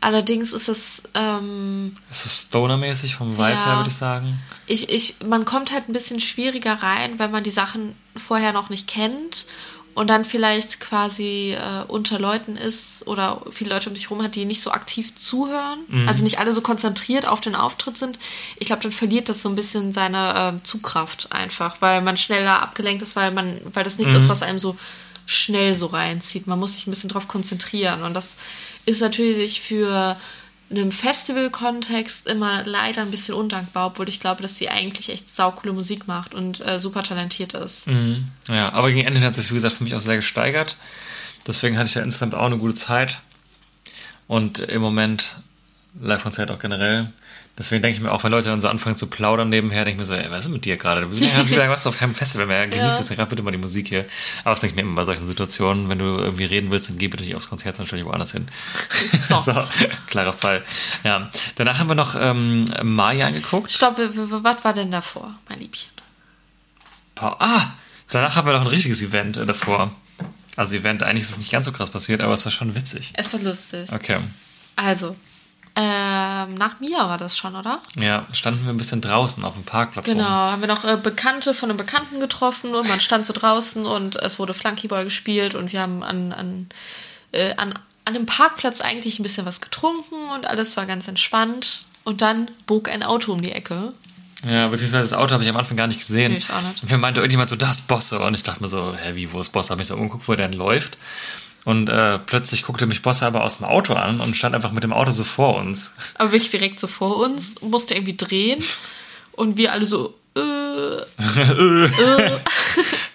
Allerdings 0.00 0.52
ist 0.52 0.68
es. 0.68 1.02
Ähm, 1.14 1.96
es 2.10 2.26
ist 2.26 2.48
Stoner-mäßig 2.48 3.16
vom 3.16 3.32
Vibe 3.32 3.50
ja, 3.50 3.64
her, 3.66 3.76
würde 3.76 3.90
ich 3.90 3.96
sagen. 3.96 4.38
Ich, 4.66 4.88
ich, 4.90 5.16
man 5.26 5.44
kommt 5.44 5.72
halt 5.72 5.88
ein 5.88 5.92
bisschen 5.92 6.20
schwieriger 6.20 6.74
rein, 6.74 7.18
wenn 7.18 7.30
man 7.30 7.44
die 7.44 7.50
Sachen 7.50 7.94
vorher 8.16 8.52
noch 8.52 8.68
nicht 8.68 8.88
kennt 8.88 9.46
und 9.96 10.08
dann 10.08 10.26
vielleicht 10.26 10.78
quasi 10.78 11.56
äh, 11.58 11.84
unter 11.88 12.18
Leuten 12.18 12.56
ist 12.56 13.06
oder 13.06 13.40
viele 13.50 13.70
Leute 13.70 13.88
um 13.88 13.96
sich 13.96 14.10
herum 14.10 14.22
hat, 14.22 14.34
die 14.34 14.44
nicht 14.44 14.60
so 14.60 14.70
aktiv 14.70 15.14
zuhören, 15.14 15.78
mhm. 15.88 16.06
also 16.06 16.22
nicht 16.22 16.38
alle 16.38 16.52
so 16.52 16.60
konzentriert 16.60 17.26
auf 17.26 17.40
den 17.40 17.54
Auftritt 17.54 17.96
sind, 17.96 18.18
ich 18.58 18.66
glaube, 18.66 18.82
dann 18.82 18.92
verliert 18.92 19.30
das 19.30 19.40
so 19.40 19.48
ein 19.48 19.54
bisschen 19.54 19.92
seine 19.92 20.58
äh, 20.58 20.62
Zugkraft 20.64 21.32
einfach, 21.32 21.76
weil 21.80 22.02
man 22.02 22.18
schneller 22.18 22.60
abgelenkt 22.60 23.00
ist, 23.00 23.16
weil 23.16 23.30
man, 23.30 23.58
weil 23.72 23.84
das 23.84 23.96
nichts 23.96 24.12
mhm. 24.12 24.20
ist, 24.20 24.28
was 24.28 24.42
einem 24.42 24.58
so 24.58 24.76
schnell 25.24 25.74
so 25.74 25.86
reinzieht. 25.86 26.46
Man 26.46 26.58
muss 26.58 26.74
sich 26.74 26.86
ein 26.86 26.90
bisschen 26.90 27.08
drauf 27.08 27.26
konzentrieren 27.26 28.02
und 28.02 28.12
das 28.12 28.36
ist 28.86 29.00
natürlich 29.00 29.60
für 29.60 30.16
einem 30.70 30.90
Festival-Kontext 30.90 32.26
immer 32.26 32.64
leider 32.64 33.02
ein 33.02 33.10
bisschen 33.10 33.34
undankbar, 33.34 33.88
obwohl 33.88 34.08
ich 34.08 34.18
glaube, 34.18 34.42
dass 34.42 34.58
sie 34.58 34.68
eigentlich 34.68 35.10
echt 35.10 35.34
saukoole 35.34 35.72
Musik 35.72 36.08
macht 36.08 36.34
und 36.34 36.66
äh, 36.66 36.80
super 36.80 37.02
talentiert 37.02 37.54
ist. 37.54 37.86
Mhm. 37.86 38.24
Ja, 38.48 38.72
aber 38.72 38.90
gegen 38.90 39.06
Ende 39.06 39.20
hat 39.20 39.34
sich, 39.34 39.50
wie 39.50 39.54
gesagt, 39.54 39.76
für 39.76 39.84
mich 39.84 39.94
auch 39.94 40.00
sehr 40.00 40.16
gesteigert. 40.16 40.76
Deswegen 41.46 41.78
hatte 41.78 41.88
ich 41.88 41.94
ja 41.94 42.02
insgesamt 42.02 42.34
auch 42.34 42.46
eine 42.46 42.58
gute 42.58 42.74
Zeit. 42.74 43.18
Und 44.26 44.58
im 44.58 44.82
Moment, 44.82 45.36
Live-Konzert 46.00 46.50
auch 46.50 46.58
generell, 46.58 47.12
Deswegen 47.58 47.80
denke 47.80 47.96
ich 47.96 48.02
mir 48.02 48.12
auch, 48.12 48.22
wenn 48.22 48.32
Leute 48.32 48.50
dann 48.50 48.60
so 48.60 48.68
anfangen 48.68 48.96
zu 48.96 49.06
plaudern 49.06 49.48
nebenher, 49.48 49.84
denke 49.84 49.92
ich 49.92 49.98
mir 49.98 50.04
so, 50.04 50.12
ey, 50.12 50.30
was 50.30 50.44
ist 50.44 50.50
mit 50.50 50.66
dir 50.66 50.76
gerade? 50.76 51.00
Du 51.00 51.08
bist 51.08 51.22
wieder 51.22 51.70
was 51.70 51.86
auf 51.86 51.98
keinem 51.98 52.14
Festival 52.14 52.46
mehr. 52.46 52.66
Genieß 52.66 52.94
ja. 52.94 52.98
jetzt 52.98 53.08
gerade 53.08 53.30
bitte 53.30 53.42
mal 53.42 53.50
die 53.50 53.56
Musik 53.56 53.88
hier. 53.88 54.04
Aber 54.44 54.50
das 54.50 54.60
denke 54.60 54.72
ich 54.72 54.76
mir 54.76 54.82
immer 54.82 54.96
bei 54.96 55.04
solchen 55.04 55.24
Situationen, 55.24 55.88
wenn 55.88 55.98
du 55.98 56.04
irgendwie 56.04 56.44
reden 56.44 56.70
willst, 56.70 56.90
dann 56.90 56.98
geh 56.98 57.08
bitte 57.08 57.24
nicht 57.24 57.34
aufs 57.34 57.48
Konzert, 57.48 57.76
sondern 57.76 57.86
stell 57.86 57.98
dich 58.00 58.06
woanders 58.06 58.32
hin. 58.32 58.46
So. 59.22 59.40
so. 59.44 59.66
klarer 60.06 60.34
Fall. 60.34 60.64
Ja. 61.02 61.30
Danach 61.54 61.78
haben 61.78 61.88
wir 61.88 61.94
noch 61.94 62.14
ähm, 62.20 62.66
Maya 62.82 63.28
angeguckt. 63.28 63.70
Stopp, 63.70 63.96
was 63.98 64.64
war 64.64 64.74
denn 64.74 64.90
davor, 64.90 65.38
mein 65.48 65.60
Liebchen? 65.60 65.90
Ah, 67.18 67.70
danach 68.10 68.36
haben 68.36 68.46
wir 68.46 68.52
noch 68.52 68.60
ein 68.60 68.66
richtiges 68.66 69.02
Event 69.02 69.38
äh, 69.38 69.46
davor. 69.46 69.90
Also 70.56 70.76
Event, 70.76 71.02
eigentlich 71.02 71.24
ist 71.24 71.30
es 71.30 71.38
nicht 71.38 71.52
ganz 71.52 71.66
so 71.66 71.72
krass 71.72 71.90
passiert, 71.90 72.20
aber 72.20 72.34
es 72.34 72.44
war 72.44 72.52
schon 72.52 72.74
witzig. 72.74 73.12
Es 73.14 73.32
war 73.32 73.40
lustig. 73.40 73.90
Okay. 73.92 74.18
Also, 74.74 75.16
ähm, 75.78 76.54
nach 76.54 76.80
mir 76.80 76.96
war 76.96 77.18
das 77.18 77.36
schon, 77.36 77.54
oder? 77.54 77.80
Ja, 77.98 78.26
standen 78.32 78.64
wir 78.64 78.72
ein 78.72 78.78
bisschen 78.78 79.02
draußen 79.02 79.44
auf 79.44 79.54
dem 79.54 79.64
Parkplatz. 79.64 80.06
Genau, 80.06 80.22
rum. 80.24 80.52
haben 80.52 80.60
wir 80.62 80.68
noch 80.68 80.84
äh, 80.84 80.96
Bekannte 80.96 81.52
von 81.52 81.68
einem 81.68 81.76
Bekannten 81.76 82.18
getroffen 82.18 82.74
und 82.74 82.88
man 82.88 82.98
stand 83.00 83.26
so 83.26 83.34
draußen 83.34 83.84
und 83.84 84.16
es 84.16 84.38
wurde 84.38 84.54
Flunkyball 84.54 85.04
gespielt 85.04 85.54
und 85.54 85.72
wir 85.74 85.82
haben 85.82 86.02
an, 86.02 86.32
an, 86.32 86.68
äh, 87.32 87.54
an, 87.56 87.78
an 88.06 88.14
dem 88.14 88.24
Parkplatz 88.24 88.80
eigentlich 88.80 89.18
ein 89.18 89.22
bisschen 89.22 89.44
was 89.44 89.60
getrunken 89.60 90.14
und 90.34 90.48
alles 90.48 90.78
war 90.78 90.86
ganz 90.86 91.08
entspannt. 91.08 91.84
Und 92.04 92.22
dann 92.22 92.50
bog 92.66 92.88
ein 92.88 93.02
Auto 93.02 93.32
um 93.32 93.42
die 93.42 93.52
Ecke. 93.52 93.92
Ja, 94.46 94.68
beziehungsweise 94.68 95.10
das 95.10 95.18
Auto 95.18 95.32
habe 95.32 95.42
ich 95.42 95.50
am 95.50 95.56
Anfang 95.56 95.76
gar 95.76 95.88
nicht 95.88 95.98
gesehen. 95.98 96.32
Nee, 96.32 96.38
ich 96.38 96.50
auch 96.50 96.62
nicht. 96.62 96.82
Und 96.82 96.90
wir 96.90 96.98
meinte 96.98 97.20
irgendjemand 97.20 97.50
so, 97.50 97.56
das 97.56 97.82
Bosse. 97.82 98.20
Und 98.20 98.32
ich 98.32 98.44
dachte 98.44 98.62
mir 98.62 98.68
so, 98.68 98.94
hä, 98.94 99.14
wie, 99.14 99.32
wo 99.32 99.40
ist 99.40 99.50
Bosse? 99.50 99.70
Habe 99.70 99.82
ich 99.82 99.88
so 99.88 99.96
umgeguckt, 99.96 100.28
wo 100.28 100.34
der 100.34 100.48
denn 100.48 100.56
läuft. 100.56 100.96
Und 101.66 101.88
äh, 101.88 102.20
plötzlich 102.20 102.62
guckte 102.62 102.86
mich 102.86 103.02
Bosse 103.02 103.26
aber 103.26 103.42
aus 103.42 103.58
dem 103.58 103.66
Auto 103.66 103.94
an 103.94 104.20
und 104.20 104.36
stand 104.36 104.54
einfach 104.54 104.70
mit 104.70 104.84
dem 104.84 104.92
Auto 104.92 105.10
so 105.10 105.24
vor 105.24 105.56
uns. 105.56 105.96
Aber 106.14 106.30
wirklich 106.30 106.52
direkt 106.52 106.78
so 106.78 106.86
vor 106.86 107.16
uns, 107.16 107.60
musste 107.60 107.94
irgendwie 107.94 108.16
drehen 108.16 108.62
und 109.32 109.56
wir 109.56 109.72
alle 109.72 109.84
so. 109.84 110.14
Äh, 110.36 110.40
äh. 110.40 112.38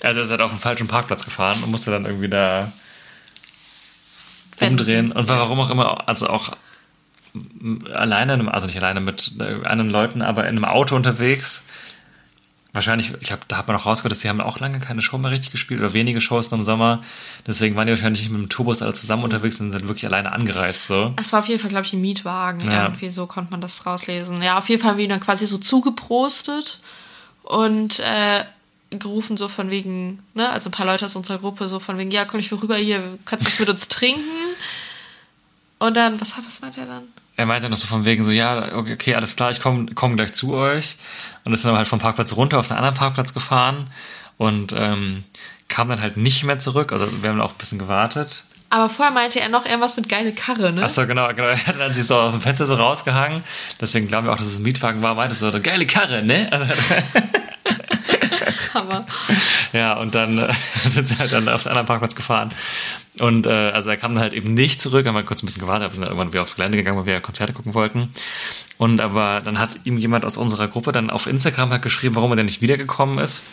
also 0.03 0.19
er 0.19 0.23
ist 0.23 0.31
halt 0.31 0.41
auf 0.41 0.51
dem 0.51 0.59
falschen 0.59 0.89
Parkplatz 0.89 1.23
gefahren 1.23 1.63
und 1.63 1.71
musste 1.71 1.91
dann 1.91 2.03
irgendwie 2.05 2.27
da 2.27 2.69
umdrehen. 4.59 5.13
Und 5.13 5.29
warum 5.29 5.61
auch 5.61 5.69
immer, 5.69 6.09
also 6.09 6.27
auch 6.27 6.51
alleine, 7.93 8.53
also 8.53 8.67
nicht 8.67 8.75
alleine 8.75 8.99
mit 8.99 9.31
äh, 9.39 9.65
anderen 9.65 9.91
Leuten, 9.91 10.21
aber 10.21 10.43
in 10.43 10.57
einem 10.57 10.65
Auto 10.65 10.97
unterwegs 10.97 11.67
wahrscheinlich, 12.73 13.13
ich 13.19 13.31
habe, 13.31 13.41
da 13.47 13.57
hat 13.57 13.67
man 13.67 13.75
auch 13.75 13.85
rausgehört, 13.85 14.11
dass 14.11 14.21
sie 14.21 14.29
haben 14.29 14.39
auch 14.41 14.59
lange 14.59 14.79
keine 14.79 15.01
Show 15.01 15.17
mehr 15.17 15.31
richtig 15.31 15.51
gespielt 15.51 15.79
oder 15.81 15.93
wenige 15.93 16.21
Shows 16.21 16.51
im 16.51 16.63
Sommer. 16.63 17.03
Deswegen 17.45 17.75
waren 17.75 17.87
die 17.87 17.91
wahrscheinlich 17.91 18.21
nicht 18.21 18.31
mit 18.31 18.41
dem 18.41 18.49
Tourbus 18.49 18.81
alle 18.81 18.93
zusammen 18.93 19.23
unterwegs 19.23 19.59
und 19.59 19.71
sind 19.71 19.87
wirklich 19.87 20.05
alleine 20.05 20.31
angereist. 20.31 20.87
So. 20.87 21.13
Es 21.19 21.33
war 21.33 21.39
auf 21.39 21.47
jeden 21.47 21.59
Fall, 21.59 21.69
glaube 21.69 21.85
ich, 21.85 21.93
ein 21.93 22.01
Mietwagen. 22.01 22.61
Ja. 22.69 22.85
Irgendwie 22.85 23.09
so 23.09 23.27
konnte 23.27 23.51
man 23.51 23.61
das 23.61 23.85
rauslesen. 23.85 24.41
Ja, 24.41 24.57
auf 24.57 24.69
jeden 24.69 24.81
Fall 24.81 24.91
haben 24.91 24.97
wir 24.97 25.03
ihn 25.03 25.09
dann 25.09 25.19
quasi 25.19 25.45
so 25.45 25.57
zugeprostet 25.57 26.79
und 27.43 27.99
äh, 27.99 28.45
gerufen 28.91 29.37
so 29.37 29.47
von 29.47 29.69
wegen, 29.69 30.19
ne, 30.33 30.49
also 30.49 30.69
ein 30.69 30.73
paar 30.73 30.85
Leute 30.85 31.05
aus 31.05 31.15
unserer 31.15 31.39
Gruppe 31.39 31.67
so 31.67 31.79
von 31.79 31.97
wegen, 31.97 32.11
ja, 32.11 32.25
komm 32.25 32.39
ich 32.39 32.51
mal 32.51 32.59
rüber 32.59 32.77
hier, 32.77 33.17
kannst 33.25 33.45
du 33.45 33.51
was 33.51 33.59
mit 33.59 33.69
uns 33.69 33.87
trinken? 33.87 34.21
Und 35.79 35.97
dann, 35.97 36.19
was, 36.21 36.33
was 36.37 36.61
meint 36.61 36.77
er 36.77 36.85
dann? 36.85 37.07
Er 37.41 37.45
meinte 37.47 37.69
noch 37.69 37.77
so 37.77 37.87
von 37.87 38.05
wegen 38.05 38.23
so, 38.23 38.31
ja, 38.31 38.75
okay, 38.75 39.15
alles 39.15 39.35
klar, 39.35 39.51
ich 39.51 39.59
komme 39.59 39.87
komm 39.95 40.15
gleich 40.15 40.33
zu 40.33 40.53
euch. 40.53 40.97
Und 41.43 41.53
ist 41.53 41.65
dann 41.65 41.75
halt 41.75 41.87
vom 41.87 41.99
Parkplatz 41.99 42.35
runter 42.35 42.59
auf 42.59 42.69
einen 42.69 42.77
anderen 42.77 42.95
Parkplatz 42.95 43.33
gefahren 43.33 43.89
und 44.37 44.73
ähm, 44.77 45.23
kam 45.67 45.89
dann 45.89 46.01
halt 46.01 46.17
nicht 46.17 46.43
mehr 46.43 46.59
zurück. 46.59 46.91
Also 46.91 47.07
wir 47.23 47.31
haben 47.31 47.41
auch 47.41 47.51
ein 47.51 47.57
bisschen 47.57 47.79
gewartet. 47.79 48.45
Aber 48.69 48.89
vorher 48.89 49.13
meinte 49.13 49.39
er 49.39 49.49
noch 49.49 49.65
irgendwas 49.65 49.97
mit 49.97 50.07
geile 50.07 50.31
Karre, 50.31 50.71
ne? 50.71 50.83
Achso, 50.83 51.05
genau, 51.05 51.27
genau. 51.33 51.47
Er 51.49 51.67
hat 51.67 51.79
dann 51.79 51.91
sich 51.91 52.05
so 52.05 52.15
aus 52.15 52.31
dem 52.31 52.41
Fenster 52.41 52.65
so 52.65 52.75
rausgehangen. 52.75 53.43
Deswegen 53.81 54.07
glauben 54.07 54.27
wir 54.27 54.33
auch, 54.33 54.37
dass 54.37 54.47
es 54.47 54.59
ein 54.59 54.63
Mietwagen 54.63 55.01
war. 55.01 55.15
Meinte 55.15 55.35
so, 55.35 55.51
geile 55.61 55.85
Karre, 55.85 56.23
ne? 56.23 56.47
Also, 56.51 56.65
Aber 58.73 59.05
ja, 59.73 59.93
und 59.93 60.15
dann 60.15 60.37
äh, 60.37 60.53
sind 60.85 61.07
sie 61.07 61.17
halt 61.17 61.33
dann 61.33 61.47
auf 61.49 61.63
den 61.63 61.69
anderen 61.69 61.87
Parkplatz 61.87 62.15
gefahren. 62.15 62.49
Und 63.19 63.45
äh, 63.45 63.49
also 63.49 63.89
er 63.89 63.97
kam 63.97 64.13
dann 64.13 64.23
halt 64.23 64.33
eben 64.33 64.53
nicht 64.53 64.81
zurück, 64.81 65.05
haben 65.05 65.15
wir 65.15 65.23
kurz 65.23 65.43
ein 65.43 65.45
bisschen 65.45 65.61
gewartet, 65.61 65.85
aber 65.85 65.93
sind 65.93 66.01
dann 66.01 66.11
irgendwann 66.11 66.31
wieder 66.33 66.41
aufs 66.41 66.55
Gelände 66.55 66.77
gegangen, 66.77 66.97
weil 66.97 67.05
wir 67.05 67.19
Konzerte 67.19 67.53
gucken 67.53 67.73
wollten. 67.73 68.13
Und 68.77 69.01
aber 69.01 69.41
dann 69.43 69.59
hat 69.59 69.85
ihm 69.85 69.97
jemand 69.97 70.25
aus 70.25 70.37
unserer 70.37 70.67
Gruppe 70.67 70.91
dann 70.91 71.09
auf 71.09 71.27
Instagram 71.27 71.71
halt 71.71 71.81
geschrieben, 71.81 72.15
warum 72.15 72.31
er 72.31 72.37
denn 72.37 72.45
nicht 72.45 72.61
wiedergekommen 72.61 73.19
ist. 73.19 73.43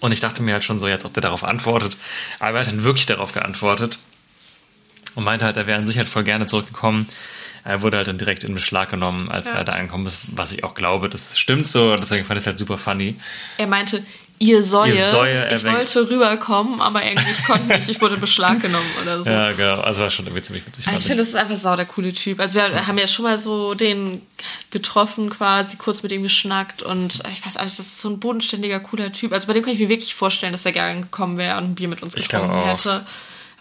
Und 0.00 0.12
ich 0.12 0.20
dachte 0.20 0.42
mir 0.42 0.52
halt 0.52 0.64
schon 0.64 0.78
so, 0.78 0.88
jetzt 0.88 1.04
ob 1.04 1.12
der 1.12 1.22
darauf 1.22 1.44
antwortet. 1.44 1.96
Aber 2.38 2.58
er 2.58 2.60
hat 2.60 2.72
dann 2.72 2.84
wirklich 2.84 3.06
darauf 3.06 3.32
geantwortet 3.32 3.98
und 5.14 5.24
meinte 5.24 5.44
halt, 5.44 5.56
er 5.56 5.66
wäre 5.66 5.78
an 5.78 5.86
sich 5.86 5.98
halt 5.98 6.08
voll 6.08 6.24
gerne 6.24 6.46
zurückgekommen. 6.46 7.06
Er 7.64 7.82
wurde 7.82 7.98
halt 7.98 8.08
dann 8.08 8.18
direkt 8.18 8.44
in 8.44 8.54
Beschlag 8.54 8.90
genommen, 8.90 9.30
als 9.30 9.46
Ja. 9.46 9.54
er 9.54 9.64
da 9.64 9.72
angekommen 9.72 10.06
ist, 10.06 10.18
was 10.28 10.52
ich 10.52 10.64
auch 10.64 10.74
glaube, 10.74 11.08
das 11.08 11.38
stimmt 11.38 11.66
so. 11.66 11.94
Deswegen 11.96 12.24
fand 12.24 12.38
ich 12.38 12.42
es 12.42 12.46
halt 12.46 12.58
super 12.58 12.78
funny. 12.78 13.16
er 13.58 13.66
meinte, 13.66 14.04
ihr 14.38 14.62
Säue, 14.62 14.94
Ihr 14.94 15.10
Säue, 15.10 15.54
ich 15.54 15.64
wollte 15.64 16.08
rüberkommen, 16.08 16.80
aber 16.80 17.04
irgendwie 17.04 17.30
ich 17.30 17.44
konnte 17.44 17.66
nicht, 17.66 17.90
ich 17.90 18.00
wurde 18.00 18.16
Beschlag 18.16 18.60
genommen 18.60 18.90
oder 19.02 19.18
so. 19.18 19.30
Ja, 19.30 19.52
genau. 19.52 19.82
Also 19.82 20.00
war 20.00 20.08
schon 20.08 20.24
irgendwie 20.24 20.42
ziemlich 20.42 20.66
witzig. 20.66 20.86
Aber 20.86 20.92
fand 20.92 21.02
ich 21.02 21.06
finde, 21.06 21.22
das 21.22 21.28
ist 21.28 21.36
einfach 21.36 21.56
sau 21.56 21.76
der 21.76 21.84
coole 21.84 22.14
Typ. 22.14 22.40
Also 22.40 22.58
wir 22.58 22.86
haben 22.86 22.96
ja 22.96 23.06
schon 23.06 23.26
mal 23.26 23.38
so 23.38 23.74
den 23.74 24.22
getroffen 24.70 25.28
quasi, 25.28 25.76
kurz 25.76 26.02
mit 26.02 26.12
ihm 26.12 26.22
geschnackt 26.22 26.80
und 26.80 27.22
ich 27.30 27.44
weiß 27.44 27.58
auch 27.58 27.64
nicht, 27.64 27.78
das 27.78 27.84
ist 27.86 28.00
so 28.00 28.08
ein 28.08 28.18
bodenständiger, 28.18 28.80
cooler 28.80 29.12
Typ. 29.12 29.34
Also 29.34 29.46
bei 29.46 29.52
dem 29.52 29.62
kann 29.62 29.74
ich 29.74 29.78
mir 29.78 29.90
wirklich 29.90 30.14
vorstellen, 30.14 30.52
dass 30.52 30.64
er 30.64 30.72
gerne 30.72 31.02
gekommen 31.02 31.36
wäre 31.36 31.58
und 31.58 31.64
ein 31.64 31.74
Bier 31.74 31.88
mit 31.88 32.02
uns 32.02 32.16
Ich 32.16 32.28
getrunken 32.28 32.64
hätte. 32.64 33.04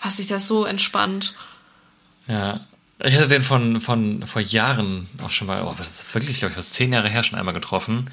Was 0.02 0.16
sich 0.16 0.28
das 0.28 0.48
so 0.48 0.64
entspannt. 0.64 1.34
Ja. 2.28 2.62
Ich 3.02 3.16
hatte 3.16 3.30
den 3.30 3.42
von, 3.42 3.80
von 3.80 4.26
vor 4.26 4.42
Jahren 4.42 5.08
auch 5.24 5.30
schon 5.30 5.48
mal, 5.48 5.64
oh, 5.64 5.74
das 5.78 5.88
ist 5.88 6.14
wirklich, 6.14 6.40
glaube 6.40 6.52
ich, 6.52 6.58
was 6.58 6.72
zehn 6.72 6.92
Jahre 6.92 7.08
her 7.08 7.24
schon 7.24 7.40
einmal 7.40 7.54
getroffen. 7.54 8.12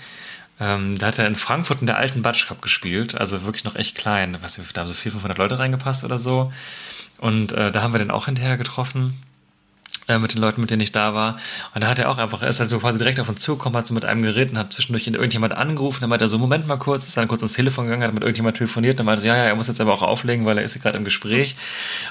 Ähm, 0.61 0.97
da 0.99 1.07
hat 1.09 1.19
er 1.19 1.27
in 1.27 1.37
Frankfurt 1.37 1.81
in 1.81 1.87
der 1.87 1.99
alten 1.99 2.23
Batsch 2.23 2.47
Cup 2.47 2.63
gespielt, 2.63 3.15
also 3.15 3.43
wirklich 3.43 3.65
noch 3.65 3.75
echt 3.75 3.97
klein. 3.97 4.39
Was, 4.41 4.61
da 4.73 4.81
haben 4.81 4.89
so 4.89 4.95
400, 4.95 5.13
500 5.13 5.39
Leute 5.39 5.59
reingepasst 5.59 6.05
oder 6.05 6.19
so. 6.19 6.53
Und 7.19 7.53
äh, 7.53 7.73
da 7.73 7.83
haben 7.83 7.93
wir 7.93 7.99
den 7.99 8.11
auch 8.11 8.27
hinterher 8.27 8.57
getroffen. 8.57 9.21
Äh, 10.09 10.19
mit 10.19 10.35
den 10.35 10.41
Leuten, 10.41 10.61
mit 10.61 10.71
denen 10.71 10.83
ich 10.83 10.93
da 10.93 11.15
war. 11.15 11.37
Und 11.75 11.83
da 11.83 11.89
hat 11.89 11.99
er 11.99 12.09
auch 12.09 12.19
einfach, 12.19 12.41
er 12.43 12.49
ist 12.49 12.61
halt 12.61 12.71
so 12.71 12.79
quasi 12.79 12.97
direkt 12.97 13.19
auf 13.19 13.29
uns 13.29 13.41
zugekommen, 13.41 13.77
hat 13.77 13.89
so 13.89 13.95
mit 13.95 14.05
einem 14.05 14.23
geredet 14.23 14.53
und 14.53 14.59
hat 14.59 14.73
zwischendurch 14.73 15.05
irgendjemand 15.05 15.53
angerufen. 15.55 16.01
Dann 16.01 16.11
meinte 16.11 16.27
er 16.27 16.29
so, 16.29 16.39
Moment 16.39 16.69
mal 16.69 16.77
kurz, 16.77 17.07
ist 17.07 17.17
dann 17.17 17.27
kurz 17.27 17.43
ans 17.43 17.55
Telefon 17.55 17.87
gegangen, 17.87 18.05
hat 18.05 18.15
mit 18.15 18.23
irgendjemand 18.23 18.57
telefoniert. 18.57 19.01
Dann 19.01 19.07
meinte 19.07 19.23
er 19.23 19.23
so, 19.23 19.29
ja, 19.29 19.37
ja, 19.37 19.45
er 19.47 19.57
muss 19.57 19.67
jetzt 19.67 19.81
aber 19.81 19.93
auch 19.93 20.03
auflegen, 20.03 20.47
weil 20.47 20.59
er 20.59 20.65
ist 20.65 20.75
hier 20.75 20.83
gerade 20.83 20.97
im 20.97 21.05
Gespräch. 21.05 21.57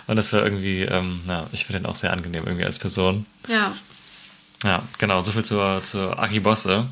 Und 0.07 0.17
das 0.17 0.33
war 0.33 0.43
irgendwie, 0.43 0.81
ähm, 0.81 1.21
na, 1.25 1.45
ich 1.53 1.65
finde 1.65 1.79
den 1.81 1.85
auch 1.85 1.95
sehr 1.95 2.11
angenehm 2.11 2.43
irgendwie 2.45 2.65
als 2.65 2.79
Person. 2.79 3.25
Ja. 3.47 3.71
Ja, 4.65 4.83
genau, 4.97 5.21
so 5.21 5.31
viel 5.31 5.45
zur, 5.45 5.81
zur 5.83 6.19
Aki 6.19 6.41
Bosse. 6.41 6.87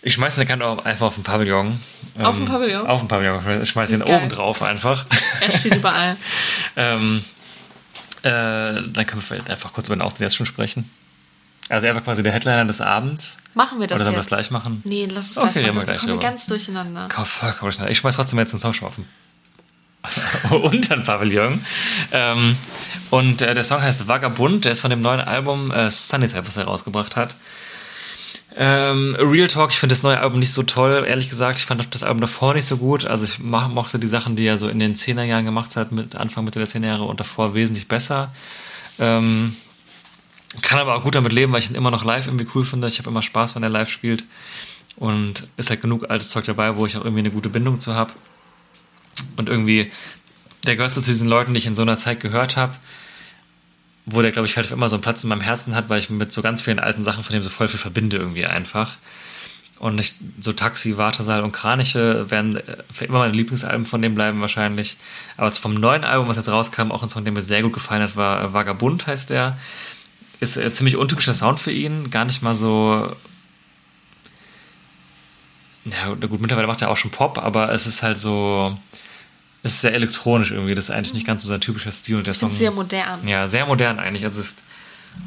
Ich 0.00 0.14
schmeiß 0.14 0.36
den 0.36 0.62
auch 0.62 0.84
einfach 0.86 1.08
auf 1.08 1.16
den 1.16 1.24
Pavillon. 1.24 1.78
Auf 2.22 2.36
den 2.36 2.46
Ähm, 2.46 2.52
Pavillon? 2.52 2.86
Auf 2.86 3.00
den 3.00 3.08
Pavillon. 3.08 3.62
Ich 3.62 3.68
schmeiß 3.68 3.92
ihn 3.92 4.02
oben 4.02 4.30
drauf 4.30 4.62
einfach. 4.62 5.04
Er 5.40 5.50
steht 5.50 5.74
überall. 5.74 6.16
ähm, 6.76 7.22
äh, 8.22 8.30
dann 8.30 8.92
können 9.06 9.20
wir 9.20 9.22
vielleicht 9.22 9.50
einfach 9.50 9.72
kurz 9.72 9.88
über 9.88 9.96
den 9.96 10.02
Auftritt 10.02 10.22
jetzt 10.22 10.36
schon 10.36 10.46
sprechen. 10.46 10.90
Also 11.68 11.86
er 11.86 11.94
war 11.94 12.00
quasi 12.02 12.22
der 12.22 12.32
Headliner 12.32 12.64
des 12.64 12.80
Abends. 12.80 13.36
Machen 13.54 13.78
wir 13.78 13.86
das 13.86 13.96
Oder 13.96 14.04
sollen 14.06 14.14
wir 14.14 14.20
das 14.20 14.28
gleich 14.28 14.50
machen? 14.50 14.80
Nee, 14.84 15.06
lass 15.10 15.30
es 15.30 15.36
Okay, 15.38 15.50
gleich 15.52 15.64
wir 15.66 15.72
machen. 15.74 15.86
gleich 15.86 16.00
Kommen 16.00 16.12
wir 16.14 16.18
ganz 16.20 16.46
durcheinander. 16.46 17.08
Komm, 17.14 17.26
voll, 17.26 17.54
komm, 17.58 17.70
schnell. 17.72 17.90
Ich 17.90 17.98
schmeiß 17.98 18.16
trotzdem 18.16 18.38
jetzt 18.38 18.52
den 18.52 18.60
Song 18.60 18.72
schon 18.72 18.88
auf 18.88 18.94
den 18.94 19.04
unter 20.50 20.96
den 20.96 21.04
Pavillon. 21.04 21.64
Ähm, 22.12 22.56
und 23.10 23.42
äh, 23.42 23.54
der 23.54 23.64
Song 23.64 23.82
heißt 23.82 24.06
Vagabund, 24.08 24.64
der 24.64 24.72
ist 24.72 24.80
von 24.80 24.90
dem 24.90 25.00
neuen 25.00 25.20
Album 25.20 25.70
äh, 25.70 25.90
Sunnyside, 25.90 26.46
was 26.46 26.56
er 26.56 26.64
rausgebracht 26.64 27.16
hat. 27.16 27.36
Ähm, 28.60 29.14
Real 29.20 29.46
Talk, 29.46 29.70
ich 29.70 29.78
finde 29.78 29.94
das 29.94 30.02
neue 30.02 30.18
Album 30.18 30.40
nicht 30.40 30.52
so 30.52 30.64
toll, 30.64 31.04
ehrlich 31.06 31.30
gesagt. 31.30 31.60
Ich 31.60 31.66
fand 31.66 31.80
auch 31.80 31.86
das 31.86 32.02
Album 32.02 32.20
davor 32.20 32.54
nicht 32.54 32.64
so 32.64 32.76
gut. 32.76 33.04
Also 33.04 33.24
ich 33.24 33.38
mochte 33.38 34.00
die 34.00 34.08
Sachen, 34.08 34.34
die 34.34 34.44
er 34.44 34.58
so 34.58 34.68
in 34.68 34.80
den 34.80 34.96
10er 34.96 35.22
Jahren 35.22 35.44
gemacht 35.44 35.76
hat, 35.76 35.92
mit 35.92 36.16
Anfang, 36.16 36.44
Mitte 36.44 36.58
der 36.58 36.66
10er 36.66 36.86
Jahre 36.86 37.04
und 37.04 37.20
davor 37.20 37.54
wesentlich 37.54 37.86
besser. 37.86 38.32
Ähm, 38.98 39.54
kann 40.60 40.80
aber 40.80 40.96
auch 40.96 41.04
gut 41.04 41.14
damit 41.14 41.32
leben, 41.32 41.52
weil 41.52 41.60
ich 41.60 41.70
ihn 41.70 41.76
immer 41.76 41.92
noch 41.92 42.04
live 42.04 42.26
irgendwie 42.26 42.48
cool 42.52 42.64
finde. 42.64 42.88
Ich 42.88 42.98
habe 42.98 43.08
immer 43.08 43.22
Spaß, 43.22 43.54
wenn 43.54 43.62
er 43.62 43.68
live 43.68 43.88
spielt. 43.88 44.24
Und 44.96 45.46
ist 45.56 45.70
halt 45.70 45.80
genug 45.80 46.10
altes 46.10 46.30
Zeug 46.30 46.44
dabei, 46.46 46.76
wo 46.76 46.84
ich 46.84 46.96
auch 46.96 47.04
irgendwie 47.04 47.20
eine 47.20 47.30
gute 47.30 47.50
Bindung 47.50 47.78
zu 47.78 47.94
habe. 47.94 48.12
Und 49.36 49.48
irgendwie, 49.48 49.92
der 50.66 50.74
gehört 50.74 50.92
so 50.92 51.00
zu 51.00 51.12
diesen 51.12 51.28
Leuten, 51.28 51.54
die 51.54 51.58
ich 51.58 51.66
in 51.66 51.76
so 51.76 51.82
einer 51.82 51.96
Zeit 51.96 52.18
gehört 52.18 52.56
habe, 52.56 52.74
wo 54.10 54.22
der, 54.22 54.32
glaube 54.32 54.46
ich, 54.46 54.56
halt 54.56 54.70
immer 54.70 54.88
so 54.88 54.96
einen 54.96 55.02
Platz 55.02 55.22
in 55.22 55.28
meinem 55.28 55.40
Herzen 55.40 55.74
hat, 55.74 55.88
weil 55.88 55.98
ich 55.98 56.10
mit 56.10 56.32
so 56.32 56.42
ganz 56.42 56.62
vielen 56.62 56.78
alten 56.78 57.04
Sachen 57.04 57.24
von 57.24 57.32
dem 57.32 57.42
so 57.42 57.50
voll 57.50 57.68
viel 57.68 57.78
verbinde 57.78 58.16
irgendwie 58.16 58.46
einfach. 58.46 58.92
Und 59.78 60.00
ich, 60.00 60.14
so 60.40 60.52
Taxi, 60.52 60.96
Wartesaal 60.96 61.44
und 61.44 61.52
Kraniche 61.52 62.30
werden 62.30 62.56
äh, 62.56 62.62
für 62.90 63.04
immer 63.04 63.18
meine 63.18 63.32
Lieblingsalben 63.32 63.86
von 63.86 64.02
dem 64.02 64.14
bleiben 64.14 64.40
wahrscheinlich. 64.40 64.96
Aber 65.36 65.50
vom 65.52 65.74
neuen 65.74 66.04
Album, 66.04 66.28
was 66.28 66.36
jetzt 66.36 66.48
rauskam, 66.48 66.90
auch 66.90 67.02
ein 67.02 67.08
Song, 67.08 67.24
der 67.24 67.32
mir 67.32 67.42
sehr 67.42 67.62
gut 67.62 67.72
gefallen 67.72 68.02
hat, 68.02 68.16
war 68.16 68.42
äh, 68.42 68.52
Vagabund 68.52 69.06
heißt 69.06 69.30
der. 69.30 69.56
Ist 70.40 70.56
äh, 70.56 70.72
ziemlich 70.72 70.96
untypischer 70.96 71.34
Sound 71.34 71.60
für 71.60 71.70
ihn, 71.70 72.10
gar 72.10 72.24
nicht 72.24 72.42
mal 72.42 72.54
so 72.54 73.14
ja, 75.90 76.14
gut, 76.14 76.40
mittlerweile 76.40 76.66
macht 76.66 76.82
er 76.82 76.90
auch 76.90 76.96
schon 76.96 77.10
Pop, 77.10 77.38
aber 77.38 77.72
es 77.72 77.86
ist 77.86 78.02
halt 78.02 78.18
so, 78.18 78.76
es 79.62 79.72
ist 79.72 79.80
sehr 79.80 79.94
elektronisch 79.94 80.50
irgendwie. 80.52 80.74
Das 80.74 80.88
ist 80.88 80.90
eigentlich 80.90 81.14
nicht 81.14 81.26
ganz 81.26 81.42
so 81.42 81.48
sein 81.48 81.60
typischer 81.60 81.92
Stil. 81.92 82.16
Und 82.16 82.26
der 82.26 82.34
Song, 82.34 82.54
Sehr 82.54 82.70
modern. 82.70 83.26
ja, 83.26 83.48
sehr 83.48 83.66
modern 83.66 83.98
eigentlich. 83.98 84.24
Also 84.24 84.40
es 84.40 84.48
ist, 84.48 84.62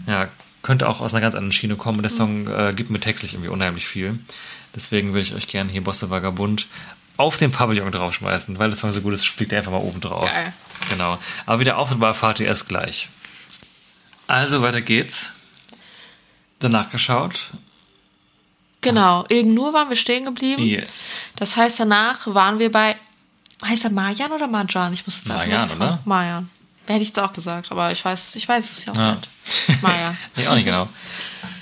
ja, 0.08 0.28
könnte 0.62 0.88
auch 0.88 1.02
aus 1.02 1.14
einer 1.14 1.22
ganz 1.22 1.36
anderen 1.36 1.52
Schiene 1.52 1.76
kommen. 1.76 1.98
Und 1.98 2.04
der 2.04 2.10
Song 2.12 2.48
äh, 2.48 2.74
gibt 2.76 2.90
mir 2.90 3.00
textlich 3.00 3.34
irgendwie 3.34 3.50
unheimlich 3.50 3.86
viel. 3.88 4.20
Deswegen 4.76 5.10
würde 5.10 5.22
ich 5.22 5.34
euch 5.36 5.48
gerne 5.48 5.72
hier 5.72 5.84
Bosse 5.84 6.10
Vagabund 6.10 6.68
auf 7.18 7.38
den 7.38 7.52
Pavillon 7.52 7.92
draufschmeißen, 7.92 8.58
weil 8.58 8.70
das 8.70 8.80
Song 8.80 8.92
so 8.92 9.02
gut 9.02 9.14
ist, 9.14 9.28
fliegt 9.28 9.52
er 9.52 9.60
einfach 9.60 9.72
mal 9.72 9.80
oben 9.82 10.00
drauf. 10.00 10.26
Geil. 10.26 10.54
Genau. 10.90 11.20
Aber 11.46 11.60
wieder 11.60 11.78
Auftritt 11.78 12.02
erfahrt 12.02 12.40
ihr 12.40 12.48
erst 12.48 12.68
gleich. 12.70 13.10
Also 14.28 14.62
weiter 14.62 14.82
geht's. 14.82 15.34
Danach 16.60 16.90
geschaut. 16.90 17.52
Genau. 18.82 19.26
Irgendwo 19.30 19.74
waren 19.74 19.90
wir 19.90 19.96
stehen 19.96 20.26
geblieben. 20.26 20.64
Yes. 20.64 21.32
Das 21.36 21.58
heißt, 21.58 21.80
danach 21.80 22.26
waren 22.34 22.60
wir 22.60 22.72
bei. 22.72 22.96
Heißt 23.64 23.84
er 23.86 23.92
Marjan 23.92 24.32
oder 24.32 24.48
Marjan? 24.48 24.94
Ich 24.94 25.06
muss 25.06 25.18
jetzt 25.18 25.30
einfach 25.32 25.46
mal 25.48 25.58
Marjan, 25.58 25.78
oder? 25.78 26.00
Marjan. 26.06 26.50
Hätte 26.88 27.02
ich 27.02 27.10
jetzt 27.10 27.20
auch 27.20 27.32
gesagt, 27.34 27.72
aber 27.72 27.92
ich 27.92 28.04
weiß, 28.04 28.36
ich 28.36 28.48
weiß 28.48 28.72
es 28.72 28.86
ja 28.86 28.92
auch 28.94 28.98
Ja. 28.98 29.16
nicht. 29.16 29.82
Marjan. 29.84 30.18
nee, 30.36 30.48
auch 30.48 30.56
nicht 30.56 30.66
genau. 30.66 30.90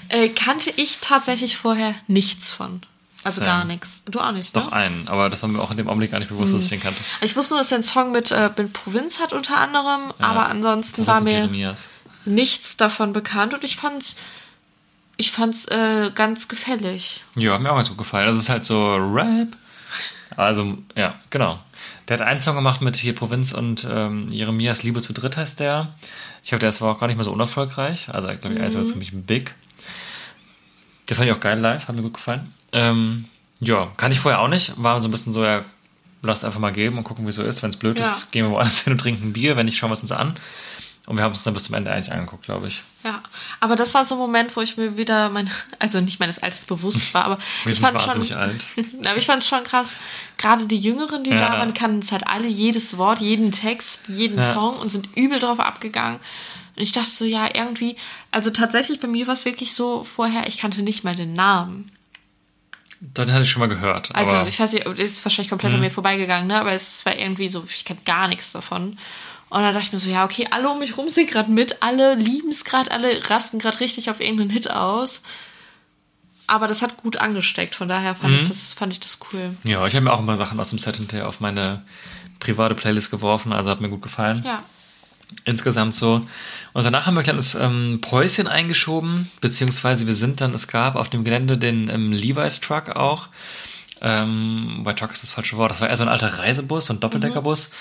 Äh, 0.07 0.29
kannte 0.29 0.71
ich 0.75 0.99
tatsächlich 1.01 1.57
vorher 1.57 1.93
nichts 2.07 2.51
von. 2.51 2.81
Also 3.23 3.39
Sam. 3.39 3.47
gar 3.47 3.65
nichts. 3.65 4.01
Du 4.05 4.19
auch 4.21 4.31
nicht, 4.31 4.55
Doch 4.55 4.67
ne? 4.71 4.73
einen, 4.73 5.07
aber 5.09 5.29
das 5.29 5.41
war 5.41 5.49
mir 5.49 5.59
auch 5.61 5.71
in 5.71 5.77
dem 5.77 5.89
Augenblick 5.89 6.09
gar 6.11 6.19
nicht 6.19 6.29
bewusst, 6.29 6.53
dass 6.53 6.63
ich 6.63 6.69
den 6.69 6.79
kannte. 6.79 6.99
Ich 7.21 7.35
wusste 7.35 7.53
nur, 7.53 7.61
dass 7.61 7.71
er 7.71 7.75
einen 7.75 7.83
Song 7.83 8.11
mit, 8.11 8.31
äh, 8.31 8.49
mit 8.55 8.71
Provinz 8.71 9.19
hat 9.19 9.33
unter 9.33 9.57
anderem, 9.57 10.13
aber 10.19 10.47
ansonsten 10.47 11.05
war 11.05 11.21
mir 11.21 11.31
Jeremias. 11.33 11.89
nichts 12.23 12.77
davon 12.77 13.11
bekannt 13.11 13.53
und 13.53 13.63
ich 13.65 13.75
fand's, 13.75 14.15
ich 15.17 15.31
fand's 15.31 15.65
äh, 15.65 16.11
ganz 16.15 16.47
gefällig. 16.47 17.21
Ja, 17.35 17.53
hat 17.53 17.61
mir 17.61 17.71
auch 17.71 17.75
ganz 17.75 17.89
gut 17.89 17.97
gefallen. 17.97 18.25
Also 18.25 18.37
es 18.37 18.45
ist 18.45 18.49
halt 18.49 18.63
so 18.63 18.95
Rap. 18.95 19.49
Also, 20.37 20.77
ja, 20.95 21.15
genau. 21.29 21.59
Der 22.09 22.17
hat 22.17 22.25
einen 22.25 22.41
Song 22.41 22.55
gemacht 22.55 22.81
mit 22.81 22.95
hier 22.95 23.13
Provinz 23.13 23.51
und 23.51 23.87
ähm, 23.89 24.29
Jeremias 24.29 24.81
Liebe 24.81 24.99
zu 24.99 25.13
dritt 25.13 25.37
heißt 25.37 25.59
der. 25.59 25.93
Ich 26.41 26.49
glaube, 26.49 26.59
der 26.59 26.69
ist 26.69 26.81
aber 26.81 26.91
auch 26.91 26.99
gar 26.99 27.05
nicht 27.05 27.17
mehr 27.17 27.23
so 27.23 27.31
unerfolgreich. 27.31 28.09
Also, 28.09 28.27
glaube 28.29 28.55
ich, 28.55 28.75
mhm. 28.75 28.85
ziemlich 28.85 29.11
big. 29.13 29.53
Der 31.07 31.15
fand 31.15 31.29
ich 31.29 31.35
auch 31.35 31.39
geil 31.39 31.59
live, 31.59 31.87
hat 31.87 31.95
mir 31.95 32.01
gut 32.01 32.15
gefallen. 32.15 32.51
Ähm, 32.71 33.25
ja, 33.59 33.91
kann 33.97 34.11
ich 34.11 34.19
vorher 34.19 34.39
auch 34.41 34.47
nicht. 34.47 34.73
War 34.81 34.99
so 34.99 35.07
ein 35.07 35.11
bisschen 35.11 35.33
so, 35.33 35.43
ja, 35.43 35.63
lass 36.23 36.43
einfach 36.43 36.59
mal 36.59 36.73
geben 36.73 36.97
und 36.97 37.03
gucken, 37.03 37.25
wie 37.25 37.29
es 37.29 37.35
so 37.35 37.43
ist. 37.43 37.61
Wenn 37.61 37.69
es 37.69 37.77
blöd 37.77 37.99
Ja. 37.99 38.05
ist, 38.05 38.31
gehen 38.31 38.45
wir 38.45 38.51
woanders 38.51 38.79
hin 38.83 38.93
und 38.93 38.99
trinken 38.99 39.29
ein 39.29 39.33
Bier. 39.33 39.55
Wenn 39.55 39.67
nicht, 39.67 39.77
schauen 39.77 39.91
wir 39.91 39.93
es 39.95 40.01
uns 40.01 40.11
an. 40.11 40.35
Und 41.09 41.17
wir 41.17 41.23
haben 41.23 41.33
es 41.33 41.41
dann 41.43 41.55
bis 41.55 41.63
zum 41.63 41.73
Ende 41.73 41.91
eigentlich 41.91 42.11
angeguckt, 42.13 42.43
glaube 42.45 42.67
ich. 42.67 42.83
Ja, 43.03 43.23
aber 43.59 43.75
das 43.75 43.95
war 43.95 44.05
so 44.05 44.13
ein 44.13 44.19
Moment, 44.19 44.55
wo 44.55 44.61
ich 44.61 44.77
mir 44.77 44.95
wieder 44.95 45.29
mein, 45.29 45.49
also 45.79 45.99
nicht 46.01 46.19
meines 46.19 46.37
Alters 46.37 46.65
bewusst 46.65 47.15
war, 47.15 47.25
aber 47.25 47.39
ich 47.65 47.79
fand 47.79 47.99
schon, 47.99 48.31
alt. 48.37 48.63
aber 49.05 49.17
ich 49.17 49.25
fand 49.25 49.43
schon 49.43 49.63
krass. 49.63 49.93
Gerade 50.37 50.67
die 50.67 50.77
Jüngeren, 50.77 51.23
die 51.23 51.31
Ja. 51.31 51.37
da 51.37 51.53
waren, 51.57 51.73
kannten 51.73 51.99
es 51.99 52.11
halt 52.11 52.27
alle 52.27 52.47
jedes 52.47 52.97
Wort, 52.99 53.21
jeden 53.21 53.51
Text, 53.51 54.03
jeden 54.07 54.37
Ja. 54.37 54.53
Song 54.53 54.77
und 54.77 54.91
sind 54.91 55.09
übel 55.17 55.39
drauf 55.39 55.59
abgegangen. 55.59 56.19
Und 56.75 56.83
ich 56.83 56.91
dachte 56.91 57.09
so, 57.09 57.25
ja, 57.25 57.49
irgendwie, 57.55 57.95
also 58.29 58.51
tatsächlich 58.51 58.99
bei 58.99 59.07
mir 59.07 59.25
war 59.25 59.33
es 59.33 59.45
wirklich 59.45 59.73
so 59.73 60.03
vorher, 60.03 60.45
ich 60.47 60.59
kannte 60.59 60.83
nicht 60.83 61.03
mal 61.03 61.15
den 61.15 61.33
Namen. 61.33 61.91
Dann 63.01 63.31
hatte 63.31 63.43
ich 63.43 63.49
schon 63.49 63.61
mal 63.61 63.67
gehört. 63.69 64.13
Also 64.13 64.43
ich 64.45 64.59
weiß 64.59 64.73
nicht, 64.73 64.85
ist 64.85 65.25
wahrscheinlich 65.25 65.49
komplett 65.49 65.71
Mhm. 65.71 65.75
an 65.77 65.81
mir 65.81 65.91
vorbeigegangen, 65.91 66.47
ne? 66.47 66.59
aber 66.59 66.73
es 66.73 67.03
war 67.05 67.15
irgendwie 67.17 67.47
so, 67.47 67.65
ich 67.73 67.83
kannte 67.85 68.03
gar 68.03 68.27
nichts 68.27 68.51
davon. 68.51 68.99
Und 69.49 69.61
dann 69.61 69.73
dachte 69.73 69.87
ich 69.87 69.93
mir 69.93 69.99
so, 69.99 70.09
ja, 70.09 70.25
okay, 70.25 70.47
alle 70.51 70.69
um 70.69 70.79
mich 70.79 70.95
rum 70.97 71.09
sind 71.09 71.29
gerade 71.29 71.51
mit, 71.51 71.81
alle 71.81 72.15
lieben 72.15 72.49
es 72.49 72.63
gerade, 72.63 72.91
alle 72.91 73.29
rasten 73.29 73.59
gerade 73.59 73.79
richtig 73.79 74.09
auf 74.09 74.19
irgendeinen 74.19 74.51
Hit 74.51 74.69
aus. 74.69 75.21
Aber 76.45 76.67
das 76.67 76.81
hat 76.81 76.97
gut 76.97 77.17
angesteckt, 77.17 77.75
von 77.75 77.87
daher 77.87 78.15
fand, 78.15 78.35
ich, 78.35 78.47
das, 78.47 78.73
fand 78.73 78.93
ich 78.93 78.99
das 78.99 79.19
cool. 79.31 79.55
Ja, 79.63 79.85
ich 79.85 79.95
habe 79.95 80.05
mir 80.05 80.13
auch 80.13 80.19
ein 80.19 80.25
paar 80.25 80.37
Sachen 80.37 80.59
aus 80.59 80.71
dem 80.71 80.79
Set 80.79 80.97
hinterher 80.97 81.27
auf 81.27 81.39
meine 81.39 81.83
private 82.39 82.75
Playlist 82.75 83.11
geworfen, 83.11 83.53
also 83.53 83.69
hat 83.69 83.81
mir 83.81 83.89
gut 83.89 84.01
gefallen. 84.01 84.41
Ja. 84.43 84.63
Insgesamt 85.45 85.93
so. 85.93 86.27
Und 86.73 86.83
danach 86.83 87.05
haben 87.05 87.13
wir 87.13 87.21
ein 87.21 87.23
kleines 87.23 87.53
ähm, 87.53 87.99
Päuschen 88.01 88.47
eingeschoben, 88.47 89.29
beziehungsweise 89.41 90.07
wir 90.07 90.15
sind 90.15 90.41
dann, 90.41 90.53
es 90.53 90.67
gab 90.67 90.95
auf 90.95 91.09
dem 91.09 91.23
Gelände 91.23 91.57
den 91.57 91.87
ähm, 91.89 92.11
Levi's 92.11 92.61
Truck 92.61 92.89
auch. 92.89 93.27
Ähm, 94.01 94.81
bei 94.83 94.93
Truck 94.93 95.11
ist 95.11 95.23
das 95.23 95.31
falsche 95.31 95.57
Wort. 95.57 95.71
Das 95.71 95.81
war 95.81 95.89
eher 95.89 95.97
so 95.97 96.03
ein 96.03 96.09
alter 96.09 96.39
Reisebus, 96.39 96.85
so 96.85 96.93
ein 96.93 96.99
Doppeldeckerbus. 96.99 97.71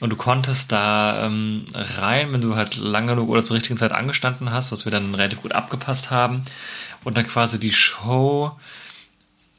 Und 0.00 0.10
du 0.10 0.16
konntest 0.16 0.72
da 0.72 1.26
ähm, 1.26 1.66
rein, 1.74 2.32
wenn 2.32 2.40
du 2.40 2.56
halt 2.56 2.76
lang 2.76 3.06
genug 3.06 3.28
oder 3.28 3.44
zur 3.44 3.56
richtigen 3.56 3.78
Zeit 3.78 3.92
angestanden 3.92 4.50
hast, 4.50 4.72
was 4.72 4.84
wir 4.84 4.92
dann 4.92 5.14
relativ 5.14 5.42
gut 5.42 5.52
abgepasst 5.52 6.10
haben. 6.10 6.42
Und 7.04 7.16
dann 7.16 7.26
quasi 7.26 7.60
die 7.60 7.72
Show 7.72 8.52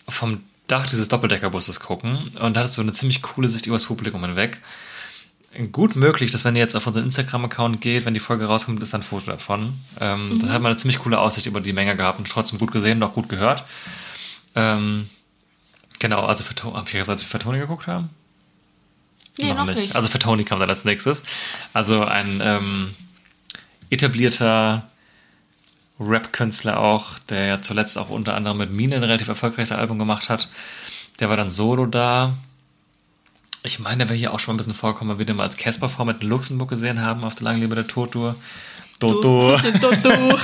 vom 0.07 0.43
Dach 0.67 0.88
dieses 0.88 1.07
Doppeldeckerbusses 1.07 1.80
gucken. 1.80 2.17
Und 2.39 2.55
da 2.55 2.61
hattest 2.61 2.78
du 2.78 2.82
eine 2.82 2.91
ziemlich 2.91 3.22
coole 3.22 3.47
Sicht 3.47 3.65
übers 3.65 3.86
Publikum 3.86 4.24
hinweg. 4.24 4.61
Gut 5.72 5.95
möglich, 5.95 6.30
dass 6.30 6.45
wenn 6.45 6.55
ihr 6.55 6.61
jetzt 6.61 6.76
auf 6.76 6.86
unseren 6.86 7.05
Instagram-Account 7.05 7.82
geht, 7.82 8.05
wenn 8.05 8.13
die 8.13 8.20
Folge 8.20 8.45
rauskommt, 8.45 8.84
ist 8.84 8.93
dann 8.93 9.01
ein 9.01 9.03
Foto 9.03 9.32
davon. 9.32 9.74
Ähm, 9.99 10.38
Dann 10.39 10.51
hat 10.51 10.61
man 10.61 10.72
eine 10.72 10.76
ziemlich 10.76 10.99
coole 10.99 11.20
Aussicht 11.20 11.47
über 11.47 11.59
die 11.59 11.74
Menge 11.74 11.95
gehabt 11.95 12.20
und 12.20 12.30
trotzdem 12.30 12.59
gut 12.59 12.72
gesehen 12.72 13.01
und 13.01 13.09
auch 13.09 13.13
gut 13.13 13.30
gehört. 13.30 13.63
Ähm, 14.53 15.09
genau, 16.00 16.26
also 16.26 16.43
für, 16.43 16.56
hab 16.74 16.88
ich 16.88 16.93
gesagt, 16.93 17.10
als 17.10 17.22
wir 17.22 17.28
für 17.28 17.39
Tony 17.39 17.60
geguckt 17.60 17.88
haben? 17.88 18.10
Nee, 19.38 19.54
noch, 19.54 19.66
nicht. 19.66 19.95
Also 19.95 20.10
für 20.10 20.20
Tony 20.20 20.43
kam 20.43 20.60
dann 20.60 20.70
als 20.70 20.86
nächstes. 20.86 21.24
Also 21.74 22.04
ein 22.04 22.41
ähm, 22.43 22.93
etablierter 23.89 24.89
Rap-Künstler 26.00 26.80
auch, 26.80 27.20
der 27.30 27.45
ja 27.45 27.62
zuletzt 27.62 27.97
auch 27.97 28.10
unter 28.10 28.36
anderem 28.36 28.58
mit 28.58 28.72
Mine 28.72 28.97
ein 28.97 29.04
relativ 29.04 29.28
erfolgreiches 29.28 29.72
Album 29.72 30.00
gemacht 30.00 30.30
hat. 30.30 30.47
Der 31.20 31.30
war 31.30 31.38
dann 31.38 31.50
solo 31.50 31.86
da. 31.86 32.34
Ich 33.64 33.80
meine, 33.80 33.97
der 33.97 34.10
wäre 34.10 34.18
hier 34.18 34.34
auch 34.34 34.39
schon 34.39 34.54
mal 34.54 34.56
ein 34.56 34.58
bisschen 34.58 34.74
vorgekommen, 34.74 35.12
weil 35.12 35.20
wir 35.20 35.26
den 35.26 35.36
mal 35.36 35.43
als 35.43 35.58
Casper-Format 35.58 36.22
in 36.22 36.30
Luxemburg 36.30 36.70
gesehen 36.70 37.02
haben 37.02 37.24
auf 37.24 37.36
der 37.36 37.43
Langen 37.43 37.62
Liebe 37.62 37.76
der 37.76 37.88
Tortur. 37.88 38.36
Toto. 39.00 39.58
Dodo. 39.82 40.38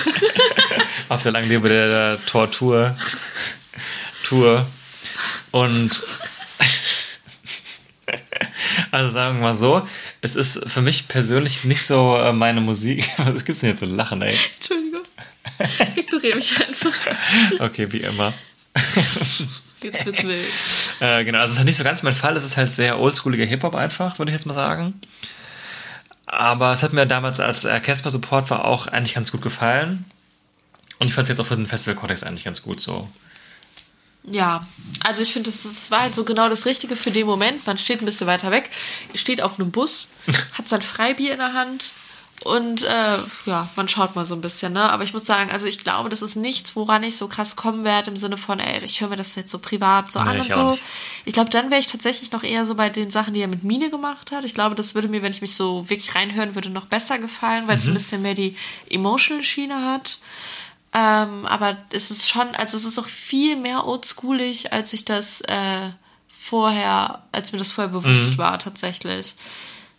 auf 1.10 1.24
der 1.24 1.32
Langen 1.32 1.50
Liebe 1.50 1.70
der 1.70 2.18
Tortur. 2.26 2.96
Tour. 4.24 4.66
Und 5.52 6.04
also 8.92 9.10
sagen 9.10 9.38
wir 9.38 9.44
mal 9.44 9.56
so, 9.56 9.88
es 10.22 10.36
ist 10.36 10.70
für 10.70 10.82
mich 10.82 11.08
persönlich 11.08 11.64
nicht 11.64 11.82
so 11.82 12.18
äh, 12.18 12.34
meine 12.34 12.62
Musik. 12.62 13.10
Was 13.18 13.46
gibt's 13.46 13.62
denn 13.62 13.72
jetzt 13.72 13.80
so 13.80 13.86
lachen, 13.86 14.22
ey? 14.22 14.38
Entschuldigung. 14.56 15.02
Ignoriere 15.96 16.36
mich 16.36 16.68
einfach. 16.68 16.94
Okay, 17.60 17.92
wie 17.92 18.00
immer. 18.00 18.34
Jetzt 19.82 20.06
wird's 20.06 20.24
wild. 20.24 20.40
Äh, 21.00 21.24
genau, 21.24 21.40
also 21.40 21.48
es 21.48 21.52
ist 21.54 21.58
halt 21.60 21.68
nicht 21.68 21.78
so 21.78 21.84
ganz 21.84 22.04
mein 22.04 22.14
Fall. 22.14 22.36
Es 22.36 22.44
ist 22.44 22.58
halt 22.58 22.72
sehr 22.72 23.00
oldschooliger 23.00 23.46
Hip-Hop 23.46 23.76
einfach, 23.76 24.18
würde 24.18 24.32
ich 24.32 24.36
jetzt 24.36 24.46
mal 24.46 24.54
sagen. 24.54 25.00
Aber 26.26 26.74
es 26.74 26.84
hat 26.84 26.94
mir 26.94 27.06
damals 27.06 27.40
als 27.40 27.66
äh, 27.66 27.80
Casper-Support 27.80 28.50
war 28.50 28.66
auch 28.66 28.88
eigentlich 28.88 29.14
ganz 29.14 29.32
gut 29.32 29.42
gefallen. 29.42 30.06
Und 31.00 31.08
ich 31.08 31.14
fand 31.14 31.26
es 31.26 31.30
jetzt 31.30 31.40
auch 31.40 31.46
für 31.46 31.56
den 31.56 31.68
Festival-Kontext 31.68 32.26
eigentlich 32.26 32.46
ganz 32.46 32.62
gut 32.64 32.82
so. 32.82 33.10
Ja, 34.30 34.66
also 35.04 35.22
ich 35.22 35.32
finde, 35.32 35.52
das, 35.52 35.64
das 35.64 35.92
war 35.92 36.02
halt 36.02 36.16
so 36.16 36.24
genau 36.24 36.50
das 36.50 36.66
Richtige 36.66 36.96
für 36.96 37.12
den 37.12 37.28
Moment. 37.28 37.66
Man 37.68 37.78
steht 37.78 38.02
ein 38.02 38.06
bisschen 38.06 38.28
weiter 38.28 38.52
weg, 38.52 38.72
steht 39.14 39.42
auf 39.42 39.60
einem 39.60 39.72
Bus, 39.72 40.08
hat 40.54 40.68
sein 40.68 40.82
Freibier 40.82 41.34
in 41.34 41.40
der 41.40 41.54
Hand 41.54 41.92
und 42.44 42.84
äh, 42.84 43.18
ja, 43.46 43.70
man 43.76 43.88
schaut 43.88 44.16
mal 44.16 44.28
so 44.28 44.36
ein 44.36 44.42
bisschen, 44.42 44.74
ne? 44.74 44.92
Aber 44.92 45.04
ich 45.04 45.14
muss 45.14 45.26
sagen, 45.26 45.52
also 45.52 45.68
ich 45.68 45.80
glaube, 45.80 46.10
das 46.10 46.22
ist 46.22 46.36
nichts, 46.36 46.76
woran 46.76 47.02
ich 47.02 47.16
so 47.16 47.28
krass 47.28 47.56
kommen 47.56 47.84
werde 47.86 48.12
im 48.12 48.18
Sinne 48.18 48.36
von, 48.36 48.60
ey, 48.60 48.84
ich 48.84 49.00
höre 49.00 49.08
mir 49.08 49.16
das 49.16 49.36
jetzt 49.36 49.52
so 49.52 49.58
privat 49.58 50.12
so 50.12 50.22
Nee, 50.22 50.30
an 50.30 50.42
und 50.42 50.52
so. 50.52 50.72
nicht. 50.72 50.84
Ich 51.24 51.34
glaube, 51.34 51.50
dann 51.50 51.72
wäre 51.72 51.80
ich 51.80 51.88
tatsächlich 51.88 52.32
noch 52.32 52.44
eher 52.44 52.66
so 52.66 52.76
bei 52.76 52.90
den 52.90 53.10
Sachen, 53.10 53.34
die 53.34 53.42
er 53.42 53.48
mit 53.48 53.64
Mine 53.64 53.90
gemacht 53.90 54.32
hat. 54.32 54.44
Ich 54.44 54.54
glaube, 54.54 54.76
das 54.76 54.96
würde 54.96 55.08
mir, 55.08 55.22
wenn 55.22 55.32
ich 55.32 55.42
mich 55.42 55.56
so 55.56 55.90
wirklich 55.90 56.14
reinhören 56.14 56.56
würde, 56.56 56.70
noch 56.70 56.88
besser 56.88 57.20
gefallen, 57.20 57.68
weil 57.68 57.78
es 57.78 57.88
ein 57.88 57.94
bisschen 57.94 58.22
mehr 58.22 58.36
die 58.36 58.56
emotional 58.90 59.42
Schiene 59.42 59.82
hat. 59.84 60.18
Ähm, 60.98 61.46
aber 61.46 61.76
es 61.90 62.10
ist 62.10 62.30
schon, 62.30 62.56
also 62.56 62.78
es 62.78 62.86
ist 62.86 62.98
auch 62.98 63.06
viel 63.06 63.58
mehr 63.58 63.86
oldschoolig, 63.86 64.72
als 64.72 64.94
ich 64.94 65.04
das 65.04 65.42
äh, 65.42 65.90
vorher, 66.30 67.24
als 67.34 67.52
mir 67.52 67.60
das 67.60 67.74
vorher 67.74 67.92
bewusst 67.92 68.38
war, 68.38 68.58
tatsächlich. 68.60 69.36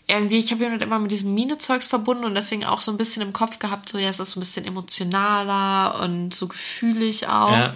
Irgendwie, 0.07 0.39
ich 0.39 0.51
habe 0.53 0.65
ihn 0.65 0.71
halt 0.71 0.83
immer 0.83 0.99
mit 0.99 1.11
diesem 1.11 1.35
Mine-Zeugs 1.35 1.89
verbunden 1.89 2.25
und 2.25 2.35
deswegen 2.35 2.65
auch 2.65 2.81
so 2.81 2.93
ein 2.93 2.97
bisschen 2.97 3.21
im 3.21 3.35
Kopf 3.35 3.59
gehabt, 3.59 3.91
so 3.91 3.99
ja, 3.99 4.09
es 4.09 4.21
ist 4.21 4.31
so 4.31 4.39
ein 4.39 4.41
bisschen 4.41 4.65
emotionaler 4.65 6.01
und 6.03 6.35
so 6.35 6.49
gefühlig 6.49 7.29
auch. 7.29 7.53
Ja. 7.53 7.75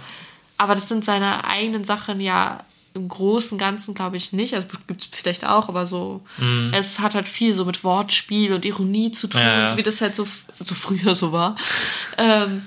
Aber 0.57 0.73
das 0.73 0.87
sind 0.87 1.05
seine 1.05 1.43
eigenen 1.43 1.83
Sachen 1.83 2.21
ja 2.21 2.63
im 2.93 3.07
Großen 3.07 3.53
und 3.53 3.57
Ganzen, 3.59 3.93
glaube 3.93 4.17
ich, 4.17 4.33
nicht. 4.33 4.55
Also 4.55 4.67
gibt 4.87 5.01
es 5.01 5.09
vielleicht 5.11 5.45
auch, 5.45 5.69
aber 5.69 5.85
so, 5.85 6.21
es 6.71 6.99
hat 6.99 7.13
halt 7.15 7.29
viel 7.29 7.53
so 7.53 7.65
mit 7.65 7.83
Wortspiel 7.83 8.53
und 8.53 8.65
Ironie 8.65 9.11
zu 9.11 9.27
tun, 9.27 9.41
Mhm. 9.41 9.47
Ja, 9.47 9.65
ja. 9.67 9.77
wie 9.77 9.83
das 9.83 10.01
halt 10.01 10.15
so, 10.15 10.25
so 10.59 10.75
früher 10.75 11.13
so 11.15 11.31
war. 11.31 11.55
Ähm, 12.17 12.65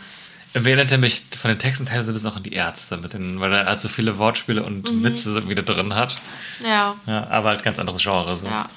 Erinnert 0.55 0.91
er 0.93 0.99
mich 0.99 1.23
von 1.39 1.51
den 1.51 1.59
Texten 1.59 1.85
teilweise 1.87 2.11
ein 2.13 2.15
bisschen 2.15 2.31
auch 2.31 2.37
an 2.37 2.43
die 2.45 2.53
Ärzte, 2.53 2.97
mit 2.97 3.13
den, 3.13 3.41
weil 3.41 3.53
er 3.53 3.67
halt 3.67 3.81
so 3.81 3.89
viele 3.89 4.19
Wortspiele 4.19 4.63
und 4.63 4.91
Mhm. 4.91 5.05
Witze 5.05 5.33
so 5.33 5.49
wieder 5.49 5.63
drin 5.63 5.95
hat. 5.95 6.17
ja. 6.65 6.95
Ja, 7.07 7.27
aber 7.29 7.49
halt 7.51 7.63
ganz 7.65 7.79
anderes 7.79 8.03
Genre. 8.03 8.37
So. 8.37 8.47
Ja. 8.47 8.69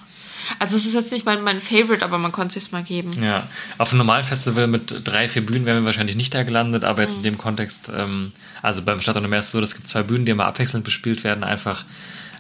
Also 0.60 0.78
es 0.78 0.86
ist 0.86 0.94
jetzt 0.94 1.12
nicht 1.12 1.26
mein, 1.26 1.42
mein 1.44 1.60
Favorite, 1.62 2.04
aber 2.06 2.18
man 2.18 2.32
konnte 2.32 2.58
es 2.58 2.64
sich 2.66 2.72
mal 2.74 2.82
geben. 2.84 3.12
Ja, 3.22 3.48
auf 3.78 3.90
einem 3.92 3.98
normalen 4.00 4.26
Festival 4.26 4.68
mit 4.68 5.02
drei, 5.04 5.28
vier 5.28 5.46
Bühnen 5.46 5.66
wären 5.66 5.80
wir 5.82 5.86
wahrscheinlich 5.86 6.16
nicht 6.16 6.34
da 6.34 6.44
gelandet, 6.44 6.84
aber 6.84 7.02
Mhm. 7.02 7.08
jetzt 7.08 7.18
in 7.18 7.24
dem 7.24 7.38
Kontext, 7.38 7.92
ähm, 7.96 8.32
also 8.62 8.82
beim 8.82 9.02
Stadt 9.02 9.18
und 9.18 9.30
Meer 9.30 9.40
ist 9.40 9.46
es 9.48 9.52
so, 9.52 9.60
es 9.62 9.76
gibt 9.76 9.88
zwei 9.88 10.04
Bühnen, 10.04 10.26
die 10.26 10.32
immer 10.32 10.46
abwechselnd 10.46 10.86
bespielt 10.86 11.24
werden, 11.26 11.44
einfach, 11.44 11.84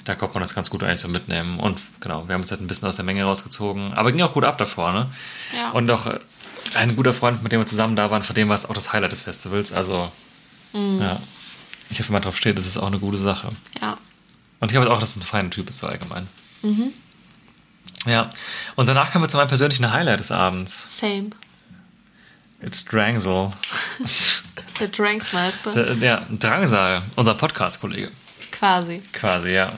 da 0.05 0.15
konnte 0.15 0.35
man 0.35 0.41
das 0.41 0.55
ganz 0.55 0.69
gut 0.69 0.83
eigentlich 0.83 0.99
so 1.01 1.09
mitnehmen. 1.09 1.59
Und 1.59 1.79
genau, 1.99 2.25
wir 2.27 2.33
haben 2.33 2.41
uns 2.41 2.49
halt 2.51 2.61
ein 2.61 2.67
bisschen 2.67 2.87
aus 2.87 2.95
der 2.95 3.03
Menge 3.03 3.23
rausgezogen, 3.25 3.93
aber 3.93 4.11
ging 4.13 4.21
auch 4.21 4.33
gut 4.33 4.45
ab 4.45 4.57
davor, 4.57 4.93
ne? 4.93 5.07
Ja. 5.55 5.71
Und 5.71 5.91
auch 5.91 6.07
äh, 6.07 6.17
ein 6.75 6.95
guter 6.95 7.13
Freund, 7.13 7.43
mit 7.43 7.51
dem 7.51 7.59
wir 7.61 7.65
zusammen 7.65 7.95
da 7.95 8.09
waren, 8.11 8.23
von 8.23 8.35
dem 8.35 8.49
war 8.49 8.55
es 8.55 8.65
auch 8.65 8.73
das 8.73 8.93
Highlight 8.93 9.11
des 9.11 9.21
Festivals, 9.23 9.71
also, 9.73 10.11
Mhm. 10.73 10.99
ja. 11.01 11.21
Ich 11.89 11.99
hoffe, 11.99 12.09
wenn 12.09 12.13
man 12.13 12.21
drauf 12.23 12.35
steht, 12.37 12.57
das 12.57 12.65
ist 12.65 12.77
auch 12.77 12.87
eine 12.87 12.99
gute 12.99 13.17
Sache. 13.17 13.49
Ja. 13.81 13.97
Und 14.59 14.69
ich 14.69 14.73
glaube 14.73 14.91
auch, 14.91 14.99
dass 14.99 15.11
es 15.11 15.17
ein 15.17 15.21
feiner 15.21 15.49
Typ 15.49 15.69
ist, 15.69 15.77
so 15.79 15.87
allgemein. 15.87 16.27
Mhm. 16.61 16.91
Ja. 18.05 18.29
Und 18.75 18.89
danach 18.89 19.11
kommen 19.11 19.23
wir 19.23 19.29
zu 19.29 19.37
meinem 19.37 19.47
persönlichen 19.47 19.91
Highlight 19.91 20.19
des 20.19 20.31
Abends. 20.31 20.89
Same. 20.99 21.29
It's 22.61 22.83
Drangsal. 22.83 23.51
Der 24.79 24.87
Dranksmeister. 24.89 25.71
Der, 25.73 25.95
der 25.95 26.25
Drangsal, 26.29 27.03
unser 27.15 27.35
Podcast-Kollege. 27.35 28.11
Quasi. 28.51 29.01
Quasi, 29.13 29.49
ja. 29.51 29.71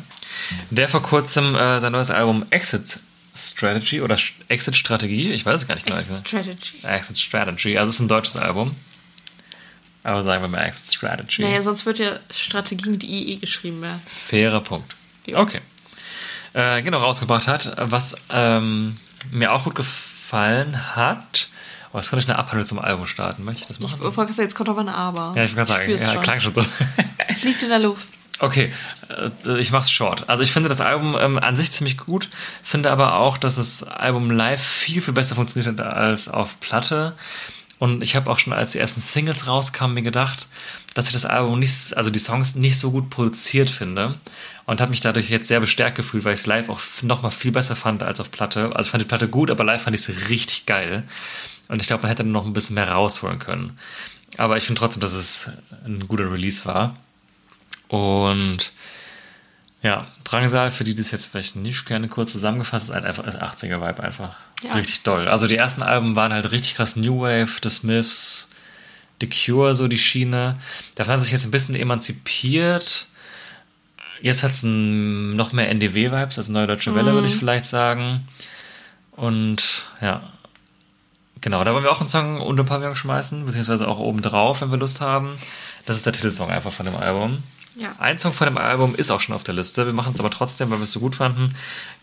Der 0.70 0.88
vor 0.88 1.02
kurzem 1.04 1.56
äh, 1.56 1.80
sein 1.80 1.92
neues 1.92 2.10
Album 2.10 2.46
Exit 2.50 3.00
Strategy 3.48 4.02
oder 4.02 4.18
Exit 4.48 4.76
Strategie, 4.76 5.32
ich 5.32 5.46
weiß 5.46 5.62
es 5.62 5.68
gar 5.68 5.76
nicht 5.76 5.86
genau. 5.86 6.00
Strategy. 6.00 6.80
Exit 6.84 7.18
Strategy, 7.18 7.78
also 7.78 7.90
es 7.90 7.96
ist 7.96 8.02
ein 8.02 8.08
deutsches 8.08 8.38
Album. 8.38 8.76
Aber 10.04 10.24
sagen 10.24 10.42
wir 10.44 10.48
mal 10.48 10.64
Exit 10.64 10.94
Strategy. 10.96 11.42
Naja, 11.42 11.62
sonst 11.62 11.86
wird 11.86 12.00
ja 12.00 12.20
Strategie 12.32 12.90
mit 12.90 13.04
IE 13.04 13.38
geschrieben 13.38 13.82
werden. 13.82 14.02
Fairer 14.06 14.62
Punkt. 14.62 14.96
Ja. 15.26 15.40
Okay. 15.40 15.60
Äh, 16.54 16.82
genau, 16.82 17.00
rausgebracht 17.00 17.48
hat, 17.48 17.74
was 17.78 18.16
ähm, 18.32 18.98
mir 19.32 19.52
auch 19.54 19.66
gut 19.66 19.76
gefallen 19.76 20.96
hat. 20.96 21.50
Oh, 21.92 21.98
jetzt 21.98 22.10
könnte 22.10 22.24
ich 22.24 22.30
eine 22.30 22.40
Abhandlung 22.40 22.68
zum 22.68 22.80
Album 22.80 23.06
starten. 23.08 23.44
Möchte 23.44 23.62
ich 23.64 23.68
das 23.68 23.78
Ich 23.78 23.84
machen? 23.84 24.00
wollte 24.00 24.16
gerade 24.16 24.34
sagen, 24.34 24.48
jetzt 24.48 24.56
kommt 24.56 24.70
aber 24.70 24.82
ein 24.82 24.90
Aber. 24.90 25.34
ja, 25.36 25.44
ich 25.44 25.56
kann 25.56 25.66
sagen, 25.66 25.90
ja, 25.90 26.14
schon. 26.14 26.22
klang 26.22 26.40
schon 26.40 26.54
so. 26.54 26.66
Es 27.28 27.44
liegt 27.44 27.62
in 27.64 27.70
der 27.70 27.80
Luft. 27.80 28.08
Okay, 28.40 28.72
äh, 29.46 29.60
ich 29.60 29.72
mach's 29.72 29.92
short. 29.92 30.30
Also 30.30 30.44
ich 30.44 30.52
finde 30.52 30.70
das 30.70 30.82
Album 30.82 31.18
ähm, 31.20 31.38
an 31.38 31.58
sich 31.58 31.72
ziemlich 31.72 31.98
gut, 31.98 32.30
finde 32.64 32.92
aber 32.92 33.16
auch, 33.16 33.38
dass 33.38 33.56
das 33.56 33.84
Album 33.84 34.32
live 34.32 34.64
viel, 34.64 35.02
viel 35.02 35.14
besser 35.14 35.36
funktioniert 35.36 35.78
hat 35.78 35.86
als 35.86 36.28
auf 36.28 36.60
Platte. 36.60 37.16
Und 37.80 38.02
ich 38.02 38.16
habe 38.16 38.30
auch 38.30 38.40
schon, 38.40 38.54
als 38.54 38.74
die 38.74 38.80
ersten 38.80 39.02
Singles 39.02 39.48
rauskamen, 39.48 39.94
mir 39.94 40.02
gedacht, 40.02 40.48
dass 40.94 41.08
ich 41.08 41.14
das 41.14 41.26
Album 41.26 41.60
nicht, 41.60 41.96
also 41.96 42.10
die 42.10 42.20
Songs 42.20 42.56
nicht 42.56 42.78
so 42.78 42.92
gut 42.92 43.10
produziert 43.10 43.70
finde. 43.70 44.16
Und 44.66 44.82
habe 44.82 44.92
mich 44.92 45.00
dadurch 45.00 45.30
jetzt 45.30 45.48
sehr 45.48 45.60
bestärkt 45.60 45.96
gefühlt, 45.96 46.26
weil 46.26 46.34
ich 46.34 46.42
es 46.42 46.46
live 46.46 46.70
auch 46.70 46.80
nochmal 47.02 47.32
viel 47.32 47.52
besser 47.52 47.76
fand 47.76 48.04
als 48.04 48.20
auf 48.20 48.32
Platte. 48.32 48.70
Also 48.76 48.88
ich 48.88 48.92
fand 48.92 49.02
die 49.02 49.08
Platte 49.08 49.28
gut, 49.28 49.50
aber 49.50 49.64
live 49.64 49.82
fand 49.82 49.96
ich 49.96 50.08
es 50.08 50.30
richtig 50.30 50.66
geil. 50.66 51.04
Und 51.70 51.82
ich 51.82 51.88
glaube, 51.88 52.04
man 52.04 52.10
hätte 52.10 52.24
noch 52.24 52.46
ein 52.46 52.54
bisschen 52.54 52.76
mehr 52.76 52.92
rausholen 52.92 53.40
können. 53.40 53.78
Aber 54.38 54.58
ich 54.58 54.66
finde 54.66 54.80
trotzdem, 54.80 55.02
dass 55.02 55.14
es 55.14 55.52
ein 55.86 56.08
guter 56.08 56.32
Release 56.32 56.66
war. 56.66 56.96
Und 57.90 58.72
ja, 59.82 60.08
Drangsal, 60.24 60.72
für 60.72 60.84
die, 60.84 60.96
das 60.96 61.12
jetzt 61.12 61.28
vielleicht 61.28 61.56
nicht 61.56 61.86
gerne 61.86 62.08
kurz 62.08 62.32
zusammengefasst, 62.32 62.90
ist 62.90 62.96
halt 62.96 63.06
einfach 63.06 63.24
das 63.24 63.38
80er-Vibe 63.38 64.02
einfach. 64.02 64.36
Ja. 64.64 64.74
Richtig 64.74 65.04
doll. 65.04 65.28
Also 65.28 65.48
die 65.48 65.56
ersten 65.56 65.84
Alben 65.84 66.16
waren 66.16 66.32
halt 66.32 66.52
richtig 66.52 66.76
krass 66.76 66.96
New 66.96 67.22
Wave, 67.22 67.50
The 67.64 67.70
Smiths, 67.70 68.50
The 69.22 69.30
Cure, 69.30 69.74
so 69.76 69.88
die 69.88 69.98
Schiene. 69.98 70.58
Davon 70.96 71.16
hat 71.16 71.24
sich 71.24 71.32
jetzt 71.32 71.46
ein 71.46 71.52
bisschen 71.52 71.76
emanzipiert. 71.76 73.08
Jetzt 74.22 74.44
hat 74.44 74.52
es 74.52 74.64
noch 74.64 75.54
mehr 75.54 75.70
NDW-Vibes, 75.70 76.38
also 76.38 76.52
Neue 76.52 76.68
Deutsche 76.68 76.94
Welle, 76.94 77.14
würde 77.14 77.28
ich 77.28 77.36
vielleicht 77.36 77.66
sagen. 77.66 78.28
Und 79.14 79.86
ja, 80.02 80.22
genau, 81.40 81.64
da 81.64 81.74
wollen 81.74 81.84
wir 81.84 81.92
auch 81.92 82.02
einen 82.02 82.10
Song 82.10 82.42
unter 82.42 82.66
Pavillon 82.66 82.96
schmeißen, 82.96 83.46
beziehungsweise 83.46 83.88
auch 83.88 83.98
oben 83.98 84.22
drauf, 84.22 84.60
wenn 84.60 84.72
wir 84.72 84.78
Lust 84.78 85.00
haben. 85.00 85.38
Das 85.86 85.96
ist 85.96 86.06
der 86.06 86.14
Titelsong 86.14 86.50
einfach 86.50 86.74
von 86.74 86.86
dem 86.86 86.98
Album. 86.98 87.42
Ja. 87.80 87.90
Ein 88.00 88.20
Song 88.20 88.34
von 88.34 88.46
dem 88.48 88.58
Album 88.58 88.96
ist 88.96 89.10
auch 89.12 89.22
schon 89.22 89.36
auf 89.36 89.44
der 89.44 89.56
Liste. 89.56 89.86
Wir 89.86 89.94
machen 89.94 90.14
es 90.14 90.20
aber 90.20 90.30
trotzdem, 90.30 90.70
weil 90.70 90.80
wir 90.80 90.84
es 90.84 90.92
so 90.92 91.00
gut 91.00 91.16
fanden. 91.16 91.56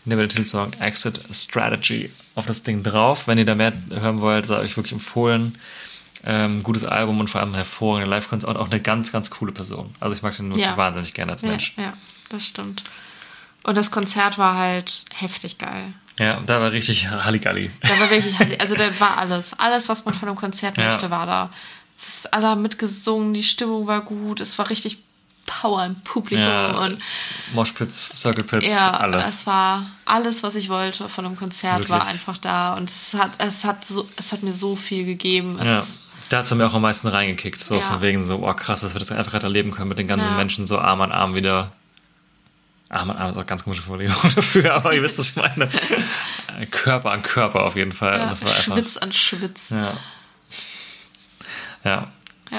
Nehmen 0.05 0.19
wir 0.21 0.27
den 0.27 0.29
Titelsong 0.29 0.73
Exit 0.79 1.21
Strategy 1.31 2.11
auf 2.35 2.45
das 2.45 2.63
Ding 2.63 2.83
drauf. 2.83 3.27
Wenn 3.27 3.37
ihr 3.37 3.45
da 3.45 3.55
mehr 3.55 3.73
hören 3.91 4.21
wollt, 4.21 4.45
sei 4.45 4.57
euch 4.59 4.75
wirklich 4.77 4.93
empfohlen. 4.93 5.57
Ähm, 6.23 6.63
gutes 6.63 6.83
Album 6.83 7.19
und 7.19 7.29
vor 7.29 7.41
allem 7.41 7.53
hervorragende 7.53 8.09
Live-Konzert 8.09 8.49
und 8.49 8.57
auch 8.57 8.69
eine 8.71 8.81
ganz, 8.81 9.11
ganz 9.11 9.29
coole 9.29 9.51
Person. 9.51 9.93
Also 9.99 10.15
ich 10.15 10.23
mag 10.23 10.35
den 10.35 10.47
wirklich 10.49 10.65
Ja. 10.65 10.75
wahnsinnig 10.75 11.13
gerne 11.13 11.33
als 11.33 11.43
Ja, 11.43 11.49
Mensch. 11.49 11.73
ja, 11.77 11.93
das 12.29 12.45
stimmt. 12.45 12.83
Und 13.63 13.75
das 13.75 13.91
Konzert 13.91 14.37
war 14.37 14.55
halt 14.55 15.05
heftig 15.13 15.57
geil. 15.59 15.93
Ja, 16.19 16.39
da 16.45 16.59
war 16.59 16.71
richtig 16.71 17.07
Halligalli. 17.09 17.69
Da 17.81 17.99
war 17.99 18.09
wirklich, 18.09 18.35
also 18.61 18.75
da 18.75 18.99
war 18.99 19.17
alles. 19.19 19.53
Alles, 19.59 19.89
was 19.89 20.05
man 20.05 20.15
von 20.15 20.27
einem 20.27 20.37
Konzert 20.37 20.77
Ja. 20.77 20.85
möchte, 20.87 21.11
war 21.11 21.25
da. 21.27 21.51
Es 21.95 22.07
ist 22.19 22.33
alle 22.33 22.55
mitgesungen, 22.55 23.33
die 23.33 23.43
Stimmung 23.43 23.85
war 23.87 24.01
gut, 24.01 24.39
es 24.41 24.57
war 24.57 24.69
richtig 24.69 24.99
Power 25.47 25.85
im 25.85 25.95
Publikum 26.01 26.45
Ja, 26.45 26.71
und 26.77 26.99
Moshpits, 27.53 28.21
Circle 28.21 28.43
Pits, 28.43 28.67
ja, 28.67 28.91
alles. 28.91 29.27
es 29.27 29.47
war 29.47 29.83
alles, 30.05 30.43
was 30.43 30.53
ich 30.55 30.69
wollte 30.69 31.09
von 31.09 31.25
einem 31.25 31.35
Konzert, 31.35 31.89
war 31.89 31.99
Wirklich. 32.01 32.13
einfach 32.13 32.37
da 32.37 32.75
und 32.75 32.89
es 32.89 33.15
hat, 33.15 33.31
es 33.39 33.63
hat 33.65 33.83
so, 33.83 34.07
es 34.17 34.31
hat 34.31 34.43
mir 34.43 34.53
so 34.53 34.75
viel 34.75 35.05
gegeben. 35.05 35.57
Es, 35.59 35.65
Ja, 35.65 35.83
da 36.29 36.37
hat 36.39 36.45
es 36.45 36.53
mir 36.53 36.67
auch 36.67 36.73
am 36.73 36.81
meisten 36.83 37.07
reingekickt. 37.07 37.63
So 37.63 37.75
Ja. 37.75 37.81
von 37.81 38.01
wegen 38.01 38.25
so, 38.25 38.45
oh 38.47 38.53
krass, 38.53 38.81
dass 38.81 38.93
wir 38.93 38.99
das 38.99 39.11
einfach 39.11 39.31
gerade 39.31 39.45
erleben 39.45 39.71
können 39.71 39.89
mit 39.89 39.97
den 39.97 40.07
ganzen 40.07 40.27
Ja. 40.27 40.35
Menschen 40.35 40.67
so 40.67 40.77
Arm 40.79 41.01
an 41.01 41.11
Arm 41.11 41.33
wieder. 41.33 41.71
Arm 42.89 43.09
an 43.09 43.17
Arm 43.17 43.31
ist 43.31 43.37
auch 43.37 43.45
ganz 43.45 43.63
komische 43.63 43.81
Formulierung 43.81 44.15
dafür, 44.35 44.73
aber 44.75 44.93
ihr 44.93 45.01
wisst, 45.01 45.17
was 45.17 45.29
ich 45.31 45.35
meine. 45.37 45.69
Körper 46.71 47.11
an 47.11 47.23
Körper 47.23 47.63
auf 47.63 47.75
jeden 47.75 47.93
Fall. 47.93 48.13
ja, 48.13 48.23
war 48.23 48.29
einfach, 48.29 48.47
Schwitz 48.63 48.97
an 48.97 49.11
Schwitz. 49.13 49.69
Ja, 49.71 49.97
Ja. 51.83 52.09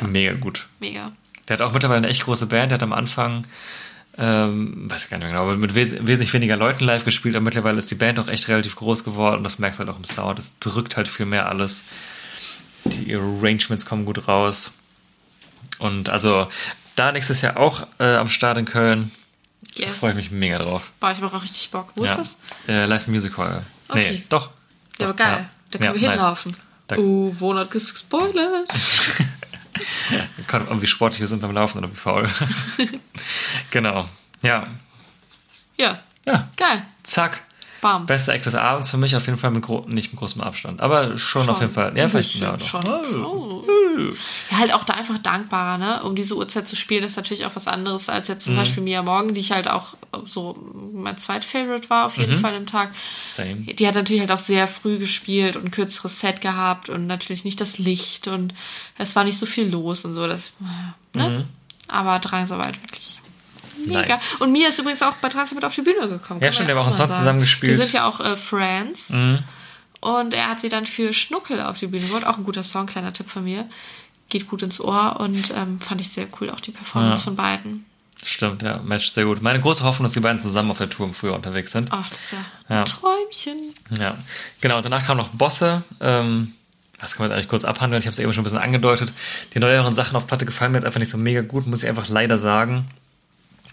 mega 0.02 0.32
gut. 0.35 0.66
Mega. 0.81 1.12
Der 1.48 1.54
hat 1.54 1.62
auch 1.62 1.72
mittlerweile 1.72 1.98
eine 1.98 2.08
echt 2.08 2.24
große 2.24 2.46
Band. 2.46 2.70
Der 2.70 2.76
hat 2.76 2.82
am 2.82 2.92
Anfang, 2.92 3.46
ähm, 4.18 4.90
weiß 4.90 5.04
ich 5.04 5.10
gar 5.10 5.18
nicht 5.18 5.24
mehr 5.26 5.32
genau, 5.32 5.44
aber 5.44 5.56
mit 5.56 5.74
wes 5.74 5.92
wesentlich 6.06 6.32
weniger 6.32 6.56
Leuten 6.56 6.84
live 6.84 7.04
gespielt. 7.04 7.36
Aber 7.36 7.44
mittlerweile 7.44 7.78
ist 7.78 7.90
die 7.90 7.94
Band 7.94 8.18
auch 8.18 8.28
echt 8.28 8.48
relativ 8.48 8.76
groß 8.76 9.04
geworden. 9.04 9.38
Und 9.38 9.44
das 9.44 9.58
merkst 9.58 9.78
du 9.80 9.84
halt 9.84 9.92
auch 9.94 9.98
im 9.98 10.04
Sound. 10.04 10.38
Es 10.38 10.58
drückt 10.58 10.96
halt 10.96 11.08
viel 11.08 11.26
mehr 11.26 11.48
alles. 11.48 11.82
Die 12.84 13.14
Arrangements 13.14 13.86
kommen 13.86 14.04
gut 14.04 14.28
raus. 14.28 14.72
Und 15.78 16.08
also 16.08 16.48
da 16.96 17.12
nächstes 17.12 17.42
Jahr 17.42 17.56
auch 17.56 17.86
äh, 17.98 18.16
am 18.16 18.28
Start 18.28 18.58
in 18.58 18.64
Köln. 18.64 19.10
Yes. 19.74 19.96
freue 19.96 20.10
ich 20.12 20.16
mich 20.16 20.30
mega 20.30 20.58
drauf. 20.58 20.90
Boah, 20.98 21.10
ich 21.12 21.20
hab 21.20 21.32
auch 21.34 21.42
richtig 21.42 21.70
Bock. 21.70 21.90
Wo 21.94 22.04
ja. 22.04 22.12
ist 22.12 22.18
das? 22.18 22.36
Äh, 22.68 22.86
Live 22.86 23.06
Musical. 23.06 23.62
Nee, 23.94 24.00
Okay. 24.00 24.22
doch. 24.28 24.50
Ja, 24.98 25.06
aber 25.06 25.16
geil. 25.16 25.48
Da 25.70 25.78
können 25.78 25.94
Ja, 25.94 26.00
wir 26.00 26.08
nice. 26.08 26.18
hinlaufen. 26.18 26.56
Da- 26.86 26.96
Oh, 26.96 27.32
Wohnort 27.38 27.70
gespoilert. 27.70 28.68
Kommt 30.47 30.70
an, 30.70 30.82
wie 30.82 30.86
sportlich 30.86 31.20
wir 31.20 31.27
sind 31.27 31.43
beim 31.43 31.53
Laufen 31.53 31.78
oder 31.78 31.90
wie 31.90 31.97
faul. 31.97 32.28
genau. 33.70 34.09
Ja. 34.43 34.66
Ja, 35.77 36.03
Ja. 36.27 36.49
geil. 36.57 36.86
Zack. 37.03 37.43
Bam. 37.80 38.06
Bester 38.06 38.32
Act 38.32 38.46
des 38.46 38.55
Abends 38.55 38.90
für 38.90 38.96
mich 38.96 39.14
auf 39.16 39.26
jeden 39.26 39.38
Fall 39.38 39.50
mit 39.50 39.68
nicht 39.88 40.12
mit 40.12 40.18
großem 40.18 40.40
Abstand, 40.42 40.80
aber 40.80 41.16
schon, 41.16 41.48
auf 41.48 41.60
jeden 41.60 41.72
Fall. 41.72 41.96
Ja, 41.96 42.09
vielleicht 42.09 42.34
ja, 42.36 42.56
doch. 42.56 42.64
schon. 42.66 42.80
Oh. 42.88 43.62
schon. 43.64 44.16
Ja, 44.50 44.59
halt 44.59 44.72
auch 44.74 44.84
da 44.84 44.94
einfach 44.94 45.18
dankbarer, 45.18 45.78
ne? 45.78 46.02
Um 46.05 46.14
diese 46.14 46.36
Uhrzeit 46.36 46.68
zu 46.68 46.76
spielen, 46.76 47.02
ist 47.05 47.16
natürlich 47.16 47.44
auch 47.46 47.55
was 47.56 47.66
anderes 47.66 48.09
als 48.09 48.28
jetzt 48.28 48.44
zum 48.44 48.55
Mhm. 48.55 48.59
Beispiel 48.59 48.82
Mia 48.82 49.02
Morgen, 49.02 49.34
die 49.34 49.40
ich 49.40 49.52
halt 49.52 49.68
auch 49.68 49.94
so 50.24 50.56
mein 50.92 51.18
Zweitfavorite 51.18 51.90
war 51.90 52.06
auf 52.06 52.16
jeden 52.16 52.36
Mhm. 52.36 52.40
Fall 52.40 52.55
im 52.55 52.66
Tag. 52.66 52.90
Same. 53.16 53.56
Die 53.74 53.86
hat 53.86 53.94
natürlich 53.94 54.20
halt 54.20 54.32
auch 54.32 54.38
sehr 54.38 54.68
früh 54.68 54.98
gespielt 54.98 55.56
und 55.56 55.64
ein 55.66 55.70
kürzeres 55.70 56.20
Set 56.20 56.40
gehabt 56.40 56.88
und 56.88 57.06
natürlich 57.06 57.44
nicht 57.44 57.60
das 57.60 57.78
Licht 57.78 58.28
und 58.28 58.55
es 58.96 59.16
war 59.16 59.24
nicht 59.24 59.38
so 59.38 59.46
viel 59.46 59.68
los 59.68 60.05
und 60.05 60.14
so. 60.14 60.26
Das, 60.26 60.52
ne? 61.14 61.46
Aber 61.88 62.18
Drangsarbeit 62.18 62.80
wirklich 62.82 63.20
mega. 63.89 64.02
Mhm. 64.02 64.09
Nice. 64.09 64.35
Und 64.40 64.52
Mia 64.52 64.69
ist 64.69 64.78
übrigens 64.78 65.02
auch 65.02 65.15
bei 65.15 65.28
Drangsarbeit 65.28 65.65
auf 65.65 65.74
die 65.74 65.82
Bühne 65.82 66.09
gekommen. 66.09 66.40
Ja, 66.40 66.52
stimmt, 66.52 66.69
wir 66.69 66.74
haben 66.77 66.82
auch 66.82 66.86
einen 66.86 66.94
Song 66.97 67.10
zusammen 67.12 67.40
gespielt. 67.40 67.73
Mhm. 67.74 67.77
Die 67.78 67.82
sind 67.85 67.93
ja 67.94 68.06
auch 68.06 68.20
äh, 68.20 68.36
Friends. 68.36 69.10
Und 70.01 70.35
er 70.35 70.48
hat 70.48 70.60
sie 70.60 70.69
dann 70.69 70.86
für 70.86 71.12
Schnuckel 71.12 71.60
auf 71.60 71.78
die 71.78 71.89
Bühne 71.89 72.06
geholt. 72.06 72.24
Auch 72.27 72.39
ein 72.39 72.44
guter 72.44 72.62
Song, 72.62 72.86
kleiner 72.86 73.12
Tipp 73.12 73.28
von 73.28 73.44
mir. 73.44 73.69
Geht 74.28 74.47
gut 74.47 74.62
ins 74.62 74.81
Ohr 74.81 75.16
und 75.20 75.52
ähm, 75.56 75.81
fand 75.81 76.01
ich 76.01 76.10
sehr 76.10 76.27
cool, 76.40 76.51
auch 76.51 76.60
die 76.60 76.70
Performance 76.70 77.23
Ja. 77.23 77.24
von 77.24 77.36
beiden. 77.36 77.85
Stimmt, 78.23 78.62
ja, 78.62 78.78
Match 78.78 79.09
sehr 79.10 79.24
gut. 79.24 79.43
Meine 79.43 79.60
große 79.60 79.85
Hoffnung, 79.85 80.05
dass 80.05 80.12
die 80.12 80.20
beiden 80.20 80.40
zusammen 80.40 80.70
auf 80.73 80.78
der 80.78 80.90
Tour 80.90 81.06
im 81.06 81.15
Frühjahr 81.15 81.36
unterwegs 81.36 81.73
sind. 81.73 81.89
Ach, 81.93 82.09
das 82.10 82.32
wäre 82.32 82.43
Ja. 82.69 82.81
ein 82.81 82.85
Träumchen. 82.85 83.74
Ja, 83.98 84.16
genau. 84.60 84.77
Und 84.78 84.85
danach 84.85 85.05
kam 85.06 85.16
noch 85.16 85.28
Bosse. 85.28 85.82
Ähm, 86.01 86.52
das 87.01 87.12
kann 87.15 87.23
man 87.24 87.31
jetzt 87.31 87.36
eigentlich 87.36 87.48
kurz 87.48 87.65
abhandeln. 87.65 88.01
Ich 88.01 88.06
habe 88.06 88.12
es 88.12 88.19
eben 88.19 88.32
schon 88.32 88.40
ein 88.43 88.44
bisschen 88.44 88.59
angedeutet. 88.59 89.12
Die 89.55 89.60
neueren 89.60 89.94
Sachen 89.94 90.16
auf 90.16 90.27
Platte 90.27 90.44
gefallen 90.47 90.73
mir 90.73 90.78
jetzt 90.78 90.85
einfach 90.86 90.98
nicht 91.01 91.10
so 91.10 91.16
mega 91.16 91.43
gut, 91.43 91.66
muss 91.69 91.85
ich 91.85 91.89
einfach 91.89 92.09
leider 92.09 92.39
sagen. 92.39 92.90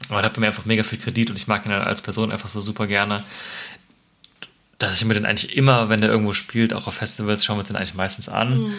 Aber 0.10 0.22
da 0.22 0.28
hat 0.28 0.38
mir 0.38 0.48
einfach 0.48 0.66
mega 0.66 0.84
viel 0.84 1.00
Kredit 1.00 1.30
und 1.30 1.38
ich 1.38 1.48
mag 1.48 1.66
ihn 1.66 1.72
halt 1.72 1.86
als 1.86 2.02
Person 2.02 2.32
einfach 2.32 2.50
so 2.50 2.62
super 2.62 2.88
gerne. 2.88 3.24
Dass 4.78 4.96
ich 4.96 5.06
mir 5.06 5.14
den 5.14 5.26
eigentlich 5.26 5.56
immer, 5.56 5.88
wenn 5.90 6.02
der 6.02 6.10
irgendwo 6.10 6.34
spielt, 6.34 6.74
auch 6.74 6.88
auf 6.88 6.96
Festivals, 6.96 7.46
schauen 7.46 7.56
wir 7.58 7.60
uns 7.62 7.70
den 7.70 7.78
eigentlich 7.78 7.94
meistens 7.96 8.28
an. 8.28 8.58
Mhm. 8.60 8.74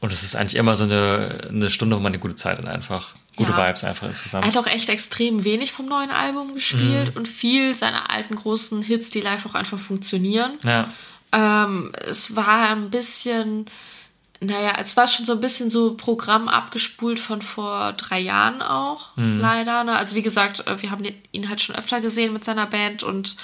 Und 0.00 0.12
es 0.12 0.22
ist 0.22 0.36
eigentlich 0.36 0.54
immer 0.56 0.74
so 0.76 0.84
eine, 0.84 1.48
eine 1.50 1.70
Stunde, 1.70 1.96
wo 1.96 2.00
man 2.00 2.12
eine 2.12 2.18
gute 2.20 2.36
Zeit 2.36 2.58
hat 2.58 2.66
einfach. 2.66 3.10
Gute 3.36 3.50
Ja. 3.52 3.68
Vibes 3.68 3.84
einfach 3.84 4.08
insgesamt. 4.08 4.44
Er 4.44 4.48
hat 4.48 4.56
auch 4.56 4.66
echt 4.66 4.88
extrem 4.88 5.44
wenig 5.44 5.72
vom 5.72 5.86
neuen 5.86 6.10
Album 6.10 6.48
Mhm. 6.48 6.54
gespielt 6.54 7.16
und 7.16 7.28
viel 7.28 7.74
seiner 7.74 8.08
alten 8.10 8.34
großen 8.36 8.80
Hits, 8.82 9.10
die 9.10 9.20
live 9.20 9.44
auch 9.46 9.54
einfach 9.54 9.78
funktionieren. 9.78 10.52
ja. 10.64 10.88
Ähm, 11.30 11.92
es 12.06 12.36
war 12.36 12.70
ein 12.70 12.88
bisschen, 12.88 13.66
naja, 14.40 14.74
es 14.78 14.96
war 14.96 15.06
schon 15.06 15.26
so 15.26 15.32
ein 15.32 15.40
bisschen 15.40 15.68
so 15.70 15.94
Programm 15.94 16.48
abgespult 16.48 17.18
von 17.18 17.42
vor 17.42 17.92
drei 17.94 18.20
Jahren 18.20 18.62
auch, 18.62 19.16
Mhm. 19.16 19.40
leider. 19.40 19.82
Ne? 19.84 19.96
Also 19.96 20.14
wie 20.14 20.22
gesagt, 20.22 20.66
äh, 20.66 20.80
wir 20.82 20.90
haben 20.90 21.04
ihn 21.32 21.48
halt 21.48 21.60
schon 21.60 21.74
öfter 21.76 22.00
gesehen 22.00 22.32
mit 22.32 22.44
seiner 22.44 22.66
Band 22.66 23.02
und 23.02 23.36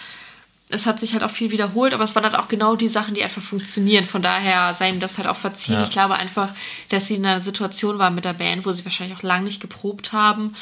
es 0.70 0.86
hat 0.86 0.98
sich 0.98 1.12
halt 1.12 1.22
auch 1.22 1.30
viel 1.30 1.50
wiederholt, 1.50 1.92
aber 1.92 2.04
es 2.04 2.14
waren 2.14 2.24
halt 2.24 2.36
auch 2.36 2.48
genau 2.48 2.74
die 2.74 2.88
Sachen, 2.88 3.14
die 3.14 3.22
einfach 3.22 3.42
funktionieren. 3.42 4.06
Von 4.06 4.22
daher 4.22 4.72
sei 4.74 4.88
ihm 4.88 4.98
das 5.00 5.18
halt 5.18 5.28
auch 5.28 5.36
verziehen. 5.36 5.74
Ja. 5.74 5.82
Ich 5.82 5.90
glaube 5.90 6.14
einfach, 6.14 6.48
dass 6.88 7.06
sie 7.06 7.16
in 7.16 7.26
einer 7.26 7.40
Situation 7.40 7.98
waren 7.98 8.14
mit 8.14 8.24
der 8.24 8.32
Band, 8.32 8.64
wo 8.64 8.72
sie 8.72 8.84
wahrscheinlich 8.84 9.16
auch 9.18 9.22
lange 9.22 9.44
nicht 9.44 9.60
geprobt 9.60 10.12
haben 10.12 10.54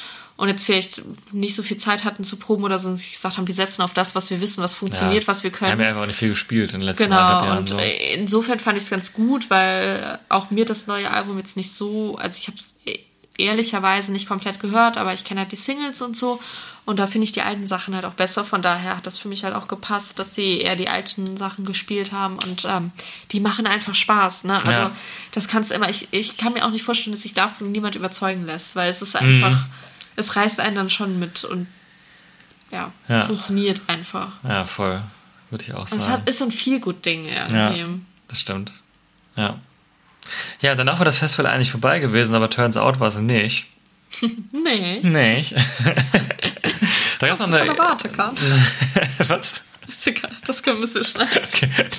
und 0.42 0.48
jetzt 0.48 0.64
vielleicht 0.64 1.02
nicht 1.32 1.54
so 1.54 1.62
viel 1.62 1.76
Zeit 1.76 2.02
hatten 2.02 2.24
zu 2.24 2.36
proben 2.36 2.64
oder 2.64 2.80
so 2.80 2.88
und 2.88 2.96
sich 2.96 3.12
gesagt 3.12 3.38
haben, 3.38 3.46
wir 3.46 3.54
setzen 3.54 3.80
auf 3.82 3.94
das, 3.94 4.16
was 4.16 4.28
wir 4.28 4.40
wissen, 4.40 4.60
was 4.64 4.74
funktioniert, 4.74 5.22
ja. 5.22 5.28
was 5.28 5.44
wir 5.44 5.52
können. 5.52 5.70
haben 5.70 5.80
ja 5.80 5.90
einfach 5.90 6.04
nicht 6.06 6.18
viel 6.18 6.30
gespielt 6.30 6.72
in 6.74 6.80
den 6.80 6.86
letzten 6.86 7.04
Genau, 7.04 7.16
Jahren. 7.16 7.58
und 7.58 7.68
so. 7.68 7.78
insofern 7.78 8.58
fand 8.58 8.76
ich 8.76 8.82
es 8.82 8.90
ganz 8.90 9.12
gut, 9.12 9.50
weil 9.50 10.18
auch 10.28 10.50
mir 10.50 10.64
das 10.64 10.88
neue 10.88 11.08
Album 11.12 11.38
jetzt 11.38 11.56
nicht 11.56 11.70
so, 11.72 12.16
also 12.16 12.36
ich 12.36 12.48
habe 12.48 12.58
es 12.58 12.74
ehrlicherweise 13.38 14.10
nicht 14.10 14.26
komplett 14.26 14.58
gehört, 14.58 14.98
aber 14.98 15.14
ich 15.14 15.24
kenne 15.24 15.40
halt 15.40 15.52
die 15.52 15.56
Singles 15.56 16.02
und 16.02 16.16
so 16.16 16.40
und 16.84 16.98
da 16.98 17.06
finde 17.06 17.24
ich 17.26 17.32
die 17.32 17.42
alten 17.42 17.66
Sachen 17.66 17.94
halt 17.94 18.04
auch 18.04 18.14
besser, 18.14 18.44
von 18.44 18.60
daher 18.62 18.96
hat 18.96 19.06
das 19.06 19.18
für 19.18 19.28
mich 19.28 19.44
halt 19.44 19.54
auch 19.54 19.68
gepasst, 19.68 20.18
dass 20.18 20.34
sie 20.34 20.58
eher 20.60 20.74
die 20.74 20.88
alten 20.88 21.36
Sachen 21.36 21.64
gespielt 21.64 22.10
haben 22.10 22.34
und 22.44 22.64
ähm, 22.68 22.90
die 23.30 23.38
machen 23.40 23.68
einfach 23.68 23.94
Spaß, 23.94 24.44
ne? 24.44 24.54
Also 24.56 24.70
Ja. 24.70 24.90
das 25.30 25.46
kannst 25.46 25.70
du 25.70 25.74
immer, 25.76 25.88
ich, 25.88 26.08
ich 26.10 26.36
kann 26.36 26.52
mir 26.52 26.64
auch 26.66 26.70
nicht 26.70 26.82
vorstellen, 26.84 27.14
dass 27.14 27.22
sich 27.22 27.34
davon 27.34 27.70
niemand 27.70 27.94
überzeugen 27.94 28.44
lässt, 28.44 28.74
weil 28.74 28.90
es 28.90 29.00
ist 29.02 29.14
Mhm. 29.20 29.28
Es 30.16 30.36
reißt 30.36 30.60
einen 30.60 30.76
dann 30.76 30.90
schon 30.90 31.18
mit 31.18 31.44
und 31.44 31.66
ja, 32.70 32.92
Ja. 33.08 33.22
funktioniert 33.22 33.80
einfach. 33.86 34.28
Ja, 34.46 34.64
voll. 34.64 35.02
Würde 35.50 35.64
ich 35.64 35.74
auch 35.74 35.80
Und 35.90 35.94
es 35.98 36.04
sagen. 36.04 36.12
hat, 36.22 36.28
ist 36.28 36.38
so 36.38 36.46
ein 36.46 36.50
Feel-Good-Ding 36.52 37.26
ja, 37.26 37.46
irgendwie. 37.70 38.00
das 38.28 38.40
stimmt. 38.40 38.72
Ja. 39.36 39.58
Ja, 40.60 40.74
danach 40.74 40.98
war 40.98 41.04
das 41.04 41.18
Festival 41.18 41.46
eigentlich 41.46 41.70
vorbei 41.70 41.98
gewesen, 41.98 42.34
aber 42.34 42.48
turns 42.48 42.76
out 42.76 43.00
war 43.00 43.08
es 43.08 43.18
nicht. 43.18 43.66
Nee. 44.52 45.00
Nicht. 45.02 45.54
da 47.18 47.26
gab 47.26 47.34
es 47.34 47.40
noch 47.40 47.50
der 47.50 47.62
eine. 47.62 47.76
Wartekarte. 47.78 48.42
Was? 49.18 49.64
Ist 49.88 50.06
egal, 50.06 50.30
das 50.46 50.62
können 50.62 50.78
wir 50.78 50.86
so 50.86 51.02
schneiden. 51.02 51.42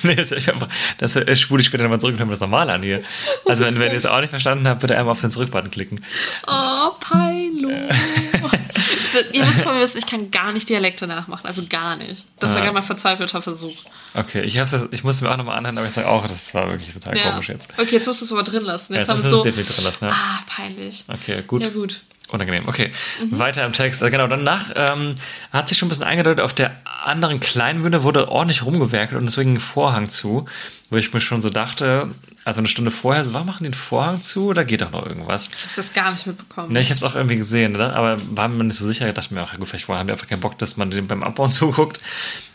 nee, 0.04 0.14
das 0.14 0.32
ist 0.32 0.48
einfach. 0.48 0.68
Das 0.98 1.18
spule 1.38 1.60
ich 1.60 1.66
später 1.66 1.82
nochmal 1.82 2.00
zurück 2.00 2.14
und 2.14 2.18
hören 2.20 2.28
wir 2.28 2.32
das 2.32 2.40
normal 2.40 2.70
an 2.70 2.82
hier. 2.82 3.04
Also, 3.46 3.64
wenn, 3.64 3.78
wenn 3.78 3.90
ihr 3.90 3.96
es 3.96 4.06
auch 4.06 4.20
nicht 4.22 4.30
verstanden 4.30 4.66
habt, 4.66 4.80
bitte 4.80 4.96
einmal 4.96 5.12
auf 5.12 5.20
den 5.20 5.30
Zurückbutton 5.30 5.70
klicken. 5.70 6.02
Oh, 6.46 6.90
Pilo. 6.98 7.33
Das- 7.62 9.30
Ihr 9.32 9.44
müsst 9.44 9.62
von 9.62 9.74
mir 9.74 9.80
wissen, 9.82 9.98
ich 9.98 10.06
kann 10.06 10.30
gar 10.30 10.52
nicht 10.52 10.68
Dialekte 10.68 11.06
nachmachen. 11.06 11.46
Also 11.46 11.62
gar 11.68 11.96
nicht. 11.96 12.24
Das 12.40 12.50
war 12.52 12.58
Ah. 12.58 12.64
gerade 12.64 12.74
mein 12.74 12.82
verzweifelter 12.82 13.40
Versuch. 13.42 13.74
Okay, 14.14 14.42
ich, 14.42 14.58
hab's, 14.58 14.72
jetzt- 14.72 14.86
ich 14.90 15.04
musste 15.04 15.24
mir 15.24 15.32
auch 15.32 15.36
nochmal 15.36 15.56
anhören, 15.58 15.78
aber 15.78 15.86
ich 15.86 15.92
sage 15.92 16.08
auch, 16.08 16.26
das 16.26 16.52
war 16.54 16.68
wirklich 16.68 16.92
total 16.92 17.16
Ja. 17.16 17.30
komisch 17.30 17.48
jetzt. 17.48 17.68
Okay, 17.78 17.92
jetzt 17.96 18.06
musst 18.06 18.20
du 18.20 18.24
es 18.24 18.32
aber 18.32 18.42
drin 18.42 18.62
lassen. 18.64 18.92
Ja, 18.94 19.00
Jetzt 19.00 19.08
jetzt 19.08 19.10
haben 19.10 19.16
müssen 19.22 19.30
wir 19.30 19.30
wir 19.32 19.36
so. 19.36 19.48
es 19.48 19.54
definitiv 19.54 19.74
drin 19.76 19.84
lassen. 19.84 20.04
Ja. 20.06 20.10
Ah, 20.12 20.40
peinlich. 20.46 21.04
Okay, 21.08 21.42
gut. 21.46 21.62
Ja, 21.62 21.68
gut. 21.70 22.00
Unangenehm, 22.30 22.66
okay. 22.66 22.90
Weiter 23.30 23.64
im 23.66 23.72
Text. 23.74 24.02
Also 24.02 24.10
genau, 24.10 24.26
danach 24.26 24.64
ähm, 24.74 25.14
hat 25.52 25.68
sich 25.68 25.76
schon 25.78 25.86
ein 25.86 25.90
bisschen 25.90 26.04
eingedeutet, 26.04 26.40
auf 26.42 26.54
der 26.54 26.72
anderen 27.04 27.38
kleinen 27.38 27.82
Bühne 27.82 28.02
wurde 28.02 28.28
ordentlich 28.28 28.64
rumgewerkelt 28.64 29.20
und 29.20 29.26
deswegen 29.26 29.54
ein 29.54 29.60
Vorhang 29.60 30.08
zu, 30.08 30.46
wo 30.90 30.96
ich 30.96 31.12
mir 31.12 31.20
schon 31.20 31.42
so 31.42 31.50
dachte, 31.50 32.10
also 32.44 32.58
eine 32.58 32.68
Stunde 32.68 32.90
vorher, 32.90 33.24
so, 33.24 33.32
warum 33.32 33.46
machen 33.46 33.64
die 33.64 33.70
den 33.70 33.74
Vorhang 33.74 34.20
zu 34.20 34.48
oder 34.48 34.64
geht 34.64 34.82
doch 34.82 34.90
noch 34.90 35.06
irgendwas? 35.06 35.48
Ich 35.48 35.64
habe 35.64 35.72
das 35.76 35.92
gar 35.94 36.12
nicht 36.12 36.26
mitbekommen. 36.26 36.72
Ne, 36.72 36.80
ich 36.80 36.90
habe 36.90 36.96
es 36.96 37.02
auch 37.02 37.14
irgendwie 37.14 37.36
gesehen, 37.36 37.72
ne? 37.72 37.94
aber 37.94 38.18
war 38.36 38.48
mir 38.48 38.64
nicht 38.64 38.76
so 38.76 38.84
sicher. 38.84 39.08
Ich 39.08 39.14
dachte 39.14 39.32
mir 39.32 39.42
auch, 39.42 39.52
ja 39.52 39.58
gut, 39.58 39.68
vielleicht 39.68 39.88
haben 39.88 40.06
wir 40.06 40.12
einfach 40.12 40.28
keinen 40.28 40.40
Bock, 40.40 40.58
dass 40.58 40.76
man 40.76 40.90
dem 40.90 41.06
beim 41.06 41.22
Abbauen 41.22 41.50
zuguckt. 41.52 42.00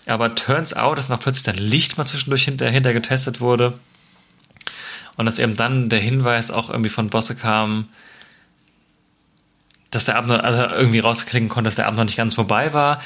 Aber 0.05 0.35
turns 0.35 0.75
out, 0.75 0.97
dass 0.97 1.09
noch 1.09 1.19
plötzlich 1.19 1.43
dann 1.43 1.55
Licht 1.55 1.97
mal 1.97 2.05
zwischendurch 2.05 2.45
hinter, 2.45 2.69
hinter 2.69 2.93
getestet 2.93 3.41
wurde. 3.41 3.73
Und 5.17 5.25
dass 5.25 5.39
eben 5.39 5.55
dann 5.55 5.89
der 5.89 5.99
Hinweis 5.99 6.51
auch 6.51 6.69
irgendwie 6.69 6.89
von 6.89 7.09
Bosse 7.09 7.35
kam, 7.35 7.89
dass 9.91 10.05
der 10.05 10.17
Abend 10.17 10.31
also 10.31 10.75
irgendwie 10.75 10.99
rausklicken 10.99 11.49
konnte, 11.49 11.67
dass 11.67 11.75
der 11.75 11.87
Abend 11.87 11.97
noch 11.97 12.05
nicht 12.05 12.17
ganz 12.17 12.35
vorbei 12.35 12.73
war. 12.73 13.01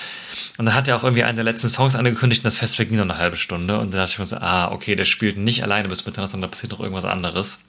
Und 0.57 0.65
dann 0.65 0.75
hat 0.75 0.87
er 0.87 0.97
auch 0.97 1.03
irgendwie 1.03 1.23
einen 1.23 1.37
der 1.37 1.45
letzten 1.45 1.69
Songs 1.69 1.95
angekündigt 1.95 2.41
und 2.41 2.45
das 2.45 2.57
Festival 2.57 2.87
ging 2.87 2.97
noch 2.97 3.03
eine 3.03 3.17
halbe 3.17 3.37
Stunde. 3.37 3.79
Und 3.79 3.93
dann 3.93 4.01
dachte 4.01 4.13
ich 4.13 4.19
mir 4.19 4.25
so, 4.25 4.37
ah, 4.37 4.71
okay, 4.71 4.95
der 4.95 5.05
spielt 5.05 5.37
nicht 5.37 5.63
alleine 5.63 5.87
bis 5.87 6.05
Mitternacht, 6.05 6.31
sondern 6.31 6.49
da 6.49 6.53
passiert 6.53 6.73
noch 6.73 6.79
irgendwas 6.81 7.05
anderes. 7.05 7.63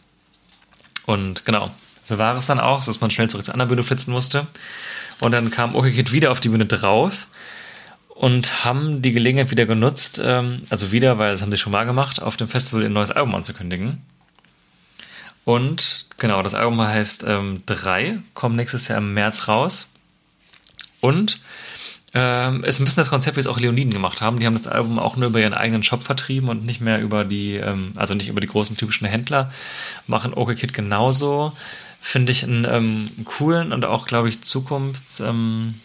Und 1.06 1.44
genau, 1.44 1.70
so 2.02 2.18
war 2.18 2.36
es 2.36 2.46
dann 2.46 2.58
auch, 2.60 2.82
so 2.82 2.90
dass 2.90 3.00
man 3.00 3.10
schnell 3.10 3.28
zurück 3.28 3.44
zur 3.44 3.54
anderen 3.54 3.68
Bühne 3.68 3.82
flitzen 3.82 4.12
musste. 4.12 4.46
Und 5.20 5.32
dann 5.32 5.50
kam 5.50 5.76
OK 5.76 5.92
Kid 5.92 6.12
wieder 6.12 6.32
auf 6.32 6.40
die 6.40 6.48
Bühne 6.48 6.66
drauf 6.66 7.28
und 8.08 8.64
haben 8.64 9.00
die 9.00 9.12
Gelegenheit 9.12 9.50
wieder 9.50 9.66
genutzt, 9.66 10.20
ähm, 10.22 10.62
also 10.70 10.92
wieder, 10.92 11.18
weil 11.18 11.32
das 11.32 11.42
haben 11.42 11.50
sie 11.50 11.58
schon 11.58 11.72
mal 11.72 11.84
gemacht, 11.84 12.22
auf 12.22 12.36
dem 12.36 12.48
Festival 12.48 12.84
ein 12.84 12.92
neues 12.92 13.10
Album 13.10 13.34
anzukündigen. 13.34 14.02
Und 15.44 16.06
genau, 16.18 16.42
das 16.42 16.54
Album 16.54 16.80
heißt 16.80 17.24
ähm, 17.26 17.62
3, 17.66 18.18
kommt 18.32 18.56
nächstes 18.56 18.88
Jahr 18.88 18.98
im 18.98 19.12
März 19.14 19.48
raus. 19.48 19.92
Und 21.00 21.40
ähm, 22.14 22.62
ist 22.62 22.80
ein 22.80 22.84
bisschen 22.84 23.00
das 23.00 23.10
Konzept, 23.10 23.36
wie 23.36 23.40
es 23.40 23.48
auch 23.48 23.58
Leoniden 23.58 23.92
gemacht 23.92 24.22
haben. 24.22 24.38
Die 24.38 24.46
haben 24.46 24.54
das 24.54 24.68
Album 24.68 24.98
auch 24.98 25.16
nur 25.16 25.28
über 25.28 25.40
ihren 25.40 25.52
eigenen 25.52 25.82
Shop 25.82 26.02
vertrieben 26.02 26.48
und 26.48 26.64
nicht 26.64 26.80
mehr 26.80 27.00
über 27.00 27.24
die, 27.24 27.56
ähm, 27.56 27.92
also 27.96 28.14
nicht 28.14 28.28
über 28.28 28.40
die 28.40 28.46
großen 28.46 28.76
typischen 28.76 29.06
Händler. 29.06 29.52
Machen 30.06 30.32
OK 30.32 30.54
Kid 30.54 30.72
genauso. 30.72 31.52
Finde 32.00 32.30
ich 32.32 32.44
einen 32.44 32.66
ähm, 32.70 33.10
coolen 33.24 33.72
und 33.72 33.84
auch, 33.84 34.06
glaube 34.06 34.28
ich, 34.28 34.42
Zukunfts, 34.42 35.20
ähm, 35.20 35.80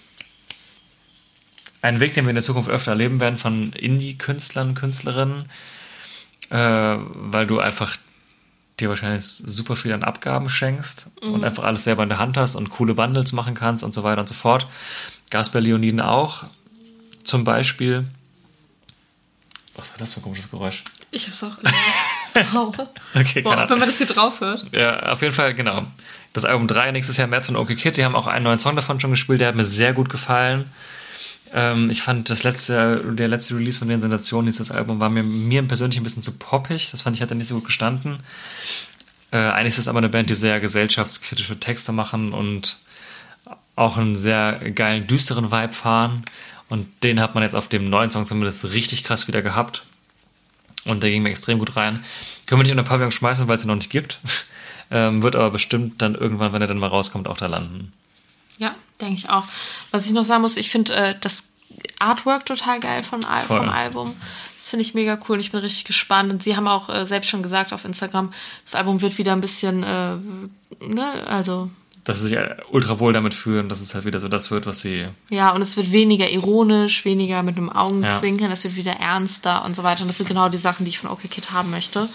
einen 1.81 1.99
Weg, 1.99 2.13
den 2.13 2.25
wir 2.25 2.29
in 2.29 2.35
der 2.35 2.43
Zukunft 2.43 2.69
öfter 2.69 2.91
erleben 2.91 3.19
werden 3.19 3.37
von 3.37 3.73
Indie-Künstlern, 3.73 4.75
Künstlerinnen, 4.75 5.45
äh, 6.49 6.57
weil 6.57 7.47
du 7.47 7.59
einfach 7.59 7.97
dir 8.79 8.89
wahrscheinlich 8.89 9.23
super 9.23 9.75
viel 9.75 9.93
an 9.93 10.03
Abgaben 10.03 10.49
schenkst 10.49 11.11
und 11.21 11.43
einfach 11.43 11.63
alles 11.63 11.83
selber 11.83 12.03
in 12.03 12.09
der 12.09 12.19
Hand 12.19 12.37
hast 12.37 12.55
und 12.55 12.69
coole 12.69 12.93
Bundles 12.93 13.33
machen 13.33 13.53
kannst 13.53 13.83
und 13.83 13.93
so 13.93 14.03
weiter 14.03 14.21
und 14.21 14.27
so 14.27 14.33
fort. 14.33 14.67
Gab's 15.29 15.49
bei 15.49 15.59
Leoniden 15.59 16.01
auch 16.01 16.45
zum 17.23 17.43
Beispiel. 17.43 18.05
Was 19.75 19.91
war 19.91 19.97
das 19.99 20.13
für 20.13 20.19
ein 20.19 20.23
komisches 20.23 20.49
Geräusch? 20.49 20.83
Ich 21.11 21.27
hab's 21.27 21.43
auch 21.43 21.57
gehört. 21.57 21.75
wow. 22.53 22.75
Okay, 23.15 23.41
Boah, 23.41 23.69
wenn 23.69 23.79
man 23.79 23.87
das 23.87 23.97
hier 23.97 24.07
drauf 24.07 24.41
hört. 24.41 24.65
Ja, 24.71 24.99
auf 25.11 25.21
jeden 25.21 25.33
Fall, 25.33 25.53
genau. 25.53 25.85
Das 26.33 26.45
Album 26.45 26.67
3 26.67 26.91
nächstes 26.91 27.17
Jahr 27.17 27.25
im 27.25 27.31
März 27.31 27.47
von 27.47 27.55
OK 27.55 27.75
Kid, 27.75 27.97
die 27.97 28.05
haben 28.05 28.15
auch 28.15 28.27
einen 28.27 28.43
neuen 28.43 28.59
Song 28.59 28.75
davon 28.75 28.99
schon 28.99 29.11
gespielt, 29.11 29.41
der 29.41 29.49
hat 29.49 29.55
mir 29.55 29.63
sehr 29.63 29.93
gut 29.93 30.09
gefallen. 30.09 30.71
Ähm, 31.53 31.89
ich 31.89 32.01
fand 32.01 32.29
das 32.29 32.43
letzte, 32.43 33.03
der 33.13 33.27
letzte 33.27 33.55
Release 33.55 33.79
von 33.79 33.87
den 33.87 34.01
Sensationen, 34.01 34.47
dieses 34.47 34.71
Album, 34.71 34.99
war 34.99 35.09
mir, 35.09 35.23
mir 35.23 35.63
persönlich 35.63 35.97
ein 35.97 36.03
bisschen 36.03 36.23
zu 36.23 36.37
poppig. 36.37 36.91
Das 36.91 37.01
fand 37.01 37.15
ich, 37.15 37.21
hat 37.21 37.31
er 37.31 37.35
nicht 37.35 37.47
so 37.47 37.55
gut 37.55 37.65
gestanden. 37.65 38.19
Äh, 39.31 39.37
eigentlich 39.37 39.73
ist 39.73 39.79
es 39.79 39.87
aber 39.87 39.99
eine 39.99 40.09
Band, 40.09 40.29
die 40.29 40.35
sehr 40.35 40.59
gesellschaftskritische 40.59 41.59
Texte 41.59 41.91
machen 41.91 42.33
und 42.33 42.77
auch 43.75 43.97
einen 43.97 44.15
sehr 44.15 44.53
geilen, 44.71 45.07
düsteren 45.07 45.51
Vibe 45.51 45.73
fahren. 45.73 46.23
Und 46.67 46.87
den 47.03 47.19
hat 47.19 47.33
man 47.33 47.43
jetzt 47.43 47.55
auf 47.55 47.67
dem 47.67 47.89
neuen 47.89 48.11
Song 48.11 48.25
zumindest 48.25 48.73
richtig 48.73 49.03
krass 49.03 49.27
wieder 49.27 49.41
gehabt. 49.41 49.83
Und 50.85 51.03
der 51.03 51.09
ging 51.09 51.23
mir 51.23 51.29
extrem 51.29 51.59
gut 51.59 51.75
rein. 51.75 52.03
Können 52.45 52.59
wir 52.59 52.63
nicht 52.63 52.71
unter 52.71 52.83
Pavillon 52.83 53.11
schmeißen, 53.11 53.47
weil 53.47 53.55
es 53.55 53.63
ihn 53.63 53.67
noch 53.67 53.75
nicht 53.75 53.89
gibt. 53.89 54.19
ähm, 54.91 55.21
wird 55.21 55.35
aber 55.35 55.51
bestimmt 55.51 56.01
dann 56.01 56.15
irgendwann, 56.15 56.53
wenn 56.53 56.61
er 56.61 56.67
dann 56.67 56.77
mal 56.77 56.87
rauskommt, 56.87 57.27
auch 57.27 57.37
da 57.37 57.47
landen. 57.47 57.93
Ja, 58.59 58.75
denke 59.01 59.15
ich 59.15 59.29
auch. 59.29 59.45
Was 59.91 60.05
ich 60.05 60.11
noch 60.11 60.25
sagen 60.25 60.41
muss, 60.41 60.57
ich 60.57 60.69
finde 60.69 60.93
äh, 60.93 61.15
das 61.19 61.45
Artwork 61.97 62.45
total 62.45 62.79
geil 62.79 63.03
von, 63.03 63.23
Al 63.25 63.45
Voll. 63.45 63.59
vom 63.59 63.69
Album. 63.69 64.15
Das 64.57 64.69
finde 64.69 64.83
ich 64.83 64.93
mega 64.93 65.17
cool 65.27 65.39
ich 65.39 65.51
bin 65.51 65.61
richtig 65.61 65.85
gespannt. 65.85 66.31
Und 66.31 66.43
sie 66.43 66.55
haben 66.55 66.67
auch 66.67 66.89
äh, 66.89 67.05
selbst 67.07 67.29
schon 67.29 67.41
gesagt 67.41 67.73
auf 67.73 67.85
Instagram, 67.85 68.33
das 68.65 68.75
Album 68.75 69.01
wird 69.01 69.17
wieder 69.17 69.31
ein 69.31 69.41
bisschen, 69.41 69.83
äh, 69.83 70.15
ne, 70.85 71.27
also 71.27 71.69
Dass 72.03 72.19
sie 72.19 72.27
sich 72.27 72.39
ultra 72.69 72.99
wohl 72.99 73.13
damit 73.13 73.33
fühlen, 73.33 73.69
dass 73.69 73.79
es 73.79 73.95
halt 73.95 74.03
wieder 74.03 74.19
so 74.19 74.27
das 74.27 74.51
wird, 74.51 74.65
was 74.65 74.81
sie. 74.81 75.05
ja, 75.29 75.51
und 75.51 75.61
es 75.61 75.77
wird 75.77 75.93
weniger 75.93 76.29
ironisch, 76.29 77.05
weniger 77.05 77.41
mit 77.43 77.55
einem 77.55 77.69
Augenzwinkern, 77.69 78.51
es 78.51 78.65
wird 78.65 78.75
wieder 78.75 78.93
ernster 78.93 79.63
und 79.63 79.75
so 79.75 79.83
weiter. 79.83 80.01
Und 80.01 80.09
das 80.09 80.17
sind 80.17 80.27
genau 80.27 80.49
die 80.49 80.57
Sachen, 80.57 80.83
die 80.85 80.89
ich 80.89 80.99
von 80.99 81.09
OK 81.09 81.29
Kid 81.29 81.51
haben 81.51 81.71
möchte. 81.71 82.09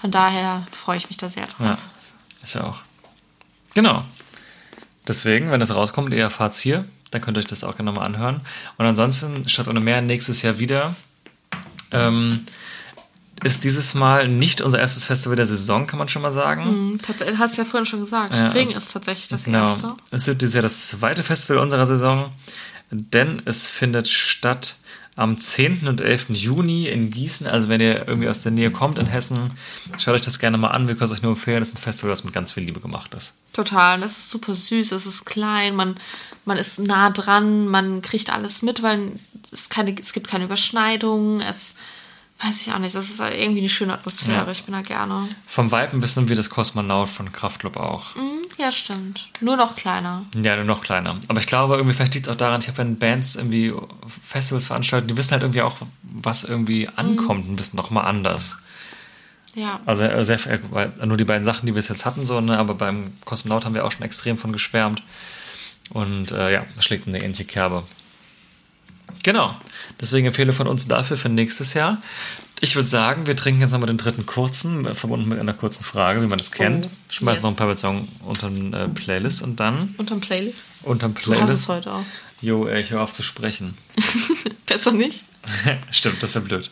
Von 0.00 0.12
daher 0.12 0.66
freue 0.70 0.98
ich 0.98 1.08
mich 1.08 1.16
da 1.16 1.28
sehr 1.28 1.46
drauf. 1.46 1.60
Ja, 1.66 1.78
ist 2.42 2.54
ja 2.54 2.64
auch. 2.64 2.78
Genau. 3.74 4.04
Deswegen, 5.06 5.50
wenn 5.50 5.60
das 5.60 5.74
rauskommt, 5.74 6.12
ihr 6.12 6.20
erfahrt's 6.22 6.58
hier, 6.60 6.84
dann 7.10 7.20
könnt 7.20 7.36
ihr 7.36 7.40
euch 7.40 7.46
das 7.46 7.62
auch 7.64 7.76
gerne 7.76 7.92
mal 7.92 8.02
anhören. 8.02 8.40
Und 8.78 8.86
ansonsten, 8.86 9.48
statt 9.48 9.68
ohne 9.68 9.80
mehr, 9.80 10.00
nächstes 10.02 10.42
Jahr 10.42 10.58
wieder. 10.58 10.94
Ähm, 11.92 12.44
ist 13.42 13.64
dieses 13.64 13.94
Mal 13.94 14.28
nicht 14.28 14.60
unser 14.62 14.78
erstes 14.78 15.04
Festival 15.04 15.36
der 15.36 15.46
Saison, 15.46 15.86
kann 15.86 15.98
man 15.98 16.08
schon 16.08 16.22
mal 16.22 16.32
sagen. 16.32 16.98
Tat- 17.02 17.36
Hast 17.38 17.56
du 17.58 17.62
ja 17.62 17.68
vorhin 17.68 17.84
schon 17.84 18.00
gesagt. 18.00 18.34
Ja, 18.34 18.48
Regen 18.48 18.66
also- 18.68 18.78
ist 18.78 18.92
tatsächlich 18.92 19.28
das 19.28 19.44
Genau. 19.44 19.60
erste. 19.60 19.94
Es 20.10 20.26
wird 20.26 20.40
dieses 20.40 20.54
Jahr 20.54 20.62
das 20.62 20.88
zweite 20.88 21.22
Festival 21.22 21.58
unserer 21.58 21.84
Saison, 21.84 22.32
denn 22.90 23.42
es 23.44 23.66
findet 23.68 24.08
statt 24.08 24.76
am 25.16 25.38
10. 25.38 25.86
und 25.86 26.00
11. 26.00 26.30
Juni 26.30 26.86
in 26.86 27.10
Gießen. 27.10 27.46
Also 27.46 27.68
wenn 27.68 27.80
ihr 27.80 28.08
irgendwie 28.08 28.28
aus 28.28 28.42
der 28.42 28.52
Nähe 28.52 28.70
kommt 28.70 28.98
in 28.98 29.06
Hessen, 29.06 29.50
schaut 29.96 30.14
euch 30.14 30.22
das 30.22 30.38
gerne 30.38 30.58
mal 30.58 30.68
an. 30.68 30.88
Wir 30.88 30.96
können 30.96 31.10
es 31.10 31.16
euch 31.16 31.22
nur 31.22 31.32
empfehlen. 31.32 31.60
Das 31.60 31.68
ist 31.68 31.78
ein 31.78 31.82
Festival, 31.82 32.10
das 32.10 32.24
mit 32.24 32.34
ganz 32.34 32.52
viel 32.52 32.64
Liebe 32.64 32.80
gemacht 32.80 33.14
ist. 33.14 33.34
Total. 33.52 34.00
Das 34.00 34.12
ist 34.12 34.30
super 34.30 34.54
süß, 34.54 34.92
es 34.92 35.06
ist 35.06 35.24
klein, 35.24 35.76
man, 35.76 35.96
man 36.44 36.56
ist 36.56 36.80
nah 36.80 37.10
dran, 37.10 37.68
man 37.68 38.02
kriegt 38.02 38.32
alles 38.32 38.62
mit, 38.62 38.82
weil 38.82 39.12
es, 39.52 39.68
keine, 39.68 39.94
es 40.00 40.12
gibt 40.12 40.26
keine 40.26 40.44
Überschneidungen, 40.44 41.40
es 41.40 41.76
weiß 42.44 42.66
ich 42.66 42.72
auch 42.72 42.78
nicht, 42.78 42.94
das 42.94 43.08
ist 43.08 43.20
irgendwie 43.20 43.60
eine 43.60 43.68
schöne 43.68 43.94
Atmosphäre, 43.94 44.44
Ja. 44.44 44.50
ich 44.50 44.64
bin 44.64 44.74
da 44.74 44.82
gerne. 44.82 45.26
Vom 45.46 45.72
Vibe 45.72 45.92
ein 45.92 46.00
bisschen 46.00 46.28
wie 46.28 46.34
das 46.34 46.50
Kosmonaut 46.50 47.08
von 47.08 47.32
Kraftklub 47.32 47.76
auch. 47.76 48.14
Hm, 48.14 48.42
Ja, 48.58 48.70
stimmt. 48.70 49.28
Nur 49.40 49.56
noch 49.56 49.74
kleiner. 49.76 50.26
Ja, 50.36 50.54
nur 50.56 50.64
noch 50.64 50.82
kleiner. 50.82 51.18
Aber 51.28 51.40
ich 51.40 51.46
glaube, 51.46 51.74
irgendwie, 51.76 51.94
vielleicht 51.94 52.14
liegt 52.14 52.26
es 52.26 52.32
auch 52.32 52.36
daran, 52.36 52.60
ich 52.60 52.68
habe, 52.68 52.78
wenn 52.78 52.96
Bands 52.98 53.34
irgendwie 53.36 53.72
Festivals 54.24 54.66
veranstalten, 54.66 55.08
die 55.08 55.16
wissen 55.16 55.32
halt 55.32 55.42
irgendwie 55.42 55.62
auch, 55.62 55.76
was 56.02 56.44
irgendwie 56.44 56.88
ankommt 56.94 57.48
und 57.48 57.58
wissen 57.58 57.76
noch 57.76 57.90
mal 57.90 58.02
anders. 58.02 58.58
Ja. 59.54 59.80
Also 59.86 60.02
äh, 60.04 60.24
sehr, 60.24 60.38
äh, 60.46 60.58
nur 61.06 61.16
die 61.16 61.24
beiden 61.24 61.44
Sachen, 61.44 61.66
die 61.66 61.74
wir 61.74 61.80
jetzt 61.80 61.88
jetzt 61.88 62.04
hatten, 62.04 62.26
so, 62.26 62.40
ne? 62.40 62.58
aber 62.58 62.74
beim 62.74 63.12
Kosmonaut 63.24 63.64
haben 63.64 63.74
wir 63.74 63.84
auch 63.84 63.92
schon 63.92 64.02
extrem 64.04 64.36
von 64.36 64.52
geschwärmt. 64.52 65.02
Und 65.90 66.30
äh, 66.32 66.52
ja, 66.52 66.64
schlägt 66.80 67.06
in 67.06 67.14
eine 67.14 67.24
ähnliche 67.24 67.44
Kerbe. 67.44 67.84
Genau. 69.22 69.56
Deswegen 70.00 70.26
empfehle 70.26 70.52
von 70.52 70.66
uns 70.66 70.86
dafür 70.88 71.16
für 71.16 71.28
nächstes 71.28 71.74
Jahr. 71.74 71.98
Ich 72.60 72.76
würde 72.76 72.88
sagen, 72.88 73.26
wir 73.26 73.36
trinken 73.36 73.60
jetzt 73.60 73.72
nochmal 73.72 73.88
den 73.88 73.98
dritten 73.98 74.26
kurzen, 74.26 74.86
äh, 74.86 74.94
verbunden 74.94 75.28
mit 75.28 75.38
einer 75.38 75.52
kurzen 75.52 75.84
Frage, 75.84 76.22
wie 76.22 76.26
man 76.26 76.38
das 76.38 76.50
kennt. 76.50 76.86
Oh, 76.86 76.90
Schmeißen 77.08 77.36
yes. 77.36 77.42
noch 77.42 77.50
ein 77.50 77.56
paar 77.56 77.76
Song 77.76 78.08
unter 78.24 78.48
den 78.48 78.72
äh, 78.72 78.88
Playlist 78.88 79.42
und 79.42 79.60
dann 79.60 79.94
Unterm 79.98 80.20
Playlist. 80.20 80.62
unterm 80.82 81.14
Du 81.14 81.20
hast 81.20 81.26
es 81.28 81.44
Playlist. 81.64 81.68
heute 81.68 81.92
auch. 81.92 82.04
Jo, 82.40 82.66
ey, 82.66 82.80
ich 82.80 82.90
höre 82.90 83.02
auf 83.02 83.12
zu 83.12 83.22
sprechen. 83.22 83.76
Besser 84.66 84.92
nicht? 84.92 85.24
Stimmt, 85.90 86.22
das 86.22 86.34
wäre 86.34 86.44
blöd. 86.44 86.70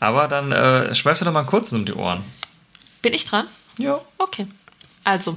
Aber 0.00 0.28
dann 0.28 0.52
äh, 0.52 0.94
schmeißt 0.94 1.20
du 1.20 1.24
doch 1.24 1.32
mal 1.32 1.40
einen 1.40 1.48
kurzen 1.48 1.76
um 1.76 1.84
die 1.84 1.92
Ohren. 1.94 2.22
Bin 3.00 3.14
ich 3.14 3.24
dran? 3.24 3.46
Ja. 3.78 4.00
Okay. 4.18 4.46
Also. 5.04 5.36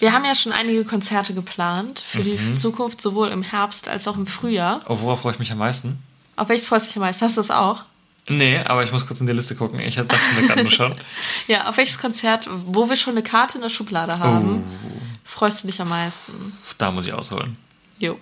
Wir 0.00 0.12
haben 0.12 0.24
ja 0.24 0.34
schon 0.34 0.52
einige 0.52 0.84
Konzerte 0.84 1.34
geplant 1.34 2.00
für 2.06 2.22
die 2.22 2.38
Mhm. 2.38 2.56
Zukunft, 2.56 3.00
sowohl 3.00 3.28
im 3.28 3.42
Herbst 3.42 3.88
als 3.88 4.06
auch 4.06 4.16
im 4.16 4.26
Frühjahr. 4.26 4.82
Oh, 4.88 4.98
worauf 5.00 5.20
freue 5.22 5.32
ich 5.32 5.38
mich 5.38 5.50
am 5.52 5.58
meisten? 5.58 5.98
Auf 6.36 6.48
welches 6.48 6.68
freust 6.68 6.86
du 6.86 6.88
dich 6.90 6.96
am 6.96 7.02
meisten? 7.02 7.24
Hast 7.24 7.36
du 7.36 7.40
das 7.40 7.50
auch? 7.50 7.82
Nee, 8.28 8.58
aber 8.58 8.84
ich 8.84 8.92
muss 8.92 9.06
kurz 9.06 9.20
in 9.20 9.26
die 9.26 9.32
Liste 9.32 9.56
gucken. 9.56 9.80
Ich 9.80 9.94
dachte 9.96 10.16
mir 10.40 10.46
gerade 10.46 10.62
nur 10.62 10.70
schon. 10.72 10.94
Ja, 11.48 11.68
auf 11.68 11.76
welches 11.78 11.98
Konzert, 11.98 12.48
wo 12.66 12.88
wir 12.88 12.96
schon 12.96 13.14
eine 13.14 13.22
Karte 13.22 13.56
in 13.58 13.62
der 13.62 13.70
Schublade 13.70 14.18
haben, 14.18 14.62
Oh. 14.84 15.00
freust 15.24 15.62
du 15.64 15.66
dich 15.68 15.80
am 15.80 15.88
meisten? 15.88 16.52
Da 16.76 16.90
muss 16.90 17.06
ich 17.06 17.12
ausholen. 17.14 17.56
Jo. 17.98 18.18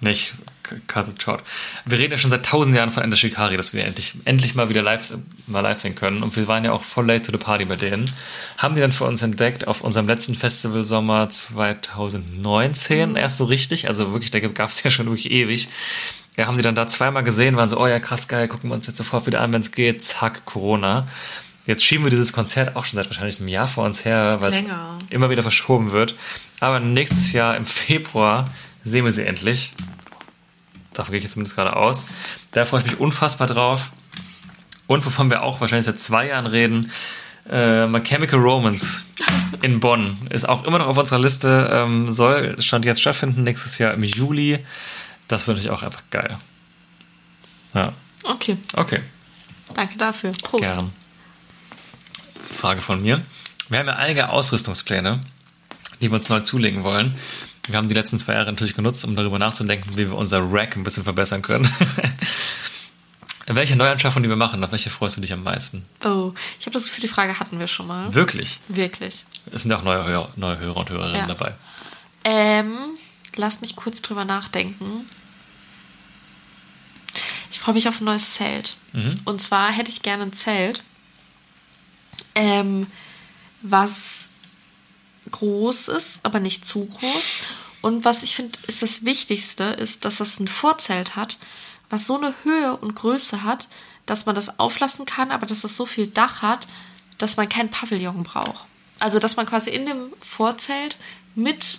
Nicht 0.00 0.34
Cut 0.86 1.22
short. 1.22 1.42
Wir 1.86 1.98
reden 1.98 2.12
ja 2.12 2.18
schon 2.18 2.30
seit 2.30 2.44
tausend 2.44 2.76
Jahren 2.76 2.90
von 2.90 3.02
Ender 3.02 3.16
Shikari, 3.16 3.56
dass 3.56 3.72
wir 3.72 3.84
endlich, 3.84 4.14
endlich 4.24 4.54
mal 4.54 4.68
wieder 4.68 4.82
live, 4.82 5.16
mal 5.46 5.60
live 5.60 5.80
sehen 5.80 5.94
können. 5.94 6.22
Und 6.22 6.36
wir 6.36 6.46
waren 6.46 6.64
ja 6.64 6.72
auch 6.72 6.82
voll 6.82 7.06
late 7.06 7.22
to 7.22 7.32
the 7.32 7.42
party 7.42 7.64
bei 7.64 7.76
denen. 7.76 8.10
Haben 8.58 8.74
die 8.74 8.80
dann 8.80 8.92
für 8.92 9.04
uns 9.04 9.22
entdeckt 9.22 9.66
auf 9.66 9.80
unserem 9.80 10.06
letzten 10.06 10.34
Festival 10.34 10.84
Sommer 10.84 11.28
2019 11.28 13.16
erst 13.16 13.38
so 13.38 13.44
richtig. 13.44 13.88
Also 13.88 14.12
wirklich, 14.12 14.30
da 14.30 14.40
gab 14.40 14.70
es 14.70 14.82
ja 14.82 14.90
schon 14.90 15.06
wirklich 15.06 15.30
ewig. 15.30 15.68
Ja, 16.36 16.46
haben 16.46 16.56
sie 16.56 16.62
dann 16.62 16.76
da 16.76 16.86
zweimal 16.86 17.24
gesehen, 17.24 17.56
waren 17.56 17.68
so, 17.68 17.80
oh 17.80 17.86
ja, 17.86 17.98
krass 17.98 18.28
geil, 18.28 18.46
gucken 18.46 18.70
wir 18.70 18.74
uns 18.74 18.86
jetzt 18.86 18.98
sofort 18.98 19.26
wieder 19.26 19.40
an, 19.40 19.52
wenn 19.52 19.62
es 19.62 19.72
geht. 19.72 20.04
Zack, 20.04 20.44
Corona. 20.44 21.06
Jetzt 21.66 21.84
schieben 21.84 22.04
wir 22.04 22.10
dieses 22.10 22.32
Konzert 22.32 22.76
auch 22.76 22.84
schon 22.84 22.96
seit 22.96 23.06
wahrscheinlich 23.06 23.40
einem 23.40 23.48
Jahr 23.48 23.68
vor 23.68 23.84
uns 23.84 24.04
her, 24.04 24.36
weil 24.40 24.52
es 24.54 24.62
immer 25.10 25.28
wieder 25.28 25.42
verschoben 25.42 25.92
wird. 25.92 26.14
Aber 26.60 26.80
nächstes 26.80 27.32
Jahr 27.32 27.56
im 27.56 27.66
Februar 27.66 28.48
sehen 28.84 29.04
wir 29.04 29.12
sie 29.12 29.26
endlich. 29.26 29.72
Davon 30.94 31.12
gehe 31.12 31.18
ich 31.18 31.24
jetzt 31.24 31.34
zumindest 31.34 31.56
gerade 31.56 31.76
aus. 31.76 32.06
Da 32.52 32.64
freue 32.64 32.80
ich 32.80 32.86
mich 32.86 33.00
unfassbar 33.00 33.46
drauf. 33.46 33.90
Und 34.86 35.04
wovon 35.04 35.30
wir 35.30 35.42
auch 35.42 35.60
wahrscheinlich 35.60 35.86
seit 35.86 36.00
zwei 36.00 36.28
Jahren 36.28 36.46
reden, 36.46 36.90
äh, 37.50 37.86
My 37.86 38.00
Chemical 38.02 38.40
Romance 38.40 39.04
in 39.62 39.80
Bonn 39.80 40.26
ist 40.30 40.48
auch 40.48 40.64
immer 40.64 40.78
noch 40.78 40.86
auf 40.86 40.96
unserer 40.98 41.18
Liste. 41.20 41.70
Ähm, 41.72 42.10
soll, 42.12 42.60
stand 42.60 42.84
jetzt 42.84 43.00
stattfinden 43.00 43.44
nächstes 43.44 43.78
Jahr 43.78 43.92
im 43.94 44.02
Juli. 44.02 44.58
Das 45.28 45.44
finde 45.44 45.60
ich 45.60 45.70
auch 45.70 45.82
einfach 45.82 46.02
geil. 46.10 46.36
Ja, 47.74 47.92
Okay, 48.24 48.58
okay. 48.74 49.00
danke 49.74 49.96
dafür. 49.96 50.32
Prost. 50.42 50.64
Gern. 50.64 50.92
Frage 52.52 52.82
von 52.82 53.00
mir. 53.00 53.22
Wir 53.68 53.78
haben 53.78 53.86
ja 53.86 53.96
einige 53.96 54.30
Ausrüstungspläne, 54.30 55.20
die 56.00 56.10
wir 56.10 56.16
uns 56.16 56.28
neu 56.28 56.40
zulegen 56.40 56.84
wollen. 56.84 57.14
Wir 57.68 57.76
haben 57.76 57.88
die 57.88 57.94
letzten 57.94 58.18
zwei 58.18 58.32
Jahre 58.34 58.46
natürlich 58.50 58.74
genutzt, 58.74 59.04
um 59.04 59.14
darüber 59.14 59.38
nachzudenken, 59.38 59.92
wie 59.92 60.08
wir 60.08 60.14
unser 60.16 60.40
Rack 60.52 60.76
ein 60.76 60.84
bisschen 60.84 61.04
verbessern 61.04 61.42
können. 61.42 61.70
welche 63.46 63.76
Neuanschaffung, 63.76 64.22
die 64.22 64.28
wir 64.28 64.36
machen, 64.36 64.62
auf 64.64 64.72
welche 64.72 64.90
freust 64.90 65.16
du 65.16 65.20
dich 65.20 65.32
am 65.32 65.42
meisten? 65.42 65.84
Oh, 66.04 66.32
ich 66.58 66.66
habe 66.66 66.72
das 66.74 66.84
Gefühl, 66.84 67.02
die 67.02 67.08
Frage 67.08 67.38
hatten 67.38 67.58
wir 67.58 67.68
schon 67.68 67.86
mal. 67.86 68.14
Wirklich? 68.14 68.58
Wirklich. 68.68 69.24
Es 69.52 69.62
sind 69.62 69.70
ja 69.70 69.78
auch 69.78 69.82
neue, 69.82 70.04
Hörer, 70.04 70.30
neue 70.36 70.58
Hörer 70.58 70.76
und 70.78 70.90
Hörerinnen 70.90 71.16
Ja. 71.16 71.26
dabei. 71.26 71.54
Ähm, 72.24 72.76
lasst 73.36 73.60
mich 73.62 73.76
kurz 73.76 74.02
drüber 74.02 74.24
nachdenken. 74.24 75.06
Ich 77.50 77.58
freue 77.60 77.74
mich 77.74 77.88
auf 77.88 78.00
ein 78.00 78.04
neues 78.04 78.34
Zelt. 78.34 78.76
Und 79.24 79.40
zwar 79.42 79.70
hätte 79.72 79.90
ich 79.90 80.02
gerne 80.02 80.24
ein 80.24 80.32
Zelt, 80.32 80.82
ähm, 82.34 82.86
was 83.62 84.17
groß 85.30 85.88
ist, 85.88 86.20
aber 86.22 86.40
nicht 86.40 86.64
zu 86.64 86.86
groß. 86.86 87.24
Und 87.80 88.04
was 88.04 88.22
ich 88.22 88.34
finde, 88.34 88.58
ist 88.66 88.82
das 88.82 89.04
Wichtigste, 89.04 89.64
ist, 89.64 90.04
dass 90.04 90.16
das 90.16 90.40
ein 90.40 90.48
Vorzelt 90.48 91.16
hat, 91.16 91.38
was 91.90 92.06
so 92.06 92.16
eine 92.16 92.34
Höhe 92.42 92.76
und 92.76 92.94
Größe 92.94 93.44
hat, 93.44 93.68
dass 94.06 94.26
man 94.26 94.34
das 94.34 94.58
auflassen 94.58 95.06
kann, 95.06 95.30
aber 95.30 95.46
dass 95.46 95.64
es 95.64 95.76
so 95.76 95.86
viel 95.86 96.06
Dach 96.06 96.42
hat, 96.42 96.66
dass 97.18 97.36
man 97.36 97.48
kein 97.48 97.70
Pavillon 97.70 98.22
braucht. 98.22 98.66
Also, 98.98 99.18
dass 99.18 99.36
man 99.36 99.46
quasi 99.46 99.70
in 99.70 99.86
dem 99.86 100.12
Vorzelt 100.20 100.96
mit 101.34 101.78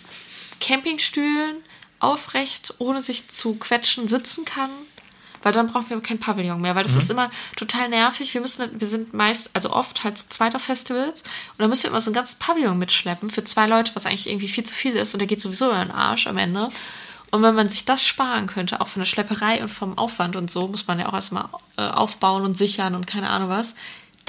Campingstühlen 0.59 1.57
aufrecht, 1.99 2.73
ohne 2.77 3.01
sich 3.01 3.27
zu 3.29 3.55
quetschen, 3.55 4.07
sitzen 4.07 4.45
kann. 4.45 4.69
Weil 5.41 5.53
dann 5.53 5.67
brauchen 5.67 5.89
wir 5.89 6.01
kein 6.01 6.19
Pavillon 6.19 6.59
mehr, 6.61 6.75
weil 6.75 6.83
das 6.83 6.95
ist 6.95 7.09
immer 7.09 7.29
total 7.55 7.89
nervig. 7.89 8.33
Wir 8.33 8.41
müssen, 8.41 8.69
wir 8.79 8.87
sind 8.87 9.13
meist, 9.13 9.49
also 9.53 9.71
oft 9.71 10.03
halt 10.03 10.17
zu 10.17 10.29
zweit 10.29 10.55
auf 10.55 10.63
Festivals 10.63 11.21
und 11.21 11.59
dann 11.59 11.69
müssen 11.69 11.83
wir 11.83 11.91
immer 11.91 12.01
so 12.01 12.11
ein 12.11 12.13
ganzes 12.13 12.35
Pavillon 12.35 12.77
mitschleppen 12.77 13.29
für 13.29 13.43
zwei 13.43 13.67
Leute, 13.67 13.95
was 13.95 14.05
eigentlich 14.05 14.29
irgendwie 14.29 14.49
viel 14.49 14.65
zu 14.65 14.75
viel 14.75 14.95
ist 14.95 15.13
und 15.13 15.19
der 15.19 15.27
geht 15.27 15.41
sowieso 15.41 15.71
in 15.71 15.79
den 15.79 15.91
Arsch 15.91 16.27
am 16.27 16.37
Ende. 16.37 16.69
Und 17.31 17.43
wenn 17.43 17.55
man 17.55 17.69
sich 17.69 17.85
das 17.85 18.03
sparen 18.03 18.47
könnte, 18.47 18.81
auch 18.81 18.87
von 18.87 19.01
der 19.01 19.05
Schlepperei 19.05 19.61
und 19.61 19.69
vom 19.69 19.97
Aufwand 19.97 20.35
und 20.35 20.49
so, 20.49 20.67
muss 20.67 20.87
man 20.87 20.99
ja 20.99 21.07
auch 21.07 21.13
erstmal 21.13 21.45
äh, 21.77 21.83
aufbauen 21.83 22.43
und 22.43 22.57
sichern 22.57 22.95
und 22.95 23.05
keine 23.05 23.29
Ahnung 23.29 23.49
was. 23.49 23.75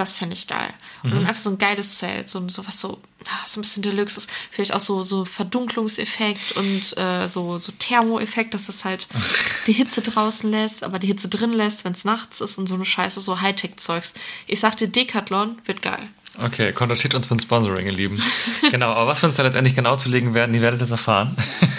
Das 0.00 0.16
fände 0.16 0.32
ich 0.32 0.46
geil. 0.46 0.72
Und 1.02 1.12
dann 1.12 1.26
einfach 1.26 1.42
so 1.42 1.50
ein 1.50 1.58
geiles 1.58 1.98
Zelt, 1.98 2.26
so, 2.26 2.48
so 2.48 2.66
was 2.66 2.80
so, 2.80 3.02
ah, 3.26 3.46
so 3.46 3.60
ein 3.60 3.62
bisschen 3.62 3.82
Deluxe 3.82 4.16
ist. 4.16 4.30
Vielleicht 4.50 4.72
auch 4.72 4.80
so, 4.80 5.02
so 5.02 5.26
Verdunklungseffekt 5.26 6.52
und 6.52 6.96
äh, 6.96 7.28
so, 7.28 7.58
so 7.58 7.70
Thermoeffekt, 7.78 8.54
dass 8.54 8.70
es 8.70 8.86
halt 8.86 9.08
die 9.66 9.74
Hitze 9.74 10.00
draußen 10.00 10.50
lässt, 10.50 10.84
aber 10.84 10.98
die 10.98 11.06
Hitze 11.06 11.28
drin 11.28 11.52
lässt, 11.52 11.84
wenn 11.84 11.92
es 11.92 12.06
nachts 12.06 12.40
ist 12.40 12.56
und 12.56 12.66
so 12.66 12.76
eine 12.76 12.86
Scheiße, 12.86 13.20
so 13.20 13.42
Hightech-Zeugs. 13.42 14.14
Ich 14.46 14.58
sagte, 14.58 14.88
Decathlon 14.88 15.58
wird 15.66 15.82
geil. 15.82 16.08
Okay, 16.42 16.72
kontaktiert 16.72 17.14
uns 17.14 17.26
für 17.26 17.34
ein 17.34 17.40
Sponsoring, 17.40 17.84
ihr 17.84 17.92
Lieben. 17.92 18.22
genau, 18.70 18.92
aber 18.92 19.08
was 19.08 19.20
wir 19.20 19.26
uns 19.26 19.36
da 19.36 19.42
letztendlich 19.42 19.76
genau 19.76 19.96
zulegen 19.96 20.32
werden, 20.32 20.54
ihr 20.54 20.62
werdet 20.62 20.80
es 20.80 20.90
erfahren. 20.90 21.36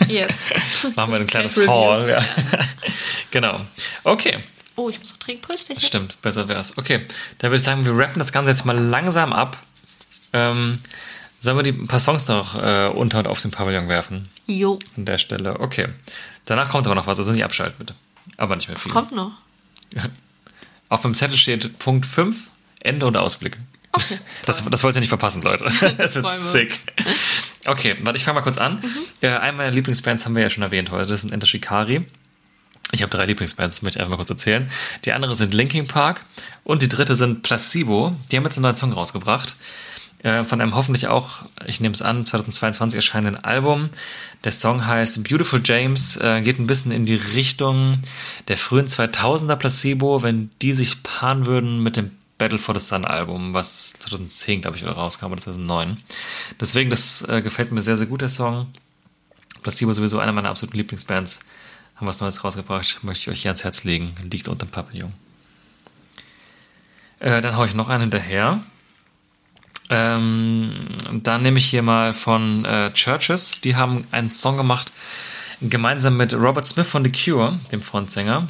Yes. 0.07 0.31
Machen 0.95 1.11
wir 1.11 1.21
ein 1.21 1.25
kleines. 1.25 1.57
Haul. 1.65 2.07
Ja. 2.07 2.23
genau. 3.31 3.61
Okay, 4.03 4.37
Oh, 4.81 4.89
ich 4.89 4.99
muss 4.99 5.11
noch 5.11 5.19
trinken. 5.19 5.43
Prösterchen. 5.43 5.79
stimmt, 5.83 6.19
besser 6.23 6.47
wär's. 6.47 6.75
Okay, 6.75 7.05
dann 7.37 7.51
würde 7.51 7.57
ich 7.57 7.63
sagen, 7.63 7.85
wir 7.85 7.95
rappen 7.95 8.17
das 8.17 8.31
Ganze 8.31 8.49
jetzt 8.49 8.65
mal 8.65 8.75
langsam 8.77 9.31
ab. 9.31 9.57
Ähm, 10.33 10.79
sollen 11.39 11.57
wir 11.57 11.61
die 11.61 11.69
ein 11.69 11.87
paar 11.87 11.99
Songs 11.99 12.27
noch 12.27 12.55
äh, 12.55 12.87
unter 12.87 13.19
und 13.19 13.27
auf 13.27 13.39
den 13.43 13.51
Pavillon 13.51 13.87
werfen? 13.89 14.29
Jo. 14.47 14.79
An 14.97 15.05
der 15.05 15.19
Stelle. 15.19 15.59
Okay. 15.59 15.87
Danach 16.45 16.69
kommt 16.69 16.87
aber 16.87 16.95
noch 16.95 17.05
was, 17.05 17.19
also 17.19 17.31
nicht 17.31 17.43
abschalten 17.43 17.75
bitte. 17.77 17.93
Aber 18.37 18.55
nicht 18.55 18.69
mehr 18.69 18.77
viel. 18.77 18.91
Kommt 18.91 19.11
noch. 19.11 19.33
Auf 20.89 21.03
meinem 21.03 21.13
Zettel 21.13 21.37
steht 21.37 21.77
Punkt 21.77 22.07
5, 22.07 22.35
Ende 22.79 23.05
und 23.05 23.15
Ausblick. 23.17 23.57
Okay. 23.91 24.17
Das, 24.47 24.63
das 24.67 24.83
wollt 24.83 24.95
ihr 24.95 25.01
nicht 25.01 25.09
verpassen, 25.09 25.43
Leute. 25.43 25.65
Das 25.97 26.15
wird 26.15 26.27
sick. 26.27 26.73
Okay, 27.67 27.95
warte, 28.01 28.17
ich 28.17 28.23
fange 28.23 28.39
mal 28.39 28.41
kurz 28.41 28.57
an. 28.57 28.83
Äh, 29.21 29.29
eine 29.29 29.57
meiner 29.57 29.71
Lieblingsbands 29.71 30.25
haben 30.25 30.35
wir 30.35 30.41
ja 30.41 30.49
schon 30.49 30.63
erwähnt 30.63 30.89
heute. 30.89 31.05
Das 31.05 31.21
sind 31.21 31.31
Enter 31.31 31.45
Shikari. 31.45 32.03
Ich 32.91 33.01
habe 33.01 33.09
drei 33.09 33.25
Lieblingsbands, 33.25 33.75
das 33.75 33.81
möchte 33.81 33.97
ich 33.97 34.01
einfach 34.01 34.11
mal 34.11 34.17
kurz 34.17 34.29
erzählen. 34.29 34.69
Die 35.05 35.13
andere 35.13 35.35
sind 35.35 35.53
Linkin 35.53 35.87
Park 35.87 36.25
und 36.63 36.81
die 36.81 36.89
dritte 36.89 37.15
sind 37.15 37.41
Placebo. 37.43 38.15
Die 38.31 38.37
haben 38.37 38.43
jetzt 38.43 38.57
einen 38.57 38.63
neuen 38.63 38.75
Song 38.75 38.91
rausgebracht. 38.91 39.55
Äh, 40.23 40.43
von 40.43 40.61
einem 40.61 40.75
hoffentlich 40.75 41.07
auch, 41.07 41.43
ich 41.65 41.79
nehme 41.79 41.93
es 41.93 42.01
an, 42.01 42.25
2022 42.25 42.95
erscheinenden 42.95 43.43
Album. 43.43 43.89
Der 44.43 44.51
Song 44.51 44.85
heißt 44.85 45.23
Beautiful 45.23 45.61
James, 45.63 46.17
äh, 46.17 46.41
geht 46.41 46.59
ein 46.59 46.67
bisschen 46.67 46.91
in 46.91 47.05
die 47.05 47.15
Richtung 47.15 47.99
der 48.47 48.57
frühen 48.57 48.85
2000er 48.85 49.55
Placebo, 49.55 50.21
wenn 50.21 50.51
die 50.61 50.73
sich 50.73 51.01
paaren 51.01 51.45
würden 51.47 51.81
mit 51.81 51.97
dem 51.97 52.11
Battle 52.37 52.59
for 52.59 52.77
the 52.77 52.85
Sun 52.85 53.05
Album, 53.05 53.53
was 53.53 53.93
2010, 53.99 54.61
glaube 54.61 54.77
ich, 54.77 54.85
rauskam 54.85 55.27
oder 55.31 55.41
2009. 55.41 55.97
Deswegen, 56.59 56.89
das 56.89 57.21
äh, 57.27 57.41
gefällt 57.41 57.71
mir 57.71 57.81
sehr, 57.81 57.97
sehr 57.97 58.07
gut, 58.07 58.21
der 58.21 58.29
Song. 58.29 58.67
Placebo 59.63 59.93
sowieso 59.93 60.19
einer 60.19 60.31
meiner 60.33 60.49
absoluten 60.49 60.77
Lieblingsbands. 60.77 61.41
Haben 62.01 62.07
was 62.07 62.19
Neues 62.19 62.43
rausgebracht, 62.43 63.03
möchte 63.03 63.21
ich 63.21 63.29
euch 63.29 63.41
hier 63.43 63.51
ans 63.51 63.63
Herz 63.63 63.83
legen. 63.83 64.15
Liegt 64.23 64.47
unter 64.47 64.65
dem 64.65 64.71
Pavillon. 64.71 65.13
Äh, 67.19 67.41
dann 67.41 67.55
haue 67.55 67.67
ich 67.67 67.75
noch 67.75 67.89
einen 67.89 68.01
hinterher. 68.01 68.59
Ähm, 69.91 70.87
dann 71.21 71.43
nehme 71.43 71.59
ich 71.59 71.65
hier 71.65 71.83
mal 71.83 72.13
von 72.13 72.65
äh, 72.65 72.91
Churches. 72.93 73.61
Die 73.61 73.75
haben 73.75 74.07
einen 74.09 74.31
Song 74.31 74.57
gemacht, 74.57 74.91
gemeinsam 75.61 76.17
mit 76.17 76.33
Robert 76.33 76.65
Smith 76.65 76.87
von 76.87 77.05
The 77.05 77.11
Cure, 77.11 77.59
dem 77.71 77.83
Frontsänger. 77.83 78.47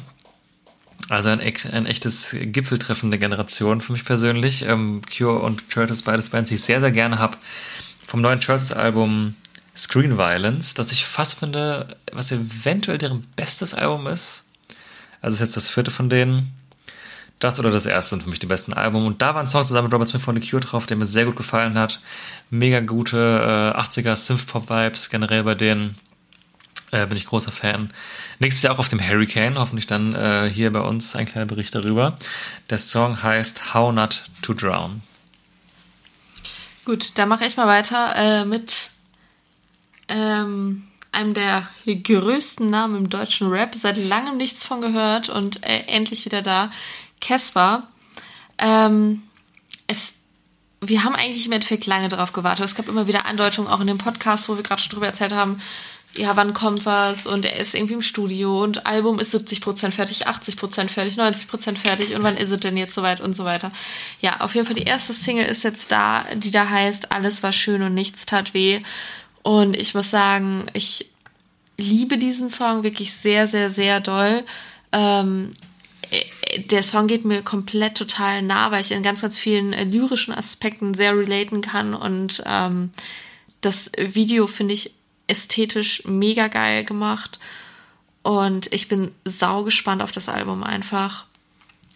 Also 1.10 1.28
ein, 1.28 1.40
ein 1.40 1.84
echtes 1.84 2.34
Gipfeltreffen 2.40 3.10
der 3.10 3.20
Generation 3.20 3.82
für 3.82 3.92
mich 3.92 4.06
persönlich. 4.06 4.62
Ähm, 4.62 5.02
Cure 5.14 5.40
und 5.40 5.68
Churches, 5.68 6.00
beides 6.00 6.30
Bands, 6.30 6.48
die 6.48 6.54
ich 6.54 6.62
sehr, 6.62 6.80
sehr 6.80 6.90
gerne 6.90 7.18
habe. 7.18 7.36
Vom 8.06 8.22
neuen 8.22 8.40
Churches-Album 8.40 9.34
Screen 9.76 10.18
Violence, 10.18 10.74
das 10.74 10.92
ich 10.92 11.06
fast 11.06 11.38
finde, 11.38 11.96
was 12.12 12.30
eventuell 12.30 12.98
deren 12.98 13.22
bestes 13.36 13.74
Album 13.74 14.06
ist. 14.06 14.48
Also 15.20 15.34
ist 15.34 15.40
jetzt 15.40 15.56
das 15.56 15.68
vierte 15.68 15.90
von 15.90 16.10
denen. 16.10 16.52
Das 17.38 17.58
oder 17.58 17.70
das 17.70 17.86
erste 17.86 18.10
sind 18.10 18.22
für 18.22 18.30
mich 18.30 18.38
die 18.38 18.46
besten 18.46 18.72
Alben. 18.72 19.04
Und 19.04 19.20
da 19.22 19.34
war 19.34 19.40
ein 19.40 19.48
Song 19.48 19.66
zusammen 19.66 19.86
mit 19.86 19.94
Robert 19.94 20.08
Smith 20.08 20.22
von 20.22 20.40
The 20.40 20.48
Cure 20.48 20.60
drauf, 20.60 20.86
der 20.86 20.96
mir 20.96 21.06
sehr 21.06 21.24
gut 21.24 21.36
gefallen 21.36 21.76
hat. 21.76 22.00
Mega 22.50 22.80
gute 22.80 23.74
äh, 23.76 23.78
80er 23.78 24.14
Synth-Pop-Vibes 24.14 25.10
generell 25.10 25.42
bei 25.42 25.54
denen. 25.54 25.96
Äh, 26.92 27.06
bin 27.06 27.16
ich 27.16 27.26
großer 27.26 27.50
Fan. 27.50 27.90
Nächstes 28.38 28.62
Jahr 28.62 28.74
auch 28.74 28.78
auf 28.78 28.88
dem 28.88 29.00
Hurricane, 29.00 29.58
hoffentlich 29.58 29.86
dann 29.86 30.14
äh, 30.14 30.50
hier 30.52 30.70
bei 30.70 30.80
uns 30.80 31.16
ein 31.16 31.26
kleiner 31.26 31.46
Bericht 31.46 31.74
darüber. 31.74 32.16
Der 32.70 32.78
Song 32.78 33.22
heißt 33.22 33.74
How 33.74 33.92
Not 33.92 34.24
to 34.42 34.52
Drown. 34.52 35.02
Gut, 36.84 37.16
dann 37.16 37.28
mache 37.28 37.44
ich 37.46 37.56
mal 37.56 37.66
weiter 37.66 38.14
äh, 38.14 38.44
mit 38.44 38.90
ähm, 40.12 40.82
einem 41.10 41.34
der 41.34 41.66
größten 41.86 42.68
Namen 42.68 42.96
im 42.96 43.10
deutschen 43.10 43.48
Rap. 43.48 43.74
Seit 43.74 43.96
langem 43.96 44.36
nichts 44.36 44.66
von 44.66 44.80
gehört 44.80 45.28
und 45.28 45.64
äh, 45.64 45.84
endlich 45.86 46.24
wieder 46.24 46.42
da. 46.42 46.70
Casper. 47.20 47.86
Ähm, 48.58 49.22
es, 49.86 50.14
wir 50.80 51.04
haben 51.04 51.14
eigentlich 51.14 51.46
im 51.46 51.52
Endeffekt 51.52 51.86
lange 51.86 52.08
darauf 52.08 52.32
gewartet. 52.32 52.64
Es 52.64 52.74
gab 52.74 52.88
immer 52.88 53.06
wieder 53.06 53.26
Andeutungen, 53.26 53.70
auch 53.70 53.80
in 53.80 53.86
dem 53.86 53.98
Podcast, 53.98 54.48
wo 54.48 54.56
wir 54.56 54.62
gerade 54.62 54.80
schon 54.80 54.92
drüber 54.92 55.06
erzählt 55.06 55.32
haben, 55.32 55.60
ja, 56.16 56.36
wann 56.36 56.52
kommt 56.52 56.84
was 56.84 57.26
und 57.26 57.46
er 57.46 57.56
ist 57.56 57.74
irgendwie 57.74 57.94
im 57.94 58.02
Studio 58.02 58.62
und 58.62 58.86
Album 58.86 59.18
ist 59.18 59.34
70% 59.34 59.92
fertig, 59.92 60.28
80% 60.28 60.88
fertig, 60.88 61.18
90% 61.18 61.76
fertig 61.78 62.14
und 62.14 62.22
wann 62.22 62.36
ist 62.36 62.50
es 62.50 62.60
denn 62.60 62.76
jetzt 62.76 62.94
soweit 62.94 63.20
und 63.20 63.34
so 63.34 63.44
weiter. 63.44 63.72
Ja, 64.20 64.40
auf 64.40 64.54
jeden 64.54 64.66
Fall 64.66 64.74
die 64.74 64.82
erste 64.82 65.14
Single 65.14 65.46
ist 65.46 65.62
jetzt 65.62 65.90
da, 65.90 66.24
die 66.34 66.50
da 66.50 66.68
heißt 66.68 67.12
Alles 67.12 67.42
war 67.42 67.52
schön 67.52 67.82
und 67.82 67.94
nichts 67.94 68.26
tat 68.26 68.52
weh. 68.52 68.82
Und 69.42 69.76
ich 69.76 69.94
muss 69.94 70.10
sagen, 70.10 70.66
ich 70.72 71.06
liebe 71.76 72.18
diesen 72.18 72.48
Song 72.48 72.82
wirklich 72.82 73.12
sehr, 73.12 73.48
sehr, 73.48 73.70
sehr 73.70 74.00
doll. 74.00 74.44
Ähm, 74.92 75.52
äh, 76.10 76.60
der 76.60 76.82
Song 76.82 77.06
geht 77.06 77.24
mir 77.24 77.42
komplett 77.42 77.96
total 77.96 78.42
nah, 78.42 78.70
weil 78.70 78.82
ich 78.82 78.92
in 78.92 79.02
ganz, 79.02 79.22
ganz 79.22 79.38
vielen 79.38 79.72
äh, 79.72 79.84
lyrischen 79.84 80.34
Aspekten 80.34 80.94
sehr 80.94 81.16
relaten 81.16 81.60
kann 81.60 81.94
und 81.94 82.42
ähm, 82.46 82.90
das 83.60 83.90
Video 83.96 84.46
finde 84.46 84.74
ich 84.74 84.92
ästhetisch 85.28 86.04
mega 86.04 86.48
geil 86.48 86.84
gemacht 86.84 87.38
und 88.22 88.72
ich 88.72 88.88
bin 88.88 89.12
sau 89.24 89.64
gespannt 89.64 90.02
auf 90.02 90.12
das 90.12 90.28
Album 90.28 90.62
einfach. 90.62 91.26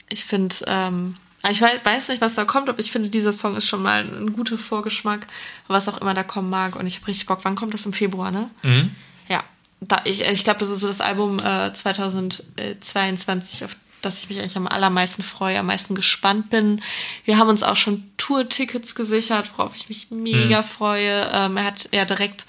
Ich 0.08 0.24
finde, 0.24 0.54
ähm, 0.66 1.16
Ich 1.50 1.60
weiß, 1.60 2.08
nicht, 2.08 2.20
was 2.20 2.34
da 2.34 2.44
kommt, 2.44 2.68
aber 2.68 2.78
ich 2.78 2.90
finde, 2.90 3.08
dieser 3.08 3.32
Song 3.32 3.56
ist 3.56 3.66
schon 3.66 3.82
mal 3.82 4.02
ein 4.02 4.32
guter 4.32 4.58
Vorgeschmack, 4.58 5.26
was 5.68 5.88
auch 5.88 5.98
immer 5.98 6.14
da 6.14 6.22
kommen 6.22 6.50
mag. 6.50 6.76
Und 6.76 6.86
ich 6.86 6.96
habe 6.96 7.08
richtig 7.08 7.26
Bock. 7.26 7.40
Wann 7.42 7.54
kommt 7.54 7.74
das? 7.74 7.86
Im 7.86 7.92
Februar, 7.92 8.30
ne? 8.30 8.50
Mhm. 8.62 8.90
Ja. 9.28 9.44
Da, 9.80 10.00
ich 10.04 10.22
ich 10.22 10.44
glaube, 10.44 10.60
das 10.60 10.70
ist 10.70 10.80
so 10.80 10.88
das 10.88 11.00
Album 11.00 11.38
äh, 11.38 11.72
2022, 11.72 13.64
auf 13.64 13.76
das 14.02 14.22
ich 14.22 14.28
mich 14.28 14.38
eigentlich 14.38 14.56
am 14.56 14.66
allermeisten 14.66 15.22
freue, 15.22 15.58
am 15.58 15.66
meisten 15.66 15.94
gespannt 15.94 16.50
bin. 16.50 16.80
Wir 17.24 17.38
haben 17.38 17.48
uns 17.48 17.62
auch 17.62 17.76
schon 17.76 18.04
Tour-Tickets 18.16 18.94
gesichert, 18.94 19.50
worauf 19.56 19.74
ich 19.74 19.88
mich 19.88 20.10
mega 20.10 20.62
freue. 20.62 21.28
Ähm, 21.32 21.56
er 21.56 21.64
hat 21.64 21.88
ja 21.92 22.04
direkt 22.04 22.46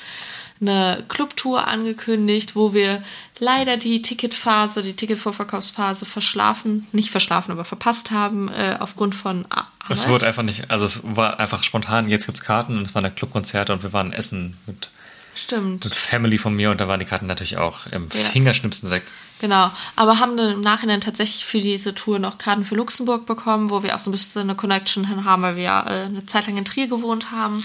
eine 0.59 1.03
Clubtour 1.07 1.67
angekündigt, 1.67 2.55
wo 2.55 2.73
wir 2.73 3.03
leider 3.39 3.77
die 3.77 4.01
Ticketphase, 4.01 4.81
die 4.81 4.95
Ticketvorverkaufsphase 4.95 6.05
verschlafen, 6.05 6.87
nicht 6.91 7.11
verschlafen, 7.11 7.51
aber 7.51 7.65
verpasst 7.65 8.11
haben, 8.11 8.49
äh, 8.49 8.77
aufgrund 8.79 9.13
von 9.15 9.45
Ar- 9.49 9.71
Es 9.89 10.01
Arbeit. 10.01 10.11
wurde 10.13 10.27
einfach 10.27 10.43
nicht, 10.43 10.71
also 10.71 10.85
es 10.85 11.01
war 11.15 11.39
einfach 11.39 11.63
spontan, 11.63 12.09
jetzt 12.09 12.25
gibt's 12.25 12.41
Karten 12.41 12.77
und 12.77 12.83
es 12.83 12.95
waren 12.95 13.03
dann 13.03 13.15
Clubkonzerte 13.15 13.73
und 13.73 13.83
wir 13.83 13.93
waren 13.93 14.11
essen 14.13 14.57
mit, 14.65 14.89
Stimmt. 15.35 15.85
mit 15.85 15.93
Family 15.93 16.37
von 16.39 16.55
mir 16.55 16.71
und 16.71 16.81
da 16.81 16.87
waren 16.87 16.99
die 16.99 17.05
Karten 17.05 17.27
natürlich 17.27 17.57
auch 17.57 17.85
im 17.91 18.09
Ja. 18.13 18.21
Fingerschnipsen 18.31 18.89
weg. 18.89 19.03
Genau, 19.39 19.69
aber 19.95 20.19
haben 20.19 20.35
dann 20.35 20.51
im 20.53 20.61
Nachhinein 20.61 20.99
tatsächlich 20.99 21.45
für 21.45 21.59
diese 21.61 21.93
Tour 21.93 22.17
noch 22.17 22.39
Karten 22.39 22.65
für 22.65 22.73
Luxemburg 22.73 23.27
bekommen, 23.27 23.69
wo 23.69 23.83
wir 23.83 23.93
auch 23.93 23.99
so 23.99 24.09
ein 24.09 24.13
bisschen 24.13 24.41
eine 24.41 24.55
Connection 24.55 25.05
hin 25.07 25.25
haben, 25.25 25.43
weil 25.43 25.57
wir 25.57 25.61
ja 25.63 25.85
äh, 25.85 26.05
eine 26.05 26.25
Zeit 26.25 26.47
lang 26.47 26.57
in 26.57 26.65
Trier 26.65 26.87
gewohnt 26.87 27.29
haben. 27.31 27.63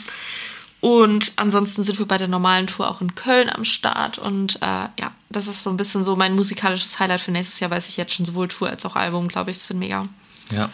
Und 0.83 1.31
ansonsten 1.37 1.85
sind 1.85 2.01
wir 2.01 2.07
bei 2.07 2.19
der 2.19 2.27
normalen 2.27 2.67
Tour 2.67 2.91
auch 2.91 3.01
in 3.01 3.15
Köln 3.15 3.49
am 3.49 3.65
Start. 3.65 4.19
Und 4.19 4.57
äh, 4.57 4.89
ja, 4.99 5.13
das 5.31 5.47
ist 5.47 5.63
so 5.63 5.71
ein 5.71 5.77
bisschen 5.77 6.03
so 6.03 6.17
mein 6.17 6.35
musikalisches 6.35 6.99
Highlight 6.99 7.21
für 7.21 7.31
nächstes 7.31 7.61
Jahr, 7.61 7.71
weiß 7.71 7.89
ich 7.89 7.97
jetzt 7.97 8.13
schon 8.13 8.27
sowohl 8.27 8.49
Tour 8.49 8.69
als 8.69 8.85
auch 8.85 8.97
Album, 8.97 9.29
glaube 9.29 9.53
ich. 9.53 9.59
Das 9.59 9.69
wird 9.69 9.79
mega. 9.79 10.05
Ja. 10.51 10.71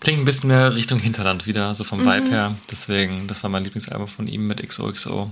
Klingt 0.00 0.18
ein 0.18 0.24
bisschen 0.24 0.48
mehr 0.48 0.74
Richtung 0.74 0.98
Hinterland 0.98 1.46
wieder, 1.46 1.74
so 1.74 1.84
vom 1.84 2.00
Mhm. 2.00 2.06
Vibe 2.06 2.30
her. 2.30 2.56
Deswegen, 2.70 3.28
das 3.28 3.42
war 3.42 3.50
mein 3.50 3.64
Lieblingsalbum 3.64 4.08
von 4.08 4.26
ihm 4.26 4.46
mit 4.46 4.66
XOXO. 4.66 5.30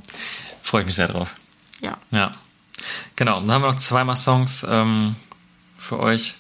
Freue 0.60 0.82
ich 0.82 0.86
mich 0.86 0.96
sehr 0.96 1.08
drauf. 1.08 1.30
Ja. 1.80 1.96
Ja. 2.10 2.32
Genau, 3.16 3.40
dann 3.40 3.50
haben 3.50 3.62
wir 3.62 3.68
noch 3.68 3.76
zweimal 3.76 4.16
Songs 4.16 4.64
ähm, 4.68 5.16
für 5.78 5.98
euch. 6.00 6.34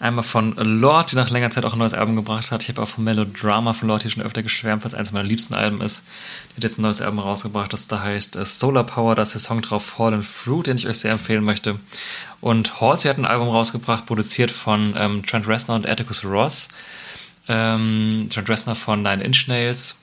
Einmal 0.00 0.22
von 0.22 0.54
Lord, 0.54 1.10
die 1.10 1.16
nach 1.16 1.30
längerer 1.30 1.50
Zeit 1.50 1.64
auch 1.64 1.72
ein 1.72 1.78
neues 1.80 1.94
Album 1.94 2.14
gebracht 2.14 2.52
hat. 2.52 2.62
Ich 2.62 2.68
habe 2.68 2.80
auch 2.80 2.88
von 2.88 3.02
Melodrama 3.02 3.72
von 3.72 3.88
Lord 3.88 4.02
hier 4.02 4.12
schon 4.12 4.22
öfter 4.22 4.44
geschwärmt, 4.44 4.84
weil 4.84 4.90
es 4.90 4.94
eines 4.94 5.10
meiner 5.10 5.26
liebsten 5.28 5.54
Alben 5.54 5.80
ist. 5.80 6.04
Die 6.50 6.56
hat 6.56 6.62
jetzt 6.62 6.78
ein 6.78 6.82
neues 6.82 7.00
Album 7.00 7.18
rausgebracht, 7.18 7.72
das 7.72 7.88
da 7.88 8.00
heißt 8.00 8.36
äh, 8.36 8.44
Solar 8.44 8.84
Power. 8.84 9.16
Da 9.16 9.22
ist 9.22 9.34
der 9.34 9.40
Song 9.40 9.60
drauf 9.60 9.84
Fallen 9.84 10.22
Fruit, 10.22 10.68
den 10.68 10.76
ich 10.76 10.86
euch 10.86 10.98
sehr 10.98 11.10
empfehlen 11.10 11.42
möchte. 11.42 11.80
Und 12.40 12.80
Halsey 12.80 13.08
hat 13.08 13.18
ein 13.18 13.26
Album 13.26 13.48
rausgebracht, 13.48 14.06
produziert 14.06 14.52
von 14.52 14.94
ähm, 14.96 15.26
Trent 15.26 15.48
Reznor 15.48 15.76
und 15.76 15.88
Atticus 15.88 16.24
Ross. 16.24 16.68
Ähm, 17.48 18.28
Trent 18.32 18.48
Reznor 18.48 18.76
von 18.76 19.02
Nine 19.02 19.24
Inch 19.24 19.48
Nails, 19.48 20.02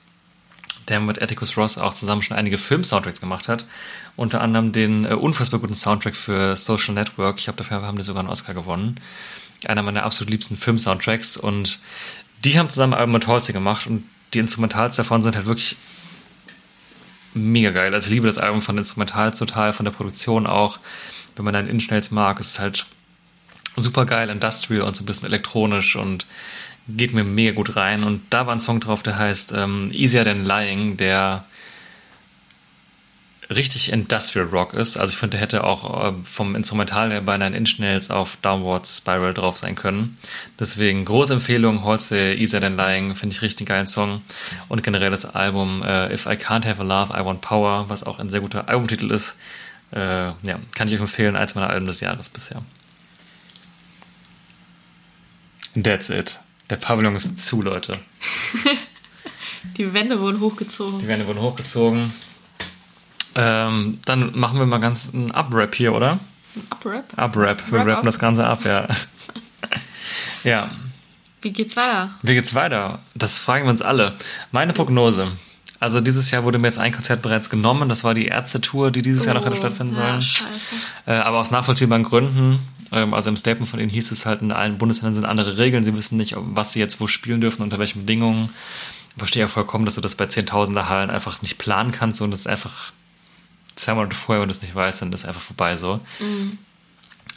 der 0.88 1.00
mit 1.00 1.22
Atticus 1.22 1.56
Ross 1.56 1.78
auch 1.78 1.94
zusammen 1.94 2.22
schon 2.22 2.36
einige 2.36 2.58
Film-Soundtracks 2.58 3.22
gemacht 3.22 3.48
hat. 3.48 3.64
Unter 4.14 4.42
anderem 4.42 4.72
den 4.72 5.06
äh, 5.06 5.14
unfassbar 5.14 5.58
guten 5.58 5.72
Soundtrack 5.72 6.16
für 6.16 6.54
Social 6.54 6.92
Network. 6.92 7.38
Ich 7.38 7.44
glaube, 7.44 7.56
dafür 7.56 7.80
haben 7.80 7.96
die 7.96 8.02
sogar 8.02 8.20
einen 8.20 8.28
Oscar 8.28 8.52
gewonnen. 8.52 9.00
Einer 9.66 9.82
meiner 9.82 10.04
absolut 10.04 10.30
liebsten 10.30 10.56
Film-Soundtracks. 10.56 11.36
Und 11.36 11.80
die 12.44 12.58
haben 12.58 12.68
zusammen 12.68 12.94
ein 12.94 13.00
Album 13.00 13.12
mit 13.12 13.26
Halsey 13.26 13.52
gemacht 13.52 13.86
und 13.86 14.04
die 14.34 14.38
Instrumentals 14.38 14.96
davon 14.96 15.22
sind 15.22 15.36
halt 15.36 15.46
wirklich 15.46 15.76
mega 17.34 17.70
geil. 17.70 17.94
Also 17.94 18.08
ich 18.08 18.14
liebe 18.14 18.26
das 18.26 18.38
Album 18.38 18.62
von 18.62 18.78
Instrumentals 18.78 19.38
total, 19.38 19.72
von 19.72 19.84
der 19.84 19.92
Produktion 19.92 20.46
auch. 20.46 20.78
Wenn 21.36 21.44
man 21.44 21.54
dann 21.54 21.68
Inschnells 21.68 22.10
mag, 22.10 22.40
ist 22.40 22.52
es 22.52 22.58
halt 22.58 22.86
super 23.76 24.06
geil, 24.06 24.30
industrial 24.30 24.82
und 24.82 24.96
so 24.96 25.02
ein 25.02 25.06
bisschen 25.06 25.28
elektronisch 25.28 25.96
und 25.96 26.26
geht 26.88 27.12
mir 27.12 27.24
mega 27.24 27.52
gut 27.52 27.76
rein. 27.76 28.04
Und 28.04 28.22
da 28.30 28.46
war 28.46 28.54
ein 28.54 28.60
Song 28.60 28.80
drauf, 28.80 29.02
der 29.02 29.18
heißt 29.18 29.52
ähm, 29.52 29.90
Easier 29.92 30.24
Than 30.24 30.44
Lying, 30.44 30.96
der 30.96 31.44
richtig 33.50 33.92
Industrial 33.92 34.46
Rock 34.46 34.74
ist. 34.74 34.96
Also 34.96 35.12
ich 35.12 35.18
finde, 35.18 35.32
der 35.36 35.40
hätte 35.40 35.64
auch 35.64 36.08
äh, 36.08 36.12
vom 36.24 36.56
Instrumental 36.56 37.10
her 37.10 37.20
bei 37.20 37.36
Nine 37.36 37.56
Inch 37.56 37.78
Nails 37.78 38.10
auf 38.10 38.36
Downward 38.42 38.86
Spiral 38.86 39.34
drauf 39.34 39.56
sein 39.56 39.76
können. 39.76 40.16
Deswegen 40.58 41.04
große 41.04 41.34
Empfehlung, 41.34 41.84
Halsey, 41.84 42.34
Easier 42.34 42.60
Than 42.60 42.76
Lying, 42.76 43.14
finde 43.14 43.34
ich 43.34 43.42
richtig 43.42 43.68
geilen 43.68 43.86
Song. 43.86 44.22
Und 44.68 44.82
generell 44.82 45.10
das 45.10 45.24
Album 45.24 45.82
äh, 45.82 46.12
If 46.12 46.26
I 46.26 46.30
Can't 46.30 46.66
Have 46.66 46.80
a 46.80 46.84
Love, 46.84 47.12
I 47.18 47.24
Want 47.24 47.40
Power, 47.40 47.88
was 47.88 48.04
auch 48.04 48.18
ein 48.18 48.28
sehr 48.28 48.40
guter 48.40 48.68
Albumtitel 48.68 49.10
ist. 49.10 49.36
Äh, 49.92 50.26
ja, 50.26 50.58
kann 50.74 50.88
ich 50.88 50.94
euch 50.94 51.00
empfehlen, 51.00 51.36
als 51.36 51.54
meiner 51.54 51.70
Alben 51.70 51.86
des 51.86 52.00
Jahres 52.00 52.28
bisher. 52.28 52.62
That's 55.80 56.10
it. 56.10 56.40
Der 56.70 56.76
Pavillon 56.76 57.14
ist 57.14 57.44
zu, 57.44 57.62
Leute. 57.62 57.92
Die 59.76 59.92
Wände 59.92 60.20
wurden 60.20 60.40
hochgezogen. 60.40 60.98
Die 60.98 61.08
Wände 61.08 61.26
wurden 61.26 61.40
hochgezogen. 61.40 62.12
Ähm, 63.36 63.98
dann 64.06 64.36
machen 64.38 64.58
wir 64.58 64.66
mal 64.66 64.78
ganz 64.78 65.10
einen 65.12 65.30
Up-Rap 65.30 65.74
hier, 65.74 65.94
oder? 65.94 66.18
Uprap. 66.72 67.04
Up-Rap. 67.16 67.62
Wir 67.70 67.78
Wrap 67.78 67.86
rappen 67.86 67.98
up. 67.98 68.02
das 68.04 68.18
Ganze 68.18 68.46
ab, 68.46 68.64
ja. 68.64 68.88
ja. 70.44 70.70
Wie 71.42 71.52
geht's 71.52 71.76
weiter? 71.76 72.10
Wie 72.22 72.34
geht's 72.34 72.54
weiter? 72.54 73.00
Das 73.14 73.38
fragen 73.38 73.66
wir 73.66 73.70
uns 73.70 73.82
alle. 73.82 74.14
Meine 74.52 74.72
Prognose. 74.72 75.28
Also 75.78 76.00
dieses 76.00 76.30
Jahr 76.30 76.44
wurde 76.44 76.58
mir 76.58 76.68
jetzt 76.68 76.78
ein 76.78 76.92
Konzert 76.92 77.20
bereits 77.20 77.50
genommen. 77.50 77.90
Das 77.90 78.02
war 78.02 78.14
die 78.14 78.24
Ärzte-Tour, 78.26 78.90
die 78.90 79.02
dieses 79.02 79.26
Jahr 79.26 79.34
noch 79.34 79.44
hätte 79.44 79.56
stattfinden 79.56 79.94
Oh, 79.96 80.00
ja, 80.00 80.08
sollen. 80.08 80.22
scheiße. 80.22 80.74
Äh, 81.06 81.12
aber 81.16 81.38
aus 81.38 81.50
nachvollziehbaren 81.50 82.02
Gründen. 82.04 82.58
Ähm, 82.90 83.12
also 83.12 83.28
im 83.28 83.36
Statement 83.36 83.68
von 83.70 83.78
ihnen 83.78 83.90
hieß 83.90 84.10
es 84.10 84.24
halt, 84.24 84.40
in 84.40 84.52
allen 84.52 84.78
Bundesländern 84.78 85.14
sind 85.14 85.24
andere 85.26 85.58
Regeln. 85.58 85.84
Sie 85.84 85.94
wissen 85.94 86.16
nicht, 86.16 86.34
was 86.38 86.72
sie 86.72 86.80
jetzt 86.80 87.00
wo 87.00 87.06
spielen 87.06 87.42
dürfen, 87.42 87.62
unter 87.62 87.78
welchen 87.78 88.00
Bedingungen. 88.00 88.48
Ich 89.10 89.18
verstehe 89.18 89.42
ja 89.42 89.48
vollkommen, 89.48 89.84
dass 89.84 89.96
du 89.96 90.00
das 90.00 90.14
bei 90.14 90.26
Zehntausender 90.26 90.88
Hallen 90.88 91.10
einfach 91.10 91.42
nicht 91.42 91.58
planen 91.58 91.92
kannst 91.92 92.22
und 92.22 92.30
das 92.30 92.46
einfach 92.46 92.92
zwei 93.76 93.94
Monate 93.94 94.16
vorher, 94.16 94.42
wenn 94.42 94.48
du 94.48 94.54
es 94.54 94.62
nicht 94.62 94.74
weißt, 94.74 95.02
dann 95.02 95.12
ist 95.12 95.20
es 95.20 95.26
einfach 95.26 95.40
vorbei 95.40 95.76
so. 95.76 96.00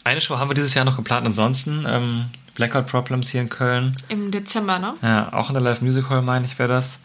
Eine 0.04 0.22
Show 0.22 0.40
haben 0.40 0.50
wir 0.50 0.56
dieses 0.56 0.74
Jahr 0.74 0.86
noch 0.86 0.96
geplant. 0.96 1.28
Ansonsten 1.28 1.86
ähm, 1.88 2.26
Blackout 2.56 2.88
Problems 2.88 3.30
hier 3.30 3.42
in 3.42 3.50
Köln. 3.50 3.96
Im 4.08 4.32
Dezember, 4.32 4.80
ne? 4.80 4.96
Ja, 5.02 5.32
auch 5.34 5.50
in 5.50 5.54
der 5.54 5.62
Live 5.64 5.82
Music 5.82 6.10
Hall, 6.10 6.22
meine 6.22 6.46
ich, 6.46 6.58
wäre 6.58 6.70
das. 6.70 7.00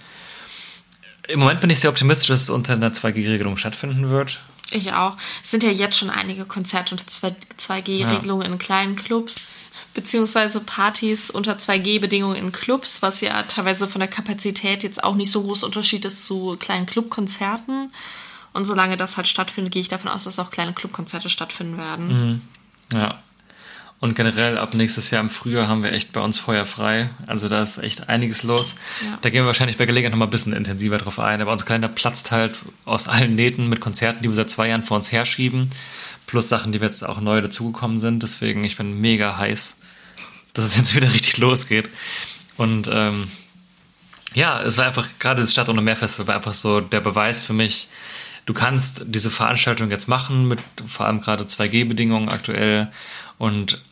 Im 1.29 1.41
Moment 1.41 1.61
bin 1.61 1.71
ich 1.71 1.81
sehr 1.81 1.91
optimistisch, 1.91 2.29
dass 2.29 2.43
es 2.43 2.51
unter 2.51 2.75
einer 2.75 2.91
2G-Regelung 2.91 3.57
stattfinden 3.57 4.11
wird. 4.11 4.41
Ich 4.71 4.93
auch. 4.93 5.17
Es 5.43 5.51
sind 5.51 5.63
ja 5.63 5.71
jetzt 5.71 5.97
schon 5.99 6.11
einige 6.11 6.45
Konzerte 6.45 6.95
unter 6.95 7.07
2G-Regelungen 7.07 8.53
in 8.53 8.59
kleinen 8.59 8.97
Clubs, 8.97 9.43
beziehungsweise 9.95 10.61
Partys 10.61 11.31
unter 11.31 11.57
2G-Bedingungen 11.57 12.37
in 12.37 12.53
Clubs, 12.53 13.01
was 13.01 13.21
ja 13.21 13.43
teilweise 13.45 13.89
von 13.89 14.01
der 14.01 14.09
Kapazität 14.09 14.83
jetzt 14.83 15.05
auch 15.05 15.15
nicht 15.15 15.31
so 15.31 15.43
groß 15.43 15.65
Unterschied 15.65 16.05
ist 16.05 16.27
zu 16.27 16.57
kleinen 16.59 16.87
Clubkonzerten. 16.87 17.93
Und 18.55 18.65
solange 18.65 18.97
das 18.97 19.17
halt 19.17 19.29
stattfindet, 19.29 19.73
gehe 19.73 19.83
ich 19.83 19.89
davon 19.89 20.11
aus, 20.11 20.25
dass 20.25 20.39
auch 20.39 20.51
kleine 20.51 20.73
Clubkonzerte 20.73 21.29
stattfinden 21.29 21.77
werden. 21.77 22.41
Ja. 22.93 23.19
Und 24.01 24.15
generell 24.15 24.59
ab 24.59 24.75
nächstes 24.75 25.11
Jahr 25.11 25.23
im 25.23 25.31
Frühjahr 25.31 25.67
haben 25.67 25.83
wir 25.83 25.93
echt 25.93 26.13
bei 26.13 26.21
uns 26.21 26.39
Feuer 26.39 26.67
frei. 26.67 27.11
Also 27.27 27.49
da 27.49 27.63
ist 27.63 27.79
echt 27.79 28.09
einiges 28.09 28.43
los. 28.43 28.77
Ja. 29.03 29.19
Da 29.23 29.31
gehen 29.31 29.43
wir 29.43 29.47
wahrscheinlich 29.47 29.77
bei 29.77 29.87
Gelegenheit 29.87 30.13
nochmal 30.13 30.29
ein 30.29 30.31
bisschen 30.31 30.53
intensiver 30.53 30.99
drauf 30.99 31.19
ein. 31.19 31.41
Aber 31.41 31.53
unser 31.53 31.65
Kalender 31.65 31.89
platzt 31.89 32.31
halt 32.31 32.55
aus 32.85 33.09
allen 33.09 33.35
Nähten 33.35 33.69
mit 33.69 33.81
Konzerten, 33.81 34.23
die 34.23 34.29
wir 34.29 34.35
seit 34.35 34.51
zwei 34.51 34.69
Jahren 34.69 34.83
vor 34.83 34.99
uns 34.99 35.11
herschieben. 35.11 35.71
Plus 36.27 36.49
Sachen, 36.49 36.71
die 36.71 36.79
jetzt 36.79 37.05
auch 37.05 37.21
neu 37.21 37.41
dazugekommen 37.41 37.99
sind. 37.99 38.23
Deswegen, 38.23 38.63
ich 38.63 38.77
bin 38.77 39.01
mega 39.01 39.37
heiß, 39.37 39.79
dass 40.53 40.67
es 40.67 40.77
jetzt 40.77 40.95
wieder 40.95 41.13
richtig 41.13 41.39
losgeht. 41.39 41.89
Und 42.57 42.89
ähm, 42.93 43.31
ja, 44.35 44.63
es 44.63 44.77
war 44.77 44.87
einfach, 44.87 45.09
gerade 45.19 45.41
das 45.41 45.53
Stadt- 45.53 45.69
und 45.69 45.83
Meerfestival 45.83 46.29
war 46.29 46.37
einfach 46.37 46.53
so 46.55 46.81
der 46.81 47.01
Beweis 47.01 47.43
für 47.43 47.53
mich, 47.53 47.89
du 48.47 48.55
kannst 48.55 49.03
diese 49.07 49.31
Veranstaltung 49.31 49.91
jetzt 49.91 50.09
machen, 50.09 50.49
mit 50.49 50.59
vor 50.87 51.07
allem 51.07 51.21
gerade 51.21 51.45
2G-Bedingungen 51.45 52.29
aktuell. 52.29 52.91
Und 53.39 53.83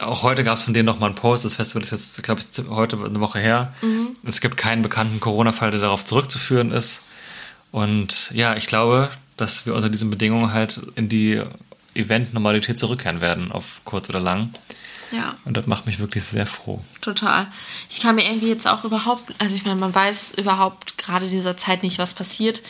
auch 0.00 0.22
heute 0.22 0.44
gab 0.44 0.56
es 0.56 0.62
von 0.62 0.74
denen 0.74 0.86
nochmal 0.86 1.10
einen 1.10 1.16
Post. 1.16 1.44
Das 1.44 1.54
Festival 1.54 1.82
ist 1.82 1.92
jetzt, 1.92 2.22
glaube 2.22 2.40
ich, 2.40 2.68
heute 2.68 2.96
eine 2.96 3.20
Woche 3.20 3.38
her. 3.38 3.72
Es 4.24 4.40
gibt 4.40 4.56
keinen 4.56 4.82
bekannten 4.82 5.20
Corona-Fall, 5.20 5.70
der 5.70 5.80
darauf 5.80 6.04
zurückzuführen 6.04 6.72
ist. 6.72 7.04
Und 7.70 8.30
ja, 8.34 8.54
ich 8.56 8.66
glaube, 8.66 9.10
dass 9.36 9.64
wir 9.64 9.74
unter 9.74 9.88
diesen 9.88 10.10
Bedingungen 10.10 10.52
halt 10.52 10.80
in 10.94 11.08
die 11.08 11.42
Event-Normalität 11.94 12.78
zurückkehren 12.78 13.20
werden, 13.20 13.50
auf 13.50 13.80
kurz 13.84 14.08
oder 14.10 14.20
lang. 14.20 14.54
Ja. 15.10 15.36
Und 15.44 15.56
das 15.56 15.66
macht 15.66 15.86
mich 15.86 15.98
wirklich 15.98 16.24
sehr 16.24 16.46
froh. 16.46 16.82
Total. 17.00 17.46
Ich 17.90 18.00
kann 18.00 18.14
mir 18.14 18.24
irgendwie 18.24 18.48
jetzt 18.48 18.66
auch 18.66 18.84
überhaupt, 18.84 19.34
also 19.38 19.54
ich 19.54 19.64
meine, 19.64 19.78
man 19.78 19.94
weiß 19.94 20.32
überhaupt 20.38 20.96
gerade 20.96 21.28
dieser 21.28 21.56
Zeit 21.56 21.82
nicht, 21.82 21.98
was 21.98 22.14
passiert. 22.14 22.62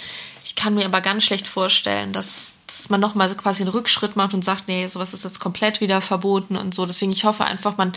Ich 0.45 0.55
kann 0.55 0.75
mir 0.75 0.85
aber 0.85 1.01
ganz 1.01 1.25
schlecht 1.25 1.47
vorstellen, 1.47 2.13
dass, 2.13 2.57
dass 2.67 2.89
man 2.89 3.01
nochmal 3.01 3.29
so 3.29 3.35
quasi 3.35 3.63
einen 3.63 3.71
Rückschritt 3.71 4.17
macht 4.17 4.35
und 4.35 4.45
sagt, 4.45 4.69
nee, 4.69 4.87
sowas 4.87 5.15
ist 5.15 5.25
jetzt 5.25 5.41
komplett 5.41 5.81
wieder 5.81 6.01
verboten 6.01 6.57
und 6.57 6.75
so. 6.75 6.87
Deswegen, 6.87 7.13
ich 7.13 7.25
hoffe 7.25 7.45
einfach, 7.45 7.77
man, 7.77 7.93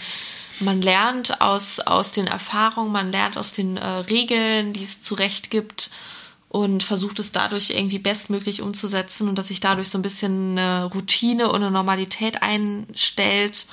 man 0.59 0.81
lernt 0.81 1.41
aus, 1.41 1.79
aus 1.79 2.11
den 2.11 2.27
Erfahrungen, 2.27 2.91
man 2.91 3.11
lernt 3.11 3.37
aus 3.37 3.51
den 3.51 3.77
äh, 3.77 3.85
Regeln, 3.85 4.73
die 4.73 4.83
es 4.83 5.01
zurecht 5.01 5.49
gibt 5.49 5.89
und 6.49 6.83
versucht 6.83 7.19
es 7.19 7.31
dadurch 7.31 7.71
irgendwie 7.71 7.99
bestmöglich 7.99 8.61
umzusetzen 8.61 9.27
und 9.27 9.37
dass 9.37 9.49
sich 9.49 9.59
dadurch 9.59 9.89
so 9.89 9.97
ein 9.97 10.03
bisschen 10.03 10.57
eine 10.57 10.85
Routine 10.85 11.49
und 11.49 11.55
eine 11.55 11.71
Normalität 11.71 12.41
einstellt 12.41 13.65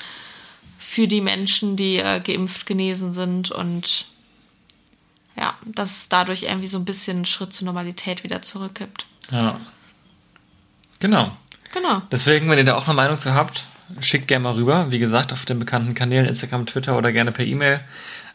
für 0.79 1.07
die 1.07 1.21
Menschen, 1.21 1.77
die 1.77 1.99
äh, 1.99 2.21
geimpft 2.21 2.67
genesen 2.67 3.13
sind 3.13 3.53
und 3.53 4.07
ja, 5.37 5.55
dass 5.65 5.97
es 5.97 6.09
dadurch 6.09 6.45
irgendwie 6.45 6.69
so 6.69 6.79
ein 6.79 6.85
bisschen 6.85 7.19
einen 7.19 7.25
Schritt 7.25 7.53
zur 7.53 7.67
Normalität 7.67 8.25
wieder 8.25 8.43
zurückgibt. 8.43 9.07
Ja. 9.31 9.61
Genau. 10.99 11.31
Genau. 11.73 12.03
Deswegen, 12.11 12.49
wenn 12.51 12.59
ihr 12.59 12.65
da 12.65 12.77
auch 12.77 12.87
eine 12.87 12.95
Meinung 12.95 13.19
zu 13.19 13.35
habt, 13.35 13.65
schickt 14.01 14.29
gerne 14.29 14.45
mal 14.45 14.55
rüber. 14.55 14.91
Wie 14.91 14.99
gesagt, 14.99 15.33
auf 15.33 15.45
den 15.45 15.59
bekannten 15.59 15.95
Kanälen 15.95 16.27
Instagram, 16.27 16.67
Twitter 16.67 16.97
oder 16.97 17.13
gerne 17.13 17.33
per 17.33 17.45
E-Mail. 17.45 17.81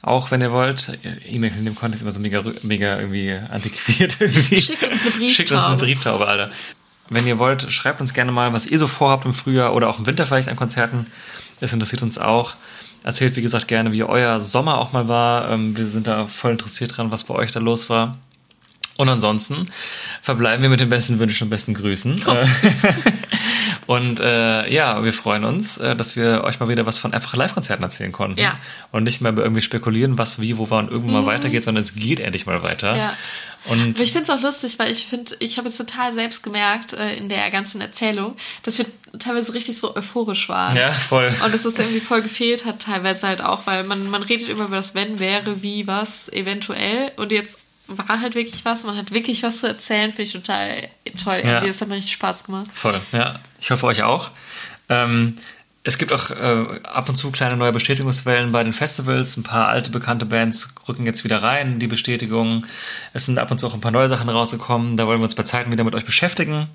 Auch 0.02 0.32
wenn 0.32 0.42
ihr 0.42 0.52
wollt. 0.52 0.98
E-Mail 1.26 1.54
in 1.58 1.66
dem 1.66 1.76
Kontext 1.76 2.02
immer 2.02 2.12
so 2.12 2.20
mega, 2.20 2.44
mega 2.64 3.00
irgendwie 3.00 3.36
antiquiert. 3.52 4.18
Irgendwie. 4.22 4.62
Schickt 4.62 4.84
uns 4.84 5.02
eine 5.02 5.12
Brieftaube. 5.12 5.34
Schickt 5.34 5.52
uns 5.52 5.64
eine 5.64 5.78
Brieftaube, 5.78 6.28
Alter. 6.28 6.52
Wenn 7.10 7.26
ihr 7.26 7.40
wollt, 7.40 7.72
schreibt 7.72 8.02
uns 8.02 8.14
gerne 8.14 8.32
mal, 8.32 8.54
was 8.54 8.68
ihr 8.68 8.78
so 8.80 8.88
vorhabt 8.88 9.26
im 9.26 9.34
Frühjahr 9.34 9.74
oder 9.74 9.90
auch 9.90 10.00
im 10.00 10.06
Winter 10.06 10.26
vielleicht 10.26 10.50
an 10.50 10.56
Konzerten. 10.56 11.08
Das 11.60 11.74
interessiert 11.74 12.04
uns 12.04 12.18
auch. 12.18 12.56
Erzählt, 13.04 13.36
wie 13.36 13.42
gesagt, 13.42 13.68
gerne, 13.68 13.92
wie 13.92 14.04
euer 14.04 14.40
Sommer 14.42 14.80
auch 14.80 14.92
mal 14.92 15.08
war. 15.08 15.50
Ähm, 15.52 15.76
Wir 15.78 15.86
sind 15.86 16.08
da 16.08 16.28
voll 16.28 16.52
interessiert 16.52 16.98
dran, 16.98 17.12
was 17.12 17.24
bei 17.24 17.36
euch 17.36 17.52
da 17.52 17.60
los 17.60 17.90
war. 17.90 18.18
Und 18.98 19.10
ansonsten 19.10 19.68
verbleiben 20.22 20.64
wir 20.64 20.70
mit 20.70 20.80
den 20.80 20.90
besten 20.90 21.20
Wünschen 21.20 21.46
und 21.46 21.50
besten 21.52 21.74
Grüßen. 21.76 22.24
Äh, 22.28 22.48
und 23.88 24.20
äh, 24.20 24.72
ja, 24.72 25.04
wir 25.04 25.14
freuen 25.14 25.46
uns, 25.46 25.78
äh, 25.78 25.96
dass 25.96 26.16
wir 26.18 26.44
euch 26.44 26.60
mal 26.60 26.68
wieder 26.68 26.86
was 26.86 26.98
von 26.98 27.14
einfach 27.14 27.36
Live-Konzerten 27.36 27.84
erzählen 27.84 28.12
konnten. 28.12 28.40
Ja. 28.40 28.60
Und 28.92 29.06
nicht 29.06 29.22
mehr 29.22 29.36
irgendwie 29.36 29.62
spekulieren, 29.62 30.18
was, 30.18 30.40
wie, 30.42 30.58
wo, 30.58 30.70
wann 30.70 30.90
irgendwann 30.90 31.24
mal 31.24 31.26
weitergeht, 31.26 31.64
sondern 31.64 31.82
es 31.82 31.96
geht 31.96 32.20
endlich 32.20 32.46
mal 32.46 32.62
weiter. 32.64 32.96
Ja. 32.96 33.14
Und 33.70 33.96
Aber 33.96 34.04
ich 34.04 34.12
finde 34.12 34.30
es 34.32 34.38
auch 34.38 34.42
lustig, 34.42 34.78
weil 34.78 34.92
ich 34.92 35.06
finde, 35.06 35.36
ich 35.40 35.58
habe 35.58 35.70
jetzt 35.70 35.78
total 35.78 36.14
selbst 36.14 36.44
gemerkt 36.44 36.94
äh, 36.94 37.16
in 37.16 37.30
der 37.30 37.50
ganzen 37.50 37.80
Erzählung, 37.80 38.36
dass 38.64 38.78
wir 38.78 38.86
teilweise 39.20 39.54
richtig 39.54 39.78
so 39.78 39.96
euphorisch 39.96 40.50
waren. 40.50 40.76
ja, 40.76 40.92
voll. 40.92 41.34
Und 41.44 41.54
dass 41.54 41.64
das 41.64 41.80
irgendwie 41.80 42.02
voll 42.02 42.22
gefehlt 42.22 42.66
hat, 42.66 42.82
teilweise 42.82 43.28
halt 43.28 43.42
auch, 43.42 43.68
weil 43.68 43.86
man, 43.86 44.10
man 44.10 44.22
redet 44.22 44.50
immer 44.50 44.66
über 44.66 44.76
das 44.76 44.96
Wenn, 44.96 45.20
wäre, 45.20 45.62
wie, 45.64 45.88
was, 45.88 46.28
eventuell. 46.30 47.12
Und 47.16 47.32
jetzt 47.32 47.58
war 47.88 48.20
halt 48.22 48.36
wirklich 48.36 48.64
was, 48.66 48.84
man 48.84 48.98
hat 48.98 49.12
wirklich 49.12 49.44
was 49.44 49.60
zu 49.60 49.68
erzählen, 49.68 50.10
finde 50.12 50.24
ich 50.24 50.34
total 50.34 50.88
toll. 51.24 51.36
Ja. 51.44 51.50
Irgendwie, 51.56 51.68
Das 51.68 51.82
hat 51.82 51.88
mir 51.88 51.96
richtig 51.96 52.14
Spaß 52.14 52.44
gemacht. 52.44 52.68
Voll, 52.74 53.00
ja. 53.12 53.40
Ich 53.60 53.72
hoffe 53.72 53.86
euch 53.88 54.04
auch. 54.04 54.32
Ähm, 54.90 55.36
es 55.84 55.98
gibt 55.98 56.12
auch 56.12 56.30
äh, 56.32 56.82
ab 56.84 57.08
und 57.08 57.16
zu 57.16 57.32
kleine 57.32 57.56
neue 57.56 57.72
Bestätigungswellen 57.72 58.52
bei 58.52 58.62
den 58.64 58.74
Festivals. 58.74 59.38
Ein 59.38 59.44
paar 59.44 59.70
alte, 59.70 59.90
bekannte 59.90 60.26
Bands 60.26 60.70
rücken 60.88 61.06
jetzt 61.06 61.24
wieder 61.24 61.42
rein, 61.42 61.80
die 61.80 61.88
Bestätigungen. 61.88 62.66
Es 63.14 63.26
sind 63.26 63.40
ab 63.40 63.52
und 63.52 63.58
zu 63.60 63.68
auch 63.68 63.74
ein 63.74 63.80
paar 63.82 63.92
neue 63.92 64.10
Sachen 64.10 64.28
rausgekommen. 64.28 64.98
Da 64.98 65.08
wollen 65.08 65.20
wir 65.20 65.24
uns 65.24 65.36
bei 65.36 65.44
Zeiten 65.44 65.72
wieder 65.72 65.86
mit 65.86 65.96
euch 65.96 66.04
beschäftigen. 66.06 66.68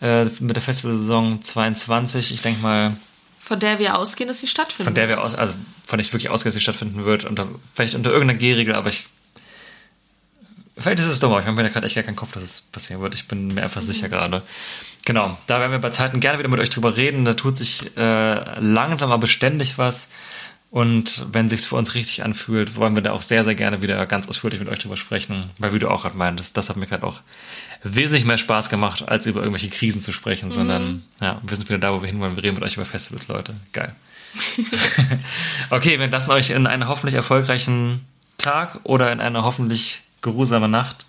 Äh, 0.00 0.26
mit 0.38 0.54
der 0.54 0.62
Festivalsaison 0.62 1.42
22. 1.42 2.32
Ich 2.32 2.42
denke 2.42 2.62
mal, 2.62 2.96
Von 3.40 3.58
der 3.58 3.80
wir 3.80 3.96
ausgehen, 3.98 4.28
dass 4.28 4.38
sie 4.40 4.46
stattfindet. 4.46 4.86
von 4.86 4.94
der 4.94 5.08
wir 5.08 5.20
aus, 5.20 5.34
also 5.34 5.54
von 5.84 5.98
der 5.98 6.06
ich 6.06 6.12
wirklich 6.12 6.30
ausgehe, 6.30 6.50
dass 6.50 6.54
sie 6.54 6.60
stattfinden 6.60 7.04
wird. 7.04 7.24
Unter, 7.24 7.48
vielleicht 7.74 7.94
unter 7.96 8.10
irgendeiner 8.12 8.38
G-Regel, 8.38 8.76
aber 8.76 8.90
ich. 8.90 9.06
Vielleicht 10.76 11.00
ist 11.00 11.06
es 11.06 11.20
dumm, 11.20 11.32
aber 11.32 11.40
ich 11.40 11.46
mache 11.46 11.56
mir 11.56 11.62
da 11.64 11.68
gerade 11.68 11.86
echt 11.86 11.94
gar 11.94 12.04
keinen 12.04 12.16
Kopf, 12.16 12.32
dass 12.32 12.42
es 12.42 12.60
passieren 12.60 13.02
wird. 13.02 13.14
Ich 13.14 13.28
bin 13.28 13.48
mir 13.48 13.62
einfach 13.62 13.82
sicher 13.82 14.08
gerade. 14.08 14.42
Genau, 15.04 15.36
da 15.46 15.60
werden 15.60 15.72
wir 15.72 15.78
bei 15.78 15.90
Zeiten 15.90 16.20
gerne 16.20 16.38
wieder 16.38 16.48
mit 16.48 16.60
euch 16.60 16.70
drüber 16.70 16.96
reden. 16.96 17.24
Da 17.24 17.34
tut 17.34 17.56
sich 17.56 17.96
äh, 17.96 18.60
langsam 18.60 19.10
aber 19.10 19.20
beständig 19.20 19.76
was. 19.76 20.08
Und 20.70 21.26
wenn 21.32 21.50
sich's 21.50 21.66
für 21.66 21.76
uns 21.76 21.94
richtig 21.94 22.24
anfühlt, 22.24 22.76
wollen 22.76 22.94
wir 22.94 23.02
da 23.02 23.12
auch 23.12 23.20
sehr, 23.20 23.44
sehr 23.44 23.54
gerne 23.54 23.82
wieder 23.82 24.06
ganz 24.06 24.26
ausführlich 24.26 24.58
mit 24.58 24.70
euch 24.70 24.78
drüber 24.78 24.96
sprechen. 24.96 25.50
Weil 25.58 25.74
wie 25.74 25.78
du 25.78 25.90
auch 25.90 26.02
gerade 26.02 26.16
meintest, 26.16 26.56
das 26.56 26.70
hat 26.70 26.78
mir 26.78 26.86
gerade 26.86 27.06
auch 27.06 27.20
wesentlich 27.82 28.24
mehr 28.24 28.38
Spaß 28.38 28.70
gemacht, 28.70 29.06
als 29.06 29.26
über 29.26 29.40
irgendwelche 29.40 29.68
Krisen 29.68 30.00
zu 30.00 30.12
sprechen, 30.12 30.50
sondern 30.50 31.02
ja, 31.20 31.38
wir 31.42 31.56
sind 31.56 31.68
wieder 31.68 31.78
da, 31.78 31.92
wo 31.92 32.00
wir 32.00 32.08
hinwollen. 32.08 32.36
Wir 32.36 32.44
reden 32.44 32.54
mit 32.54 32.64
euch 32.64 32.76
über 32.76 32.86
Festivals, 32.86 33.28
Leute. 33.28 33.54
Geil. 33.72 33.94
okay, 35.70 35.98
wir 35.98 36.04
entlassen 36.04 36.30
euch 36.30 36.48
in 36.48 36.66
einen 36.66 36.88
hoffentlich 36.88 37.16
erfolgreichen 37.16 38.06
Tag 38.38 38.80
oder 38.84 39.12
in 39.12 39.20
eine 39.20 39.42
hoffentlich 39.42 40.04
geruhsame 40.22 40.68
Nacht, 40.68 41.04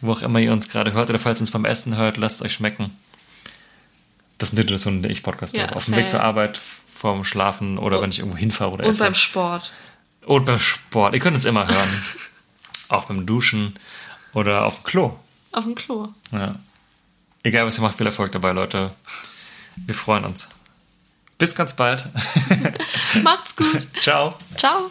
wo 0.00 0.12
auch 0.12 0.22
immer 0.22 0.38
ihr 0.38 0.52
uns 0.52 0.68
gerade 0.68 0.92
hört 0.92 1.10
oder 1.10 1.18
falls 1.18 1.38
ihr 1.40 1.42
uns 1.42 1.50
beim 1.50 1.64
Essen 1.64 1.96
hört, 1.96 2.16
lasst 2.18 2.36
es 2.36 2.42
euch 2.42 2.52
schmecken. 2.52 2.96
Das 4.38 4.50
sind 4.50 4.56
Situationen, 4.58 4.98
in 4.98 5.02
denen 5.04 5.12
ich 5.12 5.22
Podcast 5.22 5.56
Ja, 5.56 5.64
höre. 5.68 5.76
Auf 5.76 5.86
dem 5.86 5.96
Weg 5.96 6.10
zur 6.10 6.22
Arbeit, 6.22 6.60
vorm 6.92 7.24
Schlafen 7.24 7.78
oder 7.78 8.00
wenn 8.02 8.10
ich 8.10 8.18
irgendwo 8.20 8.36
hinfahre 8.38 8.72
oder 8.72 8.84
Und 8.84 8.90
esse. 8.90 9.04
beim 9.04 9.14
Sport. 9.14 9.72
Und 10.26 10.44
beim 10.46 10.58
Sport. 10.58 11.14
Ihr 11.14 11.20
könnt 11.20 11.34
uns 11.34 11.44
immer 11.44 11.66
hören. 11.66 12.02
auch 12.88 13.04
beim 13.04 13.24
Duschen 13.26 13.74
oder 14.34 14.64
auf 14.66 14.76
dem 14.80 14.84
Klo. 14.84 15.16
Auf 15.52 15.64
dem 15.64 15.74
Klo. 15.74 16.08
Ja. 16.32 16.56
Egal, 17.42 17.66
was 17.66 17.78
ihr 17.78 17.82
macht, 17.82 17.96
viel 17.96 18.06
Erfolg 18.06 18.32
dabei, 18.32 18.52
Leute. 18.52 18.90
Wir 19.76 19.94
freuen 19.94 20.24
uns. 20.24 20.48
Bis 21.38 21.54
ganz 21.54 21.74
bald. 21.74 22.04
Macht's 23.22 23.56
gut. 23.56 23.86
Ciao. 24.00 24.34
Ciao. 24.56 24.90